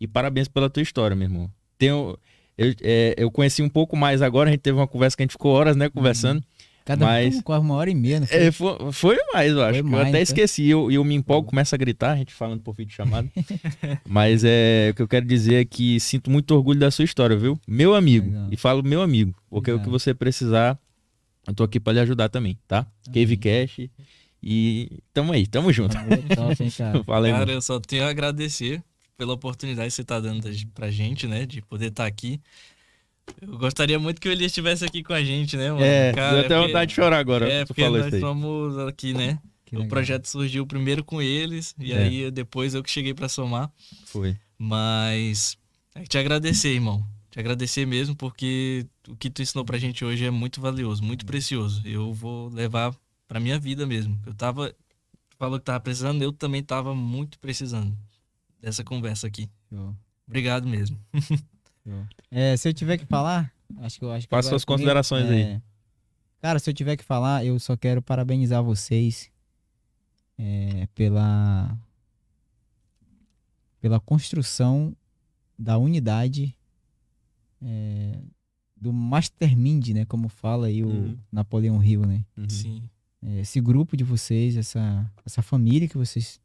[0.00, 1.50] E parabéns pela tua história, meu irmão.
[1.78, 2.18] Tenho,
[2.58, 5.24] eu, é, eu conheci um pouco mais agora, a gente teve uma conversa que a
[5.24, 6.42] gente ficou horas, né, conversando.
[6.84, 8.36] Cada Mas- um quase uma hora e meia, não foi?
[8.38, 9.72] É, foi, foi mais, eu acho.
[9.74, 10.22] Que eu mais, até foi?
[10.22, 10.62] esqueci.
[10.62, 13.28] E eu, eu me empolgo, começo a gritar, a gente falando por vídeo chamado.
[14.08, 17.36] Mas é, o que eu quero dizer é que sinto muito orgulho da sua história,
[17.36, 17.58] viu?
[17.66, 18.26] Meu amigo.
[18.28, 18.48] Legal.
[18.52, 19.34] E falo meu amigo.
[19.50, 20.78] Porque o que você precisar,
[21.46, 22.86] eu tô aqui pra lhe ajudar também, tá?
[23.06, 23.88] Cave Cash.
[24.42, 25.94] E tamo aí, tamo junto.
[25.94, 26.98] Valeu, top, hein, cara.
[26.98, 28.82] Aí, Cara, eu só tenho a agradecer
[29.16, 31.46] pela oportunidade que você tá dando da- pra gente, né?
[31.46, 32.40] De poder estar aqui.
[33.40, 35.82] Eu gostaria muito que o Elias estivesse aqui com a gente, né, mano?
[35.84, 37.48] É, Cara, deu até porque- vontade de chorar agora.
[37.50, 38.20] É, porque falou nós isso aí.
[38.20, 39.38] somos aqui, né?
[39.72, 41.98] O projeto surgiu primeiro com eles, e É.
[42.04, 43.68] aí depois eu que cheguei pra somar.
[44.04, 44.36] Foi.
[44.56, 45.58] Mas
[45.94, 47.04] é te agradecer, irmão.
[47.30, 51.24] Te agradecer mesmo, porque o que tu ensinou pra gente hoje é muito valioso, muito
[51.26, 51.82] precioso.
[51.86, 52.94] Eu vou levar
[53.28, 54.18] pra minha vida mesmo.
[54.26, 54.70] Eu tava.
[54.70, 57.96] tu Falou que tava precisando, eu também tava muito precisando
[58.60, 59.48] dessa conversa aqui.
[59.70, 59.94] Show.
[60.26, 60.98] Obrigado mesmo.
[62.32, 65.30] É, se eu tiver que falar, acho que eu acho que Faça suas comigo, considerações
[65.30, 65.40] aí.
[65.40, 65.62] é,
[66.42, 69.30] Cara, se eu tiver que falar, eu só quero parabenizar vocês
[70.36, 71.78] é, pela
[73.80, 74.96] pela construção
[75.56, 76.56] da unidade
[77.62, 78.18] é,
[78.86, 80.04] do Mastermind, né?
[80.04, 81.18] Como fala aí o Uhum.
[81.32, 82.24] Napoleão Hill, né?
[82.36, 82.48] Uhum.
[82.48, 82.82] Sim.
[83.22, 86.40] É, esse grupo de vocês, essa, essa família que vocês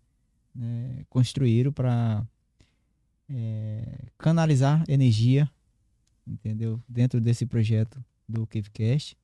[0.56, 2.26] né, construíram para
[4.18, 5.50] canalizar energia,
[6.28, 6.82] entendeu?
[6.90, 9.16] Dentro desse projeto do Cavecast.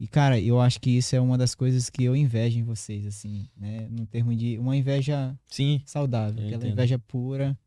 [0.00, 3.06] E, cara, eu acho que isso é uma das coisas que eu invejo em vocês,
[3.06, 3.86] assim, né?
[3.90, 5.82] No termo de uma inveja Sim.
[5.84, 6.72] saudável, aquela entendo.
[6.72, 7.58] inveja pura,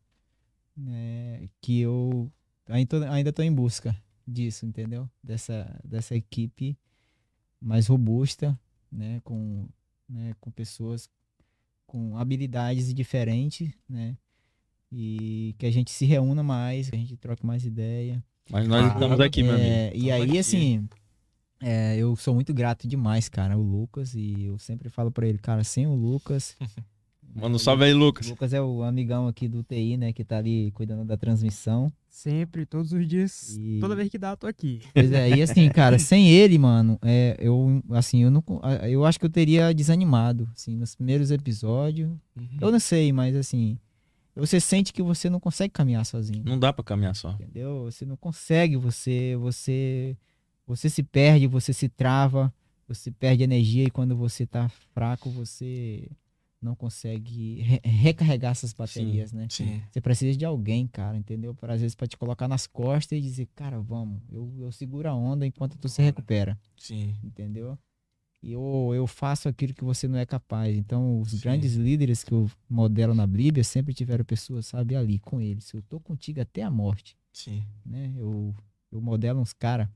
[0.75, 1.47] né?
[1.61, 2.31] Que eu
[2.67, 3.95] ainda tô, ainda tô em busca
[4.27, 5.09] disso, entendeu?
[5.23, 6.77] Dessa, dessa equipe
[7.61, 8.59] mais robusta,
[8.91, 9.21] né?
[9.23, 9.67] Com,
[10.07, 10.35] né?
[10.39, 11.09] com pessoas
[11.85, 14.17] com habilidades diferentes, né?
[14.91, 18.23] E que a gente se reúna mais, que a gente troque mais ideia.
[18.49, 19.69] Mas nós Ah, estamos aqui, meu amigo.
[19.69, 20.37] É, e aí, aqui.
[20.37, 20.87] assim,
[21.61, 25.37] é, eu sou muito grato demais, cara, o Lucas, e eu sempre falo pra ele,
[25.37, 26.55] cara, sem o Lucas.
[27.35, 28.27] Manda um salve aí, O Lucas.
[28.27, 31.91] Lucas é o amigão aqui do TI, né, que tá ali cuidando da transmissão.
[32.09, 34.81] Sempre, todos os dias, E- toda vez que dá, eu tô aqui.
[34.93, 38.43] Pois é, e assim, cara, sem ele, mano, é, eu, assim, eu não,
[38.89, 42.09] eu acho que eu teria desanimado, assim, nos primeiros episódios.
[42.35, 42.47] Uhum.
[42.59, 43.77] Eu não sei, mas assim,
[44.35, 46.41] você sente que você não consegue caminhar sozinho.
[46.43, 47.31] Não dá pra caminhar só.
[47.33, 47.83] entendeu?
[47.83, 50.17] Você não consegue, você, você,
[50.65, 52.51] você se perde, você se trava,
[52.87, 56.09] você perde energia e quando você tá fraco, você
[56.61, 59.47] não consegue re- recarregar essas baterias, né?
[59.49, 59.81] Sim.
[59.91, 61.53] Você precisa de alguém, cara, entendeu?
[61.53, 65.07] Para às vezes para te colocar nas costas e dizer, cara, vamos, eu, eu seguro
[65.09, 67.15] a onda enquanto tu se recupera, Sim.
[67.23, 67.77] entendeu?
[68.41, 70.75] E eu, eu faço aquilo que você não é capaz.
[70.77, 71.39] Então, os Sim.
[71.39, 75.73] grandes líderes que eu modelo na Bíblia sempre tiveram pessoas, sabe, ali com eles.
[75.73, 77.63] Eu tô contigo até a morte Sim.
[77.85, 78.13] né?
[78.15, 78.55] Eu,
[78.91, 79.87] eu modelo uns caras,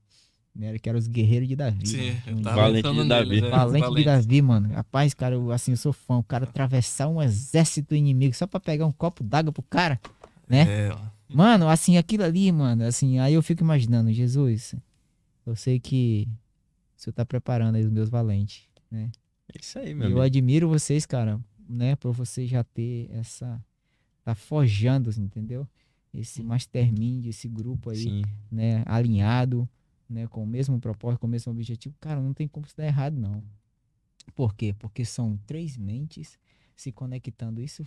[0.55, 0.77] né?
[0.77, 1.87] Que eram os guerreiros de Davi.
[1.87, 2.11] Sim.
[2.11, 2.41] né?
[2.41, 3.29] Valente de Davi.
[3.29, 4.05] neles, é, Valente de valente.
[4.05, 4.69] Davi, mano.
[4.73, 6.17] Rapaz, cara, eu, assim, eu sou fã.
[6.17, 9.99] O cara atravessar um exército inimigo só pra pegar um copo d'água pro cara,
[10.47, 10.87] né?
[10.87, 10.99] É, ó.
[11.33, 14.75] Mano, assim, aquilo ali, mano, assim, aí eu fico imaginando, Jesus,
[15.45, 16.27] eu sei que
[16.97, 18.63] o senhor tá preparando aí os meus valentes.
[18.91, 19.07] É
[19.61, 20.21] isso aí, meu eu amigo.
[20.21, 21.39] admiro vocês, cara,
[21.69, 21.95] né?
[21.95, 23.63] Por você já ter essa.
[24.25, 25.65] Tá forjando, entendeu?
[26.13, 28.21] Esse mastermind, esse grupo aí Sim.
[28.51, 29.67] né, alinhado,
[30.11, 32.85] né, com o mesmo propósito, com o mesmo objetivo, cara, não tem como se dar
[32.85, 33.41] errado, não.
[34.35, 34.75] Por quê?
[34.77, 36.37] Porque são três mentes
[36.75, 37.61] se conectando.
[37.61, 37.85] Isso,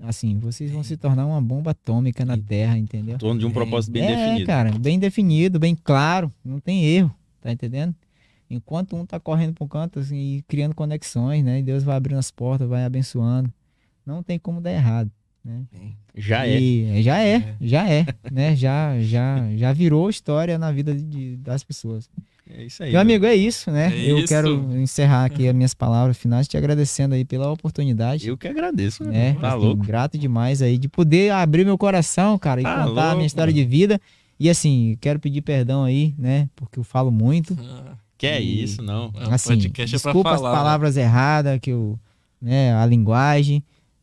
[0.00, 3.18] assim, vocês vão se tornar uma bomba atômica na Terra, entendeu?
[3.18, 4.46] Torno de um propósito bem é, definido.
[4.46, 7.94] cara, bem definido, bem claro, não tem erro, tá entendendo?
[8.50, 11.96] Enquanto um tá correndo para um canto assim, e criando conexões, né, e Deus vai
[11.96, 13.52] abrindo as portas, vai abençoando,
[14.04, 15.10] não tem como dar errado,
[15.44, 15.62] né?
[16.16, 16.60] Já é.
[16.60, 17.54] E já é, É.
[17.60, 18.54] já é, né?
[18.56, 22.08] Já, já, já virou história na vida de- das pessoas.
[22.50, 22.90] É isso aí.
[22.92, 23.90] Meu amigo, é isso, né?
[23.96, 24.28] É eu isso.
[24.28, 28.28] quero encerrar aqui as minhas palavras finais, te agradecendo aí pela oportunidade.
[28.28, 29.34] Eu que agradeço, né?
[29.40, 29.84] Tá Assim, louco.
[29.86, 33.26] Grato demais aí de poder abrir meu coração, cara, e Tá contar a louco, minha
[33.26, 33.64] história mano.
[33.64, 34.00] de vida.
[34.38, 36.48] E assim, quero pedir perdão aí, né?
[36.56, 37.56] Porque eu falo muito.
[37.60, 39.06] Ah, Que é E- isso, não.
[39.08, 40.50] o assim, podcast é pra desculpa as falar.
[40.50, 40.56] né?
[40.56, 41.98] palavras erradas, que eu,
[42.40, 43.62] né, a linguagem,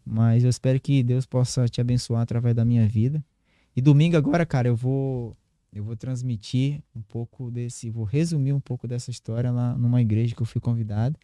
[0.10, 3.24] mas eu espero que Deus possa te abençoar através da minha vida.
[3.76, 5.36] E domingo agora, cara, eu vou
[5.72, 10.36] eu vou transmitir um pouco desse, vou resumir um pouco dessa história lá numa igreja
[10.36, 11.16] que eu fui convidado.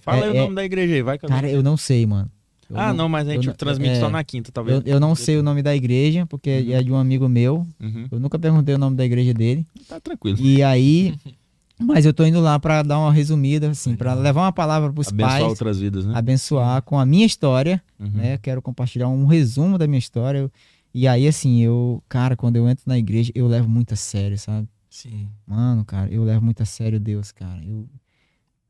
[0.00, 1.32] Fala É- aí o é- nome da igreja aí, vai, Cadu.
[1.32, 2.28] Cara, eu não sei, mano.
[2.68, 4.78] Eu Ah, não, mas a gente eu não- transmite é, só na quinta, talvez.
[4.84, 6.72] Eu, eu não sei o nome da igreja, porque Uhum.
[6.72, 7.64] é de um amigo meu.
[7.78, 8.08] Uhum.
[8.10, 9.64] Eu nunca perguntei o nome da igreja dele.
[9.88, 10.36] Tá tranquilo.
[10.40, 11.14] E aí,
[11.80, 15.08] mas eu tô indo lá pra dar uma resumida, assim, pra levar uma palavra pros
[15.08, 16.12] Abençoar pais, outras vidas, né?
[16.16, 18.10] abençoar com a minha história, Uhum.
[18.10, 18.38] né?
[18.38, 20.38] Quero compartilhar um resumo da minha história.
[20.38, 20.52] Eu-
[20.94, 24.38] E aí, assim, eu, cara, quando eu entro na igreja, eu levo muito a sério,
[24.38, 24.68] sabe?
[24.90, 25.26] Sim.
[25.46, 27.64] Mano, cara, eu levo muito a sério Deus, cara.
[27.64, 27.88] Eu,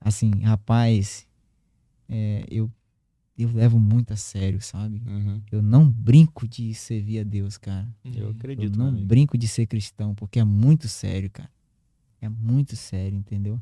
[0.00, 1.26] assim, rapaz,
[2.08, 2.70] é, eu,
[3.36, 5.02] eu levo muito a sério, sabe?
[5.04, 5.40] Uhum.
[5.50, 7.88] Eu não brinco de servir a Deus, cara.
[8.04, 9.04] Eu acredito, eu não amigo.
[9.06, 11.50] brinco de ser cristão, porque é muito sério, cara.
[12.22, 13.60] É muito sério, entendeu?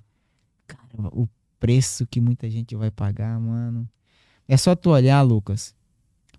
[0.66, 1.26] Cara, o
[1.58, 3.89] preço que muita gente vai pagar, mano.
[4.47, 5.74] É só tu olhar, Lucas,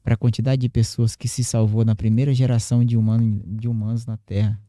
[0.03, 4.17] pra quantidade de pessoas que se salvou na primeira geração de, humano, de humanos na
[4.17, 4.61] Terra.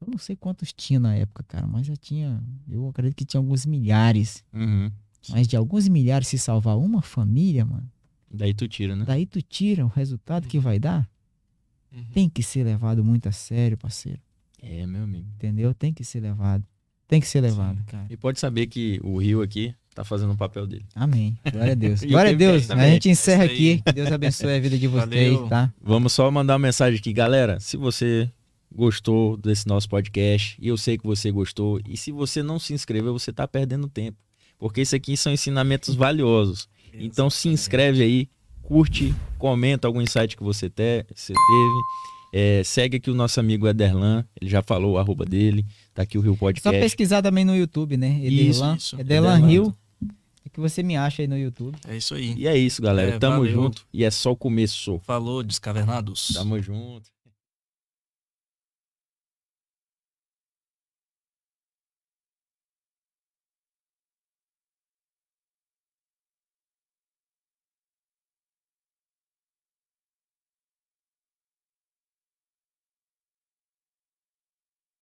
[0.00, 2.42] Eu não sei quantos tinha na época, cara, mas já tinha.
[2.66, 4.42] Eu acredito que tinha alguns milhares.
[4.52, 4.90] Uhum.
[5.28, 7.90] Mas de alguns milhares se salvar uma família, mano,
[8.30, 9.04] Daí tu tira, né?
[9.04, 11.08] daí tu tira o resultado que vai dar.
[11.92, 12.04] Uhum.
[12.12, 14.20] Tem que ser levado muito a sério, parceiro.
[14.62, 15.26] É, meu amigo.
[15.36, 15.74] Entendeu?
[15.74, 16.64] Tem que ser levado.
[17.06, 18.06] Tem que ser levado, cara.
[18.10, 20.84] E pode saber que o Rio aqui tá fazendo o papel dele.
[20.94, 21.38] Amém.
[21.50, 22.02] Glória a Deus.
[22.04, 22.70] Glória a Deus.
[22.70, 23.82] A gente encerra aqui.
[23.84, 25.48] Que Deus abençoe a vida de vocês, Valeu.
[25.48, 25.72] tá?
[25.80, 27.58] Vamos só mandar uma mensagem aqui, galera.
[27.60, 28.30] Se você
[28.70, 32.74] gostou desse nosso podcast, e eu sei que você gostou, e se você não se
[32.74, 34.18] inscreveu, você tá perdendo tempo.
[34.58, 36.68] Porque isso aqui são ensinamentos valiosos.
[36.92, 38.28] Então se inscreve aí,
[38.62, 41.82] curte, comenta algum insight que você, te, você teve.
[42.32, 46.18] É, segue aqui o nosso amigo Ederlan, ele já falou o arroba dele, tá aqui
[46.18, 46.80] o Rio Só Podcast.
[46.80, 48.20] pesquisar também no YouTube, né?
[48.22, 48.76] Isso, Ederlan.
[48.76, 49.00] isso.
[49.00, 49.48] Ederlan Ederlan.
[49.48, 49.76] Rio.
[50.44, 51.76] É que você me acha aí no YouTube.
[51.86, 52.34] É isso aí.
[52.36, 53.16] E é isso, galera.
[53.16, 53.52] É, Tamo valeu.
[53.52, 53.86] junto.
[53.92, 54.98] E é só o começo.
[55.04, 56.28] Falou, descavernados.
[56.34, 57.10] Tamo junto.